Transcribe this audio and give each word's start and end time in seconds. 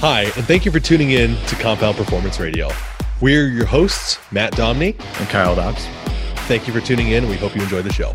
Hi, 0.00 0.22
and 0.36 0.46
thank 0.46 0.64
you 0.64 0.70
for 0.70 0.78
tuning 0.78 1.10
in 1.10 1.34
to 1.46 1.56
Compound 1.56 1.96
Performance 1.96 2.38
Radio. 2.38 2.70
We're 3.20 3.48
your 3.48 3.66
hosts, 3.66 4.20
Matt 4.30 4.52
Domney 4.52 4.94
and 5.18 5.28
Kyle 5.28 5.56
Dobbs. 5.56 5.84
Thank 6.46 6.68
you 6.68 6.72
for 6.72 6.80
tuning 6.80 7.08
in. 7.08 7.28
We 7.28 7.34
hope 7.34 7.56
you 7.56 7.62
enjoy 7.62 7.82
the 7.82 7.92
show. 7.92 8.14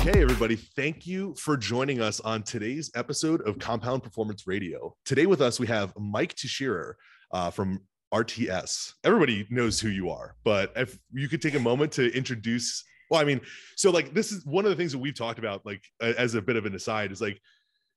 Okay, 0.00 0.20
everybody, 0.20 0.56
thank 0.56 1.06
you 1.06 1.36
for 1.38 1.56
joining 1.56 2.00
us 2.00 2.18
on 2.18 2.42
today's 2.42 2.90
episode 2.96 3.42
of 3.42 3.60
Compound 3.60 4.02
Performance 4.02 4.48
Radio. 4.48 4.96
Today 5.04 5.26
with 5.26 5.40
us, 5.40 5.60
we 5.60 5.68
have 5.68 5.92
Mike 5.96 6.34
Tuchscherer 6.34 6.94
uh, 7.30 7.52
from 7.52 7.78
RTS. 8.12 8.94
Everybody 9.04 9.46
knows 9.50 9.78
who 9.78 9.88
you 9.88 10.10
are, 10.10 10.34
but 10.42 10.72
if 10.74 10.98
you 11.12 11.28
could 11.28 11.40
take 11.40 11.54
a 11.54 11.60
moment 11.60 11.92
to 11.92 12.12
introduce, 12.12 12.82
well, 13.08 13.20
I 13.20 13.24
mean, 13.24 13.40
so 13.76 13.92
like 13.92 14.14
this 14.14 14.32
is 14.32 14.44
one 14.44 14.64
of 14.64 14.70
the 14.70 14.76
things 14.76 14.90
that 14.90 14.98
we've 14.98 15.14
talked 15.14 15.38
about, 15.38 15.64
like 15.64 15.84
as 16.02 16.34
a 16.34 16.42
bit 16.42 16.56
of 16.56 16.66
an 16.66 16.74
aside, 16.74 17.12
is 17.12 17.20
like 17.20 17.40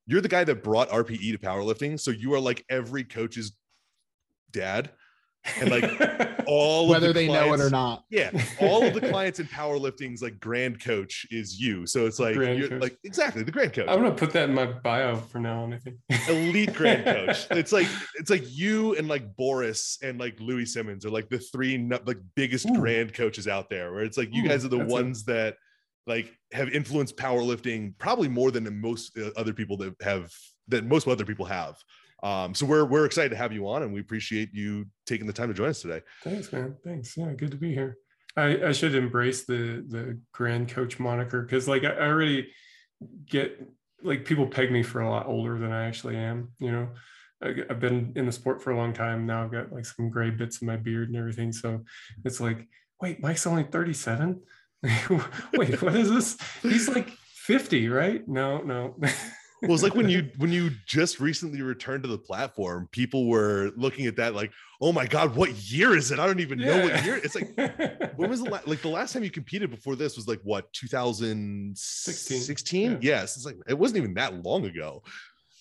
you're 0.07 0.21
the 0.21 0.27
guy 0.27 0.43
that 0.43 0.63
brought 0.63 0.89
RPE 0.89 1.31
to 1.31 1.37
powerlifting. 1.37 1.99
So 1.99 2.11
you 2.11 2.33
are 2.33 2.39
like 2.39 2.65
every 2.69 3.03
coach's 3.03 3.53
dad 4.51 4.91
and 5.59 5.71
like 5.71 6.43
all 6.47 6.87
whether 6.87 7.13
they 7.13 7.27
clients, 7.27 7.47
know 7.47 7.53
it 7.53 7.67
or 7.67 7.69
not 7.69 8.03
yeah 8.09 8.29
all 8.59 8.83
of 8.83 8.93
the 8.93 9.01
clients 9.09 9.39
in 9.39 9.47
powerlifting's 9.47 10.21
like 10.21 10.39
grand 10.39 10.79
coach 10.79 11.25
is 11.31 11.59
you 11.59 11.87
so 11.87 12.05
it's 12.05 12.19
like 12.19 12.35
grand 12.35 12.59
you're 12.59 12.69
coach. 12.69 12.81
like 12.81 12.97
exactly 13.03 13.41
the 13.41 13.51
grand 13.51 13.73
coach 13.73 13.87
i'm 13.89 14.01
gonna 14.01 14.11
put 14.13 14.31
that 14.31 14.49
in 14.49 14.55
my 14.55 14.65
bio 14.65 15.15
for 15.15 15.39
now 15.39 15.63
on 15.63 15.73
anything 15.73 15.97
elite 16.29 16.73
grand 16.73 17.03
coach 17.05 17.47
it's 17.51 17.71
like 17.71 17.87
it's 18.15 18.29
like 18.29 18.43
you 18.47 18.95
and 18.97 19.07
like 19.07 19.35
boris 19.35 19.97
and 20.03 20.19
like 20.19 20.39
louie 20.39 20.65
simmons 20.65 21.05
are 21.05 21.11
like 21.11 21.29
the 21.29 21.39
three 21.39 21.77
like 22.05 22.19
biggest 22.35 22.69
Ooh. 22.69 22.75
grand 22.75 23.13
coaches 23.13 23.47
out 23.47 23.69
there 23.69 23.91
where 23.91 24.03
it's 24.03 24.17
like 24.17 24.29
you 24.31 24.43
Ooh, 24.43 24.47
guys 24.47 24.63
are 24.63 24.69
the 24.69 24.77
ones 24.77 25.23
a- 25.23 25.25
that 25.25 25.55
like 26.07 26.35
have 26.51 26.69
influenced 26.69 27.15
powerlifting 27.17 27.93
probably 27.97 28.27
more 28.27 28.51
than 28.51 28.81
most 28.81 29.17
uh, 29.17 29.29
other 29.37 29.53
people 29.53 29.77
that 29.77 29.93
have 30.01 30.31
that 30.67 30.85
most 30.85 31.07
other 31.07 31.25
people 31.25 31.45
have 31.45 31.77
um, 32.23 32.53
so 32.53 32.65
we're 32.65 32.85
we're 32.85 33.05
excited 33.05 33.29
to 33.29 33.35
have 33.35 33.51
you 33.51 33.67
on, 33.67 33.83
and 33.83 33.91
we 33.91 33.99
appreciate 33.99 34.53
you 34.53 34.85
taking 35.05 35.25
the 35.25 35.33
time 35.33 35.47
to 35.47 35.53
join 35.53 35.69
us 35.69 35.81
today. 35.81 36.01
Thanks, 36.23 36.51
man. 36.53 36.75
Thanks. 36.83 37.17
Yeah, 37.17 37.33
good 37.33 37.51
to 37.51 37.57
be 37.57 37.73
here. 37.73 37.97
I, 38.37 38.67
I 38.67 38.71
should 38.71 38.95
embrace 38.95 39.45
the 39.45 39.83
the 39.87 40.19
grand 40.31 40.69
coach 40.69 40.99
moniker 40.99 41.41
because 41.41 41.67
like 41.67 41.83
I, 41.83 41.89
I 41.89 42.07
already 42.07 42.49
get 43.25 43.59
like 44.03 44.25
people 44.25 44.47
peg 44.47 44.71
me 44.71 44.83
for 44.83 45.01
a 45.01 45.09
lot 45.09 45.27
older 45.27 45.57
than 45.57 45.71
I 45.71 45.87
actually 45.87 46.15
am. 46.15 46.51
You 46.59 46.71
know, 46.71 46.89
I, 47.43 47.55
I've 47.69 47.79
been 47.79 48.13
in 48.15 48.27
the 48.27 48.31
sport 48.31 48.61
for 48.61 48.71
a 48.71 48.77
long 48.77 48.93
time 48.93 49.25
now. 49.25 49.43
I've 49.43 49.51
got 49.51 49.71
like 49.71 49.85
some 49.85 50.09
gray 50.09 50.29
bits 50.29 50.61
in 50.61 50.67
my 50.67 50.77
beard 50.77 51.09
and 51.09 51.17
everything. 51.17 51.51
So 51.51 51.81
it's 52.23 52.39
like, 52.39 52.67
wait, 53.01 53.21
Mike's 53.21 53.47
only 53.47 53.63
37. 53.63 54.39
wait, 55.53 55.81
what 55.81 55.95
is 55.95 56.09
this? 56.09 56.37
He's 56.61 56.89
like 56.89 57.09
50, 57.09 57.89
right? 57.89 58.27
No, 58.27 58.59
no. 58.59 58.95
well, 59.61 59.73
it's 59.73 59.83
like 59.83 59.93
when 59.93 60.09
you 60.09 60.29
when 60.37 60.51
you 60.51 60.71
just 60.87 61.19
recently 61.19 61.61
returned 61.61 62.03
to 62.03 62.09
the 62.09 62.17
platform, 62.17 62.89
people 62.91 63.27
were 63.27 63.71
looking 63.75 64.07
at 64.07 64.15
that 64.15 64.33
like, 64.33 64.51
oh 64.81 64.91
my 64.91 65.05
god, 65.05 65.35
what 65.35 65.51
year 65.71 65.95
is 65.95 66.11
it? 66.11 66.19
I 66.19 66.25
don't 66.25 66.39
even 66.39 66.57
yeah. 66.57 66.65
know 66.77 66.83
what 66.83 67.05
year. 67.05 67.17
It's 67.23 67.35
like 67.35 67.55
when 68.15 68.29
was 68.29 68.41
the 68.41 68.49
la- 68.49 68.61
like 68.65 68.81
the 68.81 68.89
last 68.89 69.13
time 69.13 69.23
you 69.23 69.29
competed 69.29 69.69
before 69.69 69.95
this 69.95 70.15
was 70.15 70.27
like 70.27 70.39
what 70.43 70.71
2016? 70.73 72.41
16? 72.41 72.91
Yeah. 72.91 72.97
Yes, 73.01 73.35
it's 73.35 73.45
like 73.45 73.57
it 73.67 73.77
wasn't 73.77 73.97
even 73.99 74.15
that 74.15 74.43
long 74.43 74.65
ago. 74.65 75.03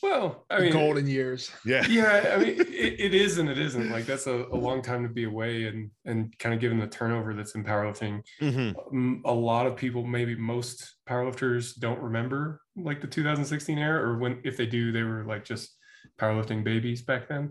Well, 0.03 0.47
I 0.49 0.61
mean, 0.61 0.73
golden 0.73 1.07
years. 1.07 1.51
Yeah, 1.65 1.87
yeah. 1.87 2.35
I 2.35 2.39
mean, 2.39 2.61
it, 2.61 3.01
it 3.01 3.15
is 3.15 3.39
and 3.39 3.51
it 3.51 3.59
isn't. 3.59 3.91
Like 3.91 4.07
that's 4.07 4.27
a, 4.27 4.47
a, 4.51 4.57
long 4.57 4.81
time 4.81 5.03
to 5.03 5.09
be 5.11 5.25
away, 5.25 5.65
and 5.65 5.91
and 6.07 6.37
kind 6.39 6.55
of 6.55 6.61
given 6.61 6.79
the 6.79 6.87
turnover 6.87 7.35
that's 7.35 7.55
in 7.55 7.65
powerlifting, 7.65 8.23
mm-hmm. 8.41 9.21
a 9.27 9.33
lot 9.33 9.67
of 9.67 9.77
people, 9.77 10.07
maybe 10.07 10.35
most 10.35 10.95
powerlifters, 11.09 11.79
don't 11.79 12.01
remember 12.01 12.63
like 12.77 13.03
the 13.03 13.07
2016 13.07 13.79
era, 13.79 14.03
or 14.03 14.19
when 14.19 14.41
if 14.43 14.57
they 14.57 14.67
do, 14.67 14.91
they 14.91 15.03
were 15.03 15.25
like 15.25 15.45
just 15.45 15.77
powerlifting 16.19 16.65
babies 16.65 17.03
back 17.03 17.29
then. 17.29 17.51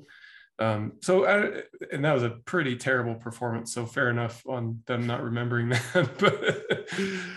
Um, 0.60 0.94
so, 1.02 1.26
I, 1.26 1.62
and 1.94 2.04
that 2.04 2.14
was 2.14 2.24
a 2.24 2.32
pretty 2.32 2.76
terrible 2.76 3.16
performance. 3.16 3.73
So 3.73 3.86
fair 3.86 4.10
enough 4.10 4.44
on 4.45 4.83
them 4.88 5.08
not 5.08 5.23
remembering 5.23 5.70
that. 5.94 6.17
but, 6.20 6.86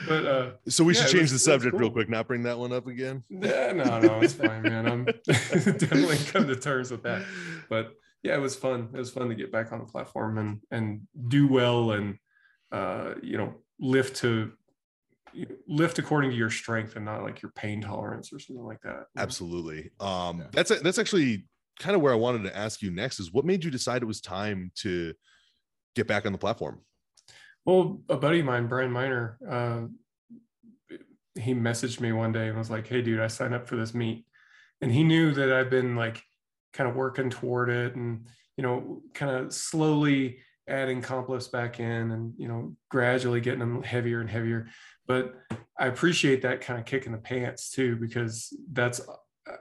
but 0.08 0.26
uh, 0.26 0.50
so 0.68 0.82
we 0.82 0.94
yeah, 0.94 1.02
should 1.02 1.10
change 1.10 1.22
was, 1.22 1.32
the 1.32 1.38
subject 1.38 1.72
cool. 1.72 1.80
real 1.80 1.90
quick. 1.90 2.08
Not 2.08 2.26
bring 2.26 2.42
that 2.42 2.58
one 2.58 2.72
up 2.72 2.88
again. 2.88 3.22
Yeah, 3.30 3.72
no, 3.72 4.00
no, 4.00 4.20
it's 4.20 4.34
fine, 4.34 4.62
man. 4.62 4.88
I'm 4.88 5.04
definitely 5.24 6.18
come 6.32 6.48
to 6.48 6.56
terms 6.56 6.90
with 6.90 7.04
that. 7.04 7.22
But 7.68 7.92
yeah, 8.24 8.34
it 8.34 8.40
was 8.40 8.56
fun. 8.56 8.88
It 8.92 8.98
was 8.98 9.10
fun 9.10 9.28
to 9.28 9.36
get 9.36 9.52
back 9.52 9.72
on 9.72 9.78
the 9.78 9.86
platform 9.86 10.38
and 10.38 10.60
and 10.70 11.02
do 11.28 11.46
well 11.46 11.92
and 11.92 12.18
uh, 12.72 13.14
you 13.22 13.36
know 13.36 13.54
lift 13.78 14.16
to 14.16 14.52
lift 15.66 15.98
according 15.98 16.30
to 16.30 16.36
your 16.36 16.50
strength 16.50 16.96
and 16.96 17.04
not 17.04 17.22
like 17.22 17.40
your 17.40 17.50
pain 17.52 17.80
tolerance 17.80 18.32
or 18.32 18.38
something 18.38 18.64
like 18.64 18.80
that. 18.82 19.06
Absolutely. 19.16 19.90
Um, 20.00 20.40
yeah. 20.40 20.46
that's 20.52 20.80
that's 20.80 20.98
actually 20.98 21.46
kind 21.82 21.96
of 21.96 22.00
where 22.00 22.12
I 22.12 22.16
wanted 22.16 22.44
to 22.44 22.56
ask 22.56 22.80
you 22.80 22.90
next 22.90 23.18
is 23.18 23.32
what 23.32 23.44
made 23.44 23.64
you 23.64 23.70
decide 23.70 24.02
it 24.02 24.06
was 24.06 24.20
time 24.20 24.70
to 24.76 25.12
get 25.96 26.06
back 26.06 26.24
on 26.24 26.32
the 26.32 26.38
platform? 26.38 26.80
Well, 27.64 28.02
a 28.08 28.16
buddy 28.16 28.40
of 28.40 28.46
mine, 28.46 28.68
Brian 28.68 28.90
Miner, 28.90 29.38
uh, 29.48 29.82
he 31.38 31.54
messaged 31.54 32.00
me 32.00 32.12
one 32.12 32.32
day 32.32 32.48
and 32.48 32.58
was 32.58 32.70
like, 32.70 32.86
"Hey, 32.86 33.02
dude, 33.02 33.20
I 33.20 33.26
signed 33.26 33.54
up 33.54 33.66
for 33.66 33.76
this 33.76 33.94
meet," 33.94 34.26
and 34.80 34.92
he 34.92 35.02
knew 35.02 35.32
that 35.32 35.52
I've 35.52 35.70
been 35.70 35.96
like 35.96 36.22
kind 36.72 36.88
of 36.88 36.96
working 36.96 37.30
toward 37.30 37.68
it, 37.68 37.94
and 37.94 38.26
you 38.56 38.62
know, 38.62 39.02
kind 39.14 39.30
of 39.30 39.52
slowly 39.52 40.38
adding 40.68 41.02
comp 41.02 41.28
back 41.50 41.80
in, 41.80 42.10
and 42.10 42.34
you 42.36 42.48
know, 42.48 42.76
gradually 42.90 43.40
getting 43.40 43.60
them 43.60 43.82
heavier 43.82 44.20
and 44.20 44.30
heavier. 44.30 44.68
But 45.06 45.34
I 45.78 45.86
appreciate 45.86 46.42
that 46.42 46.60
kind 46.60 46.78
of 46.78 46.86
kick 46.86 47.06
in 47.06 47.12
the 47.12 47.18
pants 47.18 47.70
too, 47.70 47.96
because 47.96 48.56
that's 48.72 49.00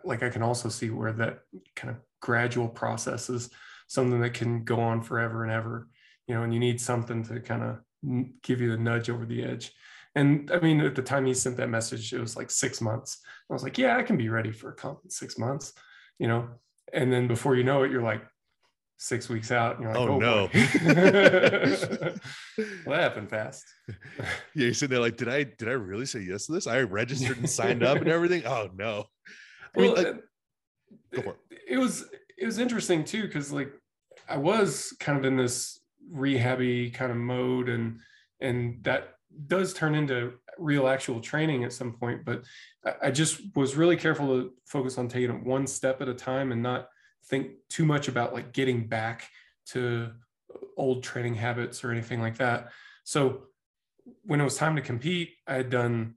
like 0.04 0.24
I 0.24 0.30
can 0.30 0.44
also 0.44 0.70
see 0.70 0.90
where 0.90 1.14
that 1.14 1.40
kind 1.76 1.92
of 1.92 1.98
gradual 2.22 2.70
processes, 2.70 3.50
something 3.88 4.22
that 4.22 4.34
can 4.34 4.64
go 4.64 4.80
on 4.80 5.02
forever 5.02 5.44
and 5.44 5.52
ever, 5.52 5.88
you 6.28 6.36
know, 6.36 6.44
and 6.44 6.54
you 6.54 6.60
need 6.60 6.80
something 6.80 7.24
to 7.24 7.40
kind 7.40 7.64
of 7.64 7.80
give 8.42 8.62
you 8.62 8.72
the 8.72 8.78
nudge 8.78 9.10
over 9.10 9.26
the 9.26 9.44
edge. 9.44 9.74
And 10.16 10.52
I 10.52 10.60
mean, 10.60 10.82
at 10.82 10.96
the 10.96 11.02
time 11.02 11.26
he 11.26 11.34
sent 11.34 11.58
that 11.58 11.70
message, 11.70 12.14
it 12.14 12.20
was 12.20 12.36
like 12.36 12.52
six 12.52 12.82
months. 12.82 13.20
I 13.50 13.54
was 13.54 13.64
like, 13.64 13.78
yeah, 13.78 13.98
I 13.98 14.04
can 14.04 14.18
be 14.18 14.30
ready 14.30 14.52
for 14.52 14.70
a 14.70 14.76
comp 14.76 15.00
in 15.04 15.10
six 15.10 15.38
months, 15.38 15.74
you 16.20 16.28
know. 16.28 16.50
And 16.94 17.12
then 17.12 17.28
before 17.28 17.56
you 17.56 17.64
know 17.64 17.84
it, 17.84 17.92
you're 17.92 18.02
like 18.02 18.22
six 18.98 19.30
weeks 19.30 19.52
out, 19.52 19.76
and 19.76 19.84
you're 19.84 19.94
like, 19.94 20.02
oh, 20.02 20.14
oh 20.14 20.20
no, 20.20 20.50
well, 22.86 22.96
that 22.96 23.02
happened 23.02 23.30
fast. 23.30 23.66
yeah, 23.88 24.26
you're 24.54 24.74
sitting 24.74 24.94
there 24.94 25.02
like, 25.02 25.18
did 25.18 25.30
I 25.30 25.44
did 25.44 25.70
I 25.70 25.74
really 25.74 26.06
say 26.06 26.20
yes 26.20 26.46
to 26.48 26.54
this? 26.54 26.68
I 26.68 26.82
registered 26.82 27.38
and 27.38 27.50
signed 27.50 27.84
up 27.84 27.98
and 27.98 28.08
everything. 28.10 28.46
Oh 28.46 28.70
no. 28.76 29.06
I 29.76 29.80
mean, 29.80 29.94
well, 29.94 30.04
like, 30.04 30.14
uh, 30.14 30.18
go 31.14 31.22
for 31.22 31.30
it. 31.50 31.51
It 31.72 31.78
was 31.78 32.06
it 32.38 32.46
was 32.46 32.60
interesting 32.60 33.04
too 33.04 33.24
because 33.24 33.52
like 33.52 33.72
I 34.28 34.38
was 34.38 34.94
kind 35.00 35.18
of 35.18 35.26
in 35.26 35.38
this 35.38 35.80
rehabby 36.14 36.94
kind 36.94 37.12
of 37.12 37.18
mode 37.18 37.70
and 37.70 38.00
and 38.42 38.84
that 38.84 39.16
does 39.48 39.74
turn 39.74 39.96
into 39.96 40.34
real 40.58 40.88
actual 40.88 41.22
training 41.22 41.64
at 41.64 41.72
some 41.72 41.94
point 41.94 42.26
but 42.26 42.44
I 43.02 43.10
just 43.12 43.42
was 43.56 43.78
really 43.78 43.96
careful 43.96 44.28
to 44.28 44.52
focus 44.66 44.98
on 44.98 45.08
taking 45.08 45.34
it 45.34 45.46
one 45.46 45.66
step 45.66 46.02
at 46.02 46.10
a 46.10 46.14
time 46.14 46.52
and 46.52 46.62
not 46.62 46.90
think 47.26 47.52
too 47.70 47.86
much 47.86 48.10
about 48.10 48.34
like 48.34 48.52
getting 48.52 48.88
back 48.88 49.30
to 49.68 50.12
old 50.76 51.04
training 51.04 51.36
habits 51.36 51.84
or 51.84 51.92
anything 51.92 52.20
like 52.20 52.38
that. 52.38 52.72
So 53.06 53.44
when 54.24 54.42
it 54.42 54.44
was 54.44 54.58
time 54.58 54.76
to 54.76 54.82
compete 54.82 55.30
i 55.48 55.54
had 55.54 55.70
done 55.70 56.16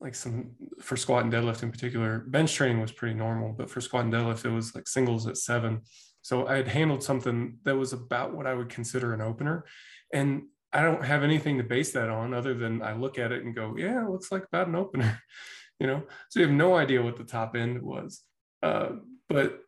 like 0.00 0.14
some 0.14 0.50
for 0.80 0.96
squat 0.96 1.24
and 1.24 1.32
deadlift 1.32 1.62
in 1.62 1.70
particular. 1.70 2.24
Bench 2.28 2.54
training 2.54 2.80
was 2.80 2.92
pretty 2.92 3.14
normal, 3.14 3.52
but 3.52 3.70
for 3.70 3.80
squat 3.80 4.04
and 4.04 4.12
deadlift, 4.12 4.44
it 4.44 4.50
was 4.50 4.74
like 4.74 4.86
singles 4.86 5.26
at 5.26 5.36
seven. 5.36 5.82
So 6.22 6.46
I 6.46 6.56
had 6.56 6.68
handled 6.68 7.02
something 7.02 7.58
that 7.64 7.76
was 7.76 7.92
about 7.92 8.34
what 8.34 8.46
I 8.46 8.54
would 8.54 8.68
consider 8.68 9.14
an 9.14 9.20
opener. 9.20 9.64
And 10.12 10.42
I 10.72 10.82
don't 10.82 11.04
have 11.04 11.22
anything 11.22 11.56
to 11.58 11.64
base 11.64 11.92
that 11.92 12.10
on 12.10 12.34
other 12.34 12.52
than 12.52 12.82
I 12.82 12.94
look 12.94 13.18
at 13.18 13.32
it 13.32 13.44
and 13.44 13.54
go, 13.54 13.76
yeah, 13.78 14.04
it 14.04 14.10
looks 14.10 14.30
like 14.30 14.44
about 14.44 14.68
an 14.68 14.74
opener, 14.74 15.20
you 15.80 15.86
know? 15.86 16.02
So 16.28 16.40
you 16.40 16.46
have 16.46 16.54
no 16.54 16.74
idea 16.74 17.02
what 17.02 17.16
the 17.16 17.24
top 17.24 17.56
end 17.56 17.80
was. 17.80 18.22
Uh, 18.62 18.96
but 19.28 19.60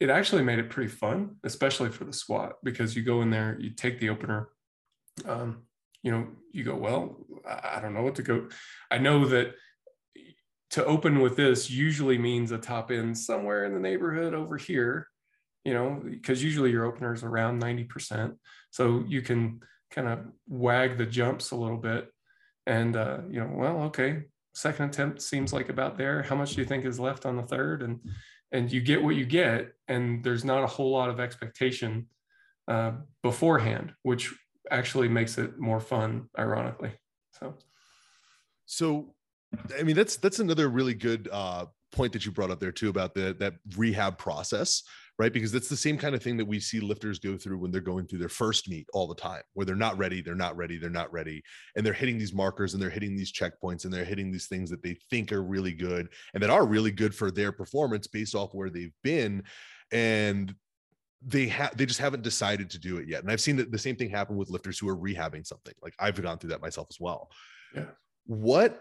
it 0.00 0.10
actually 0.10 0.42
made 0.42 0.58
it 0.58 0.70
pretty 0.70 0.90
fun, 0.90 1.36
especially 1.44 1.90
for 1.90 2.04
the 2.04 2.12
squat, 2.12 2.54
because 2.64 2.96
you 2.96 3.02
go 3.02 3.22
in 3.22 3.30
there, 3.30 3.56
you 3.60 3.70
take 3.70 4.00
the 4.00 4.10
opener, 4.10 4.48
um, 5.26 5.62
you 6.06 6.12
know, 6.12 6.28
you 6.52 6.62
go, 6.62 6.76
well, 6.76 7.16
I 7.44 7.80
don't 7.80 7.92
know 7.92 8.02
what 8.02 8.14
to 8.14 8.22
go. 8.22 8.46
I 8.92 8.98
know 8.98 9.26
that 9.26 9.56
to 10.70 10.84
open 10.84 11.18
with 11.18 11.34
this 11.34 11.68
usually 11.68 12.16
means 12.16 12.52
a 12.52 12.58
top 12.58 12.92
end 12.92 13.18
somewhere 13.18 13.64
in 13.64 13.74
the 13.74 13.80
neighborhood 13.80 14.32
over 14.32 14.56
here, 14.56 15.08
you 15.64 15.74
know, 15.74 16.00
because 16.08 16.44
usually 16.44 16.70
your 16.70 16.84
opener 16.84 17.12
is 17.12 17.24
around 17.24 17.60
90%. 17.60 18.36
So 18.70 19.02
you 19.08 19.20
can 19.20 19.62
kind 19.90 20.06
of 20.06 20.20
wag 20.48 20.96
the 20.96 21.06
jumps 21.06 21.50
a 21.50 21.56
little 21.56 21.76
bit 21.76 22.08
and, 22.66 22.94
uh, 22.94 23.18
you 23.28 23.40
know, 23.40 23.50
well, 23.52 23.82
okay, 23.86 24.26
second 24.54 24.90
attempt 24.90 25.22
seems 25.22 25.52
like 25.52 25.70
about 25.70 25.98
there. 25.98 26.22
How 26.22 26.36
much 26.36 26.54
do 26.54 26.60
you 26.60 26.68
think 26.68 26.84
is 26.84 27.00
left 27.00 27.26
on 27.26 27.36
the 27.36 27.42
third? 27.42 27.82
And, 27.82 27.98
and 28.52 28.70
you 28.70 28.80
get 28.80 29.02
what 29.02 29.16
you 29.16 29.26
get. 29.26 29.72
And 29.88 30.22
there's 30.22 30.44
not 30.44 30.62
a 30.62 30.68
whole 30.68 30.92
lot 30.92 31.10
of 31.10 31.18
expectation 31.18 32.06
uh, 32.68 32.92
beforehand, 33.24 33.92
which 34.04 34.32
actually 34.70 35.08
makes 35.08 35.38
it 35.38 35.58
more 35.58 35.80
fun, 35.80 36.28
ironically. 36.38 36.92
So, 37.32 37.54
so 38.64 39.14
I 39.78 39.82
mean, 39.82 39.96
that's 39.96 40.16
that's 40.16 40.38
another 40.38 40.68
really 40.68 40.94
good 40.94 41.28
uh, 41.32 41.66
point 41.92 42.12
that 42.12 42.24
you 42.24 42.32
brought 42.32 42.50
up 42.50 42.60
there 42.60 42.72
too 42.72 42.88
about 42.88 43.14
the 43.14 43.36
that 43.38 43.54
rehab 43.76 44.18
process, 44.18 44.82
right? 45.18 45.32
Because 45.32 45.52
that's 45.52 45.68
the 45.68 45.76
same 45.76 45.96
kind 45.96 46.14
of 46.14 46.22
thing 46.22 46.36
that 46.36 46.44
we 46.44 46.60
see 46.60 46.80
lifters 46.80 47.18
go 47.18 47.36
through 47.36 47.58
when 47.58 47.70
they're 47.70 47.80
going 47.80 48.06
through 48.06 48.18
their 48.18 48.28
first 48.28 48.68
meet 48.68 48.86
all 48.92 49.06
the 49.06 49.14
time, 49.14 49.42
where 49.54 49.64
they're 49.64 49.76
not 49.76 49.96
ready, 49.96 50.20
they're 50.20 50.34
not 50.34 50.56
ready, 50.56 50.78
they're 50.78 50.90
not 50.90 51.12
ready, 51.12 51.42
and 51.76 51.86
they're 51.86 51.92
hitting 51.92 52.18
these 52.18 52.34
markers 52.34 52.74
and 52.74 52.82
they're 52.82 52.90
hitting 52.90 53.16
these 53.16 53.32
checkpoints 53.32 53.84
and 53.84 53.92
they're 53.92 54.04
hitting 54.04 54.30
these 54.30 54.46
things 54.46 54.70
that 54.70 54.82
they 54.82 54.98
think 55.10 55.32
are 55.32 55.42
really 55.42 55.72
good 55.72 56.08
and 56.34 56.42
that 56.42 56.50
are 56.50 56.66
really 56.66 56.90
good 56.90 57.14
for 57.14 57.30
their 57.30 57.52
performance 57.52 58.06
based 58.06 58.34
off 58.34 58.54
where 58.54 58.70
they've 58.70 58.94
been, 59.02 59.42
and 59.92 60.54
they 61.24 61.46
have 61.48 61.76
they 61.76 61.86
just 61.86 62.00
haven't 62.00 62.22
decided 62.22 62.70
to 62.70 62.78
do 62.78 62.98
it 62.98 63.08
yet. 63.08 63.22
And 63.22 63.30
I've 63.30 63.40
seen 63.40 63.56
that 63.56 63.72
the 63.72 63.78
same 63.78 63.96
thing 63.96 64.10
happen 64.10 64.36
with 64.36 64.50
lifters 64.50 64.78
who 64.78 64.88
are 64.88 64.96
rehabbing 64.96 65.46
something. 65.46 65.74
Like 65.82 65.94
I've 65.98 66.20
gone 66.20 66.38
through 66.38 66.50
that 66.50 66.62
myself 66.62 66.88
as 66.90 67.00
well. 67.00 67.30
Yeah. 67.74 67.86
What 68.26 68.80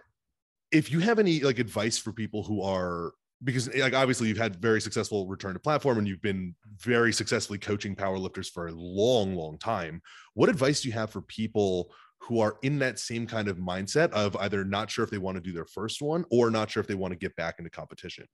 if 0.72 0.92
you 0.92 1.00
have 1.00 1.20
any 1.20 1.40
like 1.40 1.60
advice 1.60 1.98
for 1.98 2.12
people 2.12 2.44
who 2.44 2.62
are 2.62 3.14
because 3.44 3.70
eh, 3.70 3.82
like 3.82 3.94
obviously 3.94 4.28
you've 4.28 4.38
had 4.38 4.56
very 4.58 4.82
successful 4.82 5.28
return 5.28 5.54
to 5.54 5.60
platform 5.60 5.98
and 5.98 6.08
you've 6.08 6.22
been 6.22 6.56
very 6.80 7.14
successfully 7.14 7.60
coaching 7.60 7.96
powerlifters 7.96 8.50
for 8.50 8.68
a 8.68 8.72
long 8.72 9.36
long 9.36 9.58
time 9.58 10.02
what 10.34 10.50
advice 10.50 10.82
do 10.82 10.90
you 10.90 10.94
have 10.94 11.10
for 11.10 11.22
people 11.22 11.94
who 12.20 12.40
are 12.40 12.58
in 12.64 12.80
that 12.80 12.98
same 12.98 13.28
kind 13.28 13.48
of 13.48 13.58
mindset 13.58 14.10
of 14.12 14.36
either 14.38 14.64
not 14.64 14.90
sure 14.90 15.04
if 15.04 15.12
they 15.12 15.18
want 15.18 15.36
to 15.36 15.42
do 15.42 15.52
their 15.52 15.66
first 15.66 16.02
one 16.02 16.26
or 16.32 16.50
not 16.50 16.70
sure 16.72 16.82
if 16.82 16.88
they 16.88 16.96
want 16.96 17.12
to 17.12 17.20
get 17.20 17.36
back 17.36 17.56
into 17.60 17.70
competition 17.70 18.26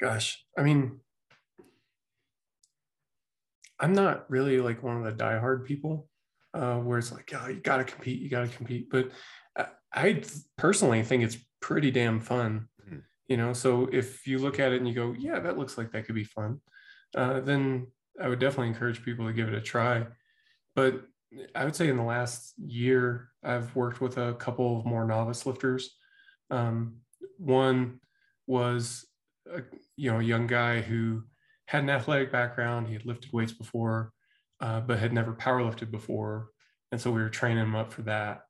gosh 0.00 0.44
i 0.56 0.62
mean 0.62 1.00
i'm 3.82 3.92
not 3.92 4.24
really 4.30 4.58
like 4.58 4.82
one 4.82 4.96
of 4.96 5.04
the 5.04 5.24
diehard 5.24 5.66
people 5.66 6.08
uh, 6.54 6.76
where 6.76 6.98
it's 6.98 7.12
like 7.12 7.30
oh 7.34 7.48
you 7.48 7.60
gotta 7.60 7.84
compete 7.84 8.20
you 8.20 8.30
gotta 8.30 8.48
compete 8.48 8.88
but 8.90 9.10
I 9.94 10.22
personally 10.56 11.02
think 11.02 11.22
it's 11.22 11.36
pretty 11.60 11.90
damn 11.90 12.20
fun. 12.20 12.68
Mm-hmm. 12.84 12.98
You 13.28 13.36
know, 13.36 13.52
so 13.52 13.88
if 13.92 14.26
you 14.26 14.38
look 14.38 14.58
at 14.58 14.72
it 14.72 14.78
and 14.78 14.88
you 14.88 14.94
go, 14.94 15.14
yeah, 15.18 15.38
that 15.40 15.58
looks 15.58 15.76
like 15.76 15.92
that 15.92 16.06
could 16.06 16.14
be 16.14 16.24
fun, 16.24 16.60
uh, 17.16 17.40
then 17.40 17.86
I 18.20 18.28
would 18.28 18.38
definitely 18.38 18.68
encourage 18.68 19.04
people 19.04 19.26
to 19.26 19.32
give 19.32 19.48
it 19.48 19.54
a 19.54 19.60
try. 19.60 20.06
But 20.74 21.02
I 21.54 21.64
would 21.64 21.76
say 21.76 21.88
in 21.88 21.96
the 21.96 22.02
last 22.02 22.54
year, 22.58 23.28
I've 23.42 23.74
worked 23.76 24.00
with 24.00 24.18
a 24.18 24.34
couple 24.34 24.78
of 24.78 24.86
more 24.86 25.06
novice 25.06 25.46
lifters. 25.46 25.96
Um, 26.50 26.96
one 27.38 28.00
was 28.46 29.06
a 29.50 29.62
you 29.96 30.10
know 30.10 30.20
a 30.20 30.24
young 30.24 30.46
guy 30.46 30.80
who 30.80 31.22
had 31.72 31.84
an 31.84 31.90
athletic 31.90 32.30
background. 32.30 32.86
He 32.86 32.92
had 32.92 33.06
lifted 33.06 33.32
weights 33.32 33.52
before, 33.52 34.12
uh, 34.60 34.80
but 34.80 34.98
had 34.98 35.14
never 35.14 35.32
powerlifted 35.32 35.90
before, 35.90 36.50
and 36.90 37.00
so 37.00 37.10
we 37.10 37.22
were 37.22 37.30
training 37.30 37.64
him 37.64 37.74
up 37.74 37.90
for 37.90 38.02
that. 38.02 38.42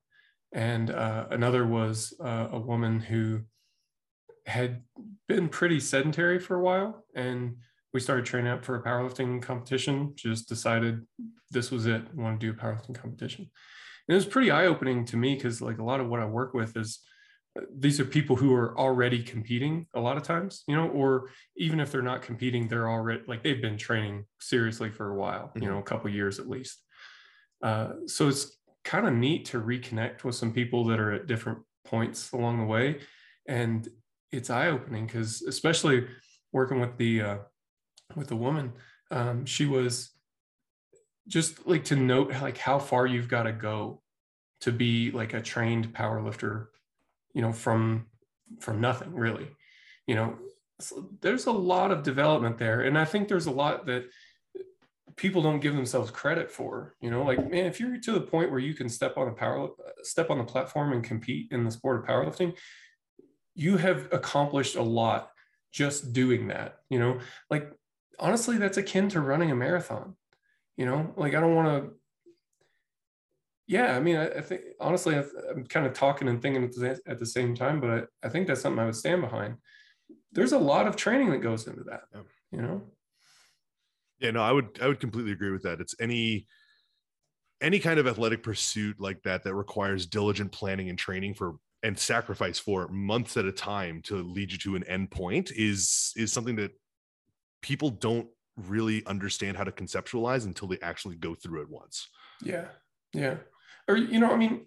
And 0.52 0.90
uh, 0.90 1.26
another 1.30 1.64
was 1.64 2.12
uh, 2.22 2.48
a 2.50 2.58
woman 2.58 2.98
who 2.98 3.42
had 4.46 4.82
been 5.28 5.48
pretty 5.48 5.78
sedentary 5.78 6.40
for 6.40 6.56
a 6.56 6.60
while. 6.60 7.04
And 7.14 7.58
we 7.94 8.00
started 8.00 8.26
training 8.26 8.50
up 8.50 8.64
for 8.64 8.74
a 8.74 8.82
powerlifting 8.82 9.40
competition 9.40 10.14
just 10.16 10.48
decided 10.48 11.06
this 11.52 11.70
was 11.70 11.86
it 11.86 12.02
want 12.14 12.40
to 12.40 12.46
do 12.46 12.58
a 12.58 12.60
powerlifting 12.60 13.00
competition. 13.00 13.48
And 14.08 14.14
it 14.14 14.16
was 14.16 14.26
pretty 14.26 14.50
eye-opening 14.50 15.04
to 15.06 15.16
me 15.16 15.36
because 15.36 15.62
like 15.62 15.78
a 15.78 15.84
lot 15.84 16.00
of 16.00 16.08
what 16.08 16.20
i 16.20 16.26
work 16.26 16.54
with 16.54 16.76
is 16.76 16.98
these 17.76 18.00
are 18.00 18.04
people 18.04 18.36
who 18.36 18.54
are 18.54 18.78
already 18.78 19.22
competing 19.22 19.86
a 19.94 20.00
lot 20.00 20.16
of 20.16 20.22
times 20.22 20.64
you 20.66 20.74
know 20.74 20.88
or 20.88 21.28
even 21.56 21.80
if 21.80 21.92
they're 21.92 22.00
not 22.02 22.22
competing 22.22 22.66
they're 22.66 22.88
already 22.88 23.22
like 23.26 23.42
they've 23.42 23.60
been 23.60 23.76
training 23.76 24.24
seriously 24.40 24.90
for 24.90 25.10
a 25.10 25.14
while 25.14 25.48
mm-hmm. 25.48 25.62
you 25.62 25.70
know 25.70 25.78
a 25.78 25.82
couple 25.82 26.08
years 26.10 26.38
at 26.38 26.48
least 26.48 26.82
uh, 27.62 27.92
so 28.06 28.28
it's 28.28 28.58
kind 28.84 29.06
of 29.06 29.12
neat 29.12 29.44
to 29.44 29.60
reconnect 29.60 30.24
with 30.24 30.34
some 30.34 30.52
people 30.52 30.84
that 30.84 30.98
are 30.98 31.12
at 31.12 31.26
different 31.26 31.58
points 31.84 32.32
along 32.32 32.58
the 32.58 32.64
way 32.64 32.98
and 33.46 33.88
it's 34.32 34.50
eye-opening 34.50 35.06
because 35.06 35.42
especially 35.42 36.06
working 36.52 36.80
with 36.80 36.96
the 36.96 37.20
uh, 37.20 37.36
with 38.16 38.28
the 38.28 38.36
woman 38.36 38.72
um, 39.10 39.44
she 39.44 39.66
was 39.66 40.12
just 41.28 41.66
like 41.66 41.84
to 41.84 41.96
note 41.96 42.32
like 42.40 42.58
how 42.58 42.78
far 42.78 43.06
you've 43.06 43.28
got 43.28 43.44
to 43.44 43.52
go 43.52 44.00
to 44.62 44.72
be 44.72 45.10
like 45.10 45.34
a 45.34 45.40
trained 45.40 45.92
power 45.92 46.22
lifter 46.22 46.70
you 47.34 47.42
know 47.42 47.52
from 47.52 48.06
from 48.60 48.80
nothing 48.80 49.14
really. 49.14 49.48
You 50.06 50.16
know 50.16 50.38
so 50.82 51.08
there's 51.20 51.46
a 51.46 51.52
lot 51.52 51.90
of 51.90 52.02
development 52.02 52.58
there 52.58 52.80
and 52.82 52.98
i 52.98 53.04
think 53.04 53.28
there's 53.28 53.46
a 53.46 53.50
lot 53.50 53.86
that 53.86 54.04
people 55.16 55.42
don't 55.42 55.60
give 55.60 55.74
themselves 55.74 56.10
credit 56.10 56.50
for 56.50 56.94
you 57.00 57.10
know? 57.10 57.22
Like 57.22 57.38
man 57.50 57.66
if 57.66 57.78
you're 57.78 57.98
to 57.98 58.12
the 58.12 58.20
point 58.20 58.50
where 58.50 58.60
you 58.60 58.74
can 58.74 58.88
step 58.88 59.16
on 59.16 59.28
a 59.28 59.32
power 59.32 59.68
step 60.02 60.30
on 60.30 60.38
the 60.38 60.44
platform 60.44 60.92
and 60.92 61.04
compete 61.04 61.52
in 61.52 61.64
the 61.64 61.70
sport 61.70 62.00
of 62.00 62.06
powerlifting 62.06 62.56
you 63.54 63.76
have 63.76 64.08
accomplished 64.12 64.76
a 64.76 64.82
lot 64.82 65.30
just 65.70 66.12
doing 66.12 66.48
that 66.48 66.76
you 66.88 66.98
know? 66.98 67.18
Like 67.50 67.70
honestly 68.18 68.58
that's 68.58 68.78
akin 68.78 69.08
to 69.10 69.20
running 69.20 69.50
a 69.50 69.56
marathon 69.56 70.16
you 70.76 70.86
know? 70.86 71.12
Like 71.16 71.34
i 71.34 71.40
don't 71.40 71.54
want 71.54 71.84
to 71.84 71.90
yeah 73.66 73.96
i 73.96 74.00
mean 74.00 74.16
I, 74.16 74.28
I, 74.28 74.40
think 74.40 74.62
honestly 74.80 75.14
i'm 75.16 75.64
kind 75.66 75.86
of 75.86 75.92
talking 75.92 76.28
and 76.28 76.42
thinking 76.42 76.64
at 76.64 76.72
the, 76.72 77.00
at 77.06 77.18
the 77.18 77.26
same 77.26 77.54
time 77.54 77.80
but 77.80 77.90
I, 77.90 78.26
I 78.26 78.28
think 78.28 78.46
that's 78.46 78.60
something 78.60 78.80
i 78.80 78.84
would 78.84 78.96
stand 78.96 79.22
behind 79.22 79.56
there's 80.32 80.52
a 80.52 80.58
lot 80.58 80.86
of 80.86 80.96
training 80.96 81.30
that 81.30 81.38
goes 81.38 81.66
into 81.66 81.84
that 81.84 82.02
yeah. 82.12 82.20
you 82.50 82.62
know 82.62 82.82
yeah, 84.22 84.30
no, 84.30 84.40
I 84.40 84.52
would 84.52 84.78
I 84.80 84.86
would 84.86 85.00
completely 85.00 85.32
agree 85.32 85.50
with 85.50 85.64
that. 85.64 85.80
It's 85.80 85.96
any 86.00 86.46
any 87.60 87.80
kind 87.80 87.98
of 87.98 88.06
athletic 88.06 88.42
pursuit 88.42 89.00
like 89.00 89.20
that 89.24 89.42
that 89.42 89.54
requires 89.54 90.06
diligent 90.06 90.52
planning 90.52 90.88
and 90.88 90.98
training 90.98 91.34
for 91.34 91.56
and 91.82 91.98
sacrifice 91.98 92.58
for 92.58 92.86
months 92.88 93.36
at 93.36 93.44
a 93.44 93.52
time 93.52 94.00
to 94.02 94.16
lead 94.16 94.52
you 94.52 94.58
to 94.58 94.76
an 94.76 94.84
end 94.84 95.10
point 95.10 95.50
is 95.50 96.12
is 96.16 96.32
something 96.32 96.54
that 96.56 96.70
people 97.62 97.90
don't 97.90 98.28
really 98.56 99.04
understand 99.06 99.56
how 99.56 99.64
to 99.64 99.72
conceptualize 99.72 100.44
until 100.46 100.68
they 100.68 100.78
actually 100.82 101.16
go 101.16 101.34
through 101.34 101.62
it 101.62 101.68
once. 101.68 102.08
Yeah. 102.42 102.66
Yeah. 103.12 103.36
Or 103.92 103.96
you 103.96 104.18
know, 104.18 104.30
I 104.30 104.36
mean, 104.36 104.66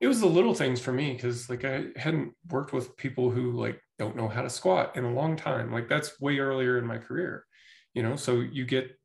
it 0.00 0.08
was 0.08 0.20
the 0.20 0.26
little 0.26 0.54
things 0.54 0.80
for 0.80 0.92
me 0.92 1.12
because 1.12 1.48
like 1.48 1.64
I 1.64 1.86
hadn't 1.96 2.34
worked 2.50 2.72
with 2.72 2.96
people 2.96 3.30
who 3.30 3.52
like 3.52 3.80
don't 3.98 4.16
know 4.16 4.28
how 4.28 4.42
to 4.42 4.50
squat 4.50 4.96
in 4.96 5.04
a 5.04 5.12
long 5.12 5.36
time. 5.36 5.72
Like 5.72 5.88
that's 5.88 6.20
way 6.20 6.38
earlier 6.38 6.78
in 6.78 6.86
my 6.86 6.98
career 6.98 7.44
you 7.94 8.02
know? 8.02 8.16
So 8.16 8.40
you 8.40 8.64
get 8.64 8.96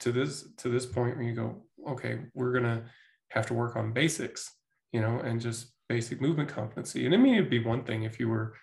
to 0.00 0.12
this 0.12 0.46
to 0.58 0.68
this 0.68 0.86
point 0.86 1.16
where 1.16 1.24
you 1.24 1.34
go 1.34 1.62
okay 1.88 2.18
we're 2.34 2.52
gonna 2.52 2.82
have 3.28 3.46
to 3.46 3.54
work 3.54 3.76
on 3.76 3.92
basics 3.92 4.50
you 4.92 5.00
know 5.00 5.20
and 5.20 5.40
just 5.40 5.72
basic 5.88 6.20
movement 6.20 6.48
competency. 6.48 7.06
And 7.06 7.14
i 7.14 7.16
mean 7.16 7.34
it'd 7.34 7.48
be 7.48 7.62
one 7.62 7.84
thing 7.84 8.02
if 8.02 8.18
you 8.18 8.28
were 8.28 8.54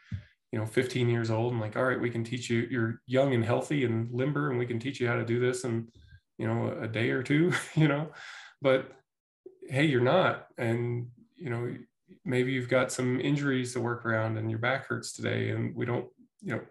you 0.51 0.59
know 0.59 0.65
15 0.65 1.09
years 1.09 1.31
old 1.31 1.53
and 1.53 1.61
like 1.61 1.77
all 1.77 1.85
right 1.85 1.99
we 1.99 2.09
can 2.09 2.23
teach 2.23 2.49
you 2.49 2.67
you're 2.69 3.01
young 3.05 3.33
and 3.33 3.45
healthy 3.45 3.85
and 3.85 4.09
limber 4.11 4.49
and 4.49 4.59
we 4.59 4.65
can 4.65 4.79
teach 4.79 4.99
you 4.99 5.07
how 5.07 5.15
to 5.15 5.25
do 5.25 5.39
this 5.39 5.63
in 5.63 5.87
you 6.37 6.47
know 6.47 6.77
a 6.81 6.87
day 6.87 7.09
or 7.11 7.23
two 7.23 7.53
you 7.75 7.87
know? 7.87 8.09
But 8.61 8.91
hey 9.71 9.85
you're 9.85 10.01
not 10.01 10.47
and 10.57 11.07
you 11.35 11.49
know 11.49 11.75
maybe 12.25 12.51
you've 12.51 12.69
got 12.69 12.91
some 12.91 13.19
injuries 13.19 13.73
to 13.73 13.79
work 13.79 14.05
around 14.05 14.37
and 14.37 14.49
your 14.49 14.59
back 14.59 14.85
hurts 14.85 15.13
today 15.13 15.49
and 15.49 15.75
we 15.75 15.85
don't 15.85 16.05
you 16.41 16.53
know 16.53 16.61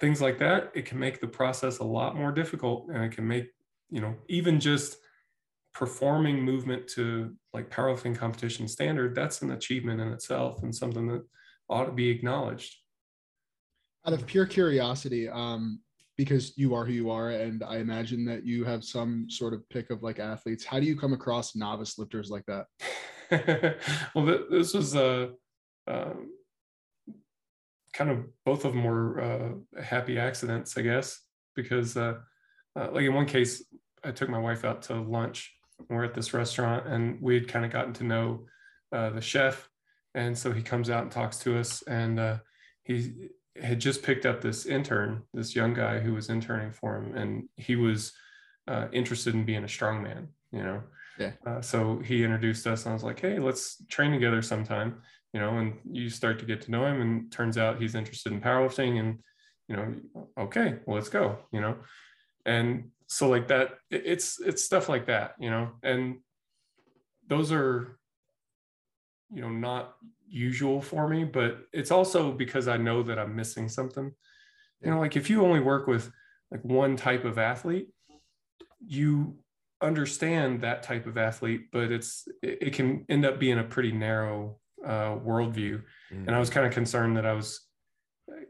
things 0.00 0.20
like 0.20 0.38
that, 0.38 0.72
it 0.74 0.86
can 0.86 0.98
make 0.98 1.20
the 1.20 1.28
process 1.28 1.78
a 1.78 1.84
lot 1.84 2.16
more 2.16 2.32
difficult 2.32 2.88
and 2.88 3.04
it 3.04 3.12
can 3.12 3.28
make, 3.28 3.48
you 3.90 4.00
know, 4.00 4.14
even 4.28 4.58
just 4.58 4.96
performing 5.74 6.42
movement 6.42 6.88
to 6.88 7.36
like 7.52 7.70
powerlifting 7.70 8.16
competition 8.16 8.66
standard, 8.66 9.14
that's 9.14 9.42
an 9.42 9.52
achievement 9.52 10.00
in 10.00 10.08
itself 10.08 10.62
and 10.62 10.74
something 10.74 11.06
that 11.06 11.22
ought 11.68 11.84
to 11.84 11.92
be 11.92 12.08
acknowledged. 12.08 12.74
Out 14.06 14.14
of 14.14 14.26
pure 14.26 14.46
curiosity, 14.46 15.28
um, 15.28 15.80
because 16.20 16.52
you 16.58 16.74
are 16.74 16.84
who 16.84 16.92
you 16.92 17.08
are, 17.08 17.30
and 17.30 17.64
I 17.64 17.78
imagine 17.78 18.26
that 18.26 18.44
you 18.44 18.62
have 18.64 18.84
some 18.84 19.30
sort 19.30 19.54
of 19.54 19.66
pick 19.70 19.88
of 19.88 20.02
like 20.02 20.18
athletes. 20.18 20.66
How 20.66 20.78
do 20.78 20.84
you 20.84 20.94
come 20.94 21.14
across 21.14 21.56
novice 21.56 21.98
lifters 21.98 22.28
like 22.28 22.44
that? 22.44 22.66
well, 24.14 24.26
this 24.50 24.74
was 24.74 24.94
a, 24.94 25.30
um, 25.86 26.30
kind 27.94 28.10
of 28.10 28.26
both 28.44 28.66
of 28.66 28.74
them 28.74 28.84
were 28.84 29.18
uh, 29.18 29.80
happy 29.82 30.18
accidents, 30.18 30.76
I 30.76 30.82
guess, 30.82 31.22
because 31.56 31.96
uh, 31.96 32.18
uh, 32.78 32.88
like 32.92 33.04
in 33.04 33.14
one 33.14 33.24
case, 33.24 33.64
I 34.04 34.10
took 34.10 34.28
my 34.28 34.38
wife 34.38 34.66
out 34.66 34.82
to 34.82 35.00
lunch. 35.00 35.50
And 35.78 35.96
we're 35.96 36.04
at 36.04 36.12
this 36.12 36.34
restaurant, 36.34 36.86
and 36.86 37.18
we 37.22 37.32
had 37.32 37.48
kind 37.48 37.64
of 37.64 37.72
gotten 37.72 37.94
to 37.94 38.04
know 38.04 38.44
uh, 38.92 39.08
the 39.08 39.22
chef, 39.22 39.70
and 40.14 40.36
so 40.36 40.52
he 40.52 40.60
comes 40.60 40.90
out 40.90 41.02
and 41.02 41.10
talks 41.10 41.38
to 41.38 41.58
us, 41.58 41.80
and 41.84 42.20
uh, 42.20 42.36
he 42.82 43.30
had 43.60 43.80
just 43.80 44.02
picked 44.02 44.26
up 44.26 44.40
this 44.40 44.66
intern, 44.66 45.22
this 45.34 45.56
young 45.56 45.74
guy 45.74 45.98
who 45.98 46.14
was 46.14 46.30
interning 46.30 46.72
for 46.72 46.96
him, 46.96 47.16
and 47.16 47.48
he 47.56 47.76
was 47.76 48.12
uh, 48.68 48.88
interested 48.92 49.34
in 49.34 49.44
being 49.44 49.64
a 49.64 49.68
strongman, 49.68 50.28
you 50.52 50.62
know. 50.62 50.82
Yeah. 51.18 51.60
so 51.60 51.98
he 51.98 52.24
introduced 52.24 52.66
us, 52.66 52.84
and 52.84 52.90
I 52.90 52.94
was 52.94 53.02
like, 53.02 53.20
"Hey, 53.20 53.38
let's 53.38 53.84
train 53.88 54.12
together 54.12 54.40
sometime." 54.42 55.02
you 55.32 55.40
know, 55.40 55.58
and 55.58 55.74
you 55.84 56.10
start 56.10 56.38
to 56.40 56.44
get 56.44 56.60
to 56.62 56.70
know 56.70 56.86
him 56.86 57.00
and 57.00 57.30
turns 57.30 57.56
out 57.56 57.80
he's 57.80 57.94
interested 57.94 58.32
in 58.32 58.40
powerlifting 58.40 58.98
and, 58.98 59.18
you 59.68 59.76
know, 59.76 59.94
okay, 60.38 60.76
well, 60.84 60.96
let's 60.96 61.08
go, 61.08 61.38
you 61.52 61.60
know? 61.60 61.76
And 62.44 62.90
so 63.06 63.28
like 63.28 63.48
that, 63.48 63.74
it's, 63.90 64.40
it's 64.40 64.64
stuff 64.64 64.88
like 64.88 65.06
that, 65.06 65.34
you 65.38 65.50
know, 65.50 65.70
and 65.82 66.18
those 67.28 67.52
are, 67.52 67.96
you 69.32 69.40
know 69.40 69.48
not 69.48 69.96
usual 70.28 70.80
for 70.80 71.08
me 71.08 71.24
but 71.24 71.58
it's 71.72 71.90
also 71.90 72.32
because 72.32 72.68
i 72.68 72.76
know 72.76 73.02
that 73.02 73.18
i'm 73.18 73.34
missing 73.34 73.68
something. 73.68 74.12
You 74.82 74.90
know 74.90 75.00
like 75.00 75.16
if 75.16 75.28
you 75.28 75.44
only 75.44 75.60
work 75.60 75.86
with 75.86 76.10
like 76.50 76.64
one 76.64 76.96
type 76.96 77.24
of 77.24 77.38
athlete 77.38 77.88
you 78.86 79.36
understand 79.82 80.62
that 80.62 80.82
type 80.82 81.06
of 81.06 81.18
athlete 81.18 81.66
but 81.70 81.92
it's 81.92 82.26
it, 82.42 82.72
can 82.72 83.04
end 83.08 83.24
up 83.24 83.38
being 83.38 83.58
a 83.58 83.64
pretty 83.64 83.92
narrow 83.92 84.58
uh, 84.84 85.16
worldview. 85.16 85.82
Mm. 86.12 86.26
and 86.26 86.30
i 86.30 86.38
was 86.38 86.48
kind 86.48 86.66
of 86.66 86.72
concerned 86.72 87.16
that 87.16 87.26
i 87.26 87.32
was 87.32 87.66
uh, 88.30 88.40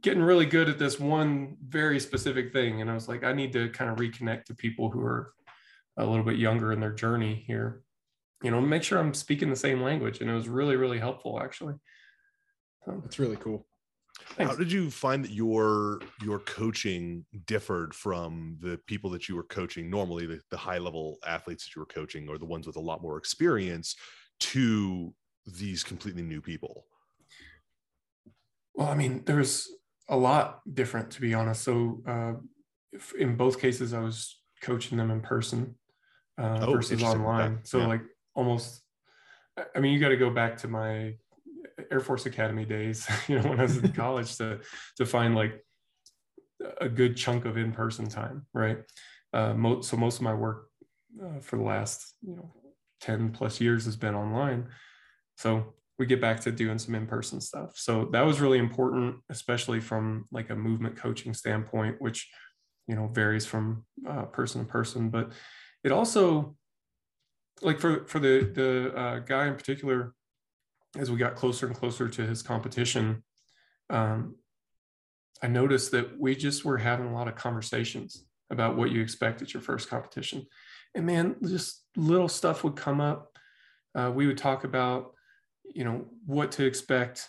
getting 0.00 0.22
really 0.22 0.46
good 0.46 0.68
at 0.68 0.78
this 0.78 0.98
one 0.98 1.56
very 1.66 2.00
specific 2.00 2.52
thing. 2.52 2.80
And 2.80 2.90
i 2.90 2.94
was 2.94 3.08
like 3.08 3.22
i 3.24 3.32
need 3.32 3.52
to 3.52 3.68
kind 3.70 3.90
of 3.90 3.98
reconnect 3.98 4.44
to 4.44 4.54
people 4.54 4.90
who 4.90 5.00
are 5.00 5.32
a 5.98 6.06
little 6.06 6.24
bit 6.24 6.36
younger 6.36 6.72
in 6.72 6.80
their 6.80 6.92
journey 6.92 7.44
here 7.46 7.82
you 8.42 8.50
know 8.50 8.60
make 8.60 8.82
sure 8.82 8.98
i'm 8.98 9.14
speaking 9.14 9.50
the 9.50 9.56
same 9.56 9.82
language 9.82 10.20
and 10.20 10.30
it 10.30 10.34
was 10.34 10.48
really 10.48 10.76
really 10.76 10.98
helpful 10.98 11.40
actually 11.40 11.74
so, 12.84 13.00
that's 13.02 13.18
really 13.18 13.36
cool 13.36 13.66
Thanks. 14.36 14.50
How 14.50 14.58
did 14.58 14.72
you 14.72 14.90
find 14.90 15.24
that 15.24 15.30
your 15.30 16.00
your 16.22 16.38
coaching 16.40 17.24
differed 17.46 17.94
from 17.94 18.56
the 18.60 18.78
people 18.86 19.10
that 19.10 19.28
you 19.28 19.36
were 19.36 19.42
coaching 19.42 19.90
normally, 19.90 20.26
the, 20.26 20.40
the 20.50 20.56
high 20.56 20.78
level 20.78 21.18
athletes 21.26 21.64
that 21.64 21.76
you 21.76 21.80
were 21.80 21.86
coaching, 21.86 22.28
or 22.28 22.38
the 22.38 22.46
ones 22.46 22.66
with 22.66 22.76
a 22.76 22.80
lot 22.80 23.02
more 23.02 23.18
experience, 23.18 23.94
to 24.40 25.12
these 25.46 25.84
completely 25.84 26.22
new 26.22 26.40
people? 26.40 26.86
Well, 28.74 28.88
I 28.88 28.94
mean, 28.94 29.22
there's 29.24 29.68
a 30.08 30.16
lot 30.16 30.60
different, 30.72 31.10
to 31.12 31.20
be 31.20 31.34
honest. 31.34 31.62
So, 31.62 32.02
uh, 32.06 32.32
in 33.18 33.36
both 33.36 33.60
cases, 33.60 33.92
I 33.94 34.00
was 34.00 34.38
coaching 34.62 34.98
them 34.98 35.10
in 35.10 35.20
person 35.20 35.74
uh, 36.38 36.58
oh, 36.62 36.72
versus 36.72 37.02
online. 37.02 37.60
So, 37.64 37.78
yeah. 37.78 37.86
like 37.86 38.02
almost, 38.36 38.82
I 39.74 39.80
mean, 39.80 39.92
you 39.92 39.98
got 39.98 40.10
to 40.10 40.16
go 40.16 40.30
back 40.30 40.58
to 40.58 40.68
my 40.68 41.16
Air 41.90 42.00
Force 42.00 42.26
Academy 42.26 42.64
days, 42.64 43.08
you 43.28 43.40
know, 43.40 43.48
when 43.48 43.58
I 43.58 43.64
was 43.64 43.78
in 43.78 43.92
college 44.04 44.36
to 44.36 44.60
to 44.98 45.06
find 45.06 45.34
like 45.34 45.64
a 46.80 46.88
good 46.88 47.16
chunk 47.16 47.44
of 47.44 47.56
in-person 47.56 48.08
time, 48.08 48.46
right? 48.54 48.78
Uh, 49.32 49.54
mo- 49.54 49.80
so 49.80 49.96
most 49.96 50.16
of 50.16 50.22
my 50.22 50.34
work 50.34 50.68
uh, 51.22 51.40
for 51.40 51.56
the 51.56 51.62
last 51.62 52.14
you 52.22 52.36
know 52.36 52.50
10 53.00 53.32
plus 53.32 53.60
years 53.60 53.84
has 53.84 53.96
been 53.96 54.14
online. 54.14 54.68
So 55.36 55.74
we 55.98 56.06
get 56.06 56.20
back 56.20 56.40
to 56.40 56.52
doing 56.52 56.78
some 56.78 56.94
in-person 56.94 57.40
stuff. 57.40 57.72
So 57.76 58.08
that 58.12 58.24
was 58.24 58.40
really 58.40 58.58
important, 58.58 59.16
especially 59.30 59.80
from 59.80 60.26
like 60.30 60.50
a 60.50 60.56
movement 60.56 60.96
coaching 60.96 61.34
standpoint, 61.34 61.96
which 62.00 62.30
you 62.86 62.94
know 62.94 63.08
varies 63.08 63.46
from 63.46 63.84
uh, 64.08 64.24
person 64.24 64.64
to 64.64 64.70
person. 64.70 65.10
But 65.10 65.32
it 65.84 65.92
also 65.92 66.56
like 67.62 67.80
for 67.80 68.06
for 68.06 68.18
the 68.18 68.50
the 68.54 68.96
uh, 68.96 69.18
guy 69.20 69.46
in 69.46 69.54
particular 69.54 70.14
as 70.98 71.10
we 71.10 71.18
got 71.18 71.34
closer 71.34 71.66
and 71.66 71.76
closer 71.76 72.08
to 72.08 72.26
his 72.26 72.42
competition, 72.42 73.22
um, 73.90 74.36
I 75.42 75.48
noticed 75.48 75.90
that 75.92 76.18
we 76.18 76.34
just 76.34 76.64
were 76.64 76.78
having 76.78 77.06
a 77.06 77.14
lot 77.14 77.28
of 77.28 77.36
conversations 77.36 78.24
about 78.50 78.76
what 78.76 78.90
you 78.90 79.02
expect 79.02 79.42
at 79.42 79.52
your 79.52 79.62
first 79.62 79.88
competition. 79.88 80.46
And 80.94 81.04
man, 81.04 81.36
just 81.42 81.84
little 81.96 82.28
stuff 82.28 82.64
would 82.64 82.76
come 82.76 83.00
up. 83.00 83.36
Uh, 83.94 84.10
we 84.14 84.26
would 84.26 84.38
talk 84.38 84.64
about, 84.64 85.12
you 85.74 85.84
know, 85.84 86.06
what 86.24 86.52
to 86.52 86.64
expect 86.64 87.28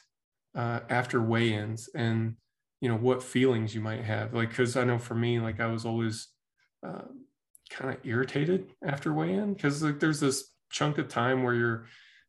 uh, 0.56 0.82
after 0.90 1.22
weigh-ins 1.22 1.90
and, 1.96 2.36
you 2.82 2.90
know, 2.90 2.96
what 2.96 3.24
feelings 3.24 3.74
you 3.76 3.82
might 3.82 4.04
have. 4.04 4.34
Like, 4.34 4.54
cause 4.54 4.78
I 4.78 4.84
know 4.84 5.00
for 5.00 5.16
me, 5.16 5.40
like 5.40 5.60
I 5.60 5.68
was 5.68 5.86
always 5.86 6.28
uh, 6.86 7.04
kind 7.70 7.94
of 7.94 8.06
irritated 8.06 8.72
after 8.86 9.14
weigh-in 9.14 9.54
because 9.54 9.84
like 9.84 10.00
there's 10.00 10.20
this 10.20 10.52
chunk 10.72 10.98
of 10.98 11.08
time 11.08 11.44
where 11.44 11.54
you're, 11.54 11.86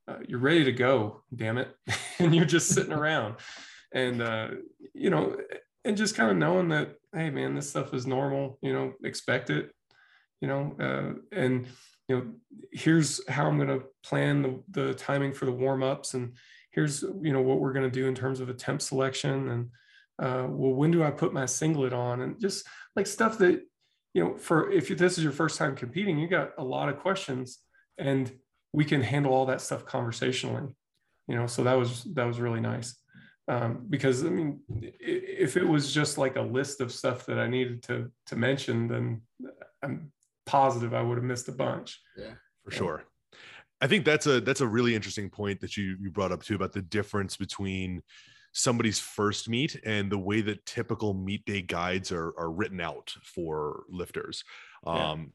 uh, 0.07 0.18
you're 0.26 0.38
ready 0.38 0.64
to 0.64 0.73
go, 0.73 1.23
damn 1.35 1.59
it. 1.59 1.75
and 2.18 2.35
you're 2.35 2.45
just 2.45 2.68
sitting 2.68 2.92
around. 2.92 3.37
And, 3.92 4.23
uh, 4.23 4.49
you 4.95 5.11
know, 5.11 5.37
and 5.85 5.97
just 5.97 6.14
kind 6.14 6.30
of 6.30 6.37
knowing 6.37 6.68
that, 6.68 6.95
hey, 7.14 7.30
man, 7.30 7.54
this 7.54 7.71
stuff 7.71 7.95
is 7.95 8.07
normal, 8.07 8.59
you 8.62 8.73
know, 8.73 8.92
expect 9.02 9.50
it, 9.50 9.71
you 10.40 10.49
know, 10.49 10.76
uh, 10.78 11.37
and, 11.37 11.66
you 12.09 12.16
know, 12.16 12.26
here's 12.73 13.26
how 13.28 13.47
I'm 13.47 13.57
going 13.57 13.80
to 13.80 13.87
plan 14.02 14.42
the, 14.42 14.62
the 14.71 14.95
timing 14.95 15.33
for 15.33 15.45
the 15.45 15.52
warm 15.52 15.83
ups. 15.83 16.14
And 16.14 16.35
here's, 16.71 17.02
you 17.02 17.33
know, 17.33 17.42
what 17.42 17.61
we're 17.61 17.73
going 17.73 17.90
to 17.90 17.90
do 17.90 18.07
in 18.07 18.14
terms 18.14 18.40
of 18.40 18.49
attempt 18.49 18.83
selection. 18.83 19.49
And, 19.49 19.71
uh, 20.18 20.47
well, 20.49 20.73
when 20.73 20.90
do 20.90 21.02
I 21.02 21.11
put 21.11 21.33
my 21.33 21.47
singlet 21.47 21.92
on? 21.92 22.23
And 22.23 22.40
just 22.40 22.66
like 22.97 23.07
stuff 23.07 23.38
that, 23.38 23.62
you 24.18 24.25
know, 24.25 24.37
for 24.37 24.70
if 24.70 24.88
this 24.88 25.18
is 25.18 25.25
your 25.25 25.32
first 25.32 25.58
time 25.58 25.75
competing, 25.76 26.18
you 26.18 26.28
got 26.28 26.50
a 26.58 26.64
lot 26.64 26.88
of 26.88 26.98
questions. 26.98 27.58
And 27.96 28.30
we 28.72 28.84
can 28.84 29.02
handle 29.02 29.32
all 29.32 29.46
that 29.46 29.60
stuff 29.60 29.84
conversationally 29.87 30.75
you 31.28 31.37
know 31.37 31.46
so 31.46 31.62
that 31.62 31.75
was 31.75 32.04
that 32.14 32.25
was 32.25 32.40
really 32.40 32.60
nice. 32.60 32.96
Um, 33.46 33.87
because 33.88 34.26
i 34.26 34.28
mean 34.28 34.60
if 35.00 35.56
it 35.56 35.66
was 35.66 35.90
just 35.92 36.18
like 36.18 36.37
a 36.37 36.42
list 36.42 36.82
of 36.82 36.92
stuff 36.92 37.25
that 37.26 37.38
i 37.38 37.48
needed 37.48 37.82
to 37.84 38.10
to 38.26 38.37
mention 38.37 38.88
then 38.88 39.22
i'm 39.82 40.12
positive 40.44 40.92
i 40.92 41.00
would 41.00 41.16
have 41.16 41.25
missed 41.25 41.48
a 41.48 41.52
bunch. 41.52 42.00
Yeah 42.16 42.34
for 42.64 42.70
sure. 42.72 43.04
I 43.80 43.87
think 43.87 44.04
that's 44.04 44.26
a 44.26 44.40
that's 44.40 44.60
a 44.60 44.66
really 44.66 44.94
interesting 44.94 45.30
point 45.30 45.60
that 45.60 45.76
you 45.76 45.96
you 46.00 46.10
brought 46.10 46.32
up 46.32 46.42
too 46.42 46.56
about 46.56 46.72
the 46.72 46.82
difference 46.82 47.37
between 47.37 48.02
somebody's 48.52 48.98
first 48.98 49.48
meet 49.48 49.80
and 49.84 50.10
the 50.10 50.18
way 50.18 50.40
that 50.40 50.64
typical 50.66 51.14
meet 51.14 51.44
day 51.44 51.62
guides 51.62 52.10
are, 52.12 52.34
are 52.38 52.50
written 52.50 52.80
out 52.80 53.14
for 53.22 53.84
lifters 53.88 54.42
yeah. 54.86 55.10
um, 55.10 55.32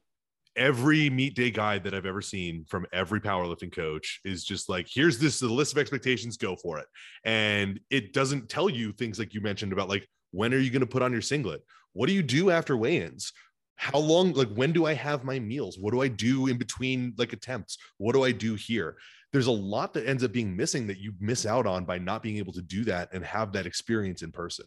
every 0.55 1.09
meet 1.09 1.35
day 1.35 1.51
guide 1.51 1.83
that 1.83 1.93
I've 1.93 2.05
ever 2.05 2.21
seen 2.21 2.65
from 2.67 2.85
every 2.93 3.19
powerlifting 3.19 3.71
coach 3.71 4.19
is 4.23 4.43
just 4.43 4.69
like, 4.69 4.87
here's 4.91 5.17
this 5.17 5.39
the 5.39 5.47
list 5.47 5.73
of 5.73 5.77
expectations, 5.79 6.37
go 6.37 6.55
for 6.55 6.79
it. 6.79 6.85
And 7.23 7.79
it 7.89 8.13
doesn't 8.13 8.49
tell 8.49 8.69
you 8.69 8.91
things 8.91 9.19
like 9.19 9.33
you 9.33 9.41
mentioned 9.41 9.73
about 9.73 9.89
like, 9.89 10.07
when 10.31 10.53
are 10.53 10.59
you 10.59 10.71
going 10.71 10.81
to 10.81 10.87
put 10.87 11.01
on 11.01 11.11
your 11.11 11.21
singlet? 11.21 11.63
What 11.93 12.07
do 12.07 12.13
you 12.13 12.23
do 12.23 12.49
after 12.49 12.75
weigh-ins? 12.75 13.31
How 13.75 13.99
long, 13.99 14.33
like, 14.33 14.51
when 14.53 14.71
do 14.71 14.85
I 14.85 14.93
have 14.93 15.23
my 15.23 15.39
meals? 15.39 15.77
What 15.79 15.93
do 15.93 16.01
I 16.01 16.07
do 16.07 16.47
in 16.47 16.57
between 16.57 17.13
like 17.17 17.33
attempts? 17.33 17.77
What 17.97 18.13
do 18.13 18.23
I 18.23 18.31
do 18.31 18.55
here? 18.55 18.97
There's 19.33 19.47
a 19.47 19.51
lot 19.51 19.93
that 19.95 20.07
ends 20.07 20.23
up 20.23 20.31
being 20.31 20.55
missing 20.55 20.87
that 20.87 20.99
you 20.99 21.13
miss 21.19 21.45
out 21.45 21.65
on 21.65 21.85
by 21.85 21.97
not 21.97 22.21
being 22.21 22.37
able 22.37 22.53
to 22.53 22.61
do 22.61 22.85
that 22.85 23.09
and 23.11 23.25
have 23.25 23.51
that 23.53 23.65
experience 23.65 24.21
in 24.21 24.31
person. 24.31 24.65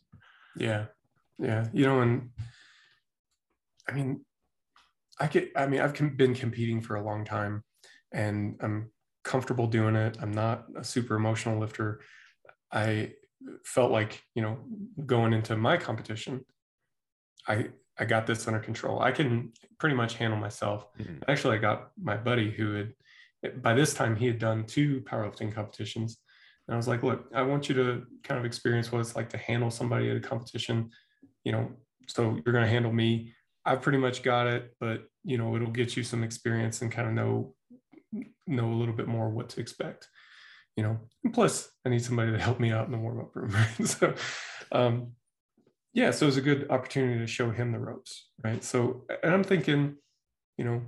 Yeah. 0.56 0.86
Yeah. 1.38 1.68
You 1.72 1.86
know, 1.86 2.00
and 2.00 2.30
I 3.88 3.92
mean, 3.92 4.24
I 5.20 5.28
get, 5.28 5.52
I 5.54 5.66
mean, 5.68 5.80
I've 5.80 5.94
been 6.16 6.34
competing 6.34 6.82
for 6.82 6.96
a 6.96 7.02
long 7.02 7.24
time 7.24 7.62
and 8.12 8.56
I'm 8.60 8.90
comfortable 9.22 9.68
doing 9.68 9.94
it. 9.94 10.18
I'm 10.20 10.32
not 10.32 10.64
a 10.76 10.82
super 10.82 11.14
emotional 11.14 11.60
lifter. 11.60 12.00
I 12.72 13.12
felt 13.64 13.92
like, 13.92 14.20
you 14.34 14.42
know, 14.42 14.58
going 15.06 15.32
into 15.32 15.56
my 15.56 15.76
competition, 15.76 16.44
I, 17.46 17.68
I 17.98 18.04
got 18.04 18.26
this 18.26 18.48
under 18.48 18.58
control. 18.58 19.00
I 19.00 19.12
can 19.12 19.52
pretty 19.78 19.94
much 19.94 20.14
handle 20.14 20.38
myself. 20.38 20.86
Mm-hmm. 20.98 21.18
Actually, 21.28 21.56
I 21.56 21.60
got 21.60 21.90
my 22.02 22.16
buddy 22.16 22.50
who 22.50 22.74
had, 22.74 22.92
by 23.48 23.74
this 23.74 23.94
time, 23.94 24.16
he 24.16 24.26
had 24.26 24.38
done 24.38 24.64
two 24.64 25.00
powerlifting 25.02 25.54
competitions. 25.54 26.18
And 26.66 26.74
I 26.74 26.76
was 26.76 26.88
like, 26.88 27.02
look, 27.02 27.28
I 27.34 27.42
want 27.42 27.68
you 27.68 27.74
to 27.76 28.02
kind 28.24 28.38
of 28.38 28.44
experience 28.44 28.90
what 28.90 29.00
it's 29.00 29.16
like 29.16 29.28
to 29.30 29.38
handle 29.38 29.70
somebody 29.70 30.10
at 30.10 30.16
a 30.16 30.20
competition. 30.20 30.90
You 31.44 31.52
know, 31.52 31.70
so 32.08 32.38
you're 32.44 32.52
going 32.52 32.64
to 32.64 32.70
handle 32.70 32.92
me. 32.92 33.32
I've 33.64 33.82
pretty 33.82 33.98
much 33.98 34.22
got 34.22 34.46
it, 34.46 34.74
but 34.80 35.04
you 35.24 35.38
know, 35.38 35.54
it'll 35.56 35.70
get 35.70 35.96
you 35.96 36.02
some 36.02 36.22
experience 36.22 36.82
and 36.82 36.90
kind 36.90 37.08
of 37.08 37.14
know 37.14 37.54
know 38.46 38.72
a 38.72 38.74
little 38.74 38.94
bit 38.94 39.08
more 39.08 39.28
what 39.28 39.48
to 39.50 39.60
expect. 39.60 40.08
You 40.76 40.84
know, 40.84 40.98
and 41.24 41.32
plus 41.32 41.70
I 41.84 41.88
need 41.88 42.04
somebody 42.04 42.32
to 42.32 42.38
help 42.38 42.60
me 42.60 42.70
out 42.70 42.86
in 42.86 42.92
the 42.92 42.98
warm 42.98 43.20
up 43.20 43.34
room. 43.34 43.54
So, 43.86 44.14
um, 44.72 45.12
yeah, 45.94 46.10
so 46.10 46.26
it's 46.28 46.36
a 46.36 46.42
good 46.42 46.66
opportunity 46.68 47.18
to 47.18 47.26
show 47.26 47.50
him 47.50 47.72
the 47.72 47.78
ropes, 47.78 48.28
right? 48.44 48.62
So, 48.62 49.06
and 49.22 49.32
I'm 49.32 49.42
thinking, 49.42 49.96
you 50.58 50.64
know, 50.64 50.82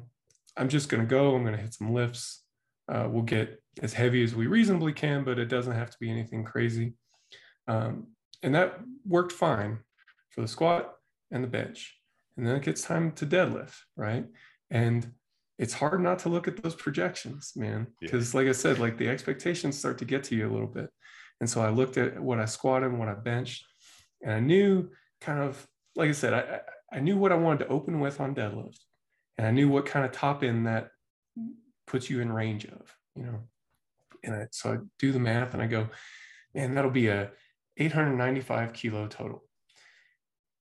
I'm 0.58 0.68
just 0.68 0.90
going 0.90 1.02
to 1.02 1.08
go. 1.08 1.34
I'm 1.34 1.42
going 1.42 1.56
to 1.56 1.62
hit 1.62 1.72
some 1.72 1.94
lifts. 1.94 2.42
Uh, 2.88 3.08
we'll 3.10 3.22
get 3.22 3.60
as 3.82 3.92
heavy 3.92 4.22
as 4.22 4.34
we 4.34 4.46
reasonably 4.46 4.92
can, 4.92 5.24
but 5.24 5.38
it 5.38 5.46
doesn't 5.46 5.74
have 5.74 5.90
to 5.90 5.96
be 6.00 6.10
anything 6.10 6.44
crazy. 6.44 6.94
Um, 7.66 8.08
and 8.42 8.54
that 8.54 8.80
worked 9.06 9.32
fine 9.32 9.78
for 10.30 10.40
the 10.40 10.48
squat 10.48 10.94
and 11.30 11.44
the 11.44 11.48
bench 11.48 11.98
and 12.38 12.46
then 12.46 12.54
it 12.54 12.62
gets 12.62 12.82
time 12.82 13.10
to 13.12 13.26
deadlift, 13.26 13.76
right? 13.96 14.24
And 14.70 15.12
it's 15.58 15.74
hard 15.74 16.00
not 16.00 16.20
to 16.20 16.28
look 16.28 16.46
at 16.46 16.62
those 16.62 16.76
projections, 16.76 17.52
man, 17.56 17.88
because 18.00 18.32
yeah. 18.32 18.40
like 18.40 18.48
I 18.48 18.52
said, 18.52 18.78
like 18.78 18.96
the 18.96 19.08
expectations 19.08 19.76
start 19.76 19.98
to 19.98 20.04
get 20.04 20.22
to 20.24 20.36
you 20.36 20.48
a 20.48 20.52
little 20.52 20.68
bit. 20.68 20.88
And 21.40 21.50
so 21.50 21.60
I 21.60 21.70
looked 21.70 21.96
at 21.96 22.18
what 22.18 22.38
I 22.38 22.44
squatted, 22.44 22.90
and 22.90 22.98
what 22.98 23.08
I 23.08 23.14
benched, 23.14 23.66
and 24.22 24.32
I 24.32 24.40
knew 24.40 24.90
kind 25.20 25.40
of, 25.40 25.66
like 25.96 26.08
I 26.08 26.12
said, 26.12 26.32
I, 26.32 26.60
I 26.96 27.00
knew 27.00 27.18
what 27.18 27.32
I 27.32 27.36
wanted 27.36 27.64
to 27.64 27.70
open 27.70 27.98
with 27.98 28.20
on 28.20 28.36
deadlift, 28.36 28.78
and 29.36 29.46
I 29.46 29.50
knew 29.50 29.68
what 29.68 29.86
kind 29.86 30.06
of 30.06 30.12
top 30.12 30.44
end 30.44 30.68
that 30.68 30.90
puts 31.88 32.08
you 32.08 32.20
in 32.20 32.32
range 32.32 32.64
of, 32.66 32.94
you 33.16 33.24
know. 33.24 33.40
And 34.24 34.34
I, 34.34 34.46
so 34.50 34.72
I 34.72 34.76
do 34.98 35.12
the 35.12 35.18
math 35.18 35.54
and 35.54 35.62
I 35.62 35.66
go, 35.66 35.88
man, 36.54 36.74
that'll 36.74 36.90
be 36.90 37.08
a 37.08 37.30
895 37.76 38.72
kilo 38.72 39.06
total 39.06 39.42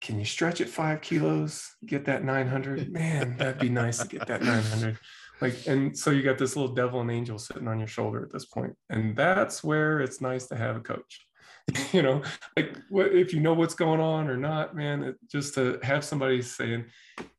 can 0.00 0.18
you 0.18 0.24
stretch 0.24 0.60
it 0.60 0.68
five 0.68 1.00
kilos, 1.00 1.74
get 1.84 2.04
that 2.04 2.24
900? 2.24 2.92
Man, 2.92 3.36
that'd 3.36 3.58
be 3.58 3.68
nice 3.68 3.98
to 3.98 4.08
get 4.08 4.26
that 4.28 4.42
900. 4.42 4.98
like 5.40 5.66
and 5.66 5.96
so 5.96 6.10
you 6.10 6.22
got 6.22 6.38
this 6.38 6.56
little 6.56 6.74
devil 6.74 7.00
and 7.00 7.10
angel 7.10 7.38
sitting 7.38 7.68
on 7.68 7.78
your 7.78 7.88
shoulder 7.88 8.22
at 8.22 8.32
this 8.32 8.44
point 8.44 8.74
and 8.90 9.16
that's 9.16 9.62
where 9.62 10.00
it's 10.00 10.20
nice 10.20 10.46
to 10.48 10.56
have 10.56 10.74
a 10.74 10.80
coach 10.80 11.26
you 11.92 12.02
know 12.02 12.20
like 12.56 12.76
what 12.88 13.14
if 13.14 13.32
you 13.32 13.38
know 13.38 13.54
what's 13.54 13.74
going 13.74 14.00
on 14.00 14.28
or 14.28 14.36
not 14.36 14.74
man 14.74 15.04
it, 15.04 15.16
just 15.30 15.54
to 15.54 15.78
have 15.80 16.04
somebody 16.04 16.42
saying 16.42 16.84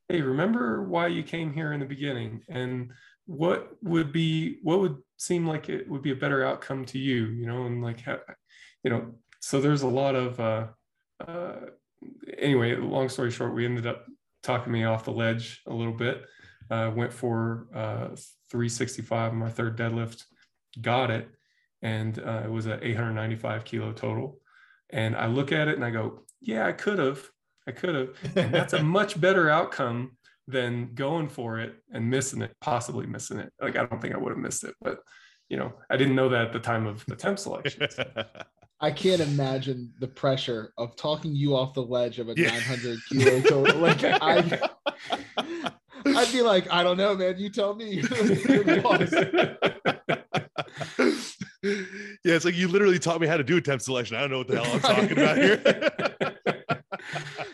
hey 0.08 0.22
remember 0.22 0.82
why 0.84 1.08
you 1.08 1.22
came 1.22 1.52
here 1.52 1.74
in 1.74 1.80
the 1.80 1.84
beginning 1.84 2.40
and 2.48 2.90
what 3.30 3.76
would 3.82 4.12
be 4.12 4.58
what 4.62 4.80
would 4.80 4.96
seem 5.16 5.46
like 5.46 5.68
it 5.68 5.88
would 5.88 6.02
be 6.02 6.10
a 6.10 6.16
better 6.16 6.44
outcome 6.44 6.84
to 6.84 6.98
you 6.98 7.26
you 7.26 7.46
know 7.46 7.66
and 7.66 7.82
like 7.82 8.04
you 8.82 8.90
know 8.90 9.12
so 9.40 9.60
there's 9.60 9.82
a 9.82 9.88
lot 9.88 10.14
of 10.14 10.40
uh, 10.40 10.66
uh 11.26 11.54
anyway 12.38 12.74
long 12.74 13.08
story 13.08 13.30
short 13.30 13.54
we 13.54 13.64
ended 13.64 13.86
up 13.86 14.06
talking 14.42 14.72
me 14.72 14.84
off 14.84 15.04
the 15.04 15.12
ledge 15.12 15.62
a 15.66 15.72
little 15.72 15.92
bit 15.92 16.24
uh, 16.70 16.90
went 16.94 17.12
for 17.12 17.66
uh, 17.74 18.14
365 18.50 19.32
on 19.32 19.38
my 19.38 19.50
third 19.50 19.76
deadlift, 19.76 20.24
got 20.80 21.10
it, 21.10 21.28
and 21.82 22.18
uh, 22.18 22.42
it 22.44 22.50
was 22.50 22.66
an 22.66 22.78
895 22.82 23.64
kilo 23.64 23.92
total. 23.92 24.38
And 24.90 25.16
I 25.16 25.26
look 25.26 25.52
at 25.52 25.68
it 25.68 25.76
and 25.76 25.84
I 25.84 25.90
go, 25.90 26.22
yeah, 26.40 26.66
I 26.66 26.72
could 26.72 26.98
have, 26.98 27.22
I 27.66 27.72
could 27.72 27.94
have, 27.94 28.08
and 28.36 28.54
that's 28.54 28.72
a 28.72 28.82
much 28.82 29.20
better 29.20 29.50
outcome 29.50 30.16
than 30.50 30.94
going 30.94 31.28
for 31.28 31.58
it 31.58 31.74
and 31.92 32.08
missing 32.08 32.42
it, 32.42 32.52
possibly 32.60 33.06
missing 33.06 33.38
it. 33.38 33.52
Like 33.60 33.76
I 33.76 33.86
don't 33.86 34.00
think 34.00 34.14
I 34.14 34.18
would 34.18 34.30
have 34.30 34.38
missed 34.38 34.64
it, 34.64 34.74
but 34.80 34.98
you 35.48 35.56
know, 35.56 35.72
I 35.90 35.96
didn't 35.96 36.14
know 36.14 36.28
that 36.28 36.46
at 36.46 36.52
the 36.52 36.60
time 36.60 36.86
of 36.86 37.04
attempt 37.10 37.40
selection. 37.40 37.88
I 38.82 38.90
can't 38.90 39.20
imagine 39.20 39.92
the 39.98 40.08
pressure 40.08 40.72
of 40.78 40.96
talking 40.96 41.34
you 41.34 41.54
off 41.54 41.74
the 41.74 41.82
ledge 41.82 42.18
of 42.18 42.30
a 42.30 42.34
yeah. 42.34 42.48
900 42.48 42.98
kilo 43.08 43.40
total. 43.42 43.76
Like 43.76 44.02
I, 44.04 44.70
I'd 46.06 46.32
be 46.32 46.40
like, 46.40 46.72
I 46.72 46.82
don't 46.82 46.96
know, 46.96 47.14
man. 47.14 47.38
You 47.38 47.50
tell 47.50 47.74
me. 47.74 47.96
yeah, 48.02 48.06
it's 52.24 52.46
like 52.46 52.54
you 52.54 52.68
literally 52.68 52.98
taught 52.98 53.20
me 53.20 53.26
how 53.26 53.36
to 53.36 53.44
do 53.44 53.58
attempt 53.58 53.84
selection. 53.84 54.16
I 54.16 54.20
don't 54.20 54.30
know 54.30 54.38
what 54.38 54.48
the 54.48 54.62
hell 54.62 54.72
I'm 54.72 54.80
talking 54.80 55.12
about 55.12 55.36
here. 55.36 55.56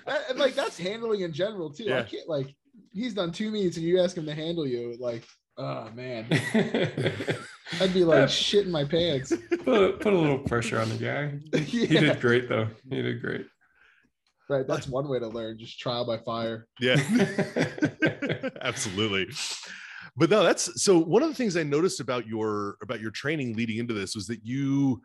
that, 0.06 0.36
like 0.36 0.54
that's 0.54 0.78
handling 0.78 1.22
in 1.22 1.32
general 1.32 1.70
too. 1.72 1.84
Yeah. 1.84 2.00
I 2.00 2.02
can't 2.04 2.28
like 2.28 2.54
he's 2.96 3.14
done 3.14 3.30
two 3.30 3.50
meets 3.50 3.76
and 3.76 3.86
you 3.86 4.00
ask 4.00 4.16
him 4.16 4.26
to 4.26 4.34
handle 4.34 4.66
you 4.66 4.96
like 4.98 5.22
oh 5.58 5.88
man 5.94 6.26
i'd 7.80 7.94
be 7.94 8.04
like 8.04 8.28
shit 8.28 8.66
in 8.66 8.72
my 8.72 8.84
pants 8.84 9.32
put, 9.64 10.00
put 10.00 10.12
a 10.12 10.18
little 10.18 10.38
pressure 10.38 10.80
on 10.80 10.88
the 10.88 10.96
guy 10.96 11.32
yeah. 11.52 11.60
he 11.60 11.86
did 11.86 12.20
great 12.20 12.48
though 12.48 12.66
he 12.90 13.02
did 13.02 13.20
great 13.20 13.46
Right. 14.48 14.66
That's 14.66 14.86
one 14.86 15.08
way 15.08 15.18
to 15.18 15.26
learn, 15.26 15.58
just 15.58 15.78
trial 15.78 16.06
by 16.06 16.18
fire. 16.18 16.68
Yeah. 16.80 16.96
Absolutely. 18.62 19.28
But 20.16 20.30
no, 20.30 20.44
that's 20.44 20.82
so 20.82 20.98
one 20.98 21.22
of 21.22 21.28
the 21.28 21.34
things 21.34 21.56
I 21.56 21.62
noticed 21.62 22.00
about 22.00 22.26
your 22.26 22.76
about 22.80 23.00
your 23.00 23.10
training 23.10 23.54
leading 23.54 23.78
into 23.78 23.92
this 23.92 24.14
was 24.14 24.26
that 24.28 24.44
you 24.44 25.02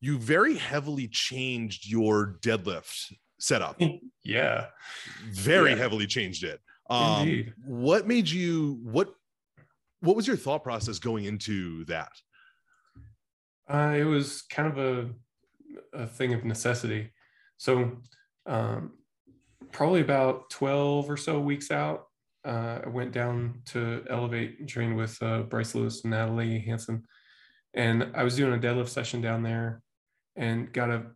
you 0.00 0.18
very 0.18 0.56
heavily 0.56 1.08
changed 1.08 1.88
your 1.88 2.38
deadlift 2.40 3.12
setup. 3.40 3.80
Yeah. 4.22 4.66
Very 5.30 5.70
yeah. 5.70 5.76
heavily 5.76 6.06
changed 6.06 6.44
it. 6.44 6.60
Um 6.88 7.28
Indeed. 7.28 7.54
what 7.64 8.06
made 8.06 8.28
you 8.28 8.78
what 8.82 9.14
what 10.00 10.16
was 10.16 10.26
your 10.26 10.36
thought 10.36 10.62
process 10.62 10.98
going 10.98 11.24
into 11.24 11.84
that? 11.86 12.12
Uh, 13.68 13.94
it 13.96 14.04
was 14.04 14.42
kind 14.42 14.68
of 14.68 14.78
a, 14.78 15.10
a 15.92 16.06
thing 16.06 16.32
of 16.32 16.44
necessity. 16.44 17.10
So 17.58 17.98
um, 18.46 18.92
probably 19.72 20.00
about 20.00 20.50
12 20.50 21.10
or 21.10 21.16
so 21.16 21.40
weeks 21.40 21.70
out, 21.70 22.04
uh, 22.46 22.80
I 22.84 22.88
went 22.88 23.12
down 23.12 23.60
to 23.66 24.04
Elevate 24.08 24.60
and 24.60 24.68
trained 24.68 24.96
with 24.96 25.20
uh, 25.22 25.42
Bryce 25.42 25.74
Lewis 25.74 26.02
and 26.04 26.12
Natalie 26.12 26.60
Hanson. 26.60 27.04
And 27.74 28.10
I 28.14 28.22
was 28.22 28.36
doing 28.36 28.54
a 28.54 28.58
deadlift 28.58 28.88
session 28.88 29.20
down 29.20 29.42
there 29.42 29.82
and 30.36 30.72
got 30.72 30.90
a 30.90 31.06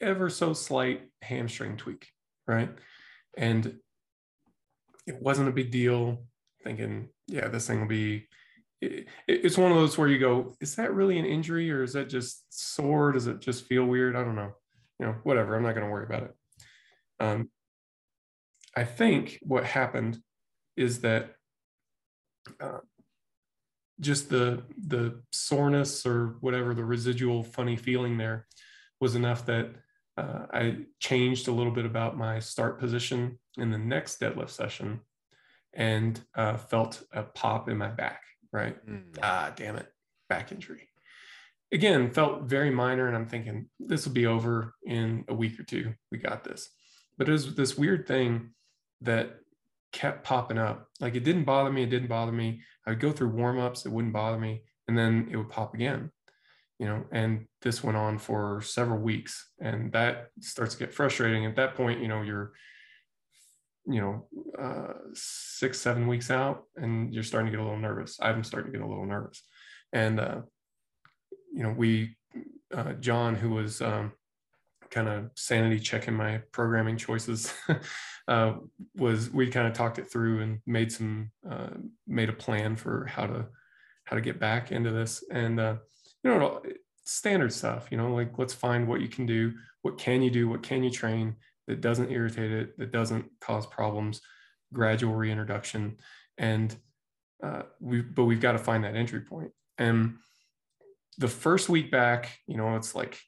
ever 0.00 0.30
so 0.30 0.54
slight 0.54 1.02
hamstring 1.22 1.76
tweak, 1.76 2.06
right? 2.46 2.70
And 3.36 3.74
it 5.08 5.20
wasn't 5.20 5.48
a 5.48 5.52
big 5.52 5.70
deal. 5.70 6.24
Thinking, 6.62 7.08
yeah, 7.26 7.48
this 7.48 7.66
thing 7.66 7.80
will 7.80 7.88
be. 7.88 8.28
It, 8.80 9.08
it's 9.26 9.58
one 9.58 9.72
of 9.72 9.78
those 9.78 9.98
where 9.98 10.08
you 10.08 10.18
go, 10.18 10.54
is 10.60 10.76
that 10.76 10.94
really 10.94 11.18
an 11.18 11.24
injury 11.24 11.70
or 11.72 11.82
is 11.82 11.94
that 11.94 12.08
just 12.08 12.44
sore? 12.50 13.12
Does 13.12 13.26
it 13.26 13.40
just 13.40 13.64
feel 13.64 13.84
weird? 13.84 14.14
I 14.14 14.22
don't 14.22 14.36
know. 14.36 14.52
You 15.00 15.06
know, 15.06 15.16
whatever. 15.22 15.56
I'm 15.56 15.62
not 15.62 15.74
going 15.74 15.86
to 15.86 15.90
worry 15.90 16.04
about 16.04 16.24
it. 16.24 16.34
Um, 17.20 17.50
I 18.76 18.84
think 18.84 19.38
what 19.42 19.64
happened 19.64 20.18
is 20.76 21.00
that 21.00 21.34
uh, 22.60 22.78
just 24.00 24.28
the 24.28 24.62
the 24.86 25.20
soreness 25.32 26.06
or 26.06 26.36
whatever 26.40 26.74
the 26.74 26.84
residual 26.84 27.42
funny 27.42 27.76
feeling 27.76 28.16
there 28.16 28.46
was 29.00 29.16
enough 29.16 29.46
that 29.46 29.70
uh, 30.18 30.46
I 30.52 30.76
changed 31.00 31.48
a 31.48 31.52
little 31.52 31.72
bit 31.72 31.84
about 31.84 32.16
my 32.16 32.38
start 32.38 32.78
position 32.78 33.38
in 33.56 33.70
the 33.70 33.78
next 33.78 34.20
deadlift 34.20 34.50
session 34.50 35.00
and 35.74 36.20
uh, 36.34 36.56
felt 36.56 37.02
a 37.12 37.22
pop 37.22 37.68
in 37.68 37.76
my 37.78 37.88
back. 37.88 38.22
Right? 38.52 38.84
Mm. 38.86 39.18
Ah, 39.22 39.52
damn 39.54 39.76
it, 39.76 39.86
back 40.28 40.52
injury. 40.52 40.88
Again, 41.70 42.10
felt 42.10 42.44
very 42.44 42.70
minor, 42.70 43.08
and 43.08 43.16
I'm 43.16 43.26
thinking 43.26 43.68
this 43.78 44.06
will 44.06 44.14
be 44.14 44.26
over 44.26 44.74
in 44.86 45.24
a 45.28 45.34
week 45.34 45.60
or 45.60 45.64
two. 45.64 45.92
We 46.10 46.18
got 46.18 46.44
this 46.44 46.70
but 47.18 47.28
it 47.28 47.32
was 47.32 47.54
this 47.54 47.76
weird 47.76 48.06
thing 48.06 48.50
that 49.02 49.40
kept 49.92 50.24
popping 50.24 50.56
up. 50.56 50.86
Like 51.00 51.16
it 51.16 51.24
didn't 51.24 51.44
bother 51.44 51.70
me. 51.70 51.82
It 51.82 51.90
didn't 51.90 52.08
bother 52.08 52.32
me. 52.32 52.62
I 52.86 52.90
would 52.90 53.00
go 53.00 53.12
through 53.12 53.30
warm 53.30 53.58
ups. 53.58 53.84
It 53.84 53.92
wouldn't 53.92 54.14
bother 54.14 54.38
me. 54.38 54.62
And 54.86 54.96
then 54.96 55.28
it 55.30 55.36
would 55.36 55.50
pop 55.50 55.74
again, 55.74 56.10
you 56.78 56.86
know, 56.86 57.04
and 57.12 57.46
this 57.62 57.82
went 57.82 57.96
on 57.96 58.18
for 58.18 58.60
several 58.60 58.98
weeks 58.98 59.50
and 59.60 59.92
that 59.92 60.28
starts 60.40 60.74
to 60.74 60.78
get 60.78 60.94
frustrating. 60.94 61.44
At 61.46 61.56
that 61.56 61.74
point, 61.74 62.00
you 62.00 62.08
know, 62.08 62.22
you're, 62.22 62.52
you 63.86 64.00
know, 64.00 64.26
uh, 64.60 64.92
six, 65.14 65.80
seven 65.80 66.06
weeks 66.06 66.30
out 66.30 66.64
and 66.76 67.12
you're 67.12 67.22
starting 67.22 67.50
to 67.50 67.56
get 67.56 67.60
a 67.60 67.64
little 67.64 67.80
nervous. 67.80 68.18
I'm 68.20 68.44
starting 68.44 68.72
to 68.72 68.78
get 68.78 68.84
a 68.84 68.88
little 68.88 69.06
nervous. 69.06 69.42
And, 69.92 70.20
uh, 70.20 70.40
you 71.52 71.62
know, 71.62 71.74
we, 71.76 72.16
uh, 72.74 72.92
John, 72.94 73.34
who 73.34 73.50
was, 73.50 73.80
um, 73.80 74.12
kind 74.90 75.08
of 75.08 75.30
sanity 75.34 75.78
checking 75.78 76.14
my 76.14 76.38
programming 76.52 76.96
choices 76.96 77.52
uh, 78.28 78.54
was 78.96 79.30
we 79.30 79.48
kind 79.48 79.66
of 79.66 79.72
talked 79.72 79.98
it 79.98 80.10
through 80.10 80.40
and 80.40 80.60
made 80.66 80.90
some 80.90 81.30
uh, 81.48 81.68
made 82.06 82.28
a 82.28 82.32
plan 82.32 82.76
for 82.76 83.06
how 83.06 83.26
to 83.26 83.46
how 84.04 84.16
to 84.16 84.22
get 84.22 84.40
back 84.40 84.72
into 84.72 84.90
this 84.90 85.22
and 85.30 85.60
uh, 85.60 85.76
you 86.24 86.30
know 86.30 86.62
standard 87.08 87.52
stuff 87.52 87.88
you 87.90 87.96
know 87.96 88.14
like 88.14 88.38
let's 88.38 88.52
find 88.52 88.86
what 88.86 89.00
you 89.00 89.08
can 89.08 89.26
do 89.26 89.52
what 89.82 89.98
can 89.98 90.22
you 90.22 90.30
do 90.30 90.48
what 90.48 90.62
can 90.62 90.82
you 90.82 90.90
train 90.90 91.34
that 91.66 91.80
doesn't 91.80 92.10
irritate 92.10 92.50
it 92.50 92.78
that 92.78 92.92
doesn't 92.92 93.24
cause 93.40 93.66
problems 93.66 94.20
gradual 94.72 95.14
reintroduction 95.14 95.96
and 96.36 96.76
uh, 97.42 97.62
we 97.80 98.02
but 98.02 98.24
we've 98.24 98.40
got 98.40 98.52
to 98.52 98.58
find 98.58 98.84
that 98.84 98.96
entry 98.96 99.20
point 99.20 99.50
and 99.78 100.16
the 101.18 101.28
first 101.28 101.68
week 101.68 101.90
back 101.90 102.38
you 102.46 102.56
know 102.56 102.76
it's 102.76 102.94
like 102.94 103.18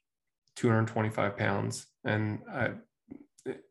225 0.60 1.38
pounds. 1.38 1.86
And 2.04 2.40
I, 2.52 2.72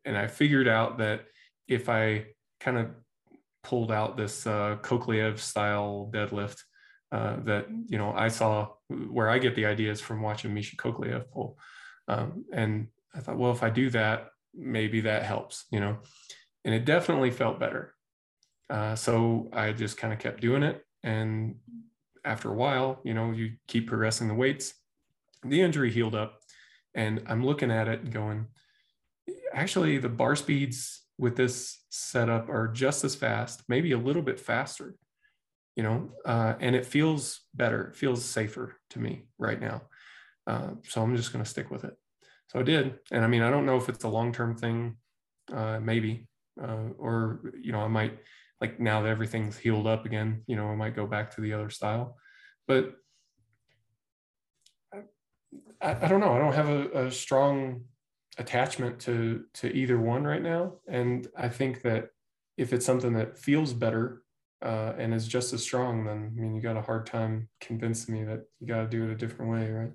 and 0.05 0.17
I 0.17 0.25
figured 0.25 0.67
out 0.67 0.97
that 0.97 1.25
if 1.67 1.87
I 1.87 2.25
kind 2.59 2.79
of 2.79 2.87
pulled 3.63 3.91
out 3.91 4.17
this 4.17 4.47
uh, 4.47 4.77
style 5.35 6.09
deadlift, 6.11 6.57
uh, 7.11 7.37
that 7.43 7.67
you 7.87 7.97
know 7.97 8.13
I 8.15 8.27
saw 8.27 8.69
where 8.87 9.29
I 9.29 9.39
get 9.39 9.55
the 9.55 9.65
ideas 9.65 10.01
from 10.01 10.21
watching 10.21 10.53
Misha 10.53 10.75
Koklyaev 10.75 11.31
pull, 11.31 11.57
um, 12.07 12.45
and 12.53 12.87
I 13.15 13.19
thought, 13.19 13.37
well, 13.37 13.51
if 13.51 13.63
I 13.63 13.69
do 13.69 13.89
that, 13.91 14.29
maybe 14.53 15.01
that 15.01 15.23
helps, 15.23 15.65
you 15.71 15.79
know, 15.79 15.97
and 16.65 16.73
it 16.73 16.85
definitely 16.85 17.31
felt 17.31 17.59
better. 17.59 17.95
Uh, 18.69 18.95
so 18.95 19.49
I 19.51 19.71
just 19.71 19.97
kind 19.97 20.13
of 20.13 20.19
kept 20.19 20.41
doing 20.41 20.63
it, 20.63 20.85
and 21.03 21.55
after 22.23 22.49
a 22.49 22.55
while, 22.55 22.99
you 23.03 23.13
know, 23.13 23.31
you 23.31 23.53
keep 23.67 23.87
progressing 23.87 24.27
the 24.27 24.33
weights. 24.33 24.73
The 25.43 25.61
injury 25.61 25.89
healed 25.89 26.15
up, 26.15 26.39
and 26.93 27.23
I'm 27.27 27.45
looking 27.45 27.71
at 27.71 27.87
it 27.87 28.11
going, 28.11 28.47
actually, 29.53 29.97
the 29.97 30.09
bar 30.09 30.35
speeds 30.35 31.01
with 31.17 31.35
this 31.35 31.79
setup 31.89 32.49
are 32.49 32.67
just 32.67 33.03
as 33.03 33.15
fast, 33.15 33.63
maybe 33.67 33.91
a 33.91 33.97
little 33.97 34.21
bit 34.21 34.39
faster, 34.39 34.95
you 35.79 35.83
know, 35.83 36.11
uh, 36.25 36.55
and 36.59 36.75
it 36.75 36.85
feels 36.85 37.39
better. 37.55 37.83
It 37.83 37.95
feels 37.95 38.25
safer 38.25 38.75
to 38.89 38.99
me 38.99 39.27
right 39.37 39.61
now. 39.61 39.83
Uh, 40.45 40.71
so 40.83 41.01
I'm 41.01 41.15
just 41.15 41.31
going 41.31 41.41
to 41.41 41.49
stick 41.49 41.71
with 41.71 41.85
it. 41.85 41.93
So 42.49 42.59
I 42.59 42.63
did. 42.63 42.99
And 43.13 43.23
I 43.23 43.27
mean, 43.29 43.43
I 43.43 43.49
don't 43.49 43.65
know 43.65 43.77
if 43.77 43.87
it's 43.87 44.03
a 44.03 44.09
long 44.09 44.33
term 44.33 44.57
thing, 44.57 44.97
uh, 45.53 45.79
maybe, 45.79 46.27
uh, 46.61 46.89
or, 46.97 47.53
you 47.61 47.71
know, 47.71 47.79
I 47.79 47.87
might, 47.87 48.19
like 48.59 48.77
now 48.77 49.01
that 49.03 49.07
everything's 49.07 49.57
healed 49.57 49.87
up 49.87 50.05
again, 50.05 50.41
you 50.47 50.57
know, 50.57 50.67
I 50.67 50.75
might 50.75 50.97
go 50.97 51.07
back 51.07 51.33
to 51.35 51.41
the 51.41 51.53
other 51.53 51.69
style. 51.69 52.17
But 52.67 52.95
I, 55.81 55.95
I 56.05 56.07
don't 56.09 56.19
know. 56.19 56.33
I 56.33 56.39
don't 56.39 56.55
have 56.55 56.67
a, 56.67 57.05
a 57.05 57.11
strong 57.11 57.85
attachment 58.37 58.99
to 59.01 59.45
to 59.53 59.73
either 59.73 59.97
one 59.97 60.25
right 60.25 60.43
now, 60.43 60.73
and 60.89 61.25
I 61.37 61.47
think 61.47 61.83
that 61.83 62.09
if 62.57 62.73
it's 62.73 62.85
something 62.85 63.13
that 63.13 63.37
feels 63.37 63.71
better 63.73 64.23
uh, 64.61 64.93
and 64.97 65.13
is 65.13 65.27
just 65.27 65.53
as 65.53 65.63
strong, 65.63 66.05
then 66.05 66.33
I 66.37 66.41
mean, 66.41 66.55
you 66.55 66.61
got 66.61 66.77
a 66.77 66.81
hard 66.81 67.05
time 67.05 67.47
convincing 67.61 68.15
me 68.15 68.23
that 68.25 68.45
you 68.59 68.67
got 68.67 68.81
to 68.81 68.87
do 68.87 69.03
it 69.03 69.11
a 69.11 69.15
different 69.15 69.51
way, 69.51 69.71
right? 69.71 69.91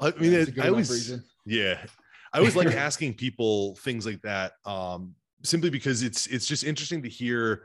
I 0.00 0.18
mean, 0.18 0.32
it, 0.32 0.58
I 0.58 0.68
always, 0.68 0.90
reason. 0.90 1.24
yeah, 1.44 1.78
I 2.32 2.38
always 2.38 2.56
like 2.56 2.68
asking 2.74 3.14
people 3.14 3.76
things 3.76 4.06
like 4.06 4.22
that, 4.22 4.52
um, 4.64 5.14
simply 5.42 5.70
because 5.70 6.02
it's 6.02 6.26
it's 6.28 6.46
just 6.46 6.64
interesting 6.64 7.02
to 7.02 7.08
hear 7.08 7.64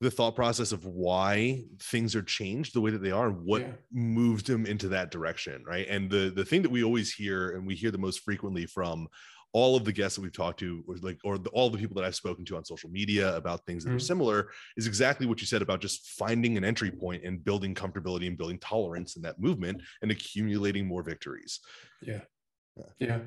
the 0.00 0.10
thought 0.10 0.36
process 0.36 0.72
of 0.72 0.84
why 0.84 1.64
things 1.80 2.14
are 2.14 2.22
changed 2.22 2.74
the 2.74 2.80
way 2.80 2.90
that 2.90 3.02
they 3.02 3.10
are 3.10 3.28
and 3.28 3.44
what 3.44 3.62
yeah. 3.62 3.72
moved 3.92 4.46
them 4.46 4.66
into 4.66 4.88
that 4.88 5.10
direction 5.10 5.64
right 5.66 5.86
and 5.88 6.10
the 6.10 6.30
the 6.36 6.44
thing 6.44 6.60
that 6.60 6.70
we 6.70 6.84
always 6.84 7.10
hear 7.12 7.52
and 7.52 7.66
we 7.66 7.74
hear 7.74 7.90
the 7.90 7.96
most 7.96 8.20
frequently 8.20 8.66
from 8.66 9.08
all 9.52 9.76
of 9.76 9.84
the 9.84 9.92
guests 9.92 10.16
that 10.16 10.22
we've 10.22 10.32
talked 10.32 10.58
to 10.60 10.84
or 10.86 10.96
like 11.02 11.18
or 11.24 11.38
the, 11.38 11.50
all 11.50 11.70
the 11.70 11.78
people 11.78 11.94
that 11.94 12.04
i've 12.04 12.14
spoken 12.14 12.44
to 12.44 12.56
on 12.56 12.64
social 12.64 12.90
media 12.90 13.34
about 13.36 13.64
things 13.64 13.84
that 13.84 13.90
mm-hmm. 13.90 13.96
are 13.96 14.00
similar 14.00 14.48
is 14.76 14.86
exactly 14.86 15.26
what 15.26 15.40
you 15.40 15.46
said 15.46 15.62
about 15.62 15.80
just 15.80 16.06
finding 16.08 16.56
an 16.56 16.64
entry 16.64 16.90
point 16.90 17.24
and 17.24 17.44
building 17.44 17.74
comfortability 17.74 18.26
and 18.26 18.36
building 18.36 18.58
tolerance 18.58 19.16
in 19.16 19.22
that 19.22 19.40
movement 19.40 19.80
and 20.02 20.10
accumulating 20.10 20.86
more 20.86 21.02
victories 21.02 21.60
yeah 22.02 22.20
yeah, 22.76 22.84
yeah. 22.98 23.18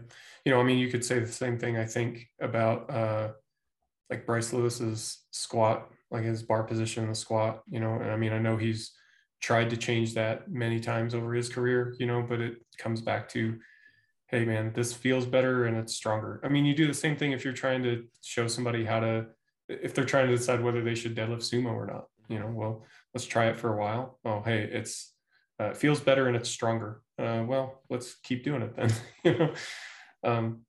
you 0.46 0.52
know 0.52 0.60
i 0.60 0.64
mean 0.64 0.78
you 0.78 0.90
could 0.90 1.04
say 1.04 1.20
the 1.20 1.28
same 1.28 1.58
thing 1.58 1.78
i 1.78 1.86
think 1.86 2.28
about 2.42 2.90
uh 2.90 3.30
like 4.10 4.26
bryce 4.26 4.54
lewis's 4.54 5.26
squat 5.32 5.90
like 6.12 6.24
his 6.24 6.44
bar 6.44 6.64
position 6.64 7.04
in 7.04 7.10
the 7.10 7.16
squat, 7.16 7.62
you 7.68 7.80
know, 7.80 7.96
and 7.96 8.12
I 8.12 8.18
mean, 8.18 8.34
I 8.34 8.40
know 8.40 8.58
he's 8.58 8.92
tried 9.42 9.70
to 9.70 9.78
change 9.78 10.14
that 10.16 10.50
many 10.50 10.80
times 10.80 11.14
over 11.14 11.34
his 11.34 11.50
career, 11.50 11.96
you 12.00 12.08
know, 12.08 12.22
but 12.22 12.42
it 12.42 12.58
comes 12.78 13.02
back 13.02 13.30
to, 13.30 13.58
hey 14.30 14.46
man, 14.46 14.72
this 14.74 14.94
feels 14.94 15.26
better 15.26 15.66
and 15.66 15.76
it's 15.76 15.96
stronger. 15.96 16.40
I 16.44 16.50
mean, 16.50 16.64
you 16.64 16.76
do 16.76 16.88
the 16.88 16.94
same 16.94 17.16
thing 17.16 17.32
if 17.32 17.44
you're 17.44 17.54
trying 17.54 17.82
to 17.84 18.06
show 18.22 18.48
somebody 18.48 18.86
how 18.86 19.00
to, 19.00 19.26
if 19.68 19.94
they're 19.94 20.06
trying 20.06 20.28
to 20.28 20.36
decide 20.36 20.62
whether 20.62 20.84
they 20.84 20.96
should 20.96 21.16
deadlift 21.16 21.50
sumo 21.50 21.74
or 21.74 21.88
not, 21.88 22.06
you 22.28 22.40
know, 22.40 22.52
well, 22.54 22.86
let's 23.14 23.26
try 23.26 23.48
it 23.48 23.58
for 23.58 23.74
a 23.74 23.78
while. 23.78 24.20
Oh, 24.24 24.42
hey, 24.42 24.70
it's 24.72 25.14
uh, 25.60 25.72
it 25.72 25.78
feels 25.78 26.00
better 26.00 26.28
and 26.28 26.38
it's 26.38 26.50
stronger. 26.50 27.02
Uh, 27.18 27.44
well, 27.46 27.82
let's 27.90 28.16
keep 28.24 28.44
doing 28.44 28.62
it 28.62 28.76
then. 28.76 28.94
you 29.24 29.38
know, 29.38 29.54
um, 30.24 30.62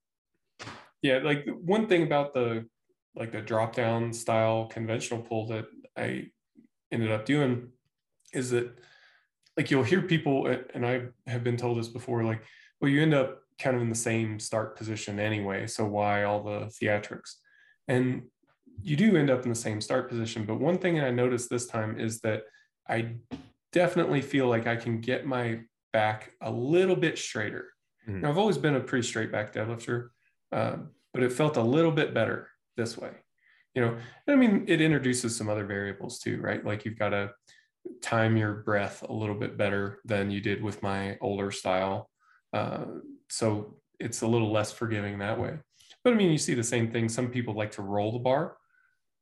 yeah, 1.03 1.19
like 1.19 1.47
one 1.61 1.87
thing 1.87 2.03
about 2.03 2.33
the 2.33 2.65
like 3.15 3.31
the 3.31 3.41
drop 3.41 3.75
down 3.75 4.11
style 4.11 4.65
conventional 4.67 5.21
pull 5.21 5.47
that 5.47 5.65
I 5.95 6.27
ended 6.91 7.11
up 7.11 7.25
doing 7.25 7.69
is 8.33 8.49
that 8.51 8.73
like 9.57 9.69
you'll 9.69 9.83
hear 9.83 10.01
people 10.01 10.47
and 10.73 10.85
I 10.85 11.03
have 11.27 11.43
been 11.43 11.57
told 11.57 11.77
this 11.77 11.89
before 11.89 12.23
like 12.23 12.41
well 12.79 12.89
you 12.89 13.01
end 13.01 13.13
up 13.13 13.41
kind 13.61 13.75
of 13.75 13.81
in 13.81 13.89
the 13.89 13.95
same 13.95 14.39
start 14.39 14.75
position 14.75 15.19
anyway 15.19 15.67
so 15.67 15.85
why 15.85 16.23
all 16.23 16.43
the 16.43 16.71
theatrics? 16.81 17.35
And 17.87 18.23
you 18.81 18.95
do 18.95 19.15
end 19.15 19.29
up 19.29 19.43
in 19.43 19.49
the 19.49 19.55
same 19.55 19.81
start 19.81 20.09
position 20.09 20.45
but 20.45 20.59
one 20.59 20.77
thing 20.77 20.95
that 20.95 21.05
I 21.05 21.11
noticed 21.11 21.49
this 21.49 21.67
time 21.67 21.99
is 21.99 22.19
that 22.21 22.43
I 22.89 23.15
definitely 23.71 24.21
feel 24.21 24.47
like 24.47 24.67
I 24.67 24.75
can 24.75 24.99
get 24.99 25.25
my 25.25 25.61
back 25.93 26.31
a 26.41 26.51
little 26.51 26.95
bit 26.95 27.17
straighter. 27.17 27.67
Mm-hmm. 28.07 28.21
now, 28.21 28.29
I've 28.29 28.37
always 28.37 28.57
been 28.57 28.75
a 28.75 28.79
pretty 28.79 29.07
straight 29.07 29.31
back 29.31 29.53
deadlifter 29.53 30.09
uh, 30.51 30.77
but 31.13 31.23
it 31.23 31.31
felt 31.31 31.57
a 31.57 31.61
little 31.61 31.91
bit 31.91 32.13
better 32.13 32.49
this 32.77 32.97
way. 32.97 33.11
You 33.75 33.81
know 33.83 33.97
i 34.27 34.35
mean 34.35 34.65
it 34.67 34.81
introduces 34.81 35.33
some 35.33 35.47
other 35.47 35.65
variables 35.65 36.19
too 36.19 36.41
right? 36.41 36.65
Like 36.65 36.83
you've 36.83 36.99
got 36.99 37.09
to 37.09 37.31
time 38.01 38.37
your 38.37 38.53
breath 38.53 39.03
a 39.07 39.13
little 39.13 39.35
bit 39.35 39.57
better 39.57 39.99
than 40.05 40.31
you 40.31 40.41
did 40.41 40.61
with 40.61 40.81
my 40.83 41.17
older 41.21 41.51
style. 41.51 42.09
Uh, 42.53 42.85
so 43.31 43.77
it's 43.99 44.21
a 44.21 44.27
little 44.27 44.51
less 44.51 44.71
forgiving 44.71 45.19
that 45.19 45.39
way. 45.39 45.57
But 46.03 46.13
i 46.13 46.15
mean 46.15 46.31
you 46.31 46.37
see 46.37 46.53
the 46.53 46.63
same 46.63 46.91
thing. 46.91 47.09
Some 47.09 47.29
people 47.29 47.53
like 47.53 47.71
to 47.71 47.81
roll 47.81 48.11
the 48.11 48.19
bar 48.19 48.57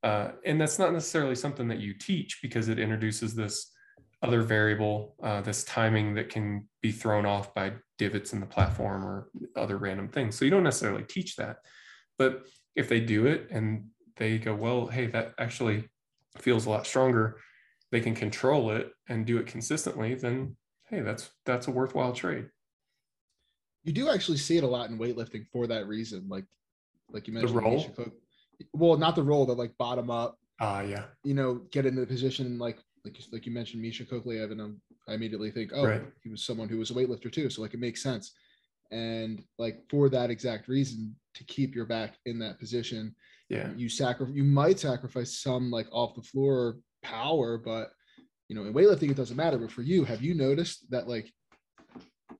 uh, 0.04 0.32
and 0.46 0.60
that's 0.60 0.80
not 0.80 0.94
necessarily 0.94 1.36
something 1.36 1.68
that 1.68 1.80
you 1.80 1.94
teach 1.94 2.40
because 2.42 2.70
it 2.70 2.80
introduces 2.80 3.36
this 3.36 3.72
other 4.22 4.42
variable 4.42 5.16
uh, 5.24 5.42
this 5.42 5.64
timing 5.64 6.14
that 6.14 6.30
can 6.30 6.68
be 6.82 6.92
thrown 6.92 7.26
off 7.26 7.54
by 7.54 7.72
divots 7.98 8.34
in 8.34 8.40
the 8.40 8.46
platform 8.46 9.06
or 9.06 9.30
other 9.56 9.78
random 9.78 10.08
things. 10.10 10.38
So 10.38 10.46
you 10.46 10.52
don't 10.52 10.64
necessarily 10.64 11.04
teach 11.04 11.36
that. 11.38 11.58
But 12.18 12.46
if 12.76 12.90
they 12.90 13.00
do 13.00 13.28
it 13.28 13.48
and 13.50 13.88
they 14.18 14.38
go, 14.38 14.54
well, 14.54 14.88
hey, 14.88 15.08
that 15.08 15.34
actually 15.38 15.90
feels 16.38 16.66
a 16.66 16.70
lot 16.70 16.86
stronger, 16.86 17.38
they 17.92 18.02
can 18.02 18.14
control 18.14 18.72
it 18.72 18.92
and 19.08 19.26
do 19.26 19.38
it 19.38 19.48
consistently, 19.48 20.16
then 20.16 20.56
hey, 20.90 21.02
that's 21.02 21.30
that's 21.46 21.68
a 21.68 21.72
worthwhile 21.72 22.14
trade. 22.14 22.48
You 23.84 23.94
do 23.94 24.10
actually 24.10 24.38
see 24.38 24.58
it 24.58 24.64
a 24.64 24.68
lot 24.68 24.90
in 24.90 25.00
weightlifting 25.00 25.46
for 25.52 25.68
that 25.68 25.88
reason. 25.88 26.28
Like 26.28 26.46
like 27.12 27.28
you 27.28 27.34
mentioned, 27.34 27.58
the 27.58 27.62
roll. 27.62 27.86
well, 28.74 28.98
not 28.98 29.16
the 29.16 29.24
role, 29.24 29.46
the 29.46 29.54
like 29.54 29.78
bottom 29.78 30.10
up. 30.10 30.38
Ah, 30.62 30.80
uh, 30.80 30.82
yeah. 30.82 31.06
You 31.24 31.34
know, 31.34 31.62
get 31.72 31.86
into 31.86 32.02
the 32.02 32.08
position 32.08 32.60
like 32.60 32.78
like 33.06 33.18
like 33.32 33.46
you 33.46 33.52
mentioned, 33.52 33.82
Misha 33.82 34.04
Koklyaev, 34.04 34.52
and 34.52 34.62
um, 34.62 34.82
I 35.08 35.14
immediately 35.14 35.52
think, 35.52 35.72
oh, 35.74 35.86
right. 35.86 36.02
he 36.22 36.30
was 36.30 36.44
someone 36.44 36.70
who 36.70 36.78
was 36.78 36.92
a 36.92 36.94
weightlifter 36.94 37.32
too, 37.32 37.50
so 37.50 37.62
like 37.62 37.74
it 37.74 37.80
makes 37.80 38.04
sense. 38.04 38.34
And 38.92 39.44
like 39.58 39.84
for 39.90 40.10
that 40.10 40.30
exact 40.30 40.68
reason, 40.68 41.16
to 41.36 41.44
keep 41.46 41.76
your 41.76 41.86
back 41.86 42.16
in 42.26 42.40
that 42.40 42.60
position, 42.60 43.16
yeah, 43.50 43.70
you 43.76 43.90
sacrifice. 43.90 44.36
You 44.36 44.44
might 44.44 44.80
sacrifice 44.80 45.40
some 45.40 45.72
like 45.72 45.88
off 45.92 46.16
the 46.16 46.22
floor 46.22 46.78
power, 47.04 47.58
but 47.58 47.92
you 48.48 48.56
know, 48.56 48.64
in 48.64 48.74
weightlifting 48.74 49.12
it 49.12 49.18
doesn't 49.18 49.38
matter. 49.38 49.58
But 49.58 49.72
for 49.72 49.82
you, 49.82 50.04
have 50.04 50.22
you 50.22 50.34
noticed 50.34 50.90
that 50.92 51.08
like 51.08 51.32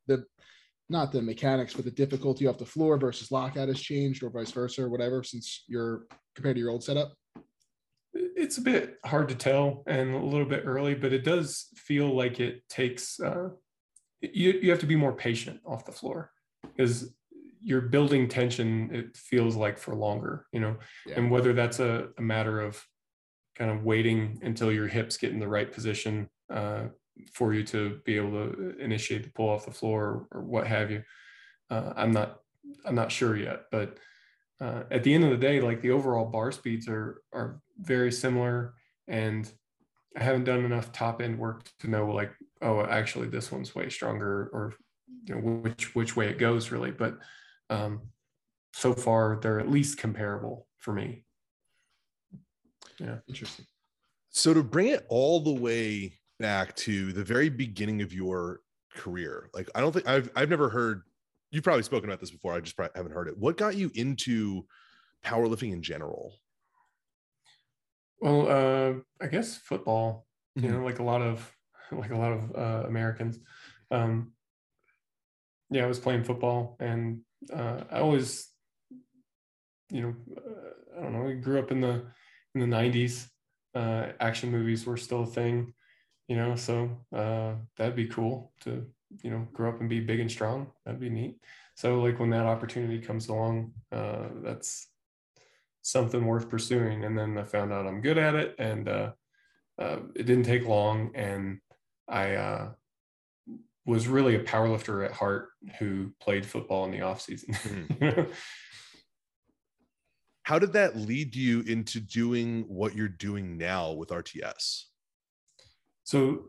the 0.08 0.26
not 0.90 1.12
the 1.12 1.22
mechanics, 1.22 1.74
but 1.74 1.86
the 1.86 1.92
difficulty 1.92 2.48
off 2.48 2.58
the 2.58 2.66
floor 2.66 2.98
versus 2.98 3.32
lockout 3.32 3.68
has 3.68 3.80
changed, 3.80 4.24
or 4.24 4.30
vice 4.30 4.52
versa, 4.52 4.84
or 4.84 4.90
whatever, 4.90 5.24
since 5.24 5.64
you're 5.68 6.08
compared 6.36 6.56
to 6.56 6.60
your 6.60 6.72
old 6.72 6.84
setup? 6.84 7.14
It's 8.14 8.58
a 8.58 8.62
bit 8.62 8.98
hard 9.06 9.30
to 9.30 9.36
tell 9.36 9.84
and 9.86 10.16
a 10.16 10.20
little 10.24 10.48
bit 10.48 10.64
early, 10.66 10.96
but 10.96 11.14
it 11.14 11.24
does 11.24 11.68
feel 11.76 12.16
like 12.16 12.40
it 12.40 12.68
takes. 12.70 13.20
Uh, 13.20 13.50
you 14.22 14.60
you 14.62 14.70
have 14.72 14.80
to 14.80 14.86
be 14.86 14.96
more 14.96 15.14
patient 15.14 15.60
off 15.66 15.86
the 15.86 15.92
floor 15.92 16.32
because 16.64 17.14
you're 17.62 17.82
building 17.82 18.28
tension 18.28 18.90
it 18.94 19.16
feels 19.18 19.56
like 19.56 19.78
for 19.78 19.96
longer 19.96 20.46
you 20.52 20.60
know 20.60 20.78
yeah. 21.06 21.16
and 21.16 21.30
whether 21.30 21.54
that's 21.54 21.80
a, 21.80 22.08
a, 22.18 22.22
matter 22.22 22.62
of 22.62 22.82
kind 23.56 23.70
of 23.70 23.84
waiting 23.84 24.40
until 24.44 24.72
your 24.72 24.88
hips 24.88 25.18
get 25.18 25.32
in 25.32 25.40
the 25.40 25.48
right 25.48 25.72
position 25.72 26.30
uh, 26.54 26.84
for 27.34 27.54
you 27.54 27.64
to 27.64 28.00
be 28.06 28.16
able 28.16 28.32
to 28.32 28.76
initiate 28.80 29.24
the 29.24 29.30
pull 29.30 29.50
off 29.50 29.66
the 29.66 29.72
floor 29.72 30.28
or, 30.32 30.40
or 30.40 30.42
what 30.44 30.68
have 30.68 30.92
you. 30.92 31.04
Uh, 31.70 31.94
i'm 31.96 32.12
not 32.12 32.40
i'm 32.86 32.96
not 32.96 33.12
sure 33.12 33.38
yet 33.38 33.66
but 33.72 33.98
uh, 34.60 34.84
at 34.90 35.04
the 35.04 35.14
end 35.14 35.24
of 35.24 35.30
the 35.30 35.38
day 35.38 35.62
like 35.62 35.82
the 35.82 35.92
overall 35.92 36.26
bar 36.26 36.52
speeds 36.52 36.88
are 36.88 37.22
are 37.32 37.62
very 37.78 38.12
similar 38.12 38.74
and 39.08 39.52
i 40.18 40.24
haven't 40.24 40.46
done 40.46 40.66
enough 40.66 40.92
top 40.92 41.22
end 41.22 41.38
work 41.38 41.70
to 41.80 41.88
know 41.88 42.08
like 42.08 42.32
oh 42.64 42.82
actually 42.82 43.28
this 43.28 43.52
one's 43.52 43.76
way 43.76 43.88
stronger 43.88 44.50
or 44.52 44.74
you 45.26 45.36
know 45.36 45.42
which 45.42 45.94
which 45.94 46.16
way 46.16 46.28
it 46.28 46.40
goes 46.40 46.72
really 46.72 46.92
but 46.92 47.20
um, 47.70 48.02
so 48.74 48.94
far 48.94 49.40
they're 49.42 49.60
at 49.60 49.70
least 49.70 49.98
comparable 49.98 50.68
for 50.78 50.94
me. 50.94 51.24
Yeah. 53.00 53.18
Interesting. 53.28 53.66
So 54.30 54.54
to 54.54 54.64
bring 54.64 54.88
it 54.88 55.06
all 55.10 55.42
the 55.42 55.54
way 55.54 56.19
back 56.40 56.76
to 56.78 57.12
the 57.14 57.24
very 57.24 57.50
beginning 57.50 58.02
of 58.02 58.14
your 58.14 58.62
career. 58.96 59.50
Like 59.54 59.70
i 59.76 59.82
don't 59.82 59.92
think 59.92 60.08
i've 60.08 60.30
i've 60.36 60.50
never 60.50 60.70
heard 60.70 61.04
you've 61.52 61.64
probably 61.64 61.84
spoken 61.84 62.10
about 62.10 62.20
this 62.20 62.32
before 62.32 62.54
i 62.54 62.60
just 62.60 62.78
haven't 62.96 63.12
heard 63.12 63.28
it. 63.28 63.38
What 63.38 63.58
got 63.58 63.76
you 63.76 63.92
into 63.94 64.66
powerlifting 65.24 65.74
in 65.74 65.82
general? 65.82 66.34
Well 68.22 68.48
uh 68.50 68.94
i 69.24 69.28
guess 69.28 69.58
football 69.58 70.26
mm-hmm. 70.58 70.68
you 70.68 70.74
know 70.74 70.84
like 70.84 71.00
a 71.00 71.04
lot 71.04 71.22
of 71.22 71.52
like 71.92 72.12
a 72.12 72.18
lot 72.18 72.34
of 72.34 72.56
uh 72.56 72.88
americans. 72.88 73.38
Um 73.92 74.34
yeah 75.70 75.84
i 75.84 75.88
was 75.88 76.00
playing 76.00 76.24
football 76.24 76.78
and 76.80 77.22
uh, 77.54 77.84
I 77.92 78.00
always, 78.00 78.50
you 79.90 80.02
know, 80.02 80.16
uh, 80.38 81.00
I 81.00 81.04
don't 81.04 81.14
know, 81.14 81.24
we 81.24 81.36
grew 81.36 81.60
up 81.60 81.72
in 81.72 81.82
the 81.82 82.06
in 82.56 82.62
the 82.62 82.76
'90s. 82.78 83.28
Uh, 83.76 84.12
action 84.20 84.52
movies 84.52 84.86
were 84.86 84.98
still 84.98 85.24
a 85.24 85.28
thing, 85.28 85.74
you 86.30 86.36
know, 86.36 86.56
so 86.56 86.90
uh, 87.14 87.54
that'd 87.76 87.96
be 87.96 88.08
cool 88.08 88.54
to 88.62 88.86
you 89.24 89.32
know 89.32 89.48
grow 89.52 89.70
up 89.70 89.80
and 89.82 89.90
be 89.90 90.00
big 90.00 90.20
and 90.20 90.32
strong. 90.32 90.68
That'd 90.86 91.02
be 91.02 91.10
neat. 91.10 91.42
So 91.76 92.00
like 92.00 92.20
when 92.20 92.30
that 92.30 92.46
opportunity 92.46 93.00
comes 93.00 93.28
along, 93.28 93.74
uh, 93.92 94.28
that's 94.44 94.88
something 95.82 96.24
worth 96.24 96.48
pursuing. 96.48 97.04
And 97.04 97.18
then 97.18 97.38
I 97.38 97.44
found 97.44 97.74
out 97.74 97.88
I'm 97.88 98.02
good 98.02 98.20
at 98.20 98.36
it, 98.36 98.56
and 98.60 98.88
uh, 98.88 99.12
uh, 99.80 99.98
it 100.16 100.28
didn't 100.28 100.44
take 100.44 100.68
long, 100.68 101.12
and 101.16 101.60
I 102.08 102.36
uh, 102.36 102.70
was 103.88 104.08
really 104.08 104.36
a 104.36 104.44
powerlifter 104.44 105.04
at 105.04 105.12
heart 105.12 105.50
who 105.80 106.12
played 106.20 106.46
football 106.46 106.86
in 106.86 106.92
the 106.92 107.02
off 107.02 107.22
season. 107.22 107.56
Mm-hmm. 107.90 108.32
How 110.44 110.58
did 110.58 110.74
that 110.74 110.96
lead 110.98 111.36
you 111.36 111.62
into 111.62 112.00
doing 112.00 112.66
what 112.68 112.96
you're 112.96 113.08
doing 113.08 113.60
now 113.60 113.92
with 113.92 114.10
RTS? 114.10 114.86
So 116.10 116.46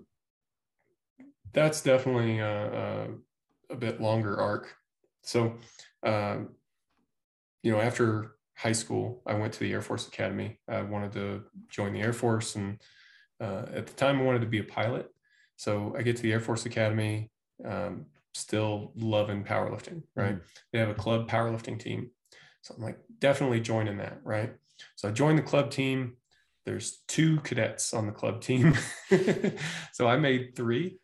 that's 1.52 1.82
definitely 1.82 2.38
a, 2.38 2.48
a, 2.48 3.08
a 3.68 3.76
bit 3.76 4.00
longer 4.00 4.40
arc. 4.40 4.74
So, 5.20 5.56
uh, 6.02 6.38
you 7.62 7.70
know, 7.70 7.78
after 7.78 8.36
high 8.56 8.72
school, 8.72 9.20
I 9.26 9.34
went 9.34 9.52
to 9.52 9.60
the 9.60 9.70
Air 9.74 9.82
Force 9.82 10.08
Academy. 10.08 10.58
I 10.66 10.80
wanted 10.80 11.12
to 11.12 11.42
join 11.68 11.92
the 11.92 12.00
Air 12.00 12.14
Force, 12.14 12.56
and 12.56 12.80
uh, 13.38 13.66
at 13.74 13.86
the 13.86 13.92
time, 13.92 14.18
I 14.18 14.24
wanted 14.24 14.40
to 14.40 14.46
be 14.46 14.60
a 14.60 14.64
pilot. 14.64 15.10
So 15.56 15.94
I 15.94 16.00
get 16.00 16.16
to 16.16 16.22
the 16.22 16.32
Air 16.32 16.40
Force 16.40 16.64
Academy, 16.64 17.30
um, 17.62 18.06
still 18.32 18.92
loving 18.96 19.44
powerlifting, 19.44 20.04
right? 20.16 20.36
Mm-hmm. 20.36 20.44
They 20.72 20.78
have 20.78 20.88
a 20.88 20.94
club 20.94 21.28
powerlifting 21.28 21.78
team. 21.78 22.12
So 22.62 22.76
I'm 22.78 22.82
like, 22.82 22.98
definitely 23.18 23.60
joining 23.60 23.98
that, 23.98 24.20
right? 24.24 24.54
So 24.96 25.10
I 25.10 25.12
joined 25.12 25.36
the 25.36 25.42
club 25.42 25.70
team. 25.70 26.16
There's 26.70 27.02
two 27.08 27.40
cadets 27.40 27.92
on 27.92 28.06
the 28.06 28.12
club 28.12 28.40
team. 28.40 28.74
so 29.92 30.06
I 30.06 30.16
made 30.16 30.54
three. 30.54 31.00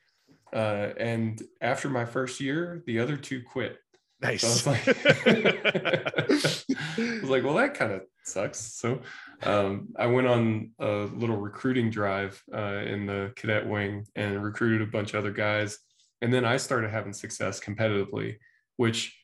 Uh, 0.53 0.91
and 0.97 1.43
after 1.61 1.89
my 1.89 2.05
first 2.05 2.41
year, 2.41 2.85
the 2.87 3.01
other 3.01 3.17
two 3.17 3.43
quit. 3.43 3.77
Nice. 4.21 4.43
So 4.43 4.71
I, 4.71 4.75
was 4.75 4.87
like, 4.87 5.07
I 5.27 7.21
was 7.21 7.31
like, 7.31 7.43
well, 7.43 7.55
that 7.55 7.75
kind 7.75 7.91
of 7.91 8.03
sucks. 8.23 8.61
So 8.61 9.01
um, 9.43 9.89
I 9.99 10.07
went 10.07 10.29
on 10.29 10.71
a 10.79 11.09
little 11.13 11.37
recruiting 11.37 11.91
drive 11.91 12.41
uh, 12.55 12.85
in 12.87 13.07
the 13.07 13.33
cadet 13.35 13.67
wing 13.67 14.07
and 14.15 14.45
recruited 14.45 14.83
a 14.83 14.91
bunch 14.91 15.15
of 15.15 15.19
other 15.19 15.33
guys. 15.33 15.81
And 16.23 16.33
then 16.33 16.45
I 16.45 16.59
started 16.59 16.93
having 16.93 17.13
success 17.13 17.59
competitively, 17.59 18.37
which 18.77 19.21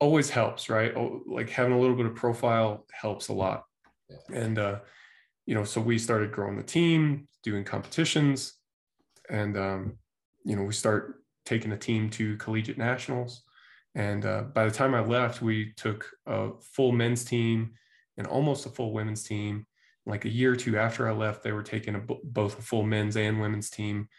always 0.00 0.28
helps, 0.28 0.68
right? 0.68 0.92
Oh, 0.96 1.22
like 1.24 1.50
having 1.50 1.72
a 1.72 1.78
little 1.78 1.96
bit 1.96 2.06
of 2.06 2.16
profile 2.16 2.84
helps 2.92 3.28
a 3.28 3.32
lot. 3.32 3.62
Yeah. 4.10 4.40
And, 4.40 4.58
uh, 4.58 4.78
you 5.48 5.54
know, 5.54 5.64
so 5.64 5.80
we 5.80 5.96
started 5.98 6.30
growing 6.30 6.58
the 6.58 6.62
team, 6.62 7.26
doing 7.42 7.64
competitions, 7.64 8.52
and, 9.30 9.56
um, 9.56 9.96
you 10.44 10.54
know, 10.54 10.62
we 10.62 10.74
start 10.74 11.22
taking 11.46 11.72
a 11.72 11.76
team 11.78 12.10
to 12.10 12.36
collegiate 12.36 12.76
nationals. 12.76 13.44
And 13.94 14.26
uh, 14.26 14.42
by 14.42 14.66
the 14.66 14.70
time 14.70 14.94
I 14.94 15.00
left, 15.00 15.40
we 15.40 15.72
took 15.72 16.06
a 16.26 16.50
full 16.60 16.92
men's 16.92 17.24
team 17.24 17.70
and 18.18 18.26
almost 18.26 18.66
a 18.66 18.68
full 18.68 18.92
women's 18.92 19.22
team. 19.22 19.66
Like 20.04 20.26
a 20.26 20.28
year 20.28 20.52
or 20.52 20.56
two 20.56 20.76
after 20.76 21.08
I 21.08 21.12
left, 21.12 21.42
they 21.42 21.52
were 21.52 21.62
taking 21.62 21.94
a, 21.94 22.00
both 22.24 22.58
a 22.58 22.62
full 22.62 22.82
men's 22.82 23.16
and 23.16 23.40
women's 23.40 23.70
team. 23.70 24.10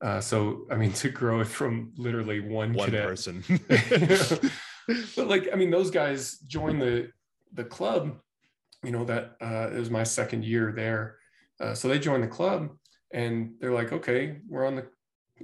Uh, 0.00 0.20
so, 0.20 0.68
I 0.70 0.76
mean, 0.76 0.92
to 1.02 1.08
grow 1.08 1.40
it 1.40 1.48
from 1.48 1.94
literally 1.96 2.38
one, 2.38 2.72
one 2.72 2.90
cadet, 2.90 3.08
person. 3.08 3.42
but 5.16 5.26
like, 5.26 5.48
I 5.52 5.56
mean, 5.56 5.72
those 5.72 5.90
guys 5.90 6.38
joined 6.46 6.80
the 6.80 7.10
the 7.52 7.64
club. 7.64 8.20
You 8.86 8.92
know 8.92 9.04
that 9.04 9.36
uh, 9.42 9.68
it 9.74 9.78
was 9.80 9.90
my 9.90 10.04
second 10.04 10.44
year 10.44 10.72
there, 10.74 11.16
uh, 11.60 11.74
so 11.74 11.88
they 11.88 11.98
joined 11.98 12.22
the 12.22 12.28
club, 12.28 12.70
and 13.12 13.54
they're 13.58 13.72
like, 13.72 13.92
okay, 13.92 14.38
we're 14.48 14.64
on 14.64 14.76
the, 14.76 14.86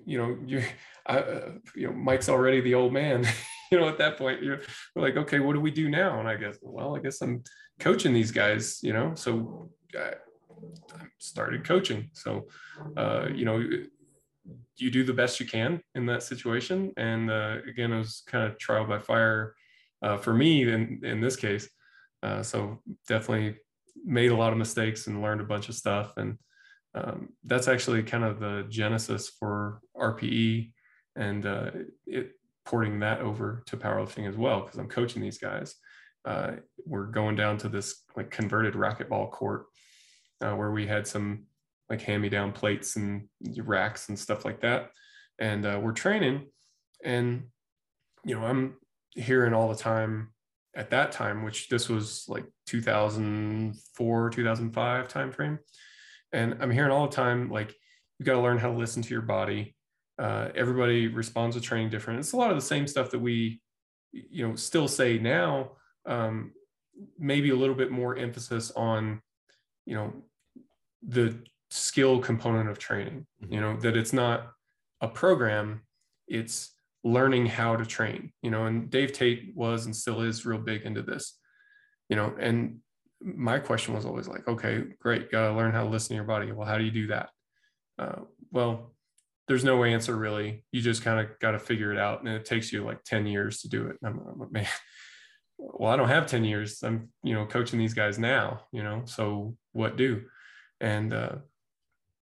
you 0.06 0.16
know, 0.16 0.38
you, 0.46 0.62
uh, 1.06 1.40
you 1.74 1.88
know, 1.88 1.92
Mike's 1.92 2.28
already 2.28 2.60
the 2.60 2.74
old 2.74 2.92
man. 2.92 3.26
you 3.72 3.80
know, 3.80 3.88
at 3.88 3.98
that 3.98 4.16
point, 4.16 4.42
you're 4.42 4.60
like, 4.94 5.16
okay, 5.16 5.40
what 5.40 5.54
do 5.54 5.60
we 5.60 5.72
do 5.72 5.90
now? 5.90 6.20
And 6.20 6.28
I 6.28 6.36
guess, 6.36 6.56
well, 6.62 6.94
I 6.96 7.00
guess 7.00 7.20
I'm 7.20 7.42
coaching 7.80 8.14
these 8.14 8.30
guys. 8.30 8.78
You 8.82 8.92
know, 8.92 9.14
so 9.16 9.70
I, 9.94 10.12
I 10.94 11.04
started 11.18 11.66
coaching. 11.66 12.10
So, 12.12 12.46
uh, 12.96 13.26
you 13.34 13.44
know, 13.44 13.60
you 14.76 14.90
do 14.90 15.02
the 15.02 15.12
best 15.12 15.40
you 15.40 15.46
can 15.46 15.80
in 15.94 16.06
that 16.06 16.22
situation. 16.22 16.92
And 16.96 17.30
uh, 17.30 17.56
again, 17.68 17.92
it 17.92 17.98
was 17.98 18.22
kind 18.26 18.44
of 18.44 18.58
trial 18.58 18.86
by 18.86 18.98
fire 18.98 19.54
uh, 20.02 20.18
for 20.18 20.32
me 20.32 20.62
in, 20.62 21.00
in 21.02 21.20
this 21.20 21.36
case. 21.36 21.68
Uh, 22.22 22.42
so 22.42 22.80
definitely 23.08 23.56
made 24.04 24.30
a 24.30 24.36
lot 24.36 24.52
of 24.52 24.58
mistakes 24.58 25.06
and 25.06 25.22
learned 25.22 25.40
a 25.40 25.44
bunch 25.44 25.68
of 25.68 25.74
stuff. 25.74 26.16
And 26.16 26.38
um, 26.94 27.30
that's 27.44 27.68
actually 27.68 28.02
kind 28.02 28.24
of 28.24 28.38
the 28.38 28.66
genesis 28.68 29.28
for 29.28 29.80
RPE 29.96 30.72
and 31.16 31.46
uh, 31.46 31.70
it, 32.06 32.32
porting 32.64 33.00
that 33.00 33.20
over 33.20 33.62
to 33.66 33.76
powerlifting 33.76 34.28
as 34.28 34.36
well, 34.36 34.60
because 34.60 34.78
I'm 34.78 34.88
coaching 34.88 35.22
these 35.22 35.38
guys. 35.38 35.74
Uh, 36.24 36.52
we're 36.86 37.06
going 37.06 37.34
down 37.34 37.58
to 37.58 37.68
this 37.68 38.04
like 38.16 38.30
converted 38.30 38.74
racquetball 38.74 39.30
court 39.30 39.66
uh, 40.40 40.54
where 40.54 40.70
we 40.70 40.86
had 40.86 41.06
some 41.06 41.46
like 41.90 42.00
hand 42.00 42.22
me 42.22 42.28
down 42.28 42.52
plates 42.52 42.96
and 42.96 43.28
racks 43.58 44.08
and 44.08 44.18
stuff 44.18 44.44
like 44.44 44.60
that. 44.60 44.90
And 45.38 45.66
uh, 45.66 45.80
we're 45.82 45.92
training. 45.92 46.46
And, 47.04 47.44
you 48.24 48.38
know, 48.38 48.46
I'm 48.46 48.76
hearing 49.14 49.52
all 49.52 49.68
the 49.68 49.74
time 49.74 50.31
at 50.74 50.90
that 50.90 51.12
time, 51.12 51.44
which 51.44 51.68
this 51.68 51.88
was 51.88 52.24
like 52.28 52.44
2004, 52.66 54.30
2005 54.30 55.08
timeframe. 55.08 55.58
And 56.32 56.56
I'm 56.60 56.70
hearing 56.70 56.90
all 56.90 57.08
the 57.08 57.14
time, 57.14 57.50
like, 57.50 57.74
you 58.18 58.24
got 58.24 58.34
to 58.34 58.40
learn 58.40 58.58
how 58.58 58.70
to 58.70 58.78
listen 58.78 59.02
to 59.02 59.10
your 59.10 59.22
body. 59.22 59.74
Uh, 60.18 60.48
everybody 60.54 61.08
responds 61.08 61.56
to 61.56 61.62
training 61.62 61.90
different. 61.90 62.20
It's 62.20 62.32
a 62.32 62.36
lot 62.36 62.50
of 62.50 62.56
the 62.56 62.62
same 62.62 62.86
stuff 62.86 63.10
that 63.10 63.18
we, 63.18 63.60
you 64.12 64.46
know, 64.46 64.54
still 64.54 64.88
say 64.88 65.18
now. 65.18 65.72
Um, 66.06 66.52
maybe 67.18 67.50
a 67.50 67.56
little 67.56 67.74
bit 67.74 67.90
more 67.90 68.16
emphasis 68.16 68.70
on, 68.72 69.20
you 69.86 69.94
know, 69.94 70.12
the 71.02 71.36
skill 71.72 72.20
component 72.20 72.68
of 72.68 72.78
training 72.78 73.26
mm-hmm. 73.42 73.54
you 73.54 73.60
know 73.60 73.76
that 73.76 73.96
it's 73.96 74.12
not 74.12 74.52
a 75.00 75.08
program 75.08 75.80
it's 76.28 76.71
learning 77.04 77.46
how 77.46 77.74
to 77.76 77.84
train 77.84 78.32
you 78.42 78.50
know 78.50 78.66
and 78.66 78.90
dave 78.90 79.12
tate 79.12 79.52
was 79.54 79.86
and 79.86 79.96
still 79.96 80.20
is 80.20 80.46
real 80.46 80.58
big 80.58 80.82
into 80.82 81.02
this 81.02 81.38
you 82.08 82.16
know 82.16 82.34
and 82.38 82.78
my 83.24 83.58
question 83.58 83.94
was 83.94 84.04
always 84.04 84.28
like 84.28 84.46
okay 84.48 84.84
great 85.00 85.30
gotta 85.30 85.54
learn 85.54 85.72
how 85.72 85.84
to 85.84 85.90
listen 85.90 86.08
to 86.08 86.14
your 86.14 86.24
body. 86.24 86.52
Well 86.52 86.66
how 86.66 86.78
do 86.78 86.84
you 86.84 86.90
do 86.90 87.06
that? 87.08 87.30
Uh, 87.98 88.20
well 88.50 88.94
there's 89.48 89.64
no 89.64 89.84
answer 89.84 90.16
really. 90.16 90.64
You 90.72 90.80
just 90.80 91.02
kind 91.02 91.20
of 91.20 91.38
got 91.40 91.52
to 91.52 91.58
figure 91.58 91.92
it 91.92 91.98
out 91.98 92.20
and 92.20 92.28
it 92.28 92.44
takes 92.44 92.72
you 92.72 92.84
like 92.84 93.02
10 93.04 93.26
years 93.26 93.60
to 93.62 93.68
do 93.68 93.86
it. 93.88 93.96
I'm, 94.04 94.20
I'm 94.28 94.38
like 94.38 94.52
man 94.52 94.66
well 95.58 95.92
i 95.92 95.96
don't 95.96 96.08
have 96.08 96.26
10 96.26 96.44
years. 96.44 96.82
I'm 96.82 97.10
you 97.22 97.34
know 97.34 97.46
coaching 97.46 97.78
these 97.78 97.94
guys 97.94 98.18
now 98.18 98.62
you 98.72 98.82
know 98.82 99.02
so 99.06 99.56
what 99.72 99.96
do? 99.96 100.22
And 100.80 101.12
uh, 101.12 101.36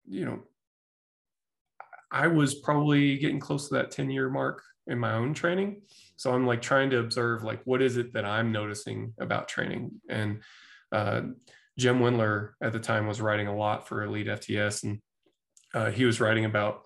you 0.07 0.25
know, 0.25 0.39
I 2.13 2.27
was 2.27 2.55
probably 2.55 3.17
getting 3.17 3.39
close 3.39 3.67
to 3.67 3.75
that 3.75 3.91
10 3.91 4.09
year 4.11 4.29
mark 4.29 4.61
in 4.87 4.99
my 4.99 5.13
own 5.13 5.33
training. 5.33 5.81
So 6.15 6.31
I'm 6.31 6.45
like 6.45 6.61
trying 6.61 6.89
to 6.91 6.99
observe 6.99 7.43
like 7.43 7.61
what 7.65 7.81
is 7.81 7.97
it 7.97 8.13
that 8.13 8.23
I'm 8.23 8.51
noticing 8.51 9.13
about 9.19 9.47
training. 9.47 9.91
And 10.07 10.41
uh, 10.91 11.21
Jim 11.77 11.99
Wendler 11.99 12.51
at 12.61 12.71
the 12.71 12.79
time 12.79 13.07
was 13.07 13.19
writing 13.19 13.47
a 13.47 13.55
lot 13.55 13.87
for 13.87 14.03
Elite 14.03 14.27
FTS, 14.27 14.83
and 14.83 14.99
uh, 15.73 15.89
he 15.89 16.05
was 16.05 16.21
writing 16.21 16.45
about 16.45 16.83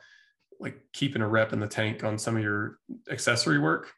like 0.60 0.80
keeping 0.94 1.22
a 1.22 1.28
rep 1.28 1.54
in 1.54 1.60
the 1.60 1.68
tank 1.68 2.04
on 2.04 2.18
some 2.18 2.38
of 2.38 2.42
your 2.42 2.80
accessory 3.12 3.60
work, 3.60 3.92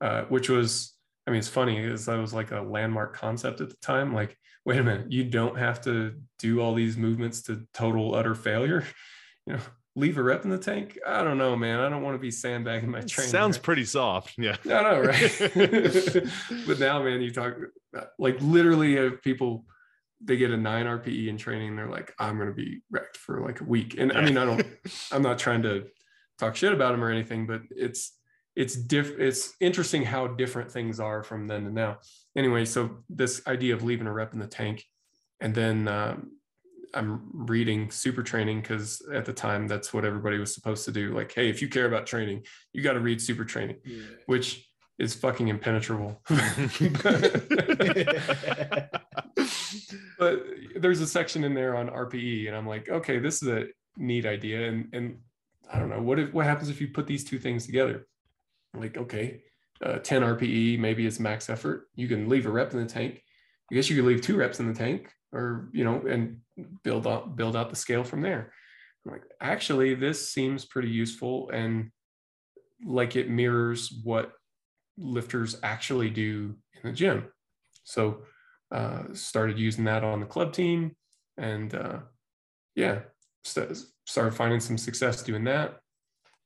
uh, 0.00 0.22
which 0.22 0.48
was 0.48 0.94
I 1.26 1.30
mean 1.30 1.38
it's 1.38 1.48
funny 1.48 1.78
is 1.78 2.06
that 2.06 2.18
was 2.18 2.34
like 2.34 2.50
a 2.50 2.60
landmark 2.60 3.14
concept 3.14 3.60
at 3.60 3.70
the 3.70 3.76
time. 3.76 4.12
Like 4.12 4.36
wait 4.64 4.80
a 4.80 4.82
minute, 4.82 5.12
you 5.12 5.24
don't 5.24 5.56
have 5.56 5.80
to 5.82 6.14
do 6.38 6.60
all 6.60 6.74
these 6.74 6.96
movements 6.96 7.42
to 7.42 7.66
total 7.72 8.14
utter 8.14 8.34
failure. 8.34 8.84
You 9.44 9.54
know, 9.54 9.60
leave 9.94 10.16
a 10.18 10.22
rep 10.22 10.44
in 10.44 10.50
the 10.50 10.58
tank. 10.58 10.98
I 11.06 11.22
don't 11.22 11.38
know, 11.38 11.54
man. 11.54 11.80
I 11.80 11.88
don't 11.88 12.02
want 12.02 12.14
to 12.14 12.18
be 12.18 12.30
sandbagging 12.30 12.90
my 12.90 13.00
training. 13.00 13.30
Sounds 13.30 13.56
right? 13.58 13.62
pretty 13.62 13.84
soft. 13.84 14.34
Yeah. 14.38 14.56
I 14.64 14.82
know, 14.82 15.00
right? 15.00 15.30
but 16.66 16.78
now, 16.78 17.02
man, 17.02 17.20
you 17.20 17.30
talk 17.30 17.54
like 18.18 18.40
literally 18.40 18.96
if 18.96 19.22
people 19.22 19.66
they 20.24 20.36
get 20.36 20.52
a 20.52 20.56
nine 20.56 20.86
RPE 20.86 21.28
in 21.28 21.36
training, 21.36 21.76
they're 21.76 21.88
like, 21.88 22.14
I'm 22.18 22.38
gonna 22.38 22.52
be 22.52 22.82
wrecked 22.90 23.16
for 23.16 23.40
like 23.40 23.60
a 23.60 23.64
week. 23.64 23.96
And 23.98 24.12
I 24.12 24.22
mean, 24.22 24.38
I 24.38 24.44
don't 24.44 24.66
I'm 25.10 25.22
not 25.22 25.38
trying 25.38 25.62
to 25.62 25.86
talk 26.38 26.56
shit 26.56 26.72
about 26.72 26.92
them 26.92 27.04
or 27.04 27.10
anything, 27.10 27.46
but 27.46 27.62
it's 27.70 28.16
it's 28.54 28.76
diff 28.76 29.18
it's 29.18 29.54
interesting 29.60 30.04
how 30.04 30.26
different 30.26 30.70
things 30.70 31.00
are 31.00 31.22
from 31.22 31.46
then 31.46 31.64
to 31.64 31.70
now 31.70 31.96
anyway 32.36 32.66
so 32.66 32.98
this 33.08 33.40
idea 33.46 33.74
of 33.74 33.82
leaving 33.82 34.06
a 34.06 34.12
rep 34.12 34.34
in 34.34 34.38
the 34.38 34.46
tank 34.46 34.84
and 35.40 35.54
then 35.54 35.88
um, 35.88 36.32
i'm 36.94 37.22
reading 37.32 37.90
super 37.90 38.22
training 38.22 38.60
because 38.60 39.02
at 39.12 39.24
the 39.24 39.32
time 39.32 39.66
that's 39.66 39.92
what 39.92 40.04
everybody 40.04 40.38
was 40.38 40.54
supposed 40.54 40.84
to 40.84 40.92
do 40.92 41.14
like 41.14 41.32
hey 41.32 41.48
if 41.48 41.62
you 41.62 41.68
care 41.68 41.86
about 41.86 42.06
training 42.06 42.42
you 42.72 42.82
got 42.82 42.92
to 42.92 43.00
read 43.00 43.20
super 43.20 43.44
training 43.44 43.76
yeah. 43.84 44.02
which 44.26 44.68
is 44.98 45.14
fucking 45.14 45.48
impenetrable 45.48 46.22
but 50.18 50.44
there's 50.76 51.00
a 51.00 51.06
section 51.06 51.44
in 51.44 51.54
there 51.54 51.76
on 51.76 51.88
rpe 51.88 52.46
and 52.46 52.56
i'm 52.56 52.66
like 52.66 52.88
okay 52.88 53.18
this 53.18 53.42
is 53.42 53.48
a 53.48 53.66
neat 53.96 54.26
idea 54.26 54.68
and 54.68 54.88
and 54.92 55.18
i 55.72 55.78
don't 55.78 55.88
know 55.88 56.00
what 56.00 56.18
if 56.18 56.32
what 56.32 56.46
happens 56.46 56.68
if 56.68 56.80
you 56.80 56.88
put 56.88 57.06
these 57.06 57.24
two 57.24 57.38
things 57.38 57.66
together 57.66 58.06
like, 58.74 58.96
okay, 58.96 59.42
uh, 59.84 59.98
10 59.98 60.22
RPE, 60.22 60.78
maybe 60.78 61.06
it's 61.06 61.20
max 61.20 61.50
effort. 61.50 61.88
You 61.94 62.08
can 62.08 62.28
leave 62.28 62.46
a 62.46 62.50
rep 62.50 62.72
in 62.72 62.80
the 62.80 62.86
tank. 62.86 63.22
I 63.70 63.74
guess 63.74 63.90
you 63.90 63.96
could 63.96 64.04
leave 64.04 64.20
two 64.20 64.36
reps 64.36 64.60
in 64.60 64.68
the 64.68 64.74
tank 64.74 65.12
or, 65.32 65.68
you 65.72 65.84
know, 65.84 66.02
and 66.08 66.40
build 66.82 67.06
up, 67.06 67.36
build 67.36 67.56
out 67.56 67.70
the 67.70 67.76
scale 67.76 68.04
from 68.04 68.20
there. 68.20 68.52
I'm 69.04 69.12
like, 69.12 69.22
actually, 69.40 69.94
this 69.94 70.32
seems 70.32 70.64
pretty 70.64 70.88
useful 70.88 71.50
and 71.50 71.90
like 72.84 73.16
it 73.16 73.30
mirrors 73.30 73.92
what 74.02 74.32
lifters 74.98 75.58
actually 75.62 76.10
do 76.10 76.54
in 76.74 76.90
the 76.90 76.92
gym. 76.92 77.26
So 77.84 78.22
uh, 78.70 79.02
started 79.12 79.58
using 79.58 79.84
that 79.84 80.04
on 80.04 80.20
the 80.20 80.26
club 80.26 80.52
team 80.52 80.96
and 81.36 81.74
uh, 81.74 81.98
yeah, 82.74 83.00
st- 83.44 83.78
started 84.06 84.34
finding 84.34 84.60
some 84.60 84.78
success 84.78 85.22
doing 85.22 85.44
that. 85.44 85.78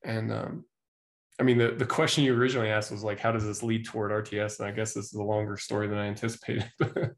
And 0.04 0.32
um, 0.32 0.64
I 1.40 1.42
mean, 1.42 1.58
the, 1.58 1.72
the 1.72 1.86
question 1.86 2.24
you 2.24 2.34
originally 2.34 2.70
asked 2.70 2.90
was 2.90 3.04
like, 3.04 3.20
how 3.20 3.32
does 3.32 3.44
this 3.44 3.62
lead 3.62 3.84
toward 3.84 4.10
RTS? 4.10 4.60
And 4.60 4.68
I 4.68 4.72
guess 4.72 4.94
this 4.94 5.06
is 5.06 5.14
a 5.14 5.22
longer 5.22 5.56
story 5.56 5.88
than 5.88 5.98
I 5.98 6.06
anticipated. 6.06 6.70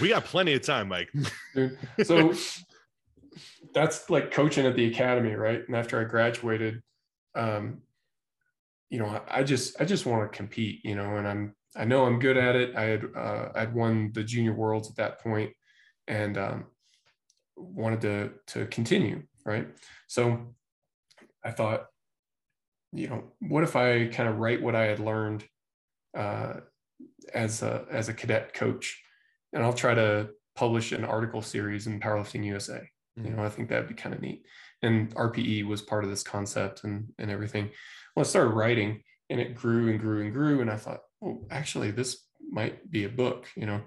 we 0.00 0.08
got 0.08 0.24
plenty 0.24 0.54
of 0.54 0.62
time, 0.62 0.88
Mike. 0.88 1.12
Dude, 1.54 1.78
so 2.04 2.34
that's 3.74 4.10
like 4.10 4.30
coaching 4.30 4.66
at 4.66 4.76
the 4.76 4.86
academy, 4.86 5.34
right? 5.34 5.62
And 5.66 5.76
after 5.76 6.00
I 6.00 6.04
graduated, 6.04 6.82
um, 7.34 7.82
you 8.90 8.98
know, 8.98 9.22
I 9.28 9.42
just 9.42 9.80
I 9.80 9.84
just 9.84 10.06
want 10.06 10.30
to 10.30 10.36
compete, 10.36 10.84
you 10.84 10.94
know, 10.94 11.16
and 11.16 11.26
I'm 11.26 11.54
I 11.74 11.84
know 11.84 12.04
I'm 12.04 12.18
good 12.18 12.36
at 12.36 12.56
it. 12.56 12.76
I 12.76 12.82
had 12.82 13.04
uh, 13.16 13.48
I'd 13.54 13.74
won 13.74 14.12
the 14.12 14.22
junior 14.22 14.52
worlds 14.52 14.90
at 14.90 14.96
that 14.96 15.20
point, 15.20 15.52
and 16.06 16.36
um, 16.36 16.66
wanted 17.56 18.02
to 18.02 18.30
to 18.48 18.66
continue, 18.66 19.22
right? 19.46 19.68
So 20.08 20.54
I 21.44 21.50
thought, 21.50 21.86
you 22.92 23.08
know, 23.08 23.24
what 23.40 23.64
if 23.64 23.76
I 23.76 24.08
kind 24.08 24.28
of 24.28 24.38
write 24.38 24.62
what 24.62 24.74
I 24.74 24.84
had 24.84 25.00
learned 25.00 25.44
uh, 26.16 26.54
as 27.32 27.62
a 27.62 27.86
as 27.90 28.10
a 28.10 28.14
cadet 28.14 28.52
coach, 28.52 29.02
and 29.52 29.62
I'll 29.62 29.72
try 29.72 29.94
to 29.94 30.30
publish 30.54 30.92
an 30.92 31.04
article 31.04 31.42
series 31.42 31.86
in 31.86 32.00
Powerlifting 32.00 32.44
USA. 32.44 32.88
Mm-hmm. 33.18 33.26
You 33.26 33.36
know, 33.36 33.44
I 33.44 33.48
think 33.48 33.68
that'd 33.68 33.88
be 33.88 33.94
kind 33.94 34.14
of 34.14 34.20
neat. 34.20 34.44
And 34.82 35.14
RPE 35.14 35.66
was 35.66 35.82
part 35.82 36.04
of 36.04 36.10
this 36.10 36.22
concept 36.22 36.84
and 36.84 37.08
and 37.18 37.30
everything. 37.30 37.70
Well, 38.14 38.24
I 38.24 38.28
started 38.28 38.50
writing, 38.50 39.02
and 39.30 39.40
it 39.40 39.54
grew 39.54 39.88
and 39.88 40.00
grew 40.00 40.22
and 40.22 40.32
grew, 40.32 40.60
and 40.60 40.70
I 40.70 40.76
thought, 40.76 41.00
oh, 41.24 41.46
actually, 41.50 41.90
this 41.90 42.26
might 42.50 42.90
be 42.90 43.04
a 43.04 43.08
book. 43.08 43.48
You 43.56 43.66
know, 43.66 43.80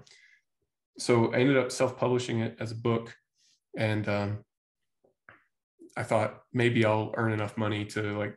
so 0.98 1.32
I 1.32 1.38
ended 1.38 1.58
up 1.58 1.70
self-publishing 1.70 2.40
it 2.40 2.56
as 2.60 2.72
a 2.72 2.76
book, 2.76 3.14
and 3.76 4.08
um, 4.08 4.38
I 5.96 6.02
thought 6.02 6.42
maybe 6.52 6.84
I'll 6.84 7.12
earn 7.16 7.32
enough 7.32 7.56
money 7.56 7.84
to 7.86 8.18
like 8.18 8.36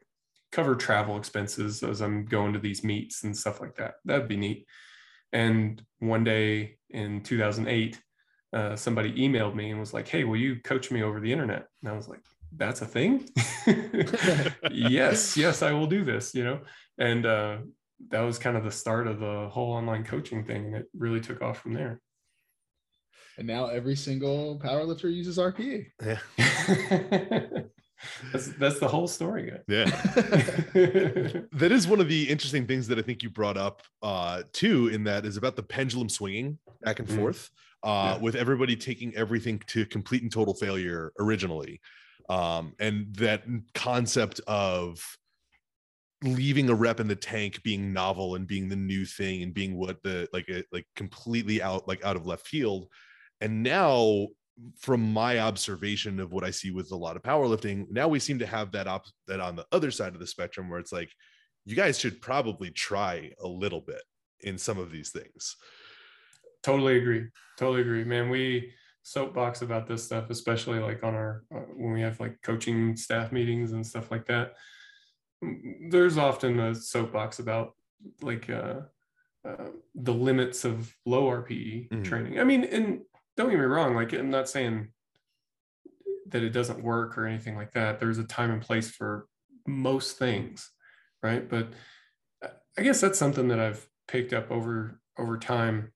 cover 0.52 0.76
travel 0.76 1.18
expenses 1.18 1.84
as 1.84 2.02
I'm 2.02 2.26
going 2.26 2.54
to 2.54 2.60
these 2.60 2.84
meets 2.84 3.24
and 3.24 3.36
stuff 3.36 3.62
like 3.62 3.76
that. 3.76 3.96
That'd 4.06 4.28
be 4.28 4.38
neat. 4.38 4.66
And 5.32 5.82
one 6.00 6.24
day 6.24 6.78
in 6.90 7.22
2008, 7.22 8.02
uh, 8.52 8.76
somebody 8.76 9.14
emailed 9.14 9.56
me 9.56 9.72
and 9.72 9.80
was 9.80 9.94
like, 9.94 10.08
"Hey, 10.08 10.24
will 10.24 10.38
you 10.38 10.60
coach 10.62 10.92
me 10.92 11.04
over 11.04 11.20
the 11.20 11.32
internet?" 11.32 11.68
And 11.82 11.92
I 11.92 11.96
was 11.96 12.08
like, 12.08 12.22
"That's 12.56 12.82
a 12.82 12.86
thing." 12.86 13.30
yes, 14.72 15.38
yes, 15.38 15.62
I 15.62 15.72
will 15.72 15.88
do 15.88 16.04
this. 16.04 16.34
You 16.34 16.44
know, 16.44 16.62
and 16.98 17.26
uh, 17.26 17.58
that 18.10 18.22
was 18.22 18.40
kind 18.40 18.58
of 18.58 18.64
the 18.64 18.72
start 18.72 19.08
of 19.08 19.20
the 19.20 19.50
whole 19.50 19.72
online 19.72 20.04
coaching 20.04 20.44
thing, 20.46 20.66
and 20.66 20.76
it 20.76 20.86
really 20.98 21.22
took 21.22 21.42
off 21.42 21.60
from 21.60 21.74
there. 21.74 22.02
And 23.38 23.48
now 23.48 23.68
every 23.68 23.96
single 23.96 24.60
powerlifter 24.60 25.14
uses 25.14 25.38
RPE. 25.38 25.86
Yeah. 26.04 27.62
that's 28.32 28.48
that's 28.54 28.80
the 28.80 28.88
whole 28.88 29.08
story 29.08 29.52
guys. 29.52 29.60
yeah 29.68 29.86
that 31.52 31.70
is 31.72 31.88
one 31.88 32.00
of 32.00 32.08
the 32.08 32.30
interesting 32.30 32.66
things 32.66 32.88
that 32.88 32.98
i 32.98 33.02
think 33.02 33.24
you 33.24 33.30
brought 33.30 33.58
up 33.58 33.82
uh 34.02 34.44
too 34.54 34.88
in 34.90 35.04
that 35.04 35.26
is 35.26 35.38
about 35.38 35.56
the 35.56 35.64
pendulum 35.64 36.10
swinging 36.10 36.58
back 36.82 37.00
and 37.00 37.08
mm-hmm. 37.08 37.20
forth 37.20 37.50
uh 37.84 38.16
yeah. 38.16 38.22
with 38.22 38.36
everybody 38.36 38.76
taking 38.76 39.14
everything 39.16 39.62
to 39.68 39.86
complete 39.86 40.22
and 40.24 40.32
total 40.32 40.54
failure 40.54 41.12
originally 41.20 41.80
um 42.30 42.74
and 42.80 43.14
that 43.16 43.44
concept 43.74 44.40
of 44.48 45.04
leaving 46.24 46.70
a 46.70 46.76
rep 46.76 47.00
in 47.00 47.08
the 47.08 47.16
tank 47.16 47.62
being 47.64 47.94
novel 47.94 48.36
and 48.36 48.46
being 48.48 48.68
the 48.68 48.76
new 48.76 49.06
thing 49.06 49.42
and 49.42 49.54
being 49.54 49.78
what 49.78 50.02
the 50.04 50.28
like 50.34 50.48
a, 50.50 50.64
like 50.72 50.86
completely 50.96 51.62
out 51.62 51.88
like 51.88 52.04
out 52.04 52.18
of 52.18 52.26
left 52.26 52.46
field 52.46 52.88
and 53.42 53.64
now 53.64 54.28
from 54.78 55.14
my 55.14 55.40
observation 55.40 56.20
of 56.20 56.32
what 56.32 56.44
I 56.44 56.52
see 56.52 56.72
with 56.72 56.92
a 56.92 56.96
lot 56.96 57.16
of 57.16 57.24
powerlifting, 57.24 57.90
now 57.90 58.08
we 58.08 58.20
seem 58.20 58.40
to 58.40 58.46
have 58.46 58.72
that 58.72 58.88
op- 58.88 59.08
that 59.28 59.40
on 59.40 59.56
the 59.56 59.66
other 59.72 59.92
side 59.92 60.14
of 60.14 60.20
the 60.20 60.28
spectrum 60.28 60.70
where 60.70 60.80
it's 60.80 60.92
like 60.92 61.12
you 61.66 61.76
guys 61.76 62.00
should 62.00 62.22
probably 62.22 62.72
try 62.72 63.32
a 63.42 63.48
little 63.48 63.82
bit 63.82 64.02
in 64.42 64.58
some 64.58 64.78
of 64.78 64.92
these 64.92 65.12
things. 65.12 65.56
Totally 66.64 66.98
agree. 66.98 67.28
Totally 67.58 67.82
agree, 67.82 68.04
man. 68.04 68.30
We 68.30 68.74
soapbox 69.04 69.62
about 69.62 69.88
this 69.88 70.04
stuff, 70.04 70.30
especially 70.30 70.80
like 70.80 71.04
on 71.04 71.16
our 71.16 71.44
uh, 71.54 71.60
when 71.76 71.94
we 71.94 72.02
have 72.02 72.20
like 72.20 72.42
coaching 72.42 72.96
staff 72.96 73.32
meetings 73.32 73.72
and 73.72 73.86
stuff 73.86 74.12
like 74.12 74.26
that. 74.28 74.54
There's 75.90 76.18
often 76.18 76.60
a 76.60 76.76
soapbox 76.76 77.40
about 77.40 77.74
like 78.22 78.50
uh, 78.50 78.82
uh, 79.48 79.70
the 79.96 80.14
limits 80.14 80.66
of 80.66 80.94
low 81.06 81.24
RPE 81.24 81.90
mm-hmm. 81.90 82.04
training. 82.04 82.40
I 82.40 82.44
mean, 82.44 82.66
and 82.66 83.02
don't 83.40 83.50
get 83.50 83.60
me 83.60 83.66
wrong 83.66 83.96
like 83.96 84.14
i'm 84.14 84.30
not 84.30 84.50
saying 84.50 84.90
that 86.32 86.44
it 86.44 86.52
doesn't 86.52 86.84
work 86.84 87.18
or 87.18 87.26
anything 87.26 87.56
like 87.56 87.72
that. 87.72 88.00
There's 88.00 88.20
a 88.20 88.24
time 88.24 88.52
and 88.52 88.62
place 88.62 88.90
for 88.90 89.28
most 89.68 90.18
things 90.18 90.70
right? 91.22 91.50
But 91.50 91.74
i 92.78 92.82
guess 92.82 93.02
that's 93.02 93.20
something 93.20 93.48
that 93.50 93.60
i've 93.60 93.86
picked 94.08 94.32
up 94.32 94.50
over 94.52 95.02
over 95.18 95.38
time 95.38 95.92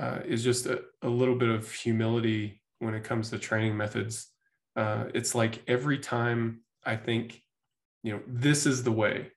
uh, 0.00 0.20
is 0.24 0.42
just 0.42 0.64
a, 0.64 0.82
a, 1.02 1.08
little 1.08 1.34
bit 1.34 1.50
of 1.50 1.70
humility 1.70 2.62
when 2.78 2.94
it 2.94 3.04
comes 3.04 3.28
to 3.28 3.38
training 3.38 3.76
methods. 3.76 4.28
Uh, 4.74 5.04
it's 5.12 5.34
like 5.34 5.62
every 5.68 5.98
time 5.98 6.62
i 6.86 6.96
think 6.96 7.42
you 8.02 8.12
know 8.12 8.20
this 8.26 8.64
is 8.64 8.82
the 8.82 8.90
way 8.90 9.30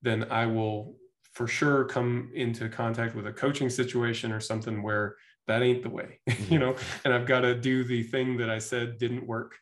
then 0.00 0.24
i 0.30 0.46
will 0.46 0.96
for 1.32 1.46
sure 1.46 1.84
come 1.84 2.30
into 2.34 2.68
contact 2.70 3.14
with 3.14 3.26
a 3.26 3.32
coaching 3.32 3.68
situation 3.68 4.32
or 4.32 4.40
something 4.40 4.82
where 4.82 5.16
that 5.48 5.62
ain't 5.62 5.82
the 5.82 5.90
way, 5.90 6.20
you 6.48 6.58
know, 6.58 6.76
and 7.04 7.12
I've 7.12 7.26
got 7.26 7.40
to 7.40 7.54
do 7.54 7.84
the 7.84 8.02
thing 8.04 8.36
that 8.38 8.48
I 8.48 8.58
said 8.58 8.98
didn't 8.98 9.26
work 9.26 9.56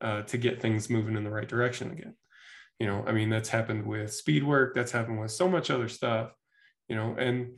uh, 0.00 0.22
to 0.22 0.38
get 0.38 0.60
things 0.60 0.90
moving 0.90 1.16
in 1.16 1.24
the 1.24 1.30
right 1.30 1.48
direction 1.48 1.90
again. 1.90 2.14
You 2.78 2.86
know, 2.86 3.04
I 3.06 3.12
mean, 3.12 3.30
that's 3.30 3.48
happened 3.48 3.86
with 3.86 4.12
speed 4.12 4.42
work, 4.42 4.74
that's 4.74 4.92
happened 4.92 5.20
with 5.20 5.30
so 5.30 5.48
much 5.48 5.70
other 5.70 5.88
stuff, 5.88 6.32
you 6.88 6.96
know, 6.96 7.14
and 7.18 7.52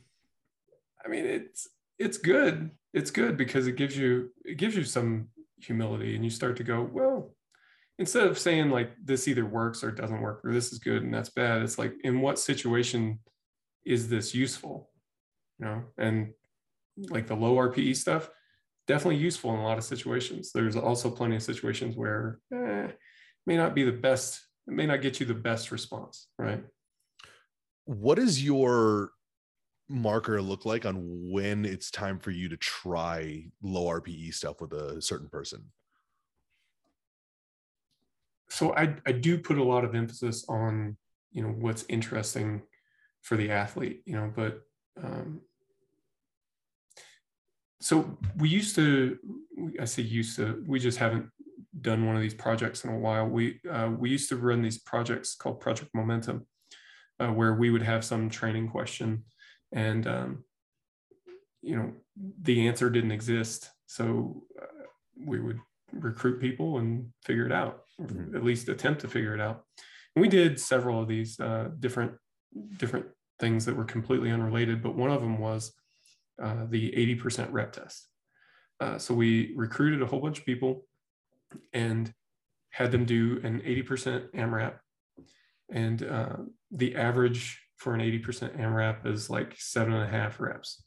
I 1.05 1.09
mean, 1.09 1.25
it's, 1.25 1.69
it's 1.99 2.19
good. 2.19 2.71
It's 2.93 3.11
good 3.11 3.37
because 3.37 3.67
it 3.67 3.77
gives 3.77 3.97
you, 3.97 4.31
it 4.45 4.57
gives 4.57 4.77
you 4.77 4.85
some 4.85 5.29
humility 5.59 6.15
and 6.15 6.25
you 6.25 6.31
start 6.31 6.57
to 6.57 6.65
go, 6.65 6.83
well, 6.83 7.35
instead 7.99 8.27
of 8.27 8.39
saying 8.39 8.71
like 8.71 8.91
this 9.03 9.29
either 9.29 9.47
works 9.47 9.85
or 9.85 9.91
doesn't 9.91 10.21
work 10.21 10.41
or 10.45 10.53
this 10.53 10.73
is 10.73 10.79
good 10.79 11.03
and 11.03 11.13
that's 11.13 11.31
bad, 11.31 11.63
it's 11.63 11.79
like, 11.79 11.95
in 12.03 12.21
what 12.21 12.39
situation 12.39 13.21
is 13.85 14.09
this 14.09 14.35
useful? 14.35 14.91
You 15.59 15.67
know, 15.67 15.83
and 15.99 16.33
like 16.97 17.27
the 17.27 17.35
low 17.35 17.57
RPE 17.57 17.97
stuff, 17.97 18.31
definitely 18.87 19.17
useful 19.17 19.53
in 19.53 19.61
a 19.61 19.65
lot 19.65 19.79
of 19.79 19.85
situations. 19.85 20.53
There's 20.53 20.77
also 20.77 21.11
plenty 21.11 21.37
of 21.37 21.43
situations 21.43 21.97
where 21.97 22.41
eh, 22.53 22.89
may 23.47 23.57
not 23.57 23.75
be 23.75 23.85
the 23.85 23.93
best, 23.93 24.41
it 24.67 24.75
may 24.75 24.87
not 24.87 25.03
get 25.03 25.21
you 25.21 25.27
the 25.27 25.35
best 25.35 25.71
response, 25.71 26.29
right? 26.39 26.63
What 27.85 28.17
does 28.17 28.43
your 28.43 29.11
marker 29.89 30.41
look 30.41 30.65
like 30.65 30.87
on 30.87 31.31
when 31.31 31.65
it's 31.65 31.91
time 31.91 32.19
for 32.19 32.31
you 32.31 32.49
to 32.49 32.57
try 32.57 33.47
low 33.63 33.87
RPE 33.87 34.33
stuff 34.35 34.61
with 34.61 34.73
a 34.73 35.01
certain 35.03 35.29
person? 35.29 35.65
So 38.49 38.75
I, 38.75 38.95
I 39.07 39.13
do 39.13 39.39
put 39.39 39.59
a 39.59 39.65
lot 39.65 39.85
of 39.85 39.95
emphasis 39.95 40.45
on, 40.49 40.97
you 41.33 41.43
know, 41.43 41.49
what's 41.49 41.85
interesting 41.89 42.63
for 43.23 43.37
the 43.37 43.51
athlete, 43.51 44.03
you 44.07 44.15
know, 44.15 44.33
but 44.35 44.63
um, 45.03 45.41
so 47.85 48.19
we 48.39 48.49
used 48.49 48.75
to 48.75 49.19
i 49.81 49.85
say 49.85 50.03
used 50.03 50.37
to 50.37 50.65
we 50.67 50.79
just 50.79 50.99
haven't 50.99 51.29
done 51.81 52.07
one 52.07 52.17
of 52.17 52.23
these 52.23 52.35
projects 52.35 52.85
in 52.85 52.91
a 52.91 52.99
while. 52.99 53.27
We 53.27 53.61
uh, 53.71 53.91
we 53.97 54.11
used 54.11 54.29
to 54.31 54.37
run 54.37 54.63
these 54.63 54.79
projects 54.79 55.35
called 55.35 55.61
project 55.61 55.91
momentum 55.95 56.47
uh, 57.21 57.29
where 57.29 57.55
we 57.55 57.71
would 57.71 57.83
have 57.83 58.05
some 58.05 58.29
training 58.29 58.69
question 58.69 59.25
and 59.73 60.07
um, 60.07 60.45
you 61.63 61.77
know 61.77 61.93
the 62.43 62.67
answer 62.69 62.91
didn't 62.91 63.13
exist. 63.13 63.71
So 63.87 64.43
uh, 64.61 64.87
we 65.25 65.41
would 65.41 65.61
recruit 65.93 66.41
people 66.41 66.79
and 66.79 67.11
figure 67.25 67.47
it 67.47 67.53
out 67.53 67.83
mm-hmm. 68.01 68.35
at 68.35 68.45
least 68.45 68.69
attempt 68.69 69.01
to 69.03 69.09
figure 69.09 69.35
it 69.35 69.41
out. 69.41 69.65
And 70.17 70.23
we 70.23 70.29
did 70.29 70.59
several 70.59 71.01
of 71.01 71.09
these 71.09 71.39
uh, 71.39 71.69
different 71.79 72.13
different 72.79 73.07
things 73.41 73.65
that 73.65 73.77
were 73.77 73.85
completely 73.85 74.31
unrelated 74.31 74.81
but 74.81 74.95
one 74.95 75.11
of 75.11 75.21
them 75.21 75.39
was 75.39 75.73
uh, 76.43 76.67
the 76.69 76.91
80% 76.93 77.49
rep 77.53 77.73
test. 77.73 78.09
Uh, 78.81 78.99
so 78.99 79.15
we 79.15 79.53
recruited 79.57 80.03
a 80.03 80.07
whole 80.07 80.21
bunch 80.21 80.41
of 80.41 80.47
people 80.47 80.87
and 81.73 82.13
had 82.71 82.91
them 82.91 83.05
do 83.05 83.41
an 83.45 83.61
80% 83.61 84.31
AMRAP. 84.35 84.75
And 85.71 86.03
uh, 86.03 86.37
the 86.71 86.97
average 86.97 87.61
for 87.77 87.95
an 87.95 88.01
80% 88.01 88.59
AMRAP 88.59 89.07
is 89.07 89.31
like 89.31 89.55
seven 89.59 89.93
and 89.93 90.03
a 90.03 90.09
half 90.09 90.41
reps. 90.41 90.83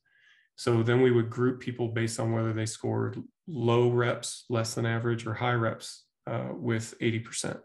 So 0.55 0.83
then 0.83 1.01
we 1.01 1.11
would 1.11 1.29
group 1.29 1.59
people 1.61 1.89
based 1.89 2.19
on 2.19 2.33
whether 2.33 2.51
they 2.51 2.65
scored 2.65 3.21
low 3.47 3.89
reps, 3.89 4.45
less 4.49 4.73
than 4.73 4.85
average, 4.85 5.25
or 5.25 5.35
high 5.35 5.53
reps 5.53 6.05
uh, 6.25 6.49
with 6.53 6.95
80%. 6.99 7.59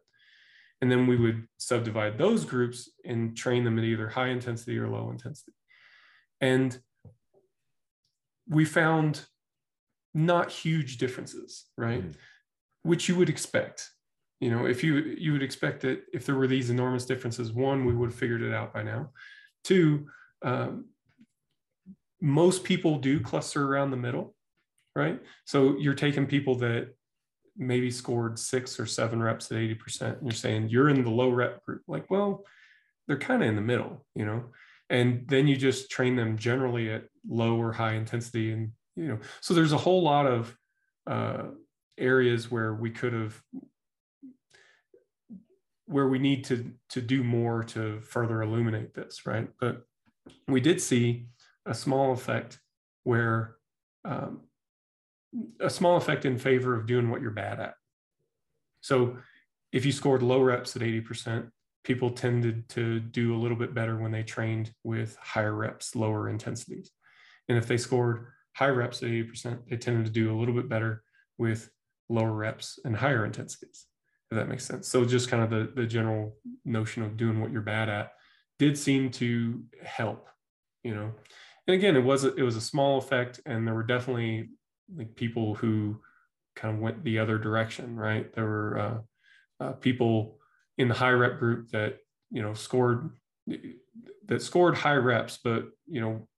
And 0.81 0.91
then 0.91 1.07
we 1.07 1.17
would 1.17 1.47
subdivide 1.59 2.19
those 2.19 2.45
groups 2.45 2.91
and 3.05 3.37
train 3.37 3.65
them 3.65 3.79
at 3.79 3.85
either 3.85 4.09
high 4.09 4.29
intensity 4.29 4.79
or 4.79 4.89
low 4.89 5.11
intensity. 5.11 5.53
And 6.41 6.79
we 8.49 8.65
found 8.65 9.25
not 10.15 10.51
huge 10.51 10.99
differences, 10.99 11.67
right? 11.77 12.03
Mm. 12.03 12.15
Which 12.83 13.09
you 13.09 13.17
would 13.17 13.29
expect. 13.29 13.91
You 14.41 14.51
know, 14.51 14.67
if 14.67 14.83
you 14.83 15.15
you 15.17 15.33
would 15.33 15.43
expect 15.43 15.83
that 15.83 16.03
if 16.13 16.27
there 16.27 16.35
were 16.35 16.49
these 16.49 16.71
enormous 16.71 17.05
differences, 17.05 17.53
one, 17.53 17.85
we 17.85 17.95
would 17.95 18.11
have 18.11 18.19
figured 18.19 18.43
it 18.43 18.53
out 18.53 18.75
by 18.75 18.83
now. 18.83 19.11
Two, 19.63 20.09
um, 20.43 20.87
most 22.21 22.65
people 22.65 22.99
do 22.99 23.21
cluster 23.21 23.65
around 23.65 23.91
the 23.91 23.97
middle, 23.97 24.35
right? 24.97 25.21
So 25.45 25.77
you're 25.79 25.95
taking 25.95 26.27
people 26.27 26.57
that 26.57 26.95
maybe 27.57 27.91
scored 27.91 28.39
six 28.39 28.81
or 28.81 28.87
seven 28.87 29.23
reps 29.23 29.51
at 29.51 29.59
80%, 29.59 30.19
and 30.19 30.23
you're 30.23 30.33
saying 30.33 30.69
you're 30.69 30.89
in 30.89 31.03
the 31.05 31.11
low 31.11 31.31
rep 31.31 31.65
group. 31.65 31.83
Like, 31.87 32.11
well, 32.11 32.45
they're 33.07 33.19
kind 33.19 33.43
of 33.43 33.49
in 33.49 33.57
the 33.57 33.63
middle, 33.63 34.07
you 34.15 34.25
know? 34.25 34.45
And 34.93 35.27
then 35.27 35.49
you 35.49 35.57
just 35.57 35.91
train 35.91 36.15
them 36.15 36.37
generally 36.37 36.93
at 36.93 37.05
low 37.29 37.57
or 37.57 37.73
high 37.73 37.95
intensity. 37.95 38.53
And, 38.53 38.73
you 38.95 39.09
know, 39.09 39.19
so 39.41 39.55
there's 39.55 39.73
a 39.73 39.79
whole 39.79 40.03
lot 40.03 40.27
of 40.27 40.55
uh, 41.07 41.45
areas 41.99 42.51
where 42.51 42.75
we 42.75 42.91
could 42.91 43.15
have 43.15 43.43
where 45.87 46.09
we 46.09 46.19
need 46.19 46.45
to 46.45 46.73
to 46.91 47.01
do 47.01 47.23
more 47.23 47.63
to 47.63 48.01
further 48.01 48.41
illuminate 48.41 48.95
this 48.95 49.27
right 49.27 49.49
but 49.61 49.83
we 50.49 50.61
did 50.61 50.81
see 50.81 51.27
a 51.67 51.75
small 51.75 52.13
effect 52.13 52.59
where 53.05 53.57
um, 54.05 54.43
a 55.61 55.69
small 55.69 55.97
effect 55.97 56.25
in 56.25 56.39
favor 56.39 56.75
of 56.75 56.87
doing 56.87 57.11
what 57.11 57.21
you're 57.21 57.31
bad 57.31 57.61
at 57.61 57.75
so 58.81 59.17
if 59.73 59.85
you 59.85 59.93
scored 59.93 60.23
low 60.23 60.41
reps 60.41 60.77
at 60.77 60.83
80% 60.83 61.51
people 61.85 62.11
tended 62.11 62.69
to 62.69 63.01
do 63.01 63.35
a 63.35 63.39
little 63.39 63.57
bit 63.57 63.75
better 63.75 63.99
when 63.99 64.13
they 64.13 64.23
trained 64.23 64.73
with 64.85 65.17
higher 65.17 65.55
reps 65.55 65.95
lower 65.95 66.29
intensities 66.29 66.91
and 67.49 67.59
if 67.59 67.67
they 67.67 67.77
scored 67.77 68.27
high 68.55 68.69
reps 68.69 69.03
at 69.03 69.09
80% 69.09 69.61
they 69.69 69.77
tended 69.77 70.07
to 70.07 70.13
do 70.13 70.35
a 70.35 70.39
little 70.39 70.55
bit 70.55 70.69
better 70.69 71.03
with 71.39 71.71
lower 72.09 72.33
reps 72.33 72.79
and 72.85 72.97
higher 72.97 73.25
intensities 73.25 73.87
if 74.33 74.37
that 74.37 74.49
makes 74.49 74.65
sense. 74.65 74.89
So 74.89 75.05
just 75.05 75.29
kind 75.29 75.43
of 75.43 75.51
the, 75.51 75.71
the 75.75 75.87
general 75.87 76.35
notion 76.65 77.03
of 77.03 77.19
doing 77.19 77.39
what 77.39 77.53
you're 77.53 77.61
bad 77.61 77.91
at 77.91 78.13
did 78.59 78.79
seem 78.79 79.11
to 79.11 79.63
help, 79.85 80.27
you 80.83 80.95
know. 80.95 81.13
And 81.67 81.75
again, 81.75 81.97
it 81.97 82.03
was 82.03 82.25
a, 82.25 82.35
it 82.35 82.43
was 82.43 82.57
a 82.57 82.61
small 82.61 82.97
effect, 82.97 83.41
and 83.45 83.67
there 83.67 83.75
were 83.75 83.83
definitely 83.83 84.49
like 84.97 85.15
people 85.17 85.55
who 85.55 86.01
kind 86.57 86.75
of 86.75 86.81
went 86.81 87.05
the 87.05 87.19
other 87.19 87.37
direction, 87.37 87.95
right? 87.95 88.33
There 88.33 88.47
were 88.47 88.79
uh, 88.79 89.65
uh, 89.65 89.73
people 89.73 90.39
in 90.79 90.89
the 90.89 90.95
high 90.95 91.11
rep 91.11 91.39
group 91.39 91.71
that 91.71 91.99
you 92.31 92.43
know 92.43 92.55
scored 92.55 93.11
that 94.27 94.43
scored 94.43 94.77
high 94.77 94.97
reps, 94.97 95.39
but 95.43 95.67
you 95.87 96.01
know 96.01 96.29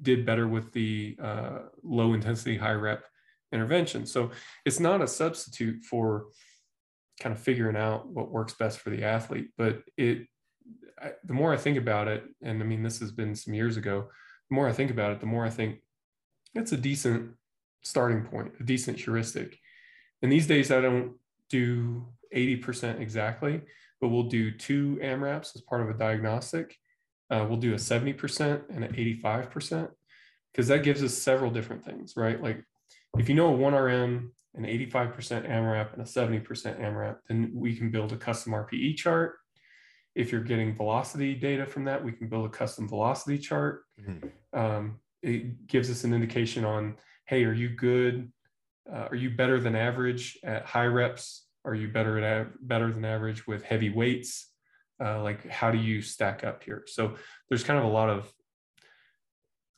did 0.00 0.26
better 0.26 0.48
with 0.48 0.72
the 0.72 1.16
uh, 1.22 1.58
low 1.82 2.14
intensity 2.14 2.56
high 2.56 2.72
rep 2.72 3.04
intervention. 3.52 4.06
So 4.06 4.32
it's 4.64 4.80
not 4.80 5.00
a 5.00 5.06
substitute 5.06 5.84
for 5.84 6.26
kind 7.20 7.34
of 7.34 7.40
figuring 7.40 7.76
out 7.76 8.08
what 8.08 8.30
works 8.30 8.54
best 8.54 8.80
for 8.80 8.90
the 8.90 9.04
athlete. 9.04 9.50
But 9.56 9.82
it, 9.96 10.26
I, 11.00 11.12
the 11.24 11.32
more 11.32 11.52
I 11.52 11.56
think 11.56 11.78
about 11.78 12.08
it, 12.08 12.24
and 12.42 12.60
I 12.60 12.66
mean, 12.66 12.82
this 12.82 12.98
has 13.00 13.12
been 13.12 13.34
some 13.34 13.54
years 13.54 13.76
ago, 13.76 14.08
the 14.50 14.54
more 14.54 14.68
I 14.68 14.72
think 14.72 14.90
about 14.90 15.12
it, 15.12 15.20
the 15.20 15.26
more 15.26 15.44
I 15.44 15.50
think 15.50 15.78
it's 16.54 16.72
a 16.72 16.76
decent 16.76 17.30
starting 17.82 18.24
point, 18.24 18.52
a 18.60 18.64
decent 18.64 18.98
heuristic. 18.98 19.58
And 20.22 20.32
these 20.32 20.46
days, 20.46 20.70
I 20.70 20.80
don't 20.80 21.14
do 21.50 22.06
80% 22.34 23.00
exactly, 23.00 23.60
but 24.04 24.10
we'll 24.10 24.24
do 24.24 24.50
two 24.50 24.98
AMRAPs 25.02 25.56
as 25.56 25.62
part 25.62 25.80
of 25.80 25.88
a 25.88 25.94
diagnostic. 25.94 26.76
Uh, 27.30 27.46
we'll 27.48 27.56
do 27.56 27.72
a 27.72 27.78
70% 27.78 28.68
and 28.68 28.84
an 28.84 28.92
85% 28.92 29.88
because 30.52 30.68
that 30.68 30.82
gives 30.82 31.02
us 31.02 31.16
several 31.16 31.50
different 31.50 31.82
things, 31.82 32.12
right? 32.14 32.38
Like 32.38 32.62
if 33.16 33.30
you 33.30 33.34
know 33.34 33.54
a 33.54 33.56
1RM 33.56 34.28
an 34.56 34.64
85% 34.64 35.48
AMRAP 35.48 35.94
and 35.94 36.02
a 36.02 36.04
70% 36.04 36.44
AMRAP, 36.82 37.16
then 37.28 37.50
we 37.54 37.74
can 37.74 37.90
build 37.90 38.12
a 38.12 38.18
custom 38.18 38.52
RPE 38.52 38.96
chart. 38.96 39.36
If 40.14 40.30
you're 40.30 40.42
getting 40.42 40.76
velocity 40.76 41.34
data 41.34 41.64
from 41.64 41.86
that, 41.86 42.04
we 42.04 42.12
can 42.12 42.28
build 42.28 42.44
a 42.44 42.50
custom 42.50 42.86
velocity 42.86 43.38
chart. 43.38 43.84
Mm-hmm. 43.98 44.58
Um, 44.58 45.00
it 45.22 45.66
gives 45.66 45.90
us 45.90 46.04
an 46.04 46.12
indication 46.12 46.66
on, 46.66 46.96
hey, 47.24 47.44
are 47.44 47.54
you 47.54 47.70
good? 47.70 48.30
Uh, 48.86 49.08
are 49.10 49.16
you 49.16 49.30
better 49.30 49.58
than 49.58 49.74
average 49.74 50.38
at 50.44 50.66
high 50.66 50.84
reps? 50.84 51.43
Are 51.64 51.74
you 51.74 51.88
better 51.88 52.18
at 52.18 52.66
better 52.66 52.92
than 52.92 53.04
average 53.04 53.46
with 53.46 53.62
heavy 53.62 53.90
weights? 53.90 54.50
Uh, 55.02 55.22
like, 55.22 55.48
how 55.48 55.70
do 55.70 55.78
you 55.78 56.02
stack 56.02 56.44
up 56.44 56.62
here? 56.62 56.84
So 56.86 57.16
there's 57.48 57.64
kind 57.64 57.78
of 57.78 57.84
a 57.84 57.88
lot 57.88 58.10
of 58.10 58.32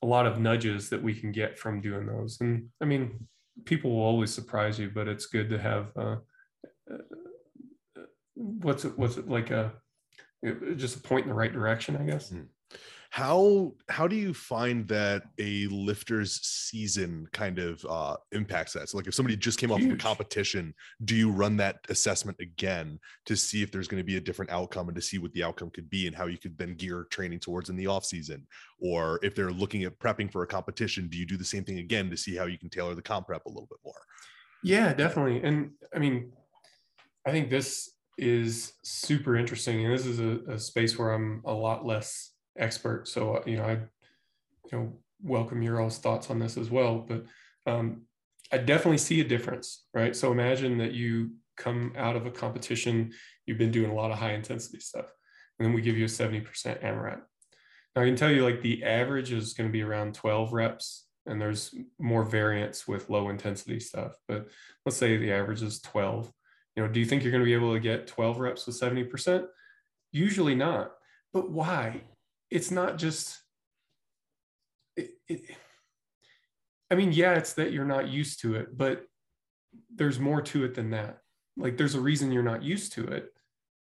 a 0.02 0.06
lot 0.06 0.26
of 0.26 0.38
nudges 0.38 0.90
that 0.90 1.02
we 1.02 1.14
can 1.14 1.32
get 1.32 1.58
from 1.58 1.80
doing 1.80 2.06
those. 2.06 2.38
And 2.40 2.68
I 2.82 2.84
mean, 2.84 3.26
people 3.64 3.92
will 3.92 4.02
always 4.02 4.32
surprise 4.32 4.78
you, 4.78 4.90
but 4.94 5.08
it's 5.08 5.26
good 5.26 5.48
to 5.50 5.58
have 5.58 5.86
uh, 5.96 6.16
uh, 6.92 8.02
what's 8.34 8.84
it, 8.84 8.98
what's 8.98 9.16
it 9.16 9.28
like 9.28 9.50
a 9.50 9.72
just 10.76 10.96
a 10.96 11.00
point 11.00 11.24
in 11.24 11.30
the 11.30 11.34
right 11.34 11.52
direction, 11.52 11.96
I 11.96 12.04
guess. 12.04 12.30
Mm 12.30 12.48
how 13.16 13.72
how 13.88 14.06
do 14.06 14.14
you 14.14 14.34
find 14.34 14.86
that 14.86 15.22
a 15.38 15.66
lifter's 15.68 16.38
season 16.42 17.26
kind 17.32 17.58
of 17.58 17.82
uh 17.88 18.14
impacts 18.32 18.74
that? 18.74 18.90
So 18.90 18.98
like 18.98 19.06
if 19.06 19.14
somebody 19.14 19.38
just 19.38 19.58
came 19.58 19.72
off 19.72 19.80
of 19.80 19.90
a 19.90 19.96
competition 19.96 20.74
do 21.06 21.16
you 21.16 21.30
run 21.30 21.56
that 21.56 21.78
assessment 21.88 22.36
again 22.40 23.00
to 23.24 23.34
see 23.34 23.62
if 23.62 23.72
there's 23.72 23.88
going 23.88 24.02
to 24.02 24.04
be 24.04 24.18
a 24.18 24.20
different 24.20 24.50
outcome 24.50 24.88
and 24.88 24.94
to 24.96 25.00
see 25.00 25.16
what 25.16 25.32
the 25.32 25.42
outcome 25.42 25.70
could 25.70 25.88
be 25.88 26.06
and 26.06 26.14
how 26.14 26.26
you 26.26 26.36
could 26.36 26.58
then 26.58 26.74
gear 26.74 27.06
training 27.10 27.38
towards 27.38 27.70
in 27.70 27.76
the 27.76 27.86
off 27.86 28.04
season? 28.04 28.46
Or 28.80 29.18
if 29.22 29.34
they're 29.34 29.50
looking 29.50 29.84
at 29.84 29.98
prepping 29.98 30.30
for 30.30 30.42
a 30.42 30.46
competition 30.46 31.08
do 31.08 31.16
you 31.16 31.24
do 31.24 31.38
the 31.38 31.44
same 31.44 31.64
thing 31.64 31.78
again 31.78 32.10
to 32.10 32.18
see 32.18 32.36
how 32.36 32.44
you 32.44 32.58
can 32.58 32.68
tailor 32.68 32.94
the 32.94 33.00
comp 33.00 33.28
prep 33.28 33.46
a 33.46 33.48
little 33.48 33.68
bit 33.70 33.78
more? 33.82 34.02
Yeah 34.62 34.92
definitely. 34.92 35.42
And 35.42 35.70
i 35.94 35.98
mean 35.98 36.32
i 37.26 37.30
think 37.30 37.48
this 37.48 37.92
is 38.18 38.74
super 38.82 39.38
interesting 39.38 39.86
and 39.86 39.94
this 39.94 40.04
is 40.04 40.20
a, 40.20 40.52
a 40.52 40.58
space 40.58 40.98
where 40.98 41.12
i'm 41.12 41.40
a 41.46 41.52
lot 41.52 41.86
less 41.86 42.32
expert. 42.58 43.08
So, 43.08 43.36
uh, 43.36 43.42
you 43.46 43.56
know, 43.56 43.64
I, 43.64 43.72
you 43.72 44.78
know, 44.78 44.92
welcome 45.22 45.62
your 45.62 45.80
all's 45.80 45.98
thoughts 45.98 46.30
on 46.30 46.38
this 46.38 46.56
as 46.56 46.70
well. 46.70 46.98
But 46.98 47.24
um, 47.66 48.02
I 48.52 48.58
definitely 48.58 48.98
see 48.98 49.20
a 49.20 49.24
difference, 49.24 49.86
right? 49.94 50.14
So 50.14 50.32
imagine 50.32 50.78
that 50.78 50.92
you 50.92 51.30
come 51.56 51.92
out 51.96 52.16
of 52.16 52.26
a 52.26 52.30
competition, 52.30 53.12
you've 53.46 53.58
been 53.58 53.70
doing 53.70 53.90
a 53.90 53.94
lot 53.94 54.10
of 54.10 54.18
high 54.18 54.32
intensity 54.32 54.80
stuff, 54.80 55.06
and 55.58 55.66
then 55.66 55.74
we 55.74 55.82
give 55.82 55.96
you 55.96 56.04
a 56.04 56.08
70% 56.08 56.44
AMRAP. 56.82 57.20
Now 57.94 58.02
I 58.02 58.04
can 58.04 58.16
tell 58.16 58.30
you 58.30 58.44
like 58.44 58.60
the 58.60 58.84
average 58.84 59.32
is 59.32 59.54
going 59.54 59.68
to 59.68 59.72
be 59.72 59.82
around 59.82 60.14
12 60.14 60.52
reps, 60.52 61.06
and 61.24 61.40
there's 61.40 61.74
more 61.98 62.24
variance 62.24 62.86
with 62.86 63.10
low 63.10 63.30
intensity 63.30 63.80
stuff. 63.80 64.12
But 64.28 64.48
let's 64.84 64.98
say 64.98 65.16
the 65.16 65.32
average 65.32 65.62
is 65.62 65.80
12. 65.80 66.30
You 66.76 66.82
know, 66.82 66.88
do 66.88 67.00
you 67.00 67.06
think 67.06 67.22
you're 67.22 67.32
going 67.32 67.42
to 67.42 67.46
be 67.46 67.54
able 67.54 67.72
to 67.72 67.80
get 67.80 68.06
12 68.06 68.38
reps 68.38 68.66
with 68.66 68.78
70%? 68.78 69.46
Usually 70.12 70.54
not. 70.54 70.92
But 71.32 71.50
why? 71.50 72.02
It's 72.50 72.70
not 72.70 72.98
just 72.98 73.40
it, 74.96 75.10
it, 75.28 75.42
i 76.90 76.94
mean 76.94 77.12
yeah 77.12 77.34
it's 77.34 77.54
that 77.54 77.72
you're 77.72 77.84
not 77.84 78.08
used 78.08 78.40
to 78.40 78.54
it 78.54 78.76
but 78.76 79.06
there's 79.94 80.18
more 80.18 80.40
to 80.42 80.64
it 80.64 80.74
than 80.74 80.90
that. 80.90 81.18
Like 81.56 81.76
there's 81.76 81.94
a 81.94 82.00
reason 82.00 82.32
you're 82.32 82.42
not 82.42 82.62
used 82.62 82.92
to 82.94 83.04
it. 83.06 83.32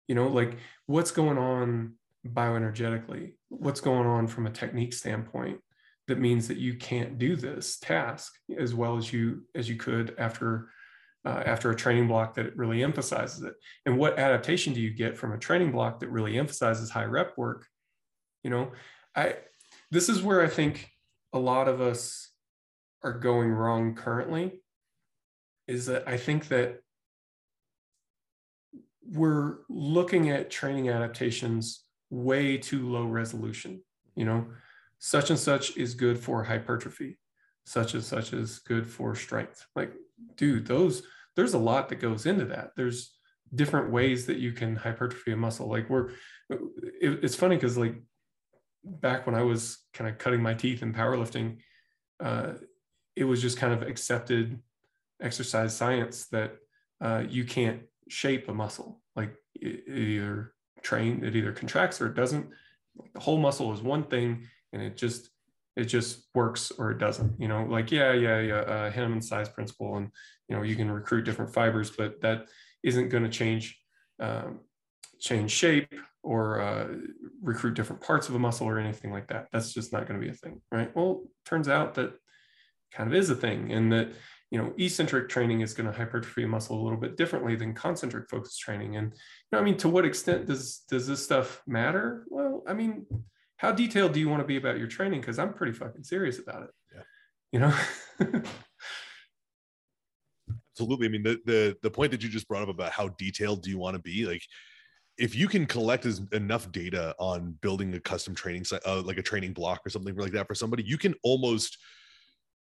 You 0.09 0.15
know 0.15 0.29
like 0.29 0.59
what's 0.87 1.11
going 1.11 1.39
on 1.39 1.95
bioenergetically? 2.27 3.35
What's 3.49 3.81
going 3.81 4.07
on 4.07 4.27
from 4.27 4.47
a 4.47 4.51
technique 4.51 4.93
standpoint 4.93 5.59
that 6.09 6.21
means 6.21 6.47
that 6.49 6.59
you 6.59 6.75
can't 6.75 7.19
do 7.19 7.35
this 7.35 7.79
task 7.79 8.33
as 8.57 8.75
well 8.75 8.97
as 8.97 9.13
you 9.13 9.43
as 9.55 9.69
you 9.69 9.77
could 9.77 10.15
after 10.19 10.69
uh, 11.25 11.43
after 11.45 11.71
a 11.71 11.77
training 11.77 12.07
block 12.07 12.35
that 12.35 12.57
really 12.57 12.85
emphasizes 12.85 13.43
it? 13.43 13.55
And 13.85 13.99
what 13.99 14.19
adaptation 14.19 14.73
do 14.73 14.81
you 14.81 14.91
get 14.91 15.17
from 15.17 15.33
a 15.33 15.39
training 15.39 15.73
block 15.73 16.01
that 16.01 16.11
really 16.11 16.39
emphasizes 16.39 16.91
high 16.91 17.05
rep 17.05 17.37
work 17.37 17.67
you 18.47 18.51
know? 18.51 18.71
I 19.15 19.35
this 19.91 20.09
is 20.09 20.23
where 20.23 20.41
i 20.41 20.47
think 20.47 20.75
a 21.33 21.39
lot 21.39 21.69
of 21.69 21.81
us 21.81 22.31
are 23.03 23.19
going 23.19 23.51
wrong 23.51 23.95
currently 23.95 24.63
is 25.67 25.87
that 25.87 26.07
i 26.07 26.17
think 26.17 26.49
that 26.49 26.81
we're 29.21 29.59
looking 29.69 30.31
at 30.31 30.51
training 30.51 30.89
adaptations 30.89 31.85
way 32.11 32.57
too 32.57 32.89
low 32.89 33.05
resolution 33.05 33.81
you 34.17 34.25
know? 34.25 34.47
Such 34.99 35.31
and 35.31 35.39
such 35.39 35.77
is 35.77 35.95
good 35.95 36.19
for 36.19 36.43
hypertrophy. 36.43 37.19
Such 37.65 37.95
and 37.95 38.03
such 38.03 38.33
is 38.33 38.61
good 38.61 38.89
for 38.89 39.15
strength. 39.15 39.65
Like 39.77 39.93
dude 40.37 40.67
those 40.67 41.03
there's 41.37 41.55
a 41.55 41.59
lot 41.59 41.91
that 41.91 42.01
goes 42.01 42.25
into 42.27 42.47
that. 42.47 42.71
There's 42.77 43.15
different 43.55 43.93
ways 43.93 44.27
that 44.27 44.39
you 44.39 44.53
can 44.53 44.75
hypertrophy 44.75 45.33
a 45.33 45.37
muscle. 45.37 45.69
Like 45.69 45.91
we're 45.91 46.09
it, 46.49 47.23
it's 47.23 47.35
funny 47.35 47.57
because 47.57 47.77
like 47.77 47.97
back 48.87 49.27
when 49.27 49.35
I 49.35 49.43
was 49.43 49.79
kind 49.93 50.09
of 50.09 50.19
cutting 50.19 50.43
my 50.43 50.55
teeth 50.55 50.83
in 50.83 50.95
powerlifting, 50.95 51.59
uh, 52.21 52.53
it 53.15 53.25
was 53.25 53.43
just 53.43 53.59
kind 53.59 53.73
of 53.73 53.83
accepted 53.83 54.59
exercise 55.21 55.77
science 55.77 56.27
that 56.29 56.57
uh, 57.01 57.25
you 57.29 57.45
can't 57.45 57.83
shape 58.09 58.49
a 58.49 58.55
muscle. 58.55 59.01
Like 59.15 59.35
it, 59.55 59.85
it, 59.87 59.99
either 59.99 60.55
train, 60.83 61.25
it 61.25 61.35
either 61.35 61.53
contracts 61.53 62.01
or 62.01 62.07
it 62.07 62.15
doesn't. 62.15 62.49
The 63.15 63.21
whole 63.21 63.39
muscle 63.39 63.73
is 63.73 63.83
one 63.83 64.05
thing, 64.05 64.47
and 64.73 64.83
it 64.83 64.97
just 64.97 65.31
it 65.77 65.85
just 65.85 66.29
works 66.35 66.71
or 66.71 66.91
it 66.91 66.99
doesn't. 66.99 67.41
You 67.41 67.49
know, 67.49 67.65
like 67.65 67.91
yeah, 67.91 68.13
yeah, 68.13 68.41
yeah, 68.41 68.61
uh, 68.61 68.91
Henneman 68.91 69.23
size 69.23 69.49
principle, 69.49 69.97
and 69.97 70.11
you 70.49 70.57
know 70.57 70.63
you 70.63 70.77
can 70.77 70.91
recruit 70.91 71.25
different 71.25 71.53
fibers, 71.53 71.91
but 71.91 72.21
that 72.23 72.47
isn't 72.83 73.09
going 73.09 73.25
to 73.25 73.29
change 73.29 73.79
um, 74.21 74.61
change 75.21 75.51
shape 75.51 75.95
or 76.23 76.61
uh, 76.61 76.89
recruit 77.41 77.75
different 77.75 78.03
parts 78.03 78.29
of 78.29 78.35
a 78.35 78.39
muscle 78.39 78.67
or 78.67 78.79
anything 78.79 79.13
like 79.13 79.29
that. 79.29 79.47
That's 79.53 79.73
just 79.73 79.93
not 79.93 80.07
going 80.07 80.21
to 80.21 80.27
be 80.27 80.33
a 80.33 80.37
thing, 80.37 80.61
right? 80.73 80.95
Well, 80.95 81.23
turns 81.45 81.69
out 81.69 81.95
that 81.95 82.15
kind 82.93 83.09
of 83.09 83.15
is 83.15 83.31
a 83.31 83.35
thing 83.35 83.73
and 83.73 83.93
that 83.93 84.11
you 84.51 84.59
know 84.59 84.73
eccentric 84.79 85.29
training 85.29 85.61
is 85.61 85.75
going 85.75 85.91
to 85.91 85.97
hypertrophy 85.97 86.45
a 86.45 86.49
muscle 86.49 86.81
a 86.81 86.83
little 86.83 86.99
bit 86.99 87.17
differently 87.17 87.57
than 87.57 87.75
concentric 87.75 88.29
focus 88.29 88.57
training. 88.57 88.97
And 88.97 89.13
you 89.13 89.53
know 89.53 89.59
i 89.59 89.63
mean 89.63 89.77
to 89.79 89.89
what 89.89 90.05
extent 90.05 90.47
does 90.47 90.83
does 90.89 91.07
this 91.07 91.23
stuff 91.23 91.63
matter? 91.67 92.25
Well 92.29 92.63
i 92.67 92.73
mean 92.73 93.07
how 93.57 93.73
detailed 93.73 94.13
do 94.13 94.21
you 94.21 94.29
want 94.29 94.43
to 94.43 94.47
be 94.47 94.57
about 94.57 94.79
your 94.79 94.87
training? 94.87 95.21
Because 95.21 95.39
i'm 95.39 95.53
pretty 95.53 95.73
fucking 95.73 96.05
serious 96.05 96.39
about 96.39 96.63
it. 96.65 96.71
Yeah. 96.95 97.03
You 97.53 97.61
know? 97.61 97.75
Absolutely. 100.73 101.07
I 101.07 101.11
mean 101.11 101.23
the, 101.23 101.41
the 101.45 101.77
the 101.83 101.91
point 101.91 102.13
that 102.13 102.23
you 102.23 102.29
just 102.29 102.49
brought 102.49 102.63
up 102.63 102.69
about 102.69 102.93
how 102.93 103.09
detailed 103.09 103.63
do 103.63 103.71
you 103.71 103.79
want 103.79 103.97
to 103.97 104.03
be? 104.03 104.27
Like 104.27 104.43
if 105.19 105.35
you 105.35 105.49
can 105.49 105.67
collect 105.67 106.07
as, 106.07 106.21
enough 106.33 106.71
data 106.73 107.15
on 107.19 107.57
building 107.61 107.95
a 107.95 108.01
custom 108.01 108.35
training 108.35 108.65
site 108.65 108.83
uh, 108.87 109.01
like 109.03 109.19
a 109.19 109.23
training 109.23 109.53
block 109.53 109.81
or 109.85 109.91
something 109.91 110.15
like 110.17 110.33
that 110.33 110.47
for 110.47 110.55
somebody 110.55 110.83
you 110.85 110.99
can 110.99 111.15
almost 111.23 111.79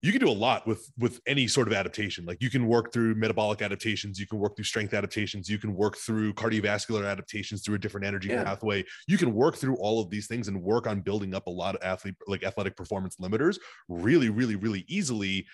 you 0.04 0.12
can 0.12 0.20
do 0.20 0.30
a 0.30 0.32
lot 0.32 0.68
with 0.68 0.92
with 1.00 1.22
any 1.26 1.48
sort 1.48 1.66
of 1.66 1.74
adaptation. 1.74 2.26
Like 2.26 2.42
you 2.42 2.50
can 2.50 2.68
work 2.68 2.92
through 2.92 3.16
metabolic 3.16 3.62
adaptations 3.62 4.20
you 4.20 4.28
can 4.28 4.38
work 4.38 4.56
through 4.56 4.66
strength 4.66 4.94
adaptations 4.94 5.50
you 5.50 5.58
can 5.58 5.74
work 5.74 5.98
through 5.98 6.34
cardiovascular 6.34 7.10
adaptations 7.10 7.64
through 7.64 7.76
a 7.76 7.80
different 7.80 8.06
energy 8.06 8.28
yeah. 8.28 8.44
pathway. 8.44 8.84
You 9.08 9.18
can 9.18 9.34
work 9.34 9.56
through 9.56 9.78
all 9.78 10.02
of 10.02 10.10
these 10.10 10.28
things 10.28 10.50
and 10.50 10.62
work 10.62 10.88
on 10.88 11.00
building 11.00 11.34
up 11.34 11.48
a 11.48 11.50
lot 11.50 11.76
of 11.76 11.82
athlete 11.82 12.16
like 12.28 12.44
athletic 12.44 12.76
performance 12.76 13.16
limiters 13.16 13.58
really 13.88 14.30
really 14.30 14.58
really 14.58 14.84
easily 14.90 15.48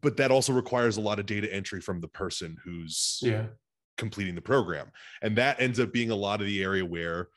but 0.00 0.16
that 0.16 0.30
also 0.30 0.52
requires 0.52 0.96
a 0.96 1.00
lot 1.00 1.20
of 1.20 1.26
data 1.26 1.52
entry 1.52 1.80
from 1.80 2.00
the 2.00 2.08
person 2.08 2.56
who's 2.64 3.20
yeah 3.22 3.44
completing 3.96 4.34
the 4.34 4.40
program 4.40 4.90
and 5.22 5.36
that 5.36 5.60
ends 5.60 5.80
up 5.80 5.92
being 5.92 6.10
a 6.10 6.14
lot 6.14 6.40
of 6.40 6.46
the 6.46 6.62
area 6.62 6.84
where 6.84 7.28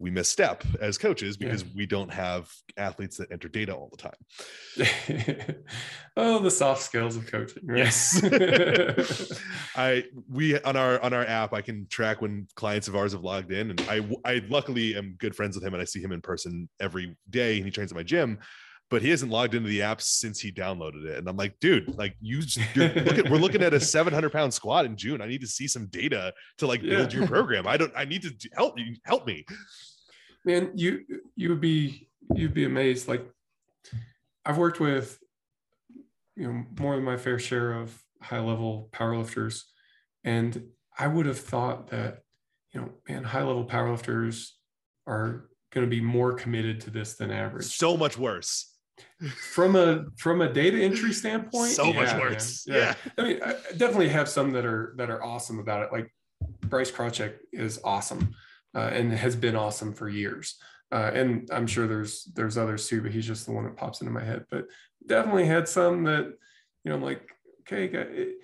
we 0.00 0.10
misstep 0.10 0.64
as 0.80 0.96
coaches 0.96 1.36
because 1.36 1.62
yeah. 1.62 1.68
we 1.76 1.86
don't 1.86 2.10
have 2.10 2.50
athletes 2.78 3.18
that 3.18 3.30
enter 3.30 3.48
data 3.48 3.74
all 3.74 3.90
the 3.90 3.98
time. 3.98 5.56
oh, 6.16 6.38
the 6.38 6.50
soft 6.50 6.82
skills 6.82 7.16
of 7.16 7.30
coaching. 7.30 7.66
Right? 7.66 7.80
Yes. 7.80 8.22
I 9.76 10.04
we 10.28 10.58
on 10.62 10.76
our 10.76 10.98
on 11.02 11.12
our 11.12 11.26
app 11.26 11.52
I 11.52 11.60
can 11.60 11.86
track 11.88 12.22
when 12.22 12.48
clients 12.56 12.88
of 12.88 12.96
ours 12.96 13.12
have 13.12 13.22
logged 13.22 13.52
in 13.52 13.70
and 13.70 13.80
I 13.90 14.08
I 14.24 14.42
luckily 14.48 14.96
am 14.96 15.16
good 15.18 15.36
friends 15.36 15.54
with 15.54 15.64
him 15.64 15.74
and 15.74 15.82
I 15.82 15.84
see 15.84 16.00
him 16.00 16.12
in 16.12 16.22
person 16.22 16.68
every 16.80 17.14
day 17.28 17.56
and 17.56 17.66
he 17.66 17.70
trains 17.70 17.92
at 17.92 17.96
my 17.96 18.02
gym 18.02 18.38
but 18.90 19.02
he 19.02 19.10
hasn't 19.10 19.30
logged 19.30 19.54
into 19.54 19.68
the 19.68 19.82
app 19.82 20.00
since 20.02 20.40
he 20.40 20.50
downloaded 20.50 21.06
it. 21.06 21.18
And 21.18 21.28
I'm 21.28 21.36
like, 21.36 21.58
dude, 21.60 21.96
like 21.96 22.16
you, 22.20 22.42
we're 22.76 23.38
looking 23.38 23.62
at 23.62 23.72
a 23.72 23.78
700 23.78 24.30
pound 24.30 24.52
squat 24.52 24.84
in 24.84 24.96
June. 24.96 25.22
I 25.22 25.26
need 25.26 25.40
to 25.42 25.46
see 25.46 25.68
some 25.68 25.86
data 25.86 26.34
to 26.58 26.66
like 26.66 26.82
build 26.82 27.12
yeah. 27.12 27.20
your 27.20 27.28
program. 27.28 27.68
I 27.68 27.76
don't, 27.76 27.92
I 27.96 28.04
need 28.04 28.22
to 28.22 28.50
help 28.52 28.78
you, 28.78 28.96
help 29.04 29.26
me. 29.26 29.46
Man, 30.44 30.72
you, 30.74 31.04
you 31.36 31.50
would 31.50 31.60
be, 31.60 32.08
you'd 32.34 32.52
be 32.52 32.64
amazed. 32.64 33.06
Like 33.06 33.24
I've 34.44 34.58
worked 34.58 34.80
with, 34.80 35.18
you 36.34 36.48
know, 36.48 36.64
more 36.78 36.96
than 36.96 37.04
my 37.04 37.16
fair 37.16 37.38
share 37.38 37.74
of 37.74 37.96
high 38.20 38.40
level 38.40 38.88
powerlifters. 38.92 39.62
And 40.24 40.64
I 40.98 41.06
would 41.06 41.26
have 41.26 41.38
thought 41.38 41.88
that, 41.90 42.22
you 42.72 42.80
know, 42.80 42.90
man, 43.08 43.22
high 43.22 43.42
level 43.42 43.64
powerlifters 43.64 44.48
are 45.06 45.48
going 45.72 45.86
to 45.86 45.90
be 45.90 46.00
more 46.00 46.32
committed 46.32 46.80
to 46.80 46.90
this 46.90 47.14
than 47.14 47.30
average. 47.30 47.66
So 47.66 47.96
much 47.96 48.18
worse 48.18 48.69
from 49.52 49.76
a 49.76 50.04
from 50.16 50.40
a 50.40 50.52
data 50.52 50.78
entry 50.78 51.12
standpoint 51.12 51.72
so 51.72 51.84
yeah, 51.84 51.92
much 51.92 52.14
worse 52.14 52.64
yeah. 52.66 52.76
yeah. 52.76 52.94
i 53.18 53.22
mean 53.22 53.40
i 53.44 53.52
definitely 53.76 54.08
have 54.08 54.28
some 54.28 54.50
that 54.50 54.64
are 54.64 54.94
that 54.96 55.10
are 55.10 55.22
awesome 55.22 55.58
about 55.58 55.82
it 55.82 55.92
like 55.92 56.12
bryce 56.66 56.90
krawczyk 56.90 57.34
is 57.52 57.80
awesome 57.84 58.34
uh, 58.74 58.90
and 58.92 59.12
has 59.12 59.36
been 59.36 59.56
awesome 59.56 59.92
for 59.92 60.08
years 60.08 60.56
uh, 60.92 61.10
and 61.12 61.48
i'm 61.52 61.66
sure 61.66 61.86
there's 61.86 62.24
there's 62.34 62.56
others 62.56 62.88
too 62.88 63.02
but 63.02 63.10
he's 63.10 63.26
just 63.26 63.46
the 63.46 63.52
one 63.52 63.64
that 63.64 63.76
pops 63.76 64.00
into 64.00 64.12
my 64.12 64.24
head 64.24 64.44
but 64.50 64.66
definitely 65.06 65.46
had 65.46 65.68
some 65.68 66.04
that 66.04 66.24
you 66.84 66.90
know 66.90 66.94
i'm 66.94 67.02
like 67.02 67.28
okay 67.60 67.84
it, 67.84 68.36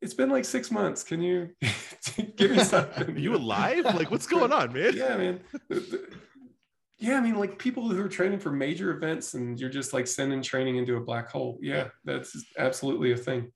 it's 0.00 0.12
been 0.12 0.28
like 0.28 0.44
six 0.44 0.70
months. 0.70 1.02
Can 1.02 1.22
you 1.22 1.48
give 2.36 2.50
me 2.50 2.58
something? 2.62 3.16
you 3.16 3.34
alive? 3.34 3.86
Like, 3.86 4.10
what's 4.10 4.26
going 4.26 4.52
on, 4.52 4.70
man? 4.70 4.94
Yeah, 4.94 5.16
man 5.16 5.40
yeah, 6.98 7.16
I 7.16 7.20
mean, 7.20 7.34
like 7.36 7.58
people 7.58 7.88
who 7.88 8.02
are 8.04 8.08
training 8.08 8.38
for 8.38 8.50
major 8.50 8.96
events 8.96 9.34
and 9.34 9.58
you're 9.58 9.70
just 9.70 9.92
like 9.92 10.06
sending 10.06 10.40
training 10.42 10.76
into 10.76 10.96
a 10.96 11.00
black 11.00 11.28
hole. 11.30 11.58
Yeah, 11.60 11.88
that's 12.04 12.36
absolutely 12.56 13.12
a 13.12 13.16
thing. 13.16 13.50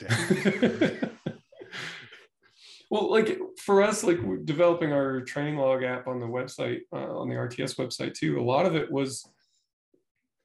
well, 2.90 3.10
like 3.10 3.38
for 3.58 3.82
us, 3.82 4.02
like 4.02 4.18
developing 4.44 4.92
our 4.92 5.20
training 5.20 5.56
log 5.56 5.84
app 5.84 6.08
on 6.08 6.18
the 6.18 6.26
website, 6.26 6.80
uh, 6.92 7.18
on 7.18 7.28
the 7.28 7.36
RTS 7.36 7.76
website 7.76 8.14
too, 8.14 8.40
a 8.40 8.42
lot 8.42 8.66
of 8.66 8.74
it 8.74 8.90
was 8.90 9.24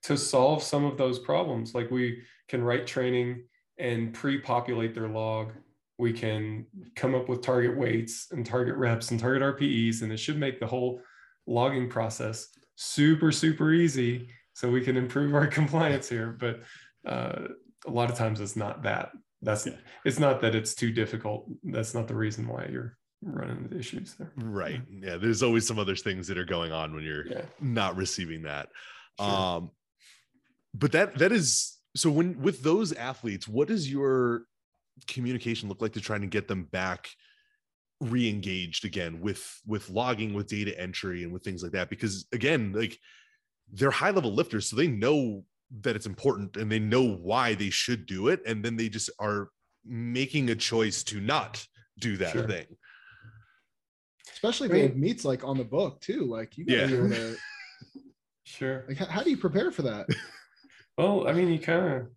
to 0.04 0.16
solve 0.16 0.62
some 0.62 0.86
of 0.86 0.98
those 0.98 1.18
problems. 1.20 1.74
Like 1.74 1.90
we 1.90 2.22
can 2.48 2.64
write 2.64 2.86
training 2.86 3.44
and 3.80 4.14
pre-populate 4.14 4.94
their 4.94 5.10
log. 5.10 5.54
We 5.98 6.14
can 6.14 6.68
come 6.96 7.16
up 7.16 7.28
with 7.28 7.42
target 7.42 7.76
weights 7.76 8.28
and 8.32 8.46
target 8.46 8.76
reps 8.76 9.10
and 9.10 9.20
target 9.20 9.42
RPEs, 9.42 10.04
and 10.04 10.12
it 10.12 10.18
should 10.18 10.38
make 10.38 10.60
the 10.60 10.68
whole 10.68 11.02
logging 11.48 11.90
process. 11.90 12.50
Super 12.76 13.32
super 13.32 13.72
easy. 13.72 14.30
So 14.54 14.70
we 14.70 14.82
can 14.82 14.98
improve 14.98 15.36
our 15.36 15.48
compliance 15.60 16.10
here 16.10 16.38
but 16.40 16.62
uh, 17.06 17.50
a 17.86 17.92
lot 17.92 18.10
of 18.10 18.18
times 18.18 18.40
it's 18.40 18.56
not 18.56 18.84
that. 18.84 19.12
That's 19.42 19.68
yeah. 19.68 19.74
it's 20.06 20.20
not 20.20 20.42
that 20.42 20.56
it's 20.56 20.74
too 20.74 20.92
difficult. 20.92 21.46
That's 21.64 21.94
not 21.94 22.08
the 22.08 22.16
reason 22.16 22.48
why 22.48 22.68
you're 22.72 22.98
running 23.22 23.58
into 23.58 23.78
issues 23.78 24.16
there. 24.16 24.32
Right. 24.38 24.82
Yeah 24.90 25.18
there's 25.18 25.44
always 25.44 25.68
some 25.68 25.80
other 25.80 25.96
things 25.96 26.28
that 26.28 26.38
are 26.38 26.46
going 26.46 26.72
on 26.72 26.94
when 26.94 27.04
you're 27.04 27.28
yeah. 27.28 27.42
not 27.60 27.96
receiving 27.96 28.44
that. 28.44 28.70
Sure. 29.20 29.30
um 29.30 29.72
but 30.74 30.92
that 30.92 31.18
that 31.18 31.32
is 31.32 31.78
so 31.96 32.10
when 32.12 32.42
with 32.42 32.62
those 32.62 32.92
athletes 32.94 33.48
what 33.48 33.68
does 33.68 33.90
your 33.90 34.44
communication 35.08 35.70
look 35.70 35.82
like 35.82 35.94
to 35.94 36.02
try 36.02 36.18
to 36.18 36.26
get 36.26 36.48
them 36.48 36.64
back 36.66 37.10
re-engaged 38.02 38.84
again 38.84 39.22
with 39.22 39.62
with 39.66 39.90
logging 39.90 40.34
with 40.34 40.48
data 40.48 40.78
entry 40.80 41.24
and 41.24 41.32
with 41.32 41.44
things 41.44 41.64
like 41.64 41.72
that 41.72 41.90
because 41.90 42.26
again 42.34 42.74
like 42.74 42.98
they're 43.72 43.92
high 43.92 44.12
level 44.12 44.34
lifters 44.34 44.70
so 44.70 44.76
they 44.76 44.88
know 44.88 45.44
that 45.82 45.96
it's 45.96 46.06
important 46.06 46.58
and 46.58 46.72
they 46.72 46.80
know 46.80 47.16
why 47.16 47.54
they 47.56 47.70
should 47.70 48.06
do 48.06 48.28
it 48.28 48.42
and 48.46 48.64
then 48.64 48.76
they 48.76 48.90
just 48.90 49.10
are 49.20 49.50
making 49.86 50.50
a 50.50 50.56
choice 50.56 51.04
to 51.04 51.22
not 51.22 51.66
do 52.00 52.18
that 52.18 52.34
sure. 52.34 52.48
thing 52.48 52.66
especially 54.34 54.66
if 54.66 54.72
they 54.74 54.82
have 54.82 54.98
meets 54.98 55.24
like 55.24 55.44
on 55.46 55.58
the 55.58 55.64
book 55.64 56.00
too 56.02 56.26
like 56.26 56.58
you 56.58 56.66
gotta 56.66 56.92
yeah. 56.92 57.08
to, 57.08 57.38
sure 58.44 58.84
like 58.88 58.98
how, 58.98 59.06
how 59.06 59.24
do 59.24 59.30
you 59.30 59.38
prepare 59.38 59.72
for 59.72 59.84
that 59.84 60.06
well 60.98 61.28
i 61.28 61.34
mean 61.34 61.48
you 61.48 61.60
kind 61.60 61.86
of 61.94 62.08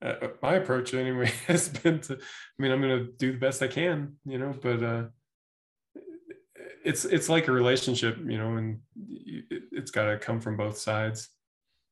uh, 0.00 0.28
my 0.42 0.54
approach 0.54 0.94
anyway 0.94 1.30
has 1.46 1.68
been 1.68 2.00
to 2.00 2.14
i 2.14 2.62
mean 2.62 2.72
i'm 2.72 2.80
gonna 2.80 3.06
do 3.18 3.32
the 3.32 3.38
best 3.38 3.62
i 3.62 3.68
can 3.68 4.16
you 4.24 4.38
know 4.38 4.52
but 4.60 4.82
uh 4.82 5.04
it's 6.88 7.04
it's 7.04 7.28
like 7.28 7.48
a 7.48 7.52
relationship, 7.52 8.16
you 8.26 8.38
know, 8.38 8.56
and 8.56 8.80
it, 8.96 9.62
has 9.76 9.90
got 9.90 10.06
to 10.06 10.18
come 10.18 10.40
from 10.40 10.56
both 10.56 10.78
sides. 10.78 11.28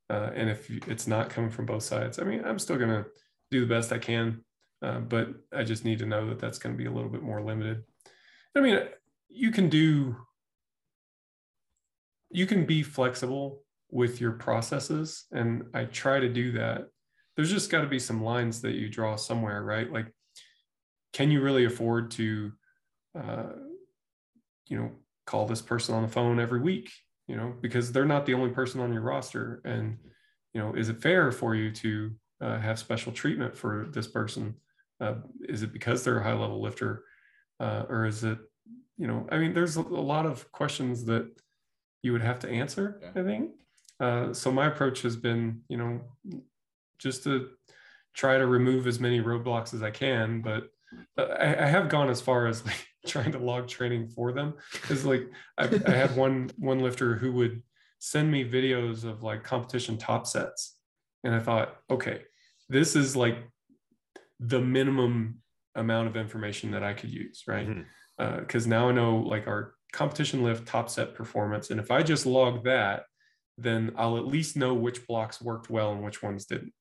Uh, 0.08 0.30
and 0.34 0.48
if 0.48 0.70
it's 0.88 1.06
not 1.06 1.28
coming 1.28 1.50
from 1.50 1.66
both 1.66 1.82
sides, 1.82 2.18
I 2.18 2.24
mean, 2.24 2.42
I'm 2.44 2.58
still 2.58 2.78
gonna 2.78 3.04
do 3.50 3.60
the 3.60 3.66
best 3.66 3.92
I 3.92 3.98
can, 3.98 4.42
uh, 4.82 5.00
but 5.00 5.28
I 5.54 5.64
just 5.64 5.84
need 5.84 5.98
to 5.98 6.06
know 6.06 6.28
that 6.28 6.38
that's 6.38 6.58
going 6.58 6.74
to 6.74 6.78
be 6.78 6.86
a 6.86 6.90
little 6.90 7.10
bit 7.10 7.22
more 7.22 7.42
limited. 7.42 7.82
I 8.56 8.60
mean, 8.60 8.80
you 9.28 9.50
can 9.50 9.68
do, 9.68 10.16
you 12.30 12.46
can 12.46 12.66
be 12.66 12.82
flexible 12.82 13.62
with 13.90 14.20
your 14.20 14.32
processes, 14.32 15.26
and 15.32 15.64
I 15.74 15.84
try 15.84 16.20
to 16.20 16.28
do 16.28 16.52
that. 16.52 16.88
There's 17.36 17.50
just 17.50 17.70
got 17.70 17.82
to 17.82 17.86
be 17.86 17.98
some 17.98 18.24
lines 18.24 18.62
that 18.62 18.72
you 18.72 18.88
draw 18.88 19.16
somewhere, 19.16 19.62
right? 19.62 19.92
Like, 19.92 20.06
can 21.12 21.30
you 21.30 21.42
really 21.42 21.66
afford 21.66 22.10
to 22.12 22.52
uh, 23.18 23.52
you 24.68 24.76
know, 24.76 24.90
call 25.26 25.46
this 25.46 25.62
person 25.62 25.94
on 25.94 26.02
the 26.02 26.08
phone 26.08 26.38
every 26.38 26.60
week, 26.60 26.90
you 27.26 27.36
know, 27.36 27.54
because 27.60 27.92
they're 27.92 28.04
not 28.04 28.26
the 28.26 28.34
only 28.34 28.50
person 28.50 28.80
on 28.80 28.92
your 28.92 29.02
roster. 29.02 29.60
And, 29.64 29.98
you 30.54 30.60
know, 30.60 30.74
is 30.74 30.88
it 30.88 31.02
fair 31.02 31.32
for 31.32 31.54
you 31.54 31.70
to 31.72 32.10
uh, 32.40 32.58
have 32.58 32.78
special 32.78 33.12
treatment 33.12 33.56
for 33.56 33.88
this 33.90 34.06
person? 34.06 34.54
Uh, 35.00 35.14
is 35.40 35.62
it 35.62 35.72
because 35.72 36.04
they're 36.04 36.20
a 36.20 36.22
high 36.22 36.32
level 36.32 36.60
lifter? 36.60 37.04
Uh, 37.60 37.84
or 37.88 38.06
is 38.06 38.24
it, 38.24 38.38
you 38.98 39.06
know, 39.06 39.26
I 39.30 39.38
mean, 39.38 39.52
there's 39.52 39.76
a, 39.76 39.82
lot 39.82 40.26
of 40.26 40.50
questions 40.52 41.04
that 41.06 41.28
you 42.02 42.12
would 42.12 42.22
have 42.22 42.38
to 42.40 42.48
answer, 42.48 43.00
yeah. 43.02 43.20
I 43.20 43.24
think. 43.24 43.50
Uh, 43.98 44.32
so 44.32 44.52
my 44.52 44.66
approach 44.66 45.02
has 45.02 45.16
been, 45.16 45.62
you 45.68 45.76
know, 45.76 46.00
just 46.98 47.24
to 47.24 47.48
try 48.14 48.38
to 48.38 48.46
remove 48.46 48.86
as 48.86 49.00
many 49.00 49.20
roadblocks 49.20 49.74
as 49.74 49.82
I 49.82 49.90
can, 49.90 50.40
but 50.40 50.70
uh, 51.18 51.34
I, 51.38 51.64
I 51.64 51.66
have 51.66 51.88
gone 51.88 52.08
as 52.08 52.20
far 52.20 52.46
as 52.46 52.64
like 52.64 52.86
trying 53.06 53.32
to 53.32 53.38
log 53.38 53.68
training 53.68 54.08
for 54.08 54.32
them. 54.32 54.54
Because 54.72 55.04
like 55.04 55.30
I, 55.58 55.64
I 55.86 55.90
had 55.90 56.16
one 56.16 56.50
one 56.58 56.80
lifter 56.80 57.16
who 57.16 57.32
would 57.32 57.62
send 57.98 58.30
me 58.30 58.48
videos 58.48 59.04
of 59.04 59.22
like 59.22 59.44
competition 59.44 59.96
top 59.98 60.26
sets. 60.26 60.76
And 61.24 61.34
i 61.34 61.40
thought 61.40 61.76
okay 61.90 62.22
this 62.68 62.94
is 62.94 63.16
like 63.16 63.36
the 64.38 64.60
minimum 64.60 65.40
amount 65.74 66.08
of 66.08 66.16
information 66.16 66.70
that 66.70 66.82
i 66.82 66.92
could 66.92 67.10
use 67.10 67.42
right? 67.48 67.66
Because 68.16 68.64
mm-hmm. 68.66 68.72
uh, 68.72 68.76
now 68.76 68.88
i 68.88 68.92
know 68.92 69.16
like 69.16 69.46
our 69.46 69.74
competition 69.92 70.44
lift 70.44 70.66
top 70.66 70.90
set 70.90 71.14
performance. 71.14 71.70
And 71.70 71.80
if 71.80 71.90
i 71.90 72.02
just 72.02 72.26
log 72.26 72.64
that 72.64 73.04
then 73.58 73.92
i'll 73.96 74.18
at 74.18 74.26
least 74.26 74.56
know 74.56 74.74
which 74.74 75.06
blocks 75.06 75.40
worked 75.40 75.70
well 75.70 75.92
and 75.92 76.02
which 76.02 76.22
ones 76.22 76.46
didn't 76.46 76.72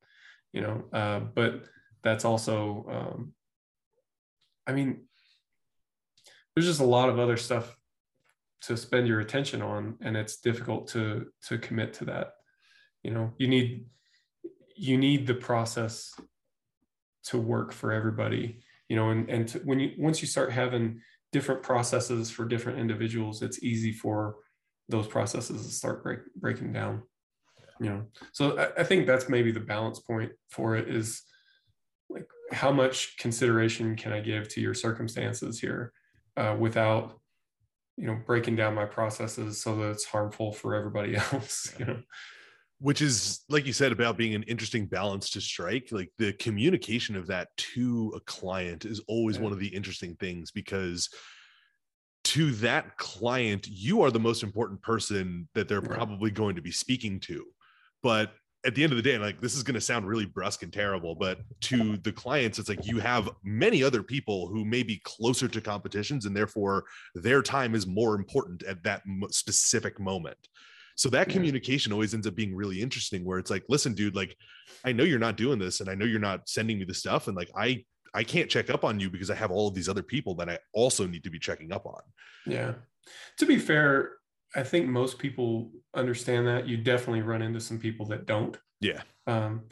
you 0.54 0.62
know? 0.62 0.86
Uh, 0.94 1.20
but 1.20 1.64
that's 2.04 2.24
also 2.24 2.86
um, 2.90 3.34
i 4.68 4.72
mean 4.72 5.02
there's 6.56 6.68
just 6.68 6.80
a 6.80 6.86
lot 6.86 7.10
of 7.10 7.20
other 7.20 7.38
stuff 7.38 7.76
to 8.62 8.78
spend 8.78 9.08
your 9.08 9.20
attention 9.20 9.62
on 9.62 9.96
and 10.02 10.16
it's 10.18 10.38
difficult 10.38 10.88
to 10.88 11.28
to 11.48 11.58
commit 11.58 11.94
to 11.94 12.06
that. 12.06 12.34
You 13.04 13.12
know 13.12 13.34
you 13.38 13.48
need 13.48 13.86
you 14.76 14.98
need 14.98 15.28
the 15.28 15.36
process 15.36 16.14
to 17.26 17.38
work 17.38 17.72
for 17.72 17.92
everybody 17.92 18.60
you 18.90 18.96
know 18.96 19.10
and 19.10 19.30
and 19.30 19.48
to, 19.48 19.60
when 19.60 19.80
you 19.80 19.92
once 19.98 20.22
you 20.22 20.28
start 20.28 20.52
having 20.52 21.02
different 21.32 21.64
processes 21.64 22.30
for 22.30 22.46
different 22.46 22.80
individuals 22.80 23.42
it's 23.42 23.64
easy 23.64 23.92
for 23.92 24.36
those 24.90 25.08
processes 25.08 25.66
to 25.66 25.74
start 25.74 26.04
break, 26.04 26.20
breaking 26.36 26.72
down 26.72 27.02
you 27.80 27.90
know. 27.90 28.06
So 28.32 28.58
I, 28.58 28.82
I 28.82 28.84
think 28.84 29.06
that's 29.06 29.28
maybe 29.30 29.52
the 29.52 29.60
balance 29.60 30.00
point 30.00 30.32
for 30.50 30.76
it 30.76 30.88
is 30.90 31.22
like 32.10 32.28
how 32.52 32.72
much 32.72 33.18
consideration 33.18 33.96
can 33.96 34.14
i 34.14 34.20
give 34.20 34.48
to 34.50 34.62
your 34.62 34.74
circumstances 34.74 35.60
here 35.60 35.92
uh, 36.38 36.56
without 36.60 37.20
you 37.98 38.06
know 38.06 38.20
breaking 38.26 38.56
down 38.56 38.76
my 38.76 38.86
processes 38.86 39.62
so 39.62 39.76
that 39.78 39.92
it's 39.92 40.06
harmful 40.06 40.52
for 40.52 40.76
everybody 40.76 41.16
else 41.32 41.74
you 41.80 41.86
know 41.86 42.02
which 42.80 43.02
is 43.02 43.44
like 43.50 43.66
you 43.66 43.74
said 43.74 43.92
about 43.92 44.18
being 44.18 44.36
an 44.36 44.44
interesting 44.44 44.86
balance 44.86 45.30
to 45.30 45.40
strike 45.40 45.88
like 45.92 46.12
the 46.18 46.34
communication 46.34 47.16
of 47.16 47.28
that 47.28 47.48
to 47.58 48.12
a 48.16 48.20
client 48.22 48.86
is 48.86 49.02
always 49.08 49.38
yeah. 49.38 49.44
one 49.44 49.54
of 49.54 49.60
the 49.60 49.68
interesting 49.68 50.16
things 50.16 50.52
because 50.52 51.10
to 52.24 52.52
that 52.52 52.98
client 52.98 53.68
you 53.68 54.02
are 54.02 54.12
the 54.12 54.20
most 54.20 54.44
important 54.44 54.82
person 54.82 55.48
that 55.54 55.68
they're 55.70 55.82
yeah. 55.82 55.96
probably 55.96 56.32
going 56.32 56.56
to 56.56 56.62
be 56.62 56.72
speaking 56.72 57.20
to 57.20 57.46
but 58.04 58.34
at 58.66 58.76
the 58.76 58.84
end 58.84 58.92
of 58.92 58.98
the 58.98 59.04
day, 59.04 59.18
like 59.18 59.40
this 59.40 59.56
is 59.56 59.64
going 59.64 59.76
to 59.76 59.82
sound 59.82 60.08
really 60.08 60.26
brusque 60.26 60.64
and 60.64 60.74
terrible, 60.74 61.16
but 61.16 61.40
to 61.62 61.98
the 61.98 62.12
clients, 62.12 62.60
it's 62.60 62.70
like 62.70 62.86
you 62.86 63.00
have 63.00 63.30
many 63.44 63.84
other 63.84 64.02
people 64.02 64.48
who 64.48 64.66
may 64.66 64.84
be 64.84 65.00
closer 65.04 65.48
to 65.48 65.62
competitions, 65.62 66.26
and 66.26 66.36
therefore 66.36 66.86
their 67.14 67.42
time 67.42 67.76
is 67.76 67.86
more 67.86 68.16
important 68.16 68.64
at 68.64 68.84
that 68.84 69.04
specific 69.30 70.00
moment. 70.00 70.38
So 70.98 71.10
that 71.10 71.30
communication 71.30 71.92
always 71.92 72.14
ends 72.14 72.26
up 72.26 72.36
being 72.36 72.56
really 72.56 72.82
interesting. 72.82 73.24
Where 73.24 73.38
it's 73.38 73.52
like, 73.52 73.64
listen, 73.70 73.94
dude, 73.94 74.16
like 74.16 74.36
I 74.84 74.92
know 74.92 75.04
you're 75.04 75.20
not 75.20 75.38
doing 75.38 75.60
this, 75.60 75.80
and 75.80 75.90
I 75.90 75.96
know 75.96 76.06
you're 76.06 76.20
not 76.20 76.50
sending 76.50 76.80
me 76.80 76.86
the 76.86 76.94
stuff, 76.94 77.28
and 77.28 77.38
like 77.38 77.52
I 77.56 77.86
I 78.14 78.24
can't 78.24 78.50
check 78.50 78.70
up 78.70 78.84
on 78.84 79.00
you 79.00 79.10
because 79.10 79.30
I 79.30 79.36
have 79.36 79.52
all 79.52 79.68
of 79.68 79.76
these 79.76 79.90
other 79.90 80.04
people 80.04 80.36
that 80.36 80.50
I 80.50 80.58
also 80.74 81.06
need 81.06 81.24
to 81.26 81.30
be 81.30 81.40
checking 81.40 81.74
up 81.74 81.86
on. 81.86 82.02
Yeah. 82.46 82.74
To 83.38 83.46
be 83.46 83.60
fair, 83.60 84.14
I 84.56 84.64
think 84.64 84.88
most 84.88 85.20
people 85.20 85.72
understand 85.94 86.48
that. 86.48 86.68
You 86.68 86.78
definitely 86.78 87.22
run 87.22 87.42
into 87.42 87.60
some 87.60 87.78
people 87.78 88.06
that 88.08 88.26
don't. 88.26 88.58
Yeah. 88.80 89.02
Um, 89.28 89.64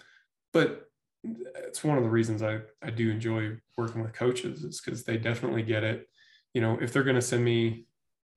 but 0.51 0.89
it's 1.23 1.83
one 1.83 1.97
of 1.97 2.03
the 2.03 2.09
reasons 2.09 2.43
I, 2.43 2.59
I 2.81 2.89
do 2.89 3.09
enjoy 3.09 3.57
working 3.77 4.01
with 4.01 4.13
coaches 4.13 4.63
is 4.63 4.81
because 4.81 5.03
they 5.03 5.17
definitely 5.17 5.63
get 5.63 5.83
it. 5.83 6.07
You 6.53 6.61
know, 6.61 6.77
if 6.81 6.91
they're 6.91 7.03
going 7.03 7.15
to 7.15 7.21
send 7.21 7.45
me 7.45 7.87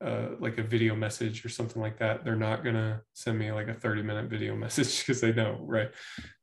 uh, 0.05 0.29
like 0.39 0.59
a 0.59 0.63
video 0.63 0.95
message 0.95 1.45
or 1.45 1.49
something 1.49 1.83
like 1.83 1.99
that, 1.99 2.25
they're 2.25 2.37
not 2.37 2.63
going 2.63 2.77
to 2.77 3.01
send 3.15 3.39
me 3.39 3.51
like 3.51 3.69
a 3.69 3.75
30 3.75 4.03
minute 4.03 4.31
video 4.31 4.55
message 4.65 5.01
because 5.01 5.21
they 5.21 5.33
know, 5.33 5.59
right? 5.63 5.91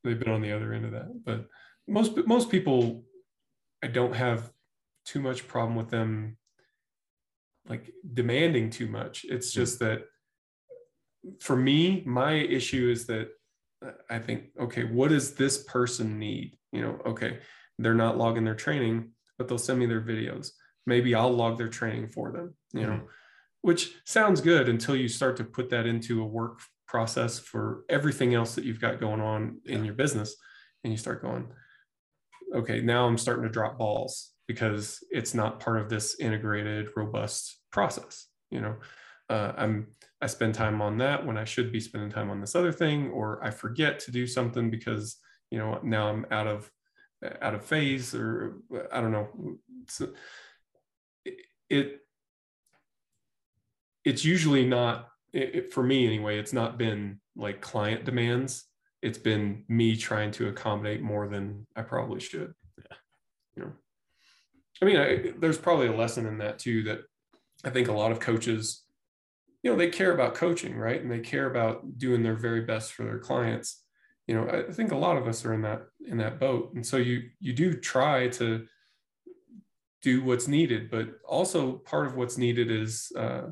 They've 0.04 0.20
been 0.20 0.34
on 0.34 0.42
the 0.42 0.52
other 0.52 0.74
end 0.74 0.86
of 0.86 0.92
that. 0.92 1.08
But 1.24 1.46
most, 1.88 2.18
most 2.28 2.50
people, 2.50 3.04
I 3.82 3.88
don't 3.88 4.16
have 4.16 4.52
too 5.06 5.22
much 5.22 5.48
problem 5.48 5.76
with 5.76 5.90
them 5.90 6.38
like 7.68 7.92
demanding 8.14 8.70
too 8.70 8.88
much. 8.88 9.26
It's 9.28 9.54
hmm. 9.54 9.60
just 9.60 9.80
that 9.80 10.04
for 11.40 11.56
me, 11.56 12.04
my 12.06 12.34
issue 12.34 12.90
is 12.90 13.06
that 13.08 13.30
I 14.10 14.20
think, 14.20 14.46
okay, 14.60 14.84
what 14.84 15.10
does 15.10 15.36
this 15.36 15.64
person 15.64 16.20
need? 16.20 16.58
You 16.72 16.82
know, 16.82 17.00
okay, 17.06 17.40
they're 17.80 17.94
not 17.94 18.18
logging 18.18 18.46
their 18.46 18.56
training, 18.56 19.12
but 19.38 19.48
they'll 19.48 19.58
send 19.58 19.80
me 19.80 19.86
their 19.86 20.02
videos. 20.02 20.50
Maybe 20.86 21.16
I'll 21.16 21.32
log 21.32 21.58
their 21.58 21.70
training 21.70 22.10
for 22.10 22.32
them, 22.32 22.56
you 22.74 22.82
know, 22.82 22.94
mm-hmm. 22.94 23.06
which 23.62 23.94
sounds 24.06 24.42
good 24.42 24.68
until 24.68 24.96
you 24.96 25.08
start 25.08 25.38
to 25.38 25.44
put 25.44 25.70
that 25.70 25.86
into 25.86 26.22
a 26.22 26.26
work 26.26 26.62
process 26.88 27.40
for 27.40 27.84
everything 27.90 28.34
else 28.34 28.56
that 28.56 28.66
you've 28.66 28.82
got 28.82 29.00
going 29.00 29.22
on 29.22 29.60
in 29.66 29.86
your 29.86 29.94
business. 29.94 30.36
And 30.84 30.92
you 30.92 30.98
start 30.98 31.22
going, 31.22 31.48
okay, 32.54 32.82
now 32.82 33.08
I'm 33.08 33.18
starting 33.18 33.44
to 33.44 33.50
drop 33.50 33.78
balls 33.78 34.33
because 34.48 35.04
it's 35.12 35.34
not 35.34 35.60
part 35.60 35.80
of 35.80 35.90
this 35.90 36.20
integrated, 36.20 36.90
robust 36.96 37.60
process. 37.72 38.28
You 38.52 38.62
know, 38.62 38.76
uh, 39.30 39.54
I'm 39.58 39.88
I 40.22 40.28
spend 40.28 40.56
time 40.56 40.82
on 40.82 40.98
that 41.00 41.26
when 41.26 41.38
I 41.38 41.44
should 41.44 41.72
be 41.72 41.80
spending 41.80 42.10
time 42.10 42.30
on 42.30 42.40
this 42.40 42.56
other 42.56 42.72
thing, 42.72 43.10
or 43.10 43.44
I 43.44 43.52
forget 43.52 44.00
to 44.02 44.12
do 44.12 44.26
something 44.28 44.70
because 44.70 45.18
you 45.52 45.58
know 45.58 45.80
now 45.84 46.10
I'm 46.10 46.26
out 46.32 46.48
of 46.48 46.72
out 47.42 47.56
of 47.56 47.66
phase, 47.66 48.14
or 48.14 48.58
I 48.92 49.02
don't 49.02 49.12
know. 49.12 49.28
So 49.90 50.10
it, 51.26 51.36
it 51.70 52.00
it's 54.06 54.26
usually 54.26 54.66
not 54.66 55.10
it, 55.32 55.74
for 55.74 55.84
me 55.84 56.06
anyway. 56.06 56.38
It's 56.38 56.54
not 56.54 56.78
been 56.78 57.20
like 57.36 57.62
client 57.62 58.06
demands. 58.06 58.66
It's 59.02 59.18
been 59.18 59.66
me 59.68 59.98
trying 59.98 60.32
to 60.32 60.48
accommodate 60.48 61.02
more 61.02 61.28
than 61.28 61.68
I 61.76 61.82
probably 61.82 62.20
should. 62.20 62.54
Yeah. 62.78 62.98
You 63.56 63.64
know, 63.64 63.72
I 64.84 64.86
mean, 64.86 64.98
I, 64.98 65.34
there's 65.40 65.58
probably 65.58 65.88
a 65.88 65.96
lesson 65.96 66.26
in 66.26 66.40
that 66.40 66.60
too. 66.60 66.84
That 66.84 67.00
I 67.64 67.70
think 67.70 67.88
a 67.88 67.94
lot 67.94 68.12
of 68.12 68.20
coaches 68.20 68.84
you 69.64 69.72
know 69.72 69.78
they 69.78 69.90
care 69.90 70.14
about 70.14 70.36
coaching 70.36 70.76
right 70.76 71.02
and 71.02 71.10
they 71.10 71.20
care 71.20 71.50
about 71.50 71.98
doing 71.98 72.22
their 72.22 72.36
very 72.36 72.62
best 72.62 72.94
for 72.94 73.04
their 73.04 73.20
clients 73.20 73.84
you 74.28 74.36
know 74.36 74.48
i 74.50 74.72
think 74.72 74.92
a 74.92 74.98
lot 74.98 75.18
of 75.18 75.28
us 75.28 75.44
are 75.46 75.54
in 75.54 75.62
that 75.62 75.84
in 76.06 76.18
that 76.18 76.40
boat 76.40 76.74
and 76.76 76.86
so 76.86 76.98
you 76.98 77.24
you 77.40 77.54
do 77.54 77.74
try 77.74 78.28
to 78.28 78.66
do 80.02 80.22
what's 80.24 80.48
needed 80.48 80.92
but 80.92 81.08
also 81.28 81.74
part 81.74 82.06
of 82.06 82.16
what's 82.16 82.38
needed 82.38 82.70
is 82.70 83.12
uh, 83.18 83.44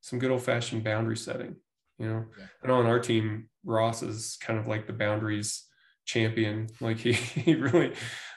some 0.00 0.18
good 0.18 0.30
old 0.30 0.42
fashioned 0.42 0.82
boundary 0.82 1.16
setting 1.16 1.54
you 1.98 2.08
know 2.08 2.24
yeah. 2.38 2.46
and 2.62 2.72
on 2.72 2.86
our 2.86 2.98
team 2.98 3.48
ross 3.64 4.02
is 4.02 4.38
kind 4.40 4.58
of 4.58 4.66
like 4.66 4.86
the 4.86 4.92
boundaries 4.92 5.66
champion 6.06 6.68
like 6.80 6.98
he, 6.98 7.12
he 7.12 7.54
really 7.54 7.92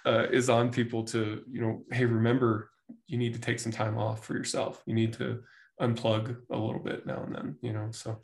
uh, 0.05 0.27
is 0.31 0.49
on 0.49 0.71
people 0.71 1.03
to 1.03 1.43
you 1.49 1.61
know 1.61 1.83
hey 1.91 2.05
remember 2.05 2.69
you 3.07 3.17
need 3.17 3.33
to 3.33 3.39
take 3.39 3.59
some 3.59 3.71
time 3.71 3.97
off 3.97 4.25
for 4.25 4.33
yourself 4.33 4.83
you 4.85 4.93
need 4.93 5.13
to 5.13 5.39
unplug 5.81 6.37
a 6.51 6.57
little 6.57 6.79
bit 6.79 7.05
now 7.05 7.23
and 7.23 7.35
then, 7.35 7.55
you 7.61 7.73
know. 7.73 7.89
So 7.91 8.19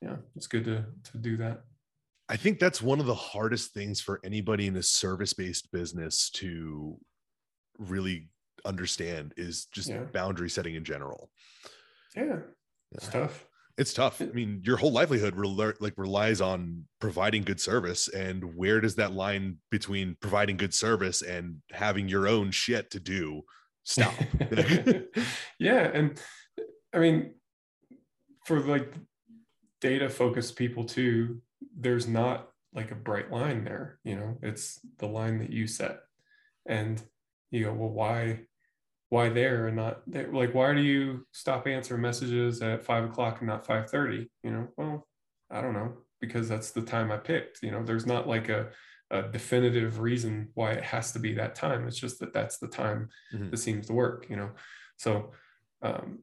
yeah, 0.00 0.16
it's 0.36 0.46
good 0.46 0.64
to 0.64 0.84
to 1.12 1.18
do 1.18 1.36
that. 1.38 1.62
I 2.28 2.36
think 2.36 2.58
that's 2.58 2.80
one 2.80 3.00
of 3.00 3.06
the 3.06 3.14
hardest 3.14 3.74
things 3.74 4.00
for 4.00 4.20
anybody 4.24 4.66
in 4.66 4.76
a 4.76 4.82
service-based 4.82 5.70
business 5.70 6.30
to 6.30 6.96
really 7.78 8.30
understand 8.64 9.34
is 9.36 9.66
just 9.66 9.88
yeah. 9.88 10.04
boundary 10.12 10.48
setting 10.48 10.74
in 10.74 10.84
general. 10.84 11.30
Yeah. 12.16 12.38
Yeah. 12.92 13.10
tough. 13.10 13.46
It's 13.78 13.94
tough. 13.94 14.20
I 14.20 14.26
mean, 14.26 14.60
your 14.64 14.76
whole 14.76 14.92
livelihood 14.92 15.34
re- 15.34 15.72
like 15.80 15.94
relies 15.96 16.40
on 16.40 16.84
providing 17.00 17.42
good 17.42 17.60
service 17.60 18.08
and 18.08 18.54
where 18.54 18.80
does 18.80 18.96
that 18.96 19.12
line 19.12 19.58
between 19.70 20.16
providing 20.20 20.58
good 20.58 20.74
service 20.74 21.22
and 21.22 21.62
having 21.70 22.08
your 22.08 22.28
own 22.28 22.50
shit 22.50 22.90
to 22.90 23.00
do 23.00 23.42
stop? 23.84 24.12
yeah, 25.58 25.90
and 25.94 26.20
I 26.92 26.98
mean, 26.98 27.34
for 28.44 28.60
like 28.60 28.92
data 29.80 30.10
focused 30.10 30.56
people 30.56 30.84
too, 30.84 31.40
there's 31.76 32.06
not 32.06 32.50
like 32.74 32.90
a 32.90 32.96
bright 32.96 33.30
line 33.30 33.64
there. 33.64 33.98
You 34.04 34.16
know, 34.16 34.38
it's 34.42 34.80
the 34.98 35.06
line 35.06 35.38
that 35.38 35.50
you 35.50 35.66
set. 35.66 36.00
And 36.66 37.02
you 37.50 37.64
go, 37.64 37.72
well, 37.72 37.90
why, 37.90 38.40
why 39.12 39.28
there 39.28 39.66
and 39.66 39.76
not 39.76 40.00
there? 40.06 40.32
Like, 40.32 40.54
why 40.54 40.72
do 40.72 40.80
you 40.80 41.26
stop 41.32 41.66
answering 41.66 42.00
messages 42.00 42.62
at 42.62 42.82
five 42.82 43.04
o'clock 43.04 43.40
and 43.40 43.48
not 43.48 43.66
5:30? 43.66 44.26
You 44.42 44.50
know, 44.50 44.68
well, 44.78 45.06
I 45.50 45.60
don't 45.60 45.74
know, 45.74 45.98
because 46.18 46.48
that's 46.48 46.70
the 46.70 46.80
time 46.80 47.12
I 47.12 47.18
picked. 47.18 47.62
You 47.62 47.72
know, 47.72 47.82
there's 47.82 48.06
not 48.06 48.26
like 48.26 48.48
a 48.48 48.70
a 49.10 49.24
definitive 49.24 50.00
reason 50.00 50.48
why 50.54 50.72
it 50.72 50.82
has 50.82 51.12
to 51.12 51.18
be 51.18 51.34
that 51.34 51.54
time. 51.54 51.86
It's 51.86 51.98
just 51.98 52.20
that 52.20 52.32
that's 52.32 52.56
the 52.56 52.68
time 52.68 53.10
mm-hmm. 53.34 53.50
that 53.50 53.58
seems 53.58 53.88
to 53.88 53.92
work, 53.92 54.30
you 54.30 54.36
know. 54.36 54.48
So 54.96 55.32
um, 55.82 56.20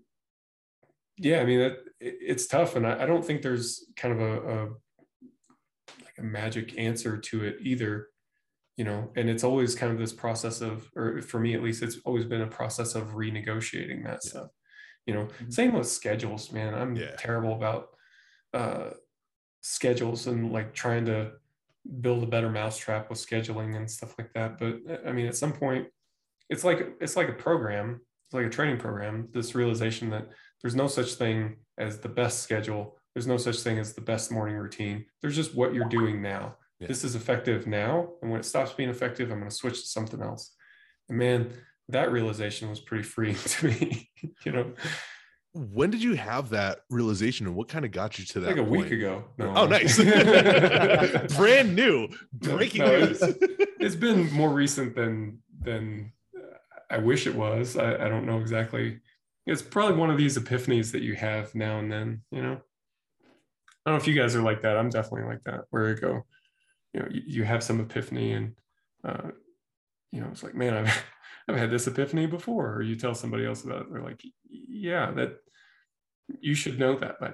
yeah, 1.16 1.42
I 1.42 1.46
mean, 1.46 1.60
it, 1.60 1.86
it's 2.00 2.48
tough, 2.48 2.76
and 2.76 2.88
I, 2.88 3.04
I, 3.04 3.06
don't 3.06 3.24
think 3.24 3.44
there's 3.44 3.86
kind 3.98 4.20
of 4.20 4.20
a, 4.20 4.34
a 4.34 4.60
like 6.04 6.18
a 6.18 6.24
magic 6.24 6.76
answer 6.80 7.18
to 7.18 7.44
it 7.44 7.58
either. 7.62 8.08
You 8.80 8.86
know, 8.86 9.12
and 9.18 9.30
it's 9.30 9.44
always 9.44 9.76
kind 9.76 9.92
of 9.92 10.00
this 10.00 10.14
process 10.14 10.62
of, 10.62 10.90
or 10.96 11.22
for 11.22 11.38
me 11.38 11.54
at 11.54 11.62
least, 11.62 11.84
it's 11.84 11.98
always 12.06 12.24
been 12.24 12.44
a 12.44 12.48
process 12.48 12.96
of 12.96 13.10
renegotiating 13.10 14.06
that 14.06 14.22
yeah. 14.24 14.30
stuff. 14.30 14.48
You 15.06 15.16
know, 15.16 15.26
mm-hmm. 15.26 15.50
same 15.50 15.74
with 15.74 15.90
schedules, 15.90 16.54
man. 16.54 16.74
I'm 16.74 16.96
yeah. 16.96 17.12
terrible 17.18 17.56
about 17.56 17.90
uh, 18.54 18.92
schedules 19.60 20.28
and 20.28 20.54
like 20.54 20.74
trying 20.74 21.06
to 21.08 21.34
build 22.00 22.24
a 22.24 22.28
better 22.28 22.50
mousetrap 22.50 23.10
with 23.10 23.20
scheduling 23.20 23.76
and 23.76 23.92
stuff 23.92 24.16
like 24.18 24.32
that. 24.34 24.58
But 24.58 24.78
I 25.06 25.12
mean, 25.12 25.26
at 25.26 25.36
some 25.36 25.52
point, 25.52 25.88
it's 26.50 26.64
like 26.64 26.96
it's 27.02 27.18
like 27.18 27.28
a 27.28 27.34
program. 27.34 28.00
It's 28.28 28.34
like 28.34 28.46
a 28.46 28.50
training 28.50 28.78
program. 28.78 29.28
This 29.34 29.56
realization 29.56 30.10
that 30.12 30.30
there's 30.62 30.76
no 30.76 30.88
such 30.88 31.16
thing 31.16 31.58
as 31.78 32.00
the 32.00 32.08
best 32.08 32.44
schedule. 32.44 32.96
There's 33.14 33.28
no 33.28 33.36
such 33.36 33.60
thing 33.60 33.78
as 33.78 33.94
the 33.94 34.08
best 34.12 34.32
morning 34.32 34.56
routine. 34.56 35.04
There's 35.22 35.36
just 35.36 35.54
what 35.54 35.74
you're 35.74 35.90
doing 35.90 36.22
now. 36.22 36.56
Yeah. 36.80 36.88
This 36.88 37.04
is 37.04 37.16
effective 37.16 37.68
now. 37.68 38.10
And 38.22 38.32
when 38.32 38.40
it 38.40 38.46
stops 38.46 38.74
being 38.74 38.90
effective, 38.90 39.32
I'm 39.32 39.40
going 39.40 39.50
to 39.50 39.56
switch 39.56 39.82
to 39.82 39.88
something 39.88 40.22
else. 40.22 40.54
And 41.10 41.18
man, 41.18 41.52
that 41.90 42.12
realization 42.12 42.70
was 42.70 42.80
pretty 42.80 43.04
freeing 43.04 43.36
to 43.46 43.68
me, 43.68 44.10
you 44.46 44.52
know. 44.52 44.74
When 45.54 45.90
did 45.90 46.04
you 46.04 46.14
have 46.14 46.50
that 46.50 46.82
realization 46.90 47.48
and 47.48 47.56
what 47.56 47.68
kind 47.68 47.84
of 47.84 47.92
got 47.92 48.20
you 48.20 48.26
to 48.26 48.40
that? 48.42 48.48
Like 48.50 48.58
a 48.58 48.64
point? 48.64 48.84
week 48.84 48.92
ago. 48.92 49.26
No. 49.38 49.54
Oh, 49.56 49.66
nice. 49.66 49.98
Brand 51.36 51.76
new. 51.76 52.08
Breaking 52.34 52.82
no, 52.82 53.00
news. 53.00 53.22
It's, 53.22 53.66
it's 53.80 53.96
been 53.96 54.32
more 54.32 54.52
recent 54.52 54.96
than 54.96 55.40
than 55.62 56.14
I 56.90 57.00
wish 57.00 57.26
it 57.26 57.34
was. 57.34 57.78
I, 57.78 57.96
I 57.96 58.10
don't 58.10 58.26
know 58.26 58.40
exactly. 58.40 59.00
It's 59.48 59.64
probably 59.64 59.98
one 59.98 60.12
of 60.12 60.18
these 60.18 60.38
epiphanies 60.38 60.92
that 60.92 61.02
you 61.02 61.16
have 61.16 61.54
now 61.56 61.80
and 61.80 61.92
then, 61.92 62.22
you 62.32 62.44
know. 62.44 62.62
I 63.86 63.92
don't 63.92 63.98
know 63.98 64.02
if 64.02 64.08
you 64.08 64.14
guys 64.14 64.36
are 64.36 64.44
like 64.44 64.62
that. 64.62 64.78
I'm 64.78 64.90
definitely 64.90 65.28
like 65.28 65.42
that, 65.44 65.62
where 65.72 65.90
I 65.90 65.94
go, 65.94 66.26
you 66.94 67.00
know, 67.00 67.08
you, 67.10 67.22
you 67.26 67.44
have 67.44 67.64
some 67.64 67.80
epiphany 67.80 68.34
and 68.34 68.56
uh, 69.04 69.30
you 70.12 70.22
know, 70.22 70.28
it's 70.32 70.44
like, 70.44 70.56
man, 70.56 70.74
I've 70.74 71.04
I've 71.48 71.56
had 71.56 71.72
this 71.72 71.88
epiphany 71.88 72.28
before, 72.28 72.76
or 72.76 72.82
you 72.84 72.96
tell 72.96 73.16
somebody 73.16 73.44
else 73.44 73.64
about 73.64 73.82
it, 73.82 73.88
they're 73.92 74.04
like, 74.04 74.22
yeah, 74.48 75.10
that 75.12 75.38
you 76.40 76.54
should 76.54 76.78
know 76.78 77.00
that 77.00 77.20
by 77.20 77.32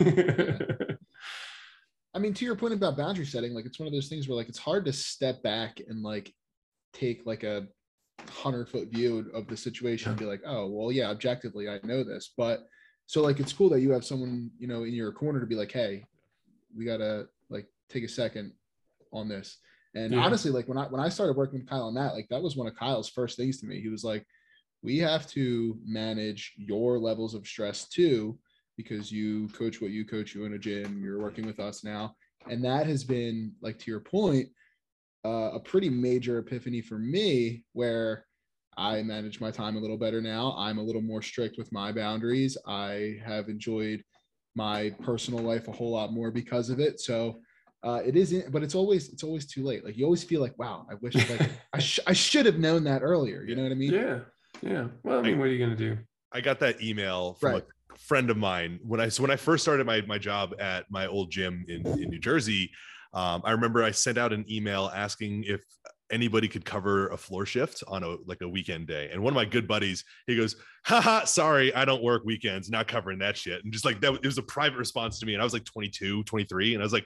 now. 0.00 0.96
I 2.14 2.18
mean, 2.18 2.34
to 2.34 2.44
your 2.44 2.56
point 2.56 2.74
about 2.74 2.96
boundary 2.96 3.26
setting, 3.26 3.54
like 3.54 3.64
it's 3.64 3.78
one 3.78 3.86
of 3.86 3.92
those 3.92 4.08
things 4.08 4.28
where 4.28 4.36
like 4.36 4.48
it's 4.48 4.58
hard 4.58 4.84
to 4.86 4.92
step 4.92 5.40
back 5.44 5.80
and 5.86 6.02
like 6.02 6.32
take 6.92 7.22
like 7.26 7.44
a 7.44 7.68
hundred 8.28 8.68
foot 8.68 8.88
view 8.88 9.30
of 9.32 9.46
the 9.46 9.56
situation 9.56 10.10
and 10.10 10.18
be 10.18 10.24
like, 10.24 10.42
oh, 10.44 10.66
well, 10.66 10.90
yeah, 10.90 11.10
objectively, 11.10 11.68
I 11.68 11.78
know 11.84 12.02
this. 12.02 12.32
But 12.36 12.66
so 13.06 13.22
like 13.22 13.38
it's 13.38 13.52
cool 13.52 13.68
that 13.70 13.80
you 13.80 13.92
have 13.92 14.04
someone, 14.04 14.50
you 14.58 14.66
know, 14.66 14.82
in 14.82 14.94
your 14.94 15.12
corner 15.12 15.38
to 15.38 15.46
be 15.46 15.56
like, 15.56 15.70
hey, 15.70 16.04
we 16.76 16.84
gotta 16.84 17.28
like 17.50 17.66
take 17.88 18.02
a 18.02 18.08
second 18.08 18.52
on 19.14 19.28
this. 19.28 19.58
And 19.94 20.12
yeah. 20.12 20.20
honestly, 20.20 20.50
like 20.50 20.68
when 20.68 20.76
I 20.76 20.86
when 20.86 21.00
I 21.00 21.08
started 21.08 21.36
working 21.36 21.60
with 21.60 21.68
Kyle 21.68 21.84
on 21.84 21.94
that, 21.94 22.14
like 22.14 22.26
that 22.28 22.42
was 22.42 22.56
one 22.56 22.66
of 22.66 22.76
Kyle's 22.76 23.08
first 23.08 23.36
things 23.36 23.60
to 23.60 23.66
me. 23.66 23.80
He 23.80 23.88
was 23.88 24.04
like, 24.04 24.26
"We 24.82 24.98
have 24.98 25.26
to 25.28 25.78
manage 25.84 26.52
your 26.56 26.98
levels 26.98 27.34
of 27.34 27.46
stress 27.46 27.88
too, 27.88 28.38
because 28.76 29.12
you 29.12 29.48
coach 29.48 29.80
what 29.80 29.92
you 29.92 30.04
coach. 30.04 30.34
You 30.34 30.44
in 30.44 30.54
a 30.54 30.58
gym. 30.58 31.00
You're 31.02 31.22
working 31.22 31.46
with 31.46 31.60
us 31.60 31.84
now, 31.84 32.16
and 32.50 32.64
that 32.64 32.86
has 32.86 33.04
been 33.04 33.52
like 33.62 33.78
to 33.78 33.90
your 33.90 34.00
point, 34.00 34.48
uh, 35.24 35.52
a 35.54 35.60
pretty 35.60 35.88
major 35.88 36.38
epiphany 36.38 36.80
for 36.80 36.98
me, 36.98 37.64
where 37.72 38.26
I 38.76 39.02
manage 39.02 39.40
my 39.40 39.52
time 39.52 39.76
a 39.76 39.80
little 39.80 39.96
better 39.96 40.20
now. 40.20 40.56
I'm 40.58 40.78
a 40.78 40.82
little 40.82 41.02
more 41.02 41.22
strict 41.22 41.56
with 41.56 41.70
my 41.72 41.92
boundaries. 41.92 42.56
I 42.66 43.18
have 43.24 43.48
enjoyed 43.48 44.02
my 44.56 44.90
personal 45.02 45.40
life 45.40 45.68
a 45.68 45.72
whole 45.72 45.92
lot 45.92 46.12
more 46.12 46.30
because 46.30 46.70
of 46.70 46.80
it. 46.80 47.00
So 47.00 47.40
uh, 47.84 48.00
it 48.04 48.16
isn't, 48.16 48.50
but 48.50 48.62
it's 48.62 48.74
always 48.74 49.10
it's 49.10 49.22
always 49.22 49.46
too 49.46 49.62
late. 49.62 49.84
Like 49.84 49.96
you 49.96 50.04
always 50.04 50.24
feel 50.24 50.40
like, 50.40 50.58
wow, 50.58 50.86
I 50.90 50.94
wish 50.94 51.14
like 51.14 51.50
I, 51.74 51.78
sh- 51.78 52.00
I 52.06 52.14
should 52.14 52.46
have 52.46 52.58
known 52.58 52.82
that 52.84 53.02
earlier. 53.02 53.42
You 53.42 53.56
know 53.56 53.62
what 53.62 53.72
I 53.72 53.74
mean? 53.74 53.92
Yeah, 53.92 54.20
yeah. 54.62 54.86
Well, 55.02 55.18
I 55.18 55.22
mean, 55.22 55.38
what 55.38 55.48
are 55.48 55.50
you 55.50 55.64
gonna 55.64 55.76
do? 55.76 55.98
I 56.32 56.40
got 56.40 56.58
that 56.60 56.82
email 56.82 57.34
from 57.34 57.52
right. 57.52 57.64
a 57.94 57.98
friend 57.98 58.30
of 58.30 58.38
mine 58.38 58.80
when 58.82 59.00
I 59.00 59.08
so 59.08 59.22
when 59.22 59.30
I 59.30 59.36
first 59.36 59.62
started 59.62 59.86
my 59.86 60.00
my 60.02 60.16
job 60.16 60.54
at 60.58 60.90
my 60.90 61.06
old 61.06 61.30
gym 61.30 61.66
in 61.68 61.86
in 61.86 62.08
New 62.08 62.18
Jersey. 62.18 62.70
Um, 63.12 63.42
I 63.44 63.52
remember 63.52 63.84
I 63.84 63.92
sent 63.92 64.18
out 64.18 64.32
an 64.32 64.44
email 64.50 64.90
asking 64.92 65.44
if 65.44 65.62
anybody 66.10 66.48
could 66.48 66.64
cover 66.64 67.08
a 67.08 67.16
floor 67.16 67.46
shift 67.46 67.82
on 67.86 68.02
a 68.02 68.16
like 68.26 68.40
a 68.40 68.48
weekend 68.48 68.86
day. 68.86 69.08
And 69.12 69.22
one 69.22 69.32
of 69.32 69.36
my 69.36 69.44
good 69.44 69.68
buddies, 69.68 70.04
he 70.26 70.36
goes, 70.36 70.56
haha, 70.84 71.24
sorry, 71.24 71.74
I 71.74 71.84
don't 71.84 72.02
work 72.02 72.22
weekends, 72.24 72.70
not 72.70 72.88
covering 72.88 73.18
that 73.20 73.36
shit. 73.36 73.62
And 73.62 73.72
just 73.72 73.84
like 73.84 74.00
that, 74.00 74.14
it 74.14 74.26
was 74.26 74.38
a 74.38 74.42
private 74.42 74.78
response 74.78 75.18
to 75.20 75.26
me. 75.26 75.34
And 75.34 75.40
I 75.40 75.44
was 75.44 75.52
like 75.52 75.64
22, 75.64 76.24
23. 76.24 76.74
And 76.74 76.82
I 76.82 76.84
was 76.84 76.92
like, 76.92 77.04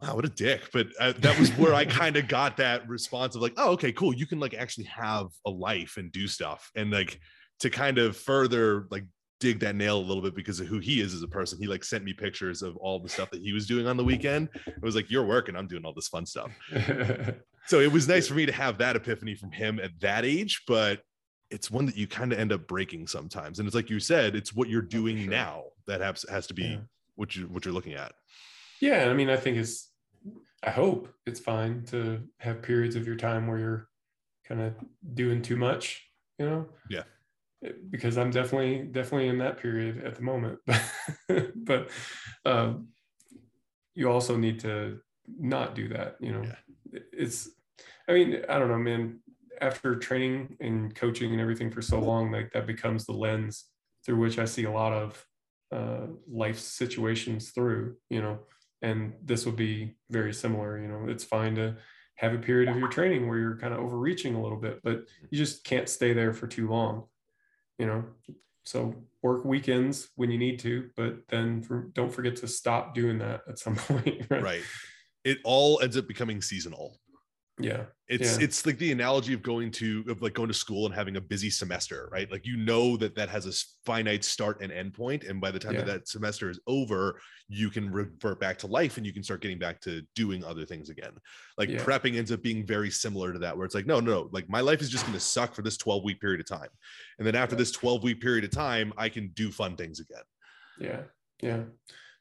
wow, 0.00 0.14
what 0.14 0.24
a 0.24 0.28
dick. 0.28 0.68
But 0.72 0.88
uh, 0.98 1.12
that 1.18 1.38
was 1.38 1.50
where 1.50 1.74
I 1.74 1.84
kind 1.84 2.16
of 2.16 2.28
got 2.28 2.56
that 2.58 2.88
response 2.88 3.34
of 3.34 3.42
like, 3.42 3.54
oh, 3.56 3.72
okay, 3.72 3.92
cool. 3.92 4.14
You 4.14 4.26
can 4.26 4.40
like 4.40 4.54
actually 4.54 4.84
have 4.84 5.26
a 5.46 5.50
life 5.50 5.96
and 5.96 6.10
do 6.12 6.26
stuff. 6.26 6.70
And 6.74 6.90
like 6.90 7.20
to 7.60 7.70
kind 7.70 7.98
of 7.98 8.16
further 8.16 8.86
like 8.90 9.04
dig 9.40 9.60
that 9.60 9.74
nail 9.74 9.98
a 9.98 10.00
little 10.00 10.22
bit 10.22 10.34
because 10.34 10.60
of 10.60 10.66
who 10.66 10.78
he 10.78 11.00
is 11.00 11.14
as 11.14 11.22
a 11.22 11.28
person. 11.28 11.58
He 11.58 11.66
like 11.66 11.82
sent 11.82 12.04
me 12.04 12.12
pictures 12.12 12.62
of 12.62 12.76
all 12.76 13.00
the 13.00 13.08
stuff 13.08 13.30
that 13.30 13.40
he 13.40 13.52
was 13.52 13.66
doing 13.66 13.86
on 13.86 13.96
the 13.96 14.04
weekend. 14.04 14.50
It 14.66 14.82
was 14.82 14.94
like, 14.94 15.10
you're 15.10 15.24
working, 15.24 15.56
I'm 15.56 15.66
doing 15.66 15.84
all 15.84 15.94
this 15.94 16.08
fun 16.08 16.26
stuff. 16.26 16.50
so 17.66 17.80
it 17.80 17.90
was 17.90 18.06
nice 18.06 18.28
for 18.28 18.34
me 18.34 18.46
to 18.46 18.52
have 18.52 18.78
that 18.78 18.96
epiphany 18.96 19.34
from 19.34 19.50
him 19.50 19.80
at 19.80 19.98
that 20.00 20.24
age, 20.24 20.62
but 20.66 21.00
it's 21.50 21.70
one 21.70 21.86
that 21.86 21.96
you 21.96 22.06
kind 22.06 22.32
of 22.32 22.38
end 22.38 22.52
up 22.52 22.66
breaking 22.68 23.06
sometimes. 23.06 23.58
And 23.58 23.66
it's 23.66 23.74
like 23.74 23.90
you 23.90 23.98
said, 23.98 24.36
it's 24.36 24.54
what 24.54 24.68
you're 24.68 24.82
doing 24.82 25.18
sure. 25.22 25.30
now 25.30 25.64
that 25.86 26.00
has, 26.00 26.24
has 26.30 26.46
to 26.48 26.54
be 26.54 26.64
yeah. 26.64 26.78
what 27.16 27.34
you 27.34 27.44
what 27.44 27.64
you're 27.64 27.74
looking 27.74 27.94
at. 27.94 28.12
Yeah. 28.80 29.10
I 29.10 29.14
mean, 29.14 29.30
I 29.30 29.36
think 29.36 29.56
it's 29.56 29.89
I 30.62 30.70
hope 30.70 31.08
it's 31.26 31.40
fine 31.40 31.84
to 31.86 32.22
have 32.38 32.62
periods 32.62 32.96
of 32.96 33.06
your 33.06 33.16
time 33.16 33.46
where 33.46 33.58
you're 33.58 33.88
kind 34.46 34.60
of 34.60 34.74
doing 35.14 35.40
too 35.40 35.56
much, 35.56 36.06
you 36.38 36.46
know? 36.46 36.66
Yeah. 36.90 37.04
Because 37.90 38.18
I'm 38.18 38.30
definitely 38.30 38.84
definitely 38.84 39.28
in 39.28 39.38
that 39.38 39.58
period 39.58 40.02
at 40.04 40.14
the 40.14 40.22
moment. 40.22 40.58
but 41.56 41.90
um, 42.46 42.88
you 43.94 44.10
also 44.10 44.36
need 44.36 44.60
to 44.60 44.98
not 45.38 45.74
do 45.74 45.88
that, 45.88 46.16
you 46.20 46.32
know. 46.32 46.42
Yeah. 46.42 47.00
It's 47.12 47.50
I 48.08 48.12
mean, 48.12 48.42
I 48.48 48.58
don't 48.58 48.68
know, 48.68 48.78
man. 48.78 49.20
After 49.60 49.94
training 49.94 50.56
and 50.60 50.94
coaching 50.94 51.32
and 51.32 51.40
everything 51.40 51.70
for 51.70 51.82
so 51.82 52.00
long, 52.00 52.32
like 52.32 52.50
that 52.52 52.66
becomes 52.66 53.04
the 53.04 53.12
lens 53.12 53.66
through 54.06 54.16
which 54.16 54.38
I 54.38 54.46
see 54.46 54.64
a 54.64 54.70
lot 54.70 54.94
of 54.94 55.26
uh, 55.70 56.06
life 56.26 56.58
situations 56.58 57.50
through, 57.50 57.96
you 58.08 58.22
know 58.22 58.40
and 58.82 59.12
this 59.22 59.46
would 59.46 59.56
be 59.56 59.96
very 60.10 60.32
similar 60.32 60.78
you 60.78 60.88
know 60.88 61.06
it's 61.08 61.24
fine 61.24 61.54
to 61.54 61.76
have 62.16 62.34
a 62.34 62.38
period 62.38 62.68
of 62.68 62.76
your 62.76 62.88
training 62.88 63.28
where 63.28 63.38
you're 63.38 63.56
kind 63.56 63.72
of 63.72 63.80
overreaching 63.80 64.34
a 64.34 64.42
little 64.42 64.58
bit 64.58 64.80
but 64.82 64.98
mm-hmm. 64.98 65.26
you 65.30 65.38
just 65.38 65.64
can't 65.64 65.88
stay 65.88 66.12
there 66.12 66.32
for 66.32 66.46
too 66.46 66.68
long 66.68 67.04
you 67.78 67.86
know? 67.86 68.04
So 68.64 68.94
work 69.22 69.44
weekends 69.44 70.10
when 70.16 70.30
you 70.30 70.38
need 70.38 70.58
to 70.60 70.90
but 70.96 71.26
then 71.28 71.62
for, 71.62 71.90
don't 71.94 72.12
forget 72.12 72.36
to 72.36 72.46
stop 72.48 72.94
doing 72.94 73.18
that 73.18 73.40
at 73.48 73.58
some 73.58 73.74
point 73.88 74.26
right? 74.28 74.42
right. 74.42 74.62
It 75.24 75.38
all 75.44 75.80
ends 75.80 75.96
up 75.96 76.06
becoming 76.06 76.40
seasonal 76.40 76.98
yeah. 77.62 77.84
It's 78.08 78.38
yeah. 78.38 78.44
it's 78.44 78.66
like 78.66 78.78
the 78.78 78.90
analogy 78.90 79.34
of 79.34 79.42
going 79.42 79.70
to 79.72 80.04
of 80.08 80.20
like 80.20 80.34
going 80.34 80.48
to 80.48 80.54
school 80.54 80.86
and 80.86 80.94
having 80.94 81.16
a 81.16 81.20
busy 81.20 81.50
semester 81.50 82.08
right? 82.10 82.30
Like 82.30 82.44
you 82.44 82.56
know 82.56 82.96
that 82.96 83.14
that 83.14 83.28
has 83.28 83.46
a 83.46 83.52
finite 83.86 84.24
start 84.24 84.60
and 84.60 84.72
end 84.72 84.94
point 84.94 85.24
and 85.24 85.40
by 85.40 85.50
the 85.50 85.58
time 85.58 85.74
yeah. 85.74 85.80
that 85.80 85.86
that 85.86 86.08
semester 86.08 86.50
is 86.50 86.58
over 86.66 87.20
you 87.48 87.70
can 87.70 87.90
revert 87.90 88.40
back 88.40 88.58
to 88.58 88.66
life 88.66 88.96
and 88.96 89.06
you 89.06 89.12
can 89.12 89.22
start 89.22 89.40
getting 89.42 89.58
back 89.58 89.80
to 89.82 90.02
doing 90.14 90.44
other 90.44 90.64
things 90.64 90.90
again. 90.90 91.12
Like 91.56 91.68
yeah. 91.68 91.78
prepping 91.78 92.16
ends 92.16 92.32
up 92.32 92.42
being 92.42 92.66
very 92.66 92.90
similar 92.90 93.32
to 93.32 93.38
that 93.40 93.56
where 93.56 93.66
it's 93.66 93.74
like 93.74 93.86
no, 93.86 94.00
no 94.00 94.12
no. 94.12 94.28
Like 94.32 94.48
my 94.48 94.60
life 94.60 94.80
is 94.80 94.90
just 94.90 95.04
going 95.04 95.16
to 95.16 95.24
suck 95.24 95.54
for 95.54 95.62
this 95.62 95.76
12 95.76 96.02
week 96.04 96.20
period 96.20 96.40
of 96.40 96.46
time. 96.46 96.68
And 97.18 97.26
then 97.26 97.36
after 97.36 97.54
this 97.54 97.70
12 97.70 98.02
week 98.02 98.20
period 98.20 98.44
of 98.44 98.50
time 98.50 98.92
i 98.96 99.08
can 99.08 99.28
do 99.34 99.50
fun 99.50 99.76
things 99.76 100.00
again. 100.00 100.22
Yeah. 100.78 101.00
Yeah. 101.42 101.62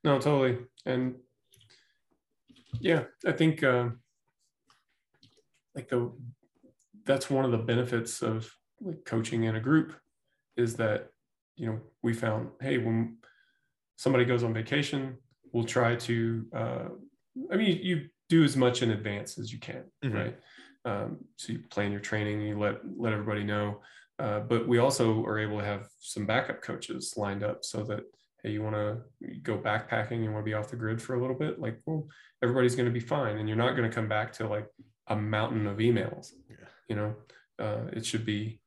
No 0.04 0.20
totally. 0.20 0.60
And 0.86 1.16
yeah 2.80 3.04
i 3.26 3.32
think 3.32 3.64
uh 3.64 3.90
like 5.76 5.90
the 5.90 6.12
that's 7.06 7.30
one 7.30 7.46
of 7.46 7.52
the 7.52 7.58
benefits 7.58 8.22
of 8.22 8.52
like 8.82 9.04
coaching 9.06 9.44
in 9.44 9.56
a 9.56 9.60
group 9.60 9.96
is 10.58 10.76
that 10.76 11.10
you 11.56 11.66
know 11.68 11.80
we 12.04 12.14
found 12.14 12.50
hey 12.62 12.78
when 12.78 13.18
somebody 13.98 14.26
goes 14.26 14.44
on 14.44 14.54
vacation 14.54 15.18
we'll 15.52 15.64
try 15.64 15.96
to 15.96 16.46
uh, 16.56 16.86
i 17.52 17.56
mean 17.56 17.80
you 17.82 18.08
do 18.30 18.44
as 18.44 18.56
much 18.56 18.82
in 18.82 18.92
advance 18.92 19.38
as 19.38 19.52
you 19.52 19.60
can 19.60 19.84
mm-hmm. 20.04 20.16
right 20.16 20.38
um, 20.86 21.18
so 21.36 21.52
you 21.54 21.60
plan 21.70 21.92
your 21.92 22.00
training 22.00 22.42
you 22.42 22.58
let 22.58 22.78
let 22.98 23.14
everybody 23.14 23.44
know 23.44 23.82
uh, 24.20 24.40
but 24.42 24.68
we 24.68 24.78
also 24.78 25.24
are 25.26 25.40
able 25.40 25.58
to 25.58 25.66
have 25.66 25.88
some 26.00 26.26
backup 26.26 26.62
coaches 26.62 27.14
lined 27.18 27.44
up 27.44 27.64
so 27.64 27.84
that 27.84 28.02
hey 28.44 28.52
you 28.52 28.64
want 28.64 28.76
to 28.76 28.98
go 29.44 29.58
backpacking 29.58 30.24
you 30.24 30.32
want 30.32 30.46
to 30.46 30.50
be 30.50 30.54
off 30.54 30.70
the 30.70 30.76
grid 30.76 31.02
for 31.02 31.16
a 31.16 31.22
little 31.22 31.36
bit 31.36 31.60
like 31.60 31.80
well 31.86 32.08
everybody's 32.44 32.76
going 32.76 32.86
to 32.86 32.92
be 32.92 33.00
fine 33.00 33.38
and 33.38 33.50
you're 33.50 33.58
not 33.58 33.76
going 33.76 33.90
to 33.90 33.94
come 33.94 34.08
back 34.08 34.32
to 34.32 34.48
like 34.48 34.68
a 35.10 35.16
mountain 35.16 35.68
of 35.68 35.78
emails. 35.78 36.32
Yeah. 36.50 36.56
You 36.88 36.96
know, 36.96 37.16
uh, 37.60 37.90
it 37.94 38.06
should 38.06 38.26
be 38.26 38.62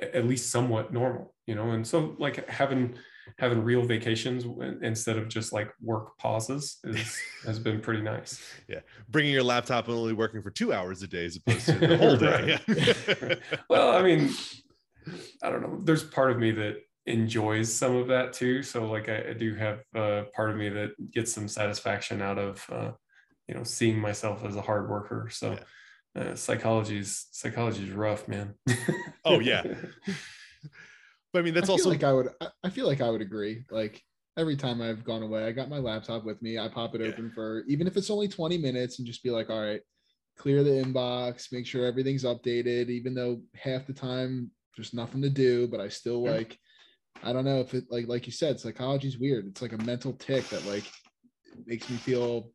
at 0.00 0.26
least 0.26 0.50
somewhat 0.50 0.92
normal. 0.92 1.34
You 1.46 1.54
know, 1.54 1.70
and 1.70 1.86
so 1.86 2.14
like 2.18 2.48
having 2.48 2.94
having 3.38 3.62
real 3.62 3.82
vacations 3.82 4.44
instead 4.82 5.16
of 5.16 5.28
just 5.28 5.52
like 5.52 5.70
work 5.80 6.16
pauses 6.18 6.78
is 6.84 7.16
has 7.46 7.58
been 7.58 7.80
pretty 7.80 8.02
nice. 8.02 8.42
Yeah, 8.68 8.80
bringing 9.08 9.32
your 9.32 9.42
laptop 9.42 9.88
and 9.88 9.96
only 9.96 10.12
working 10.12 10.42
for 10.42 10.50
two 10.50 10.72
hours 10.72 11.02
a 11.02 11.08
day 11.08 11.24
as 11.26 11.36
opposed 11.36 11.66
to 11.66 11.72
the 11.78 11.96
whole 11.96 12.16
day. 13.36 13.38
well, 13.70 13.96
I 13.96 14.02
mean, 14.02 14.30
I 15.42 15.50
don't 15.50 15.62
know. 15.62 15.80
There's 15.82 16.04
part 16.04 16.30
of 16.30 16.38
me 16.38 16.50
that 16.52 16.76
enjoys 17.06 17.72
some 17.72 17.96
of 17.96 18.08
that 18.08 18.34
too. 18.34 18.62
So 18.62 18.86
like 18.86 19.08
I, 19.08 19.30
I 19.30 19.32
do 19.32 19.54
have 19.54 19.80
uh, 19.94 20.24
part 20.34 20.50
of 20.50 20.56
me 20.56 20.68
that 20.68 20.90
gets 21.10 21.32
some 21.32 21.48
satisfaction 21.48 22.20
out 22.20 22.38
of 22.38 22.66
uh, 22.70 22.90
you 23.48 23.54
know 23.54 23.64
seeing 23.64 23.98
myself 23.98 24.44
as 24.44 24.56
a 24.56 24.62
hard 24.62 24.88
worker 24.88 25.28
so 25.30 25.56
yeah. 26.14 26.22
uh, 26.22 26.34
psychology 26.34 26.98
is 26.98 27.26
psychology 27.32 27.84
is 27.84 27.90
rough 27.90 28.28
man 28.28 28.54
oh 29.24 29.40
yeah 29.40 29.62
but 31.32 31.40
i 31.40 31.42
mean 31.42 31.54
that's 31.54 31.68
I 31.68 31.72
also 31.72 31.88
like 31.88 32.04
i 32.04 32.12
would 32.12 32.28
i 32.62 32.70
feel 32.70 32.86
like 32.86 33.00
i 33.00 33.10
would 33.10 33.22
agree 33.22 33.64
like 33.70 34.02
every 34.38 34.56
time 34.56 34.80
I've 34.80 35.04
gone 35.04 35.22
away, 35.22 35.44
I 35.44 35.52
got 35.52 35.68
my 35.68 35.78
laptop 35.78 36.24
with 36.24 36.40
me. 36.40 36.58
I 36.58 36.68
pop 36.68 36.94
it 36.94 37.00
yeah. 37.00 37.08
open 37.08 37.30
for 37.32 37.64
even 37.66 37.86
if 37.88 37.96
it's 37.96 38.08
only 38.08 38.28
20 38.28 38.56
minutes 38.56 38.98
and 38.98 39.06
just 39.06 39.22
be 39.22 39.30
like, 39.30 39.50
all 39.50 39.60
right, 39.60 39.80
clear 40.38 40.62
the 40.62 40.70
inbox, 40.70 41.52
make 41.52 41.66
sure 41.66 41.84
everything's 41.84 42.24
updated, 42.24 42.88
even 42.88 43.14
though 43.14 43.42
half 43.56 43.86
the 43.86 43.92
time 43.92 44.50
there's 44.76 44.94
nothing 44.94 45.20
to 45.22 45.28
do, 45.28 45.66
but 45.66 45.80
I 45.80 45.88
still 45.88 46.22
yeah. 46.24 46.30
like, 46.30 46.58
I 47.24 47.32
don't 47.32 47.44
know 47.44 47.58
if 47.58 47.74
it 47.74 47.86
like 47.90 48.06
like 48.06 48.26
you 48.26 48.32
said, 48.32 48.60
psychology 48.60 49.08
is 49.08 49.18
weird. 49.18 49.48
It's 49.48 49.60
like 49.60 49.72
a 49.72 49.78
mental 49.78 50.12
tick 50.12 50.48
that 50.50 50.64
like 50.66 50.84
makes 51.66 51.90
me 51.90 51.96
feel 51.96 52.52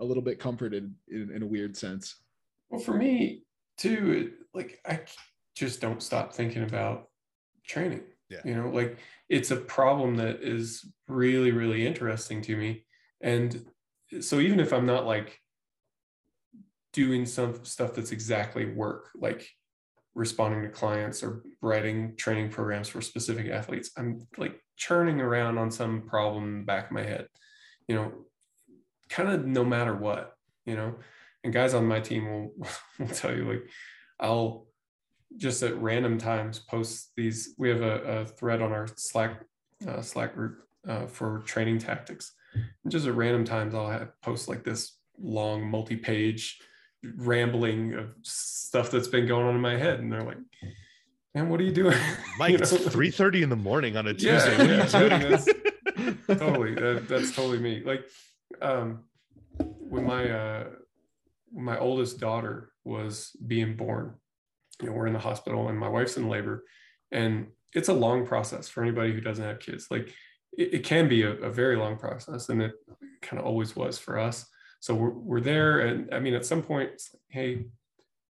a 0.00 0.04
little 0.04 0.22
bit 0.22 0.38
comforted 0.38 0.92
in, 1.08 1.30
in 1.34 1.42
a 1.42 1.46
weird 1.46 1.76
sense. 1.76 2.16
Well, 2.70 2.80
for 2.80 2.94
me 2.94 3.42
too, 3.76 4.12
it, 4.12 4.32
like 4.54 4.80
I 4.86 5.00
just 5.54 5.80
don't 5.80 6.02
stop 6.02 6.32
thinking 6.32 6.64
about 6.64 7.08
training. 7.66 8.02
Yeah. 8.28 8.40
You 8.44 8.54
know, 8.54 8.70
like 8.70 8.98
it's 9.28 9.50
a 9.50 9.56
problem 9.56 10.16
that 10.16 10.42
is 10.42 10.86
really, 11.06 11.50
really 11.50 11.86
interesting 11.86 12.40
to 12.42 12.56
me. 12.56 12.84
And 13.20 13.64
so 14.20 14.40
even 14.40 14.60
if 14.60 14.72
I'm 14.72 14.86
not 14.86 15.06
like 15.06 15.38
doing 16.92 17.26
some 17.26 17.64
stuff 17.64 17.94
that's 17.94 18.12
exactly 18.12 18.66
work, 18.66 19.10
like 19.14 19.48
responding 20.14 20.62
to 20.62 20.68
clients 20.68 21.22
or 21.22 21.42
writing 21.60 22.14
training 22.16 22.50
programs 22.50 22.88
for 22.88 23.00
specific 23.00 23.48
athletes, 23.48 23.90
I'm 23.96 24.26
like 24.36 24.60
churning 24.76 25.20
around 25.20 25.58
on 25.58 25.70
some 25.70 26.02
problem 26.02 26.44
in 26.44 26.58
the 26.60 26.64
back 26.64 26.86
of 26.86 26.92
my 26.92 27.02
head, 27.02 27.28
you 27.86 27.94
know, 27.94 28.12
kind 29.12 29.28
of 29.28 29.46
no 29.46 29.64
matter 29.64 29.94
what, 29.94 30.36
you 30.64 30.74
know. 30.74 30.94
And 31.44 31.52
guys 31.52 31.74
on 31.74 31.86
my 31.86 32.00
team 32.00 32.30
will, 32.30 32.68
will 32.98 33.08
tell 33.08 33.34
you 33.34 33.44
like 33.44 33.62
I'll 34.18 34.66
just 35.36 35.62
at 35.62 35.76
random 35.76 36.18
times 36.18 36.58
post 36.58 37.10
these. 37.16 37.54
We 37.58 37.68
have 37.68 37.82
a, 37.82 38.20
a 38.20 38.24
thread 38.24 38.62
on 38.62 38.72
our 38.72 38.86
Slack 38.96 39.44
uh, 39.86 40.00
Slack 40.00 40.34
group 40.34 40.62
uh, 40.88 41.06
for 41.06 41.40
training 41.40 41.78
tactics. 41.78 42.32
And 42.54 42.92
just 42.92 43.06
at 43.06 43.14
random 43.14 43.44
times, 43.44 43.74
I'll 43.74 43.88
have, 43.88 44.20
post 44.20 44.48
like 44.48 44.62
this 44.62 44.98
long 45.18 45.66
multi-page 45.66 46.60
rambling 47.16 47.94
of 47.94 48.14
stuff 48.22 48.90
that's 48.90 49.08
been 49.08 49.26
going 49.26 49.46
on 49.46 49.54
in 49.54 49.60
my 49.60 49.76
head, 49.76 50.00
and 50.00 50.12
they're 50.12 50.22
like, 50.22 50.38
"Man, 51.34 51.48
what 51.48 51.60
are 51.60 51.64
you 51.64 51.72
doing?" 51.72 51.96
Mike, 52.38 52.52
you 52.52 52.58
know? 52.58 52.62
it's 52.62 52.92
three 52.92 53.10
thirty 53.10 53.42
in 53.42 53.48
the 53.48 53.56
morning 53.56 53.96
on 53.96 54.06
a 54.06 54.14
Tuesday. 54.14 54.56
Yeah, 54.58 54.74
yeah, 54.74 54.86
totally. 56.34 56.74
That, 56.74 57.06
that's 57.08 57.34
totally 57.34 57.58
me. 57.58 57.82
Like, 57.84 58.04
um, 58.60 59.04
when 59.58 60.04
my 60.04 60.30
uh, 60.30 60.64
my 61.54 61.78
oldest 61.78 62.18
daughter 62.18 62.72
was 62.84 63.30
being 63.46 63.76
born, 63.76 64.14
you 64.80 64.88
know, 64.88 64.92
we're 64.92 65.06
in 65.06 65.12
the 65.12 65.18
hospital 65.18 65.68
and 65.68 65.78
my 65.78 65.88
wife's 65.88 66.16
in 66.16 66.28
labor 66.28 66.64
and 67.12 67.46
it's 67.74 67.88
a 67.88 67.92
long 67.92 68.26
process 68.26 68.68
for 68.68 68.82
anybody 68.82 69.12
who 69.12 69.20
doesn't 69.20 69.44
have 69.44 69.60
kids. 69.60 69.86
Like 69.90 70.08
it, 70.56 70.74
it 70.74 70.84
can 70.84 71.08
be 71.08 71.22
a, 71.22 71.32
a, 71.32 71.50
very 71.50 71.76
long 71.76 71.96
process 71.96 72.48
and 72.48 72.60
it 72.62 72.72
kind 73.20 73.40
of 73.40 73.46
always 73.46 73.76
was 73.76 73.98
for 73.98 74.18
us. 74.18 74.46
So 74.80 74.94
we're, 74.94 75.10
we're 75.10 75.40
there. 75.40 75.80
And 75.80 76.12
I 76.12 76.18
mean, 76.18 76.34
at 76.34 76.44
some 76.44 76.62
point, 76.62 76.90
like, 76.90 77.22
hey, 77.28 77.66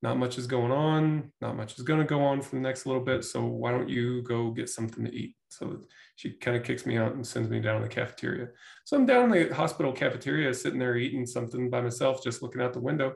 not 0.00 0.18
much 0.18 0.38
is 0.38 0.46
going 0.46 0.70
on. 0.70 1.32
Not 1.40 1.56
much 1.56 1.76
is 1.76 1.84
going 1.84 1.98
to 1.98 2.06
go 2.06 2.22
on 2.22 2.40
for 2.40 2.56
the 2.56 2.62
next 2.62 2.86
little 2.86 3.02
bit. 3.02 3.24
So 3.24 3.44
why 3.44 3.72
don't 3.72 3.88
you 3.88 4.22
go 4.22 4.50
get 4.50 4.68
something 4.68 5.04
to 5.04 5.14
eat? 5.14 5.34
So 5.48 5.80
she 6.14 6.32
kind 6.32 6.56
of 6.56 6.62
kicks 6.62 6.86
me 6.86 6.96
out 6.96 7.14
and 7.14 7.26
sends 7.26 7.48
me 7.48 7.60
down 7.60 7.80
to 7.80 7.88
the 7.88 7.94
cafeteria. 7.94 8.48
So 8.84 8.96
I'm 8.96 9.06
down 9.06 9.32
in 9.32 9.48
the 9.48 9.54
hospital 9.54 9.92
cafeteria, 9.92 10.54
sitting 10.54 10.78
there 10.78 10.96
eating 10.96 11.26
something 11.26 11.68
by 11.68 11.80
myself, 11.80 12.22
just 12.22 12.42
looking 12.42 12.62
out 12.62 12.72
the 12.72 12.80
window. 12.80 13.14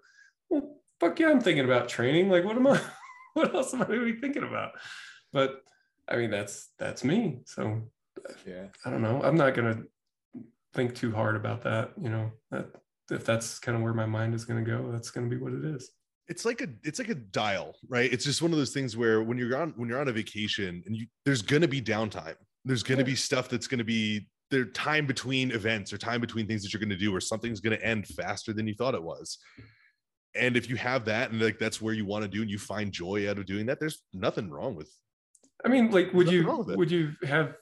Well, 0.50 0.76
fuck 0.98 1.18
yeah, 1.20 1.30
I'm 1.30 1.40
thinking 1.40 1.64
about 1.64 1.88
training. 1.88 2.28
Like, 2.28 2.44
what 2.44 2.56
am 2.56 2.66
I? 2.66 2.80
what 3.34 3.54
else 3.54 3.72
am 3.74 3.82
I 3.82 3.86
going 3.86 4.00
to 4.00 4.12
be 4.12 4.20
thinking 4.20 4.44
about? 4.44 4.72
But 5.32 5.62
I 6.08 6.16
mean, 6.16 6.30
that's 6.30 6.70
that's 6.78 7.04
me. 7.04 7.40
So 7.44 7.82
yeah, 8.44 8.66
I 8.84 8.90
don't 8.90 9.02
know. 9.02 9.22
I'm 9.22 9.36
not 9.36 9.54
going 9.54 9.72
to 9.72 10.42
think 10.74 10.96
too 10.96 11.12
hard 11.12 11.36
about 11.36 11.62
that. 11.62 11.92
You 12.00 12.10
know, 12.10 12.32
that 12.50 12.70
if 13.10 13.24
that's 13.24 13.60
kind 13.60 13.76
of 13.76 13.82
where 13.82 13.94
my 13.94 14.06
mind 14.06 14.34
is 14.34 14.44
going 14.44 14.64
to 14.64 14.70
go, 14.70 14.90
that's 14.90 15.10
going 15.10 15.28
to 15.28 15.34
be 15.34 15.40
what 15.40 15.52
it 15.52 15.64
is. 15.64 15.90
It's 16.32 16.46
like 16.46 16.62
a 16.62 16.68
it's 16.82 16.98
like 16.98 17.10
a 17.10 17.14
dial, 17.14 17.74
right? 17.88 18.10
It's 18.10 18.24
just 18.24 18.40
one 18.40 18.52
of 18.52 18.58
those 18.58 18.72
things 18.72 18.96
where 18.96 19.22
when 19.22 19.36
you're 19.36 19.54
on 19.56 19.74
when 19.76 19.86
you're 19.88 20.00
on 20.00 20.08
a 20.08 20.12
vacation 20.12 20.82
and 20.86 20.96
you 20.96 21.06
there's 21.26 21.42
going 21.42 21.60
to 21.60 21.68
be 21.68 21.82
downtime. 21.82 22.36
There's 22.64 22.82
going 22.82 22.98
to 22.98 23.04
yeah. 23.04 23.12
be 23.12 23.16
stuff 23.16 23.50
that's 23.50 23.66
going 23.66 23.78
to 23.78 23.84
be 23.84 24.28
there 24.50 24.64
time 24.64 25.04
between 25.06 25.50
events 25.50 25.92
or 25.92 25.98
time 25.98 26.22
between 26.22 26.46
things 26.46 26.62
that 26.62 26.72
you're 26.72 26.80
going 26.80 26.88
to 26.88 26.96
do 26.96 27.14
or 27.14 27.20
something's 27.20 27.60
going 27.60 27.76
to 27.76 27.84
end 27.84 28.06
faster 28.06 28.54
than 28.54 28.66
you 28.66 28.74
thought 28.74 28.94
it 28.94 29.02
was 29.02 29.38
and 30.34 30.56
if 30.56 30.68
you 30.68 30.76
have 30.76 31.04
that 31.04 31.30
and 31.30 31.42
like 31.42 31.58
that's 31.58 31.80
where 31.80 31.94
you 31.94 32.04
want 32.04 32.22
to 32.22 32.28
do 32.28 32.42
and 32.42 32.50
you 32.50 32.58
find 32.58 32.92
joy 32.92 33.28
out 33.28 33.38
of 33.38 33.46
doing 33.46 33.66
that 33.66 33.80
there's 33.80 34.02
nothing 34.12 34.50
wrong 34.50 34.74
with 34.74 34.90
i 35.64 35.68
mean 35.68 35.90
like 35.90 36.12
would 36.12 36.30
you 36.30 36.44
would 36.68 36.90
you 36.90 37.12
have 37.24 37.54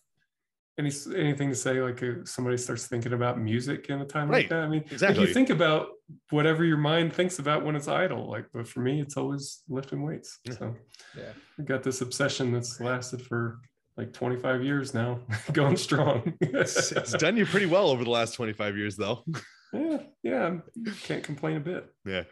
any 0.81 0.93
anything 1.17 1.49
to 1.49 1.55
say 1.55 1.81
like 1.81 2.03
if 2.03 2.29
somebody 2.29 2.57
starts 2.57 2.87
thinking 2.87 3.13
about 3.13 3.39
music 3.39 3.87
in 3.89 4.01
a 4.01 4.05
time 4.05 4.29
right. 4.29 4.39
like 4.39 4.49
that 4.49 4.63
i 4.63 4.69
mean 4.69 4.85
exactly. 4.91 5.27
you 5.27 5.33
think 5.33 5.51
about 5.51 5.89
whatever 6.31 6.65
your 6.65 6.77
mind 6.77 7.13
thinks 7.13 7.39
about 7.39 7.65
when 7.65 7.77
it's 7.77 7.89
idle 7.89 8.29
like 8.31 8.47
but 8.53 8.67
for 8.67 8.81
me 8.81 9.01
it's 9.01 9.17
always 9.17 9.63
lifting 9.69 10.03
weights 10.03 10.39
yeah. 10.45 10.55
so 10.55 10.75
yeah 11.17 11.33
i 11.59 11.63
got 11.63 11.83
this 11.83 12.01
obsession 12.01 12.53
that's 12.53 12.81
lasted 12.81 13.23
for 13.23 13.61
like 13.97 14.13
25 14.13 14.65
years 14.65 14.95
now 14.95 15.21
going 15.53 15.77
strong 15.77 16.33
it's, 16.41 16.93
it's 16.93 17.13
done 17.13 17.37
you 17.37 17.47
pretty 17.47 17.67
well 17.67 17.89
over 17.89 18.03
the 18.03 18.11
last 18.11 18.35
25 18.35 18.77
years 18.77 18.97
though 18.97 19.25
yeah, 19.73 19.99
yeah, 20.23 20.57
can't 21.03 21.23
complain 21.23 21.57
a 21.57 21.61
bit. 21.61 21.87
Yeah. 22.05 22.25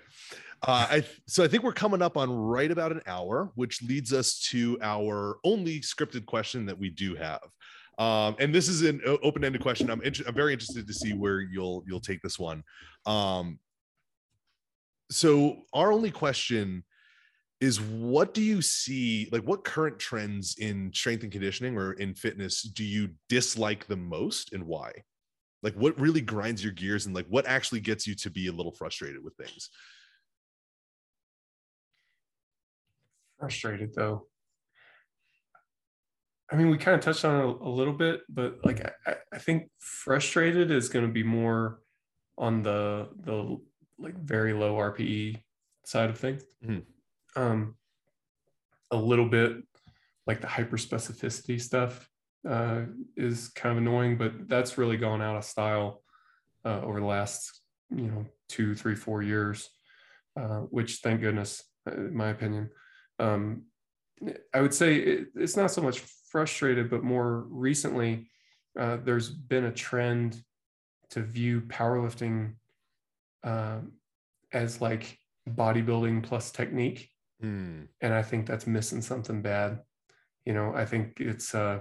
Uh, 0.62 0.86
I 0.90 1.04
so 1.26 1.44
I 1.44 1.48
think 1.48 1.62
we're 1.62 1.72
coming 1.72 2.02
up 2.02 2.16
on 2.16 2.30
right 2.30 2.70
about 2.70 2.90
an 2.90 3.02
hour, 3.06 3.52
which 3.54 3.82
leads 3.82 4.12
us 4.12 4.40
to 4.50 4.76
our 4.82 5.38
only 5.44 5.80
scripted 5.80 6.26
question 6.26 6.66
that 6.66 6.78
we 6.78 6.90
do 6.90 7.14
have. 7.14 7.42
Um, 7.98 8.36
and 8.38 8.54
this 8.54 8.68
is 8.68 8.82
an 8.82 9.00
open-ended 9.04 9.60
question. 9.60 9.90
I'm 9.90 10.00
inter- 10.02 10.24
I'm 10.26 10.34
very 10.34 10.52
interested 10.52 10.86
to 10.86 10.94
see 10.94 11.12
where 11.12 11.40
you'll 11.40 11.82
you'll 11.86 12.00
take 12.00 12.22
this 12.22 12.38
one. 12.38 12.62
Um, 13.06 13.58
so 15.10 15.62
our 15.72 15.92
only 15.92 16.10
question 16.10 16.84
is 17.60 17.80
what 17.80 18.34
do 18.34 18.42
you 18.42 18.62
see 18.62 19.28
like 19.32 19.42
what 19.42 19.64
current 19.64 19.98
trends 19.98 20.56
in 20.58 20.92
strength 20.92 21.22
and 21.24 21.32
conditioning 21.32 21.76
or 21.76 21.94
in 21.94 22.14
fitness 22.14 22.62
do 22.62 22.84
you 22.84 23.08
dislike 23.28 23.86
the 23.86 23.96
most 23.96 24.52
and 24.52 24.64
why 24.64 24.92
like 25.62 25.74
what 25.74 25.98
really 25.98 26.20
grinds 26.20 26.62
your 26.62 26.72
gears 26.72 27.06
and 27.06 27.14
like 27.14 27.26
what 27.26 27.46
actually 27.46 27.80
gets 27.80 28.06
you 28.06 28.14
to 28.14 28.30
be 28.30 28.46
a 28.46 28.52
little 28.52 28.72
frustrated 28.72 29.24
with 29.24 29.34
things 29.34 29.70
frustrated 33.40 33.92
though 33.94 34.26
i 36.50 36.56
mean 36.56 36.70
we 36.70 36.78
kind 36.78 36.94
of 36.94 37.00
touched 37.00 37.24
on 37.24 37.40
it 37.40 37.56
a, 37.60 37.68
little 37.68 37.92
bit 37.92 38.20
but 38.28 38.58
like 38.64 38.84
I, 39.06 39.14
I 39.32 39.38
think 39.38 39.70
frustrated 39.78 40.70
is 40.70 40.88
going 40.88 41.06
to 41.06 41.12
be 41.12 41.22
more 41.22 41.80
on 42.36 42.62
the 42.62 43.08
the 43.20 43.58
like 43.98 44.16
very 44.18 44.52
low 44.52 44.76
rpe 44.76 45.42
side 45.84 46.10
of 46.10 46.18
things 46.18 46.42
mm-hmm. 46.64 47.40
um 47.40 47.74
a 48.90 48.96
little 48.96 49.28
bit 49.28 49.56
like 50.26 50.40
the 50.40 50.46
hyper 50.46 50.76
specificity 50.76 51.60
stuff 51.60 52.08
uh, 52.48 52.82
is 53.16 53.48
kind 53.48 53.72
of 53.72 53.78
annoying, 53.78 54.16
but 54.16 54.48
that's 54.48 54.78
really 54.78 54.96
gone 54.96 55.22
out 55.22 55.36
of 55.36 55.44
style 55.44 56.02
uh, 56.64 56.80
over 56.82 57.00
the 57.00 57.06
last, 57.06 57.60
you 57.90 58.06
know, 58.06 58.26
two, 58.48 58.74
three, 58.74 58.94
four 58.94 59.22
years, 59.22 59.70
uh, 60.38 60.60
which 60.70 60.96
thank 60.96 61.20
goodness, 61.20 61.64
uh, 61.88 61.94
in 61.94 62.14
my 62.14 62.28
opinion. 62.28 62.70
Um, 63.18 63.64
I 64.54 64.60
would 64.60 64.74
say 64.74 64.96
it, 64.96 65.28
it's 65.34 65.56
not 65.56 65.70
so 65.70 65.80
much 65.80 66.02
frustrated, 66.30 66.90
but 66.90 67.02
more 67.02 67.44
recently, 67.48 68.30
uh, 68.78 68.98
there's 69.04 69.30
been 69.30 69.64
a 69.64 69.72
trend 69.72 70.42
to 71.10 71.22
view 71.22 71.62
powerlifting 71.62 72.54
um, 73.44 73.92
as 74.52 74.80
like 74.80 75.18
bodybuilding 75.48 76.22
plus 76.22 76.50
technique. 76.50 77.10
Mm. 77.42 77.88
And 78.00 78.14
I 78.14 78.22
think 78.22 78.46
that's 78.46 78.66
missing 78.66 79.02
something 79.02 79.42
bad. 79.42 79.80
You 80.44 80.52
know, 80.54 80.72
I 80.74 80.84
think 80.84 81.20
it's 81.20 81.54
uh, 81.54 81.80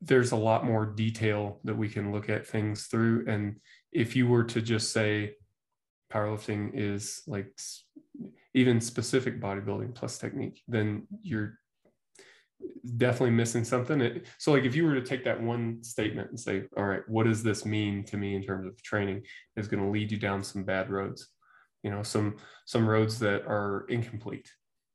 there's 0.00 0.32
a 0.32 0.36
lot 0.36 0.64
more 0.64 0.84
detail 0.84 1.60
that 1.64 1.76
we 1.76 1.88
can 1.88 2.12
look 2.12 2.28
at 2.28 2.46
things 2.46 2.86
through. 2.86 3.24
And 3.26 3.56
if 3.92 4.14
you 4.14 4.26
were 4.26 4.44
to 4.44 4.60
just 4.60 4.92
say 4.92 5.34
powerlifting 6.12 6.72
is 6.74 7.22
like 7.26 7.48
even 8.52 8.80
specific 8.80 9.40
bodybuilding 9.40 9.94
plus 9.94 10.18
technique, 10.18 10.62
then 10.68 11.06
you're 11.22 11.58
definitely 12.96 13.30
missing 13.30 13.64
something. 13.64 14.20
so, 14.38 14.52
like, 14.52 14.64
if 14.64 14.74
you 14.74 14.84
were 14.84 14.94
to 14.94 15.02
take 15.02 15.24
that 15.24 15.40
one 15.40 15.82
statement 15.82 16.30
and 16.30 16.38
say, 16.38 16.64
All 16.76 16.84
right, 16.84 17.02
what 17.08 17.26
does 17.26 17.42
this 17.42 17.64
mean 17.64 18.04
to 18.04 18.16
me 18.16 18.34
in 18.34 18.42
terms 18.42 18.66
of 18.66 18.80
training? 18.82 19.22
Is 19.56 19.68
going 19.68 19.82
to 19.82 19.90
lead 19.90 20.12
you 20.12 20.18
down 20.18 20.42
some 20.42 20.64
bad 20.64 20.90
roads, 20.90 21.28
you 21.82 21.90
know, 21.90 22.02
some 22.02 22.36
some 22.66 22.88
roads 22.88 23.18
that 23.20 23.42
are 23.46 23.86
incomplete, 23.88 24.50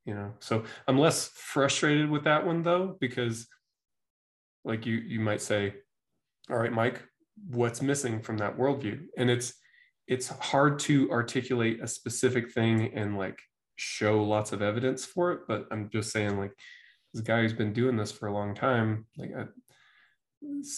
you 0.05 0.13
know. 0.13 0.33
So 0.39 0.63
I'm 0.87 0.97
less 0.97 1.29
frustrated 1.29 2.09
with 2.09 2.23
that 2.25 2.45
one 2.45 2.63
though, 2.63 2.97
because 2.99 3.47
like 4.65 4.85
you 4.85 4.95
you 4.95 5.19
might 5.19 5.41
say 5.41 5.73
all 6.49 6.57
right 6.57 6.73
mike 6.73 7.01
what's 7.49 7.81
missing 7.81 8.21
from 8.21 8.37
that 8.37 8.57
worldview 8.57 8.99
and 9.17 9.29
it's 9.29 9.53
it's 10.07 10.27
hard 10.27 10.79
to 10.79 11.09
articulate 11.11 11.79
a 11.81 11.87
specific 11.87 12.51
thing 12.51 12.91
and 12.93 13.17
like 13.17 13.39
show 13.77 14.21
lots 14.23 14.51
of 14.51 14.61
evidence 14.61 15.05
for 15.05 15.31
it 15.31 15.41
but 15.47 15.65
i'm 15.71 15.89
just 15.89 16.11
saying 16.11 16.37
like 16.37 16.51
this 17.13 17.23
guy 17.23 17.41
who's 17.41 17.53
been 17.53 17.73
doing 17.73 17.97
this 17.97 18.11
for 18.11 18.27
a 18.27 18.33
long 18.33 18.53
time 18.53 19.05
like 19.17 19.31
I, 19.35 19.45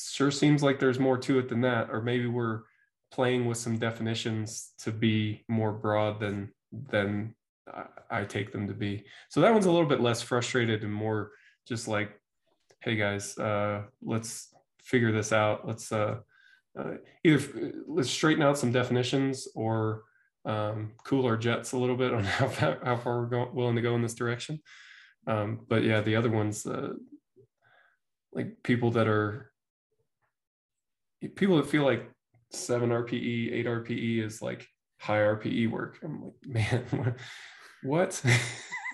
sure 0.09 0.31
seems 0.31 0.63
like 0.63 0.79
there's 0.79 0.99
more 0.99 1.17
to 1.17 1.39
it 1.39 1.49
than 1.49 1.61
that 1.61 1.89
or 1.91 2.01
maybe 2.01 2.27
we're 2.27 2.61
playing 3.11 3.45
with 3.45 3.57
some 3.57 3.77
definitions 3.77 4.71
to 4.79 4.91
be 4.91 5.43
more 5.47 5.71
broad 5.71 6.19
than 6.19 6.51
than 6.71 7.35
I 8.09 8.23
take 8.23 8.51
them 8.51 8.67
to 8.67 8.73
be. 8.73 9.05
So 9.29 9.41
that 9.41 9.53
one's 9.53 9.65
a 9.65 9.71
little 9.71 9.87
bit 9.87 10.01
less 10.01 10.21
frustrated 10.21 10.83
and 10.83 10.93
more 10.93 11.31
just 11.67 11.87
like, 11.87 12.19
hey 12.81 12.95
guys, 12.95 13.37
uh, 13.37 13.83
let's 14.01 14.53
figure 14.81 15.11
this 15.11 15.31
out. 15.31 15.67
Let's 15.67 15.91
uh, 15.91 16.17
uh, 16.77 16.93
either 17.23 17.73
let's 17.87 18.09
straighten 18.09 18.43
out 18.43 18.57
some 18.57 18.71
definitions 18.71 19.47
or 19.55 20.03
um, 20.45 20.93
cool 21.03 21.25
our 21.25 21.37
jets 21.37 21.73
a 21.73 21.77
little 21.77 21.97
bit 21.97 22.13
on 22.13 22.23
how 22.25 22.47
how 22.83 22.97
far 22.97 23.19
we're 23.19 23.27
going, 23.27 23.53
willing 23.53 23.75
to 23.75 23.81
go 23.81 23.95
in 23.95 24.01
this 24.01 24.15
direction. 24.15 24.61
Um, 25.27 25.61
but 25.67 25.83
yeah, 25.83 26.01
the 26.01 26.15
other 26.15 26.29
ones, 26.29 26.65
uh, 26.65 26.93
like 28.33 28.63
people 28.63 28.91
that 28.91 29.07
are 29.07 29.51
people 31.35 31.57
that 31.57 31.67
feel 31.67 31.83
like 31.83 32.09
seven 32.51 32.89
RPE, 32.89 33.53
eight 33.53 33.65
RPE 33.65 34.23
is 34.23 34.41
like 34.41 34.67
high 34.99 35.19
RPE 35.19 35.69
work. 35.69 35.99
I'm 36.03 36.23
like, 36.23 36.33
man, 36.47 37.15
what? 37.83 38.21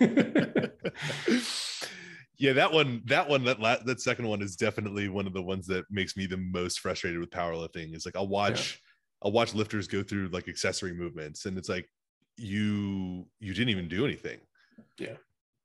yeah, 2.38 2.52
that 2.52 2.72
one, 2.72 3.02
that 3.06 3.28
one, 3.28 3.44
that 3.44 3.60
la- 3.60 3.82
that 3.84 4.00
second 4.00 4.26
one 4.28 4.42
is 4.42 4.56
definitely 4.56 5.08
one 5.08 5.26
of 5.26 5.32
the 5.32 5.42
ones 5.42 5.66
that 5.66 5.84
makes 5.90 6.16
me 6.16 6.26
the 6.26 6.36
most 6.36 6.80
frustrated 6.80 7.20
with 7.20 7.30
powerlifting. 7.30 7.94
Is 7.94 8.06
like 8.06 8.16
I'll 8.16 8.28
watch, 8.28 8.80
yeah. 8.80 9.26
I'll 9.26 9.32
watch 9.32 9.54
lifters 9.54 9.88
go 9.88 10.02
through 10.02 10.28
like 10.28 10.48
accessory 10.48 10.92
movements, 10.94 11.46
and 11.46 11.56
it's 11.56 11.68
like 11.68 11.88
you 12.36 13.26
you 13.40 13.54
didn't 13.54 13.70
even 13.70 13.88
do 13.88 14.04
anything. 14.04 14.38
Yeah. 14.98 15.16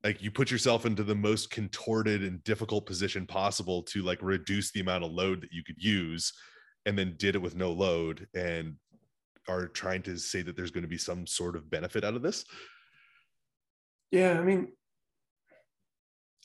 Like 0.04 0.22
you 0.22 0.30
put 0.30 0.50
yourself 0.50 0.84
into 0.84 1.02
the 1.02 1.14
most 1.14 1.50
contorted 1.50 2.22
and 2.22 2.44
difficult 2.44 2.84
position 2.84 3.26
possible 3.26 3.82
to 3.84 4.02
like 4.02 4.18
reduce 4.20 4.70
the 4.70 4.80
amount 4.80 5.02
of 5.02 5.10
load 5.10 5.40
that 5.40 5.52
you 5.52 5.64
could 5.64 5.82
use, 5.82 6.30
and 6.84 6.96
then 6.96 7.14
did 7.16 7.34
it 7.34 7.42
with 7.42 7.56
no 7.56 7.72
load, 7.72 8.28
and 8.34 8.74
are 9.48 9.66
trying 9.68 10.02
to 10.02 10.18
say 10.18 10.42
that 10.42 10.56
there's 10.56 10.70
going 10.70 10.82
to 10.82 10.88
be 10.88 10.98
some 10.98 11.26
sort 11.26 11.56
of 11.56 11.70
benefit 11.70 12.04
out 12.04 12.14
of 12.14 12.22
this. 12.22 12.44
Yeah, 14.10 14.38
I 14.38 14.42
mean, 14.42 14.68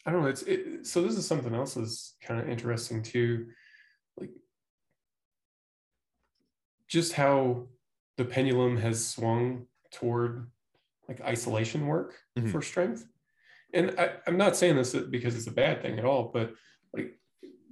I 0.06 0.12
don't 0.12 0.22
know. 0.24 0.30
It's 0.30 0.44
it, 0.44 0.88
so. 0.88 1.04
This 1.04 1.18
is 1.18 1.28
something 1.28 1.54
else 1.54 1.76
is 1.76 2.16
kind 2.24 2.40
of 2.40 2.48
interesting 2.50 3.04
too, 3.04 3.48
like 4.18 4.32
just 6.88 7.12
how 7.12 7.68
the 8.18 8.26
pendulum 8.26 8.78
has 8.78 9.06
swung 9.06 9.66
toward 9.92 10.50
like 11.10 11.20
isolation 11.22 11.88
work 11.88 12.16
mm-hmm. 12.38 12.50
for 12.50 12.62
strength. 12.62 13.06
And 13.74 13.96
I, 14.00 14.12
I'm 14.28 14.38
not 14.38 14.56
saying 14.56 14.76
this 14.76 14.94
because 14.94 15.36
it's 15.36 15.48
a 15.48 15.52
bad 15.52 15.82
thing 15.82 16.00
at 16.00 16.06
all, 16.06 16.32
but 16.34 16.54
like 16.94 17.20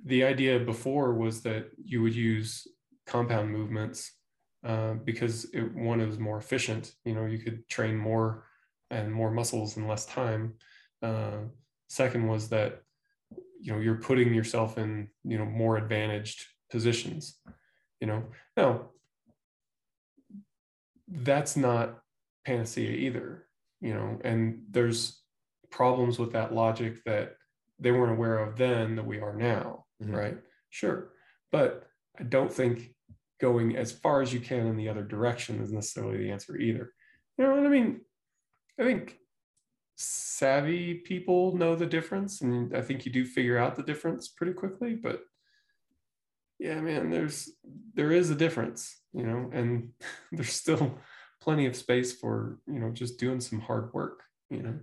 the 0.05 0.23
idea 0.23 0.59
before 0.59 1.13
was 1.13 1.41
that 1.41 1.69
you 1.83 2.01
would 2.03 2.15
use 2.15 2.67
compound 3.05 3.51
movements 3.51 4.11
uh, 4.65 4.93
because 4.93 5.45
it, 5.53 5.73
one 5.73 6.01
is 6.01 6.19
more 6.19 6.37
efficient. 6.37 6.93
You 7.05 7.15
know, 7.15 7.25
you 7.25 7.39
could 7.39 7.67
train 7.67 7.97
more 7.97 8.45
and 8.89 9.11
more 9.11 9.31
muscles 9.31 9.77
in 9.77 9.87
less 9.87 10.05
time. 10.05 10.53
Uh, 11.01 11.37
second 11.89 12.27
was 12.27 12.49
that 12.49 12.81
you 13.59 13.73
know 13.73 13.79
you're 13.79 13.95
putting 13.95 14.33
yourself 14.33 14.77
in 14.77 15.07
you 15.23 15.37
know 15.37 15.45
more 15.45 15.77
advantaged 15.77 16.45
positions. 16.71 17.39
You 18.01 18.07
know 18.07 18.23
now 18.55 18.89
that's 21.07 21.55
not 21.55 21.99
panacea 22.45 22.91
either. 22.91 23.47
You 23.81 23.93
know, 23.93 24.19
and 24.23 24.63
there's 24.71 25.21
problems 25.77 26.17
with 26.17 26.31
that 26.31 26.55
logic 26.55 27.03
that 27.05 27.35
they 27.79 27.91
weren't 27.91 28.17
aware 28.17 28.39
of 28.39 28.57
then 28.57 28.95
that 28.95 29.05
we 29.05 29.19
are 29.19 29.35
now, 29.35 29.85
mm-hmm. 30.03 30.15
right? 30.15 30.37
Sure, 30.71 31.09
but 31.51 31.87
I 32.19 32.23
don't 32.23 32.51
think 32.51 32.95
going 33.39 33.77
as 33.77 33.91
far 33.91 34.23
as 34.23 34.33
you 34.33 34.39
can 34.39 34.65
in 34.65 34.75
the 34.75 34.89
other 34.89 35.03
direction 35.03 35.61
is 35.61 35.71
necessarily 35.71 36.17
the 36.17 36.31
answer 36.31 36.57
either. 36.57 36.91
You 37.37 37.45
know 37.45 37.51
what 37.51 37.67
I 37.67 37.69
mean? 37.69 38.01
I 38.79 38.83
think 38.85 39.19
savvy 39.95 40.95
people 40.95 41.55
know 41.55 41.75
the 41.75 41.85
difference, 41.85 42.41
and 42.41 42.75
I 42.75 42.81
think 42.81 43.05
you 43.05 43.11
do 43.11 43.23
figure 43.23 43.59
out 43.59 43.75
the 43.75 43.83
difference 43.83 44.27
pretty 44.29 44.53
quickly. 44.53 44.95
But 44.95 45.21
yeah, 46.57 46.81
man, 46.81 47.11
there's 47.11 47.51
there 47.93 48.11
is 48.11 48.31
a 48.31 48.35
difference, 48.35 48.99
you 49.13 49.27
know, 49.27 49.51
and 49.53 49.91
there's 50.31 50.53
still 50.53 50.97
plenty 51.39 51.67
of 51.67 51.75
space 51.75 52.13
for 52.13 52.57
you 52.65 52.79
know 52.79 52.89
just 52.89 53.19
doing 53.19 53.41
some 53.41 53.59
hard 53.59 53.93
work, 53.93 54.23
you 54.49 54.63
know. 54.63 54.79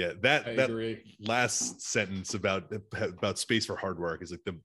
Yeah, 0.00 0.12
that 0.22 0.46
I 0.46 0.54
that 0.56 0.70
agree. 0.70 1.16
last 1.20 1.82
sentence 1.82 2.34
about 2.34 2.72
about 2.92 3.38
space 3.38 3.66
for 3.66 3.76
hard 3.76 3.98
work 3.98 4.22
is 4.22 4.30
like 4.30 4.44
the 4.44 4.58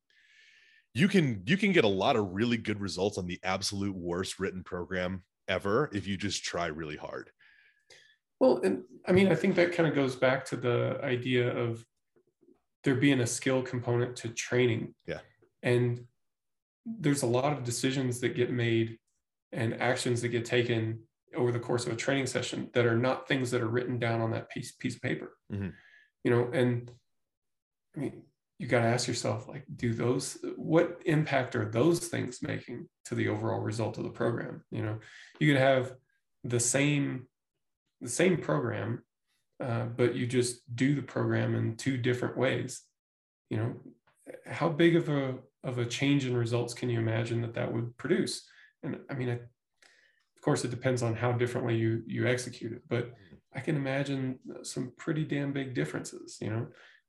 you 0.94 1.08
can 1.08 1.44
you 1.46 1.58
can 1.58 1.72
get 1.72 1.84
a 1.84 1.90
lot 1.90 2.16
of 2.16 2.32
really 2.32 2.58
good 2.58 2.80
results 2.80 3.18
on 3.18 3.28
the 3.28 3.40
absolute 3.44 3.96
worst 3.96 4.40
written 4.40 4.64
program 4.64 5.24
ever 5.48 5.90
if 5.94 6.08
you 6.08 6.18
just 6.18 6.44
try 6.44 6.68
really 6.68 6.96
hard 6.96 7.30
well, 8.40 8.60
and 8.64 8.84
I 9.08 9.12
mean, 9.12 9.32
I 9.32 9.36
think 9.36 9.56
that 9.56 9.72
kind 9.72 9.88
of 9.88 9.96
goes 9.96 10.16
back 10.16 10.46
to 10.46 10.58
the 10.58 11.00
idea 11.04 11.56
of 11.56 11.86
there 12.84 12.96
being 12.96 13.22
a 13.22 13.28
skill 13.28 13.62
component 13.62 14.16
to 14.18 14.30
training. 14.30 14.94
Yeah. 15.08 15.20
And 15.64 16.06
there's 16.86 17.24
a 17.24 17.28
lot 17.28 17.54
of 17.54 17.64
decisions 17.64 18.20
that 18.20 18.36
get 18.36 18.52
made 18.52 18.98
and 19.52 19.82
actions 19.82 20.22
that 20.22 20.30
get 20.30 20.46
taken 20.46 21.00
over 21.36 21.52
the 21.52 21.60
course 21.60 21.86
of 21.86 21.94
a 21.94 21.96
training 21.96 22.28
session 22.28 22.70
that 22.74 22.86
are 22.86 22.98
not 22.98 23.28
things 23.28 23.52
that 23.52 23.62
are 23.62 23.68
written 23.68 24.00
down 24.00 24.22
on 24.22 24.32
that 24.32 24.50
piece 24.50 24.72
piece 24.74 24.96
of 24.96 25.02
paper. 25.02 25.38
Mm-hmm. 25.52 25.70
You 26.24 26.32
know, 26.32 26.50
and 26.54 26.92
I 27.96 28.00
mean, 28.00 28.24
you 28.58 28.68
got 28.68 28.82
to 28.82 28.88
ask 28.88 29.08
yourself 29.08 29.48
like 29.48 29.66
do 29.76 29.94
those 29.94 30.38
what 30.56 31.02
impact 31.06 31.56
are 31.56 31.66
those 31.66 32.08
things 32.08 32.42
making 32.42 32.88
to 33.06 33.16
the 33.16 33.28
overall 33.28 33.60
result 33.60 33.98
of 33.98 34.06
the 34.06 34.10
program 34.10 34.64
you 34.72 34.82
know 34.82 34.98
you 35.42 35.52
could 35.52 35.62
have 35.62 35.94
the 36.46 36.60
same 36.60 37.28
the 38.02 38.10
same 38.10 38.38
program, 38.38 39.04
uh, 39.64 39.86
but 39.86 40.16
you 40.16 40.28
just 40.28 40.76
do 40.76 40.96
the 40.96 41.02
program 41.02 41.56
in 41.56 41.76
two 41.76 41.98
different 41.98 42.38
ways. 42.38 42.84
You 43.50 43.58
know, 43.58 43.74
how 44.46 44.70
big 44.70 44.96
of 44.96 45.10
a 45.10 45.36
of 45.64 45.80
a 45.80 45.86
change 45.86 46.26
in 46.26 46.38
results 46.38 46.74
can 46.74 46.90
you 46.90 47.00
imagine 47.00 47.42
that 47.42 47.56
that 47.56 47.74
would 47.74 47.98
produce? 47.98 48.48
And 48.84 49.00
I 49.10 49.16
mean, 49.16 49.40
course, 50.46 50.64
it 50.64 50.72
depends 50.72 51.04
on 51.04 51.16
how 51.16 51.32
differently 51.32 51.76
you 51.76 52.04
you 52.06 52.28
execute 52.28 52.72
it, 52.72 52.84
but 52.88 53.12
I 53.54 53.60
can 53.60 53.76
imagine 53.76 54.39
some 54.64 54.93
pretty 54.98 55.24
damn 55.24 55.52
big 55.52 55.74
differences. 55.74 56.38
You 56.39 56.50
know, 56.50 56.68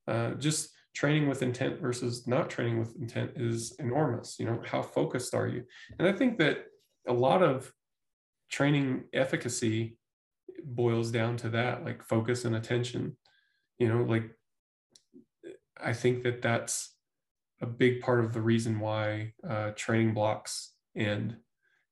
uh, 0.08 0.30
just 0.34 0.70
training 0.94 1.28
with 1.28 1.42
intent 1.42 1.80
versus 1.80 2.26
not 2.26 2.48
training 2.48 2.78
with 2.78 2.96
intent 2.96 3.32
is 3.36 3.76
enormous. 3.78 4.38
You 4.38 4.46
know, 4.46 4.62
how 4.66 4.82
focused 4.82 5.34
are 5.34 5.46
you? 5.46 5.64
And 5.98 6.08
I 6.08 6.12
think 6.12 6.38
that 6.38 6.64
a 7.06 7.12
lot 7.12 7.42
of 7.42 7.72
training 8.50 9.04
efficacy 9.12 9.98
boils 10.64 11.10
down 11.10 11.36
to 11.36 11.48
that 11.50 11.84
like 11.84 12.02
focus 12.02 12.44
and 12.44 12.56
attention 12.56 13.16
you 13.78 13.88
know 13.88 14.02
like 14.02 14.30
i 15.82 15.92
think 15.92 16.22
that 16.22 16.42
that's 16.42 16.94
a 17.62 17.66
big 17.66 18.00
part 18.00 18.24
of 18.24 18.32
the 18.32 18.40
reason 18.40 18.78
why 18.80 19.32
uh, 19.48 19.70
training 19.76 20.12
blocks 20.12 20.74
end 20.94 21.36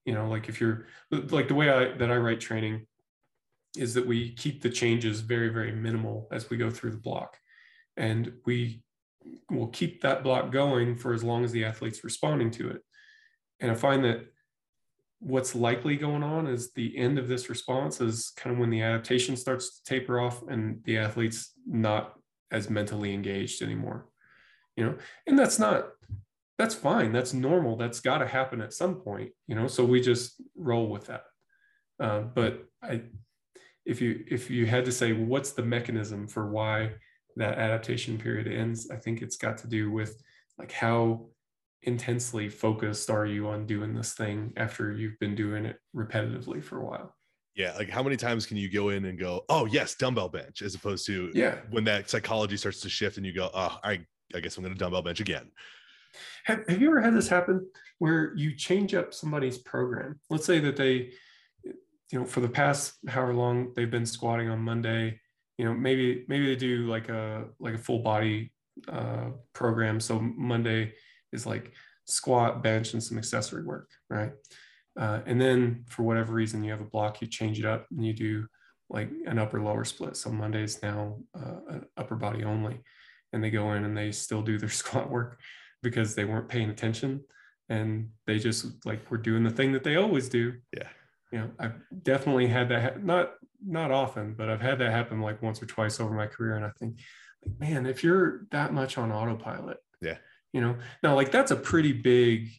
you 0.05 0.14
know 0.14 0.28
like 0.28 0.48
if 0.48 0.61
you're 0.61 0.86
like 1.11 1.48
the 1.48 1.55
way 1.55 1.70
I, 1.70 1.96
that 1.96 2.11
i 2.11 2.16
write 2.16 2.40
training 2.40 2.86
is 3.76 3.94
that 3.94 4.07
we 4.07 4.32
keep 4.32 4.62
the 4.62 4.70
changes 4.70 5.20
very 5.20 5.48
very 5.48 5.72
minimal 5.72 6.28
as 6.30 6.48
we 6.50 6.57
go 6.57 6.70
through 6.70 6.92
the 6.92 6.96
block. 6.96 7.36
And 7.96 8.32
we 8.44 8.82
will 9.50 9.68
keep 9.68 10.02
that 10.02 10.22
block 10.22 10.52
going 10.52 10.96
for 10.96 11.14
as 11.14 11.24
long 11.24 11.44
as 11.44 11.52
the 11.52 11.64
athlete's 11.64 12.05
responding 12.05 12.50
to 12.52 12.70
it. 12.70 12.82
And 13.61 13.70
i 13.70 13.74
find 13.74 14.05
that 14.05 14.26
what's 15.20 15.55
likely 15.55 15.96
going 15.96 16.22
on 16.22 16.46
is 16.46 16.72
the 16.72 16.96
end 16.98 17.18
of 17.18 17.28
this 17.28 17.48
response 17.48 18.00
is 18.00 18.32
kind 18.36 18.55
of 18.55 18.61
when 18.61 18.70
the 18.70 18.82
adaptation 18.82 19.36
starts 19.36 19.78
to 19.78 19.84
taper 19.84 20.20
off 20.20 20.42
and 20.48 20.82
the 20.84 20.98
athlete's 20.98 21.52
not 21.66 22.14
as 22.50 22.68
mentally 22.68 23.14
engaged 23.14 23.62
anymore 23.62 24.07
you 24.76 24.84
know? 24.84 24.96
And 25.26 25.38
that's 25.38 25.59
not 25.59 25.90
that's 26.59 26.74
fine 26.74 27.12
that's 27.12 27.34
normal 27.34 27.76
that's 27.76 28.00
got 28.00 28.18
to 28.18 28.26
happen 28.26 28.61
at 28.61 28.72
some 28.72 28.96
point 28.96 29.30
you 29.46 29.55
know 29.55 29.66
so 29.66 29.84
we 29.84 30.00
just 30.00 30.40
roll 30.57 30.88
with 30.88 31.07
that 31.07 31.24
uh, 32.00 32.20
but 32.20 32.64
i 32.82 33.02
if 33.84 34.00
you 34.00 34.24
if 34.28 34.50
you 34.50 34.66
had 34.66 34.84
to 34.84 34.92
say 34.92 35.12
what's 35.12 35.52
the 35.52 35.62
mechanism 35.62 36.26
for 36.26 36.50
why 36.50 36.90
that 37.36 37.59
adaptation 37.59 38.18
period 38.18 38.46
ends 38.46 38.88
i 38.90 38.96
think 38.96 39.20
it's 39.20 39.36
got 39.36 39.59
to 39.59 39.66
do 39.66 39.90
with 39.90 40.22
like 40.59 40.72
how 40.72 41.26
intensely 41.86 42.48
focused 42.48 43.11
are 43.11 43.26
you 43.26 43.48
on 43.48 43.66
doing 43.66 43.94
this 43.94 44.14
thing 44.14 44.52
after 44.57 44.92
you've 44.92 45.18
been 45.20 45.34
doing 45.34 45.64
it 45.64 45.78
repetitively 45.94 46.62
for 46.62 46.78
a 46.78 46.84
while? 46.84 47.14
Yeah, 47.55 47.74
like 47.76 47.88
how 47.88 48.02
many 48.02 48.16
times 48.16 48.46
can 48.46 48.57
you 48.57 48.70
go 48.70 48.88
in 48.88 49.05
and 49.05 49.18
go, 49.18 49.44
"Oh, 49.48 49.66
yes, 49.66 49.94
dumbbell 49.94 50.28
bench," 50.28 50.61
as 50.61 50.74
opposed 50.74 51.07
to 51.07 51.30
yeah, 51.34 51.59
when 51.70 51.84
that 51.84 52.11
psychology 52.11 52.57
starts 52.57 52.80
to 52.80 52.88
shift 52.88 53.16
and 53.16 53.24
you 53.24 53.32
go, 53.32 53.48
"Oh, 53.55 53.78
I 53.84 54.05
I 54.34 54.40
guess 54.40 54.57
I'm 54.57 54.64
going 54.64 54.74
to 54.74 54.78
dumbbell 54.78 55.02
bench 55.02 55.20
again." 55.20 55.52
Have, 56.44 56.64
have 56.68 56.80
you 56.80 56.88
ever 56.88 57.00
had 57.00 57.14
this 57.14 57.28
happen 57.28 57.66
where 57.98 58.34
you 58.36 58.54
change 58.54 58.94
up 58.94 59.14
somebody's 59.14 59.58
program? 59.58 60.20
Let's 60.30 60.44
say 60.44 60.60
that 60.60 60.76
they, 60.76 61.12
you 61.64 62.20
know, 62.20 62.24
for 62.24 62.40
the 62.40 62.48
past 62.48 62.94
however 63.08 63.34
long 63.34 63.72
they've 63.74 63.90
been 63.90 64.06
squatting 64.06 64.48
on 64.48 64.60
Monday, 64.60 65.20
you 65.58 65.64
know, 65.64 65.74
maybe 65.74 66.24
maybe 66.28 66.46
they 66.46 66.56
do 66.56 66.86
like 66.86 67.08
a 67.08 67.44
like 67.58 67.74
a 67.74 67.78
full 67.78 68.00
body 68.00 68.52
uh, 68.88 69.30
program. 69.52 70.00
So 70.00 70.18
Monday 70.18 70.94
is 71.32 71.46
like 71.46 71.72
squat, 72.06 72.62
bench, 72.62 72.92
and 72.92 73.02
some 73.02 73.18
accessory 73.18 73.64
work, 73.64 73.90
right? 74.10 74.32
Uh, 74.98 75.20
and 75.26 75.40
then 75.40 75.84
for 75.88 76.02
whatever 76.02 76.32
reason, 76.32 76.62
you 76.62 76.70
have 76.70 76.80
a 76.80 76.84
block, 76.84 77.20
you 77.20 77.26
change 77.26 77.58
it 77.58 77.64
up 77.64 77.86
and 77.90 78.04
you 78.04 78.12
do 78.12 78.46
like 78.90 79.10
an 79.26 79.38
upper 79.38 79.60
lower 79.60 79.84
split. 79.84 80.16
So 80.16 80.30
Monday 80.30 80.62
is 80.62 80.82
now 80.82 81.18
uh, 81.34 81.78
upper 81.96 82.16
body 82.16 82.44
only. 82.44 82.80
And 83.32 83.42
they 83.42 83.50
go 83.50 83.72
in 83.72 83.84
and 83.84 83.96
they 83.96 84.12
still 84.12 84.42
do 84.42 84.58
their 84.58 84.68
squat 84.82 85.10
work 85.10 85.40
because 85.85 86.16
they 86.16 86.24
weren't 86.24 86.49
paying 86.49 86.70
attention 86.70 87.22
and 87.68 88.11
they 88.26 88.41
just 88.41 88.85
like 88.85 89.09
were 89.11 89.18
doing 89.18 89.45
the 89.45 89.51
thing 89.51 89.70
that 89.72 89.85
they 89.85 89.97
always 89.97 90.28
do. 90.28 90.55
Yeah. 90.76 90.89
You 91.30 91.39
know, 91.39 91.51
I've 91.61 91.74
definitely 92.03 92.49
had 92.49 92.68
that, 92.70 92.82
ha- 92.82 93.01
not, 93.01 93.35
not 93.66 93.91
often, 93.91 94.35
but 94.37 94.49
I've 94.49 94.61
had 94.61 94.78
that 94.80 94.91
happen 94.91 95.20
like 95.20 95.43
once 95.43 95.62
or 95.62 95.66
twice 95.66 96.01
over 96.01 96.14
my 96.14 96.26
career. 96.26 96.57
And 96.57 96.64
I 96.64 96.70
think, 96.78 96.99
like, 97.45 97.59
man, 97.59 97.87
if 97.87 98.05
you're 98.05 98.47
that 98.51 98.72
much 98.72 98.99
on 98.99 99.11
autopilot, 99.11 99.78
yeah, 100.01 100.18
you 100.53 100.61
know, 100.61 100.76
now 101.03 101.14
like 101.14 101.30
that's 101.30 101.51
a 101.51 101.57
pretty 101.57 101.93
big 101.93 102.51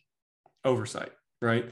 oversight, 0.64 1.12
right? 1.42 1.70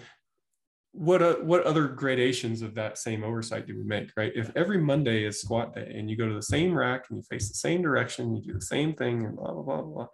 What 0.92 1.22
uh, 1.22 1.36
what 1.36 1.64
other 1.64 1.88
gradations 1.88 2.62
of 2.62 2.76
that 2.76 2.98
same 2.98 3.24
oversight 3.24 3.66
do 3.66 3.76
we 3.76 3.84
make, 3.84 4.12
right? 4.16 4.32
If 4.36 4.52
every 4.56 4.78
Monday 4.78 5.26
is 5.26 5.42
squat 5.42 5.74
day 5.74 5.92
and 5.96 6.10
you 6.10 6.16
go 6.16 6.28
to 6.28 6.36
the 6.36 6.42
same 6.42 6.78
rack 6.78 7.06
and 7.10 7.18
you 7.18 7.24
face 7.24 7.50
the 7.50 7.56
same 7.56 7.82
direction, 7.82 8.36
you 8.36 8.44
do 8.44 8.54
the 8.54 8.62
same 8.62 8.94
thing 8.94 9.26
and 9.26 9.36
blah 9.36 9.52
blah 9.52 9.64
blah 9.64 9.82
blah. 9.82 10.08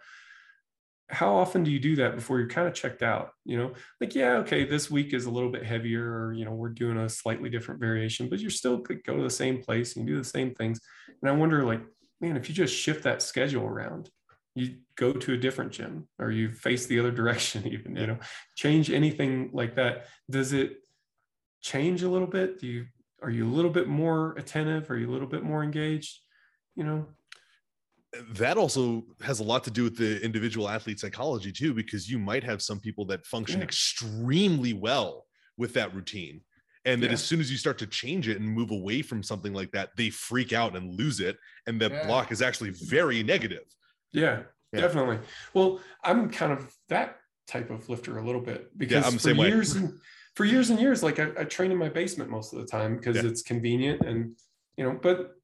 How 1.11 1.35
often 1.35 1.63
do 1.63 1.71
you 1.71 1.79
do 1.79 1.95
that 1.97 2.15
before 2.15 2.39
you're 2.39 2.47
kind 2.47 2.67
of 2.67 2.73
checked 2.73 3.01
out? 3.01 3.31
You 3.43 3.57
know, 3.57 3.73
like 3.99 4.13
yeah, 4.13 4.33
okay, 4.37 4.63
this 4.63 4.91
week 4.91 5.13
is 5.13 5.25
a 5.25 5.31
little 5.31 5.49
bit 5.49 5.65
heavier, 5.65 6.03
or 6.03 6.33
you 6.33 6.45
know, 6.45 6.51
we're 6.51 6.69
doing 6.69 6.97
a 6.97 7.09
slightly 7.09 7.49
different 7.49 7.79
variation, 7.79 8.29
but 8.29 8.39
you're 8.39 8.51
still 8.51 8.77
go 8.77 9.17
to 9.17 9.23
the 9.23 9.29
same 9.29 9.61
place 9.61 9.95
and 9.95 10.07
you 10.07 10.15
do 10.15 10.19
the 10.19 10.27
same 10.27 10.53
things. 10.53 10.79
And 11.21 11.29
I 11.29 11.33
wonder, 11.33 11.63
like, 11.63 11.81
man, 12.21 12.37
if 12.37 12.47
you 12.47 12.55
just 12.55 12.75
shift 12.75 13.03
that 13.03 13.21
schedule 13.21 13.65
around, 13.65 14.09
you 14.55 14.75
go 14.95 15.13
to 15.13 15.33
a 15.33 15.37
different 15.37 15.71
gym 15.71 16.07
or 16.19 16.31
you 16.31 16.51
face 16.51 16.85
the 16.85 16.99
other 16.99 17.11
direction 17.19 17.67
even 17.67 17.95
you 17.95 18.07
know 18.07 18.17
change 18.55 18.91
anything 18.91 19.49
like 19.53 19.75
that. 19.75 20.05
Does 20.29 20.53
it 20.53 20.77
change 21.61 22.03
a 22.03 22.09
little 22.09 22.27
bit? 22.27 22.59
Do 22.59 22.67
you 22.67 22.85
are 23.21 23.29
you 23.29 23.45
a 23.45 23.53
little 23.53 23.71
bit 23.71 23.87
more 23.87 24.33
attentive? 24.37 24.89
Are 24.89 24.97
you 24.97 25.09
a 25.09 25.11
little 25.11 25.27
bit 25.27 25.43
more 25.43 25.63
engaged? 25.63 26.19
You 26.75 26.83
know 26.83 27.07
that 28.31 28.57
also 28.57 29.03
has 29.21 29.39
a 29.39 29.43
lot 29.43 29.63
to 29.63 29.71
do 29.71 29.83
with 29.83 29.97
the 29.97 30.23
individual 30.23 30.67
athlete 30.67 30.99
psychology 30.99 31.51
too 31.51 31.73
because 31.73 32.09
you 32.09 32.17
might 32.17 32.43
have 32.43 32.61
some 32.61 32.79
people 32.79 33.05
that 33.05 33.25
function 33.25 33.59
yeah. 33.59 33.65
extremely 33.65 34.73
well 34.73 35.25
with 35.57 35.73
that 35.73 35.93
routine 35.93 36.41
and 36.85 37.03
that 37.03 37.07
yeah. 37.07 37.13
as 37.13 37.23
soon 37.23 37.39
as 37.39 37.51
you 37.51 37.57
start 37.57 37.77
to 37.77 37.85
change 37.85 38.27
it 38.27 38.39
and 38.39 38.49
move 38.49 38.71
away 38.71 39.03
from 39.03 39.21
something 39.21 39.53
like 39.53 39.71
that 39.71 39.89
they 39.95 40.09
freak 40.09 40.53
out 40.53 40.75
and 40.75 40.97
lose 40.97 41.19
it 41.19 41.37
and 41.67 41.79
that 41.79 41.91
yeah. 41.91 42.07
block 42.07 42.31
is 42.31 42.41
actually 42.41 42.71
very 42.71 43.21
negative 43.21 43.63
yeah, 44.11 44.81
definitely. 44.81 45.19
Well, 45.53 45.79
I'm 46.03 46.29
kind 46.29 46.51
of 46.51 46.73
that 46.89 47.17
type 47.47 47.69
of 47.69 47.89
lifter 47.89 48.17
a 48.17 48.25
little 48.25 48.41
bit 48.41 48.77
because 48.77 49.11
yeah, 49.11 49.33
for 49.33 49.45
years 49.45 49.75
and 49.75 49.93
for 50.35 50.45
years 50.45 50.69
and 50.69 50.79
years, 50.79 51.03
like 51.03 51.19
I, 51.19 51.29
I, 51.39 51.43
train 51.43 51.71
in 51.71 51.77
my 51.77 51.89
basement 51.89 52.29
most 52.29 52.53
of 52.53 52.59
the 52.59 52.65
time 52.65 52.95
because 52.97 53.17
it's 53.17 53.41
convenient 53.41 54.01
and 54.01 54.35
you 54.77 54.83
know, 54.83 54.97
but 55.01 55.35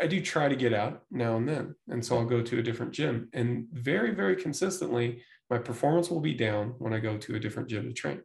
I 0.00 0.06
do 0.06 0.20
try 0.20 0.48
to 0.48 0.56
get 0.56 0.72
out 0.72 1.02
now 1.10 1.36
and 1.36 1.48
then. 1.48 1.74
And 1.88 2.04
so 2.04 2.16
I'll 2.16 2.24
go 2.24 2.42
to 2.42 2.58
a 2.58 2.62
different 2.62 2.92
gym 2.92 3.28
and 3.32 3.66
very, 3.72 4.14
very 4.14 4.36
consistently, 4.36 5.22
my 5.50 5.58
performance 5.58 6.10
will 6.10 6.20
be 6.20 6.34
down 6.34 6.74
when 6.78 6.92
I 6.92 6.98
go 6.98 7.16
to 7.16 7.34
a 7.36 7.40
different 7.40 7.68
gym 7.68 7.84
to 7.84 7.92
train. 7.92 8.22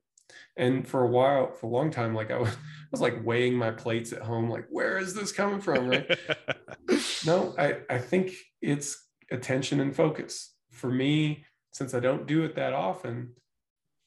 And 0.57 0.87
for 0.87 1.03
a 1.03 1.07
while, 1.07 1.51
for 1.53 1.67
a 1.67 1.69
long 1.69 1.91
time, 1.91 2.13
like 2.13 2.31
I 2.31 2.37
was, 2.37 2.49
I 2.49 2.87
was 2.91 3.01
like 3.01 3.25
weighing 3.25 3.55
my 3.55 3.71
plates 3.71 4.13
at 4.13 4.21
home, 4.21 4.49
like, 4.49 4.65
where 4.69 4.97
is 4.97 5.13
this 5.13 5.31
coming 5.31 5.61
from? 5.61 5.89
Right. 5.89 6.19
no, 7.25 7.53
I, 7.57 7.77
I 7.89 7.97
think 7.97 8.31
it's 8.61 9.07
attention 9.31 9.79
and 9.79 9.95
focus. 9.95 10.53
For 10.71 10.89
me, 10.89 11.45
since 11.73 11.93
I 11.93 11.99
don't 11.99 12.27
do 12.27 12.43
it 12.43 12.55
that 12.55 12.73
often, 12.73 13.33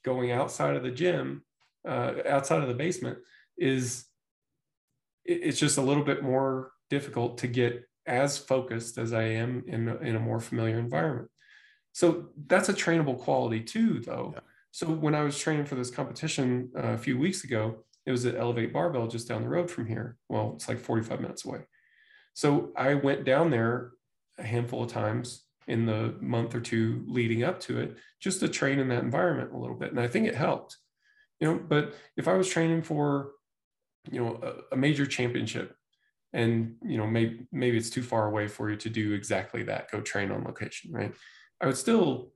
going 0.04 0.32
outside 0.32 0.76
of 0.76 0.82
the 0.82 0.90
gym, 0.90 1.42
uh, 1.86 2.14
outside 2.28 2.62
of 2.62 2.68
the 2.68 2.74
basement, 2.74 3.18
is 3.56 4.06
it's 5.24 5.58
just 5.58 5.78
a 5.78 5.82
little 5.82 6.02
bit 6.02 6.22
more 6.22 6.72
difficult 6.92 7.38
to 7.38 7.46
get 7.46 7.88
as 8.06 8.36
focused 8.36 8.98
as 8.98 9.14
I 9.14 9.22
am 9.22 9.64
in, 9.66 9.88
in 9.88 10.14
a 10.14 10.20
more 10.20 10.40
familiar 10.40 10.78
environment. 10.78 11.30
So 11.92 12.26
that's 12.46 12.68
a 12.68 12.74
trainable 12.74 13.18
quality 13.18 13.60
too, 13.60 14.00
though. 14.00 14.32
Yeah. 14.34 14.40
So 14.72 14.86
when 14.88 15.14
I 15.14 15.22
was 15.22 15.38
training 15.38 15.64
for 15.64 15.74
this 15.74 15.90
competition 15.90 16.70
uh, 16.76 16.88
a 16.88 16.98
few 16.98 17.16
weeks 17.18 17.44
ago, 17.44 17.84
it 18.04 18.10
was 18.10 18.26
at 18.26 18.36
Elevate 18.36 18.74
Barbell 18.74 19.06
just 19.06 19.26
down 19.26 19.40
the 19.40 19.48
road 19.48 19.70
from 19.70 19.86
here. 19.86 20.18
Well, 20.28 20.52
it's 20.54 20.68
like 20.68 20.80
45 20.80 21.22
minutes 21.22 21.46
away. 21.46 21.60
So 22.34 22.72
I 22.76 22.92
went 22.92 23.24
down 23.24 23.48
there 23.48 23.92
a 24.38 24.42
handful 24.42 24.82
of 24.82 24.90
times 24.90 25.44
in 25.66 25.86
the 25.86 26.14
month 26.20 26.54
or 26.54 26.60
two 26.60 27.04
leading 27.06 27.42
up 27.42 27.58
to 27.60 27.80
it 27.80 27.96
just 28.20 28.40
to 28.40 28.48
train 28.48 28.78
in 28.80 28.88
that 28.88 29.02
environment 29.02 29.52
a 29.52 29.56
little 29.56 29.76
bit 29.76 29.90
and 29.90 30.00
i 30.00 30.08
think 30.08 30.26
it 30.26 30.34
helped 30.34 30.76
you 31.38 31.46
know 31.46 31.56
but 31.56 31.94
if 32.16 32.26
i 32.26 32.34
was 32.34 32.48
training 32.48 32.82
for 32.82 33.30
you 34.10 34.20
know 34.20 34.40
a, 34.42 34.74
a 34.74 34.76
major 34.76 35.06
championship 35.06 35.76
and 36.32 36.74
you 36.84 36.96
know 36.96 37.06
maybe 37.06 37.46
maybe 37.52 37.76
it's 37.76 37.90
too 37.90 38.02
far 38.02 38.26
away 38.26 38.48
for 38.48 38.70
you 38.70 38.76
to 38.76 38.88
do 38.88 39.12
exactly 39.12 39.62
that 39.62 39.90
go 39.90 40.00
train 40.00 40.30
on 40.30 40.44
location 40.44 40.92
right? 40.92 41.14
I 41.60 41.66
would 41.66 41.76
still 41.76 42.32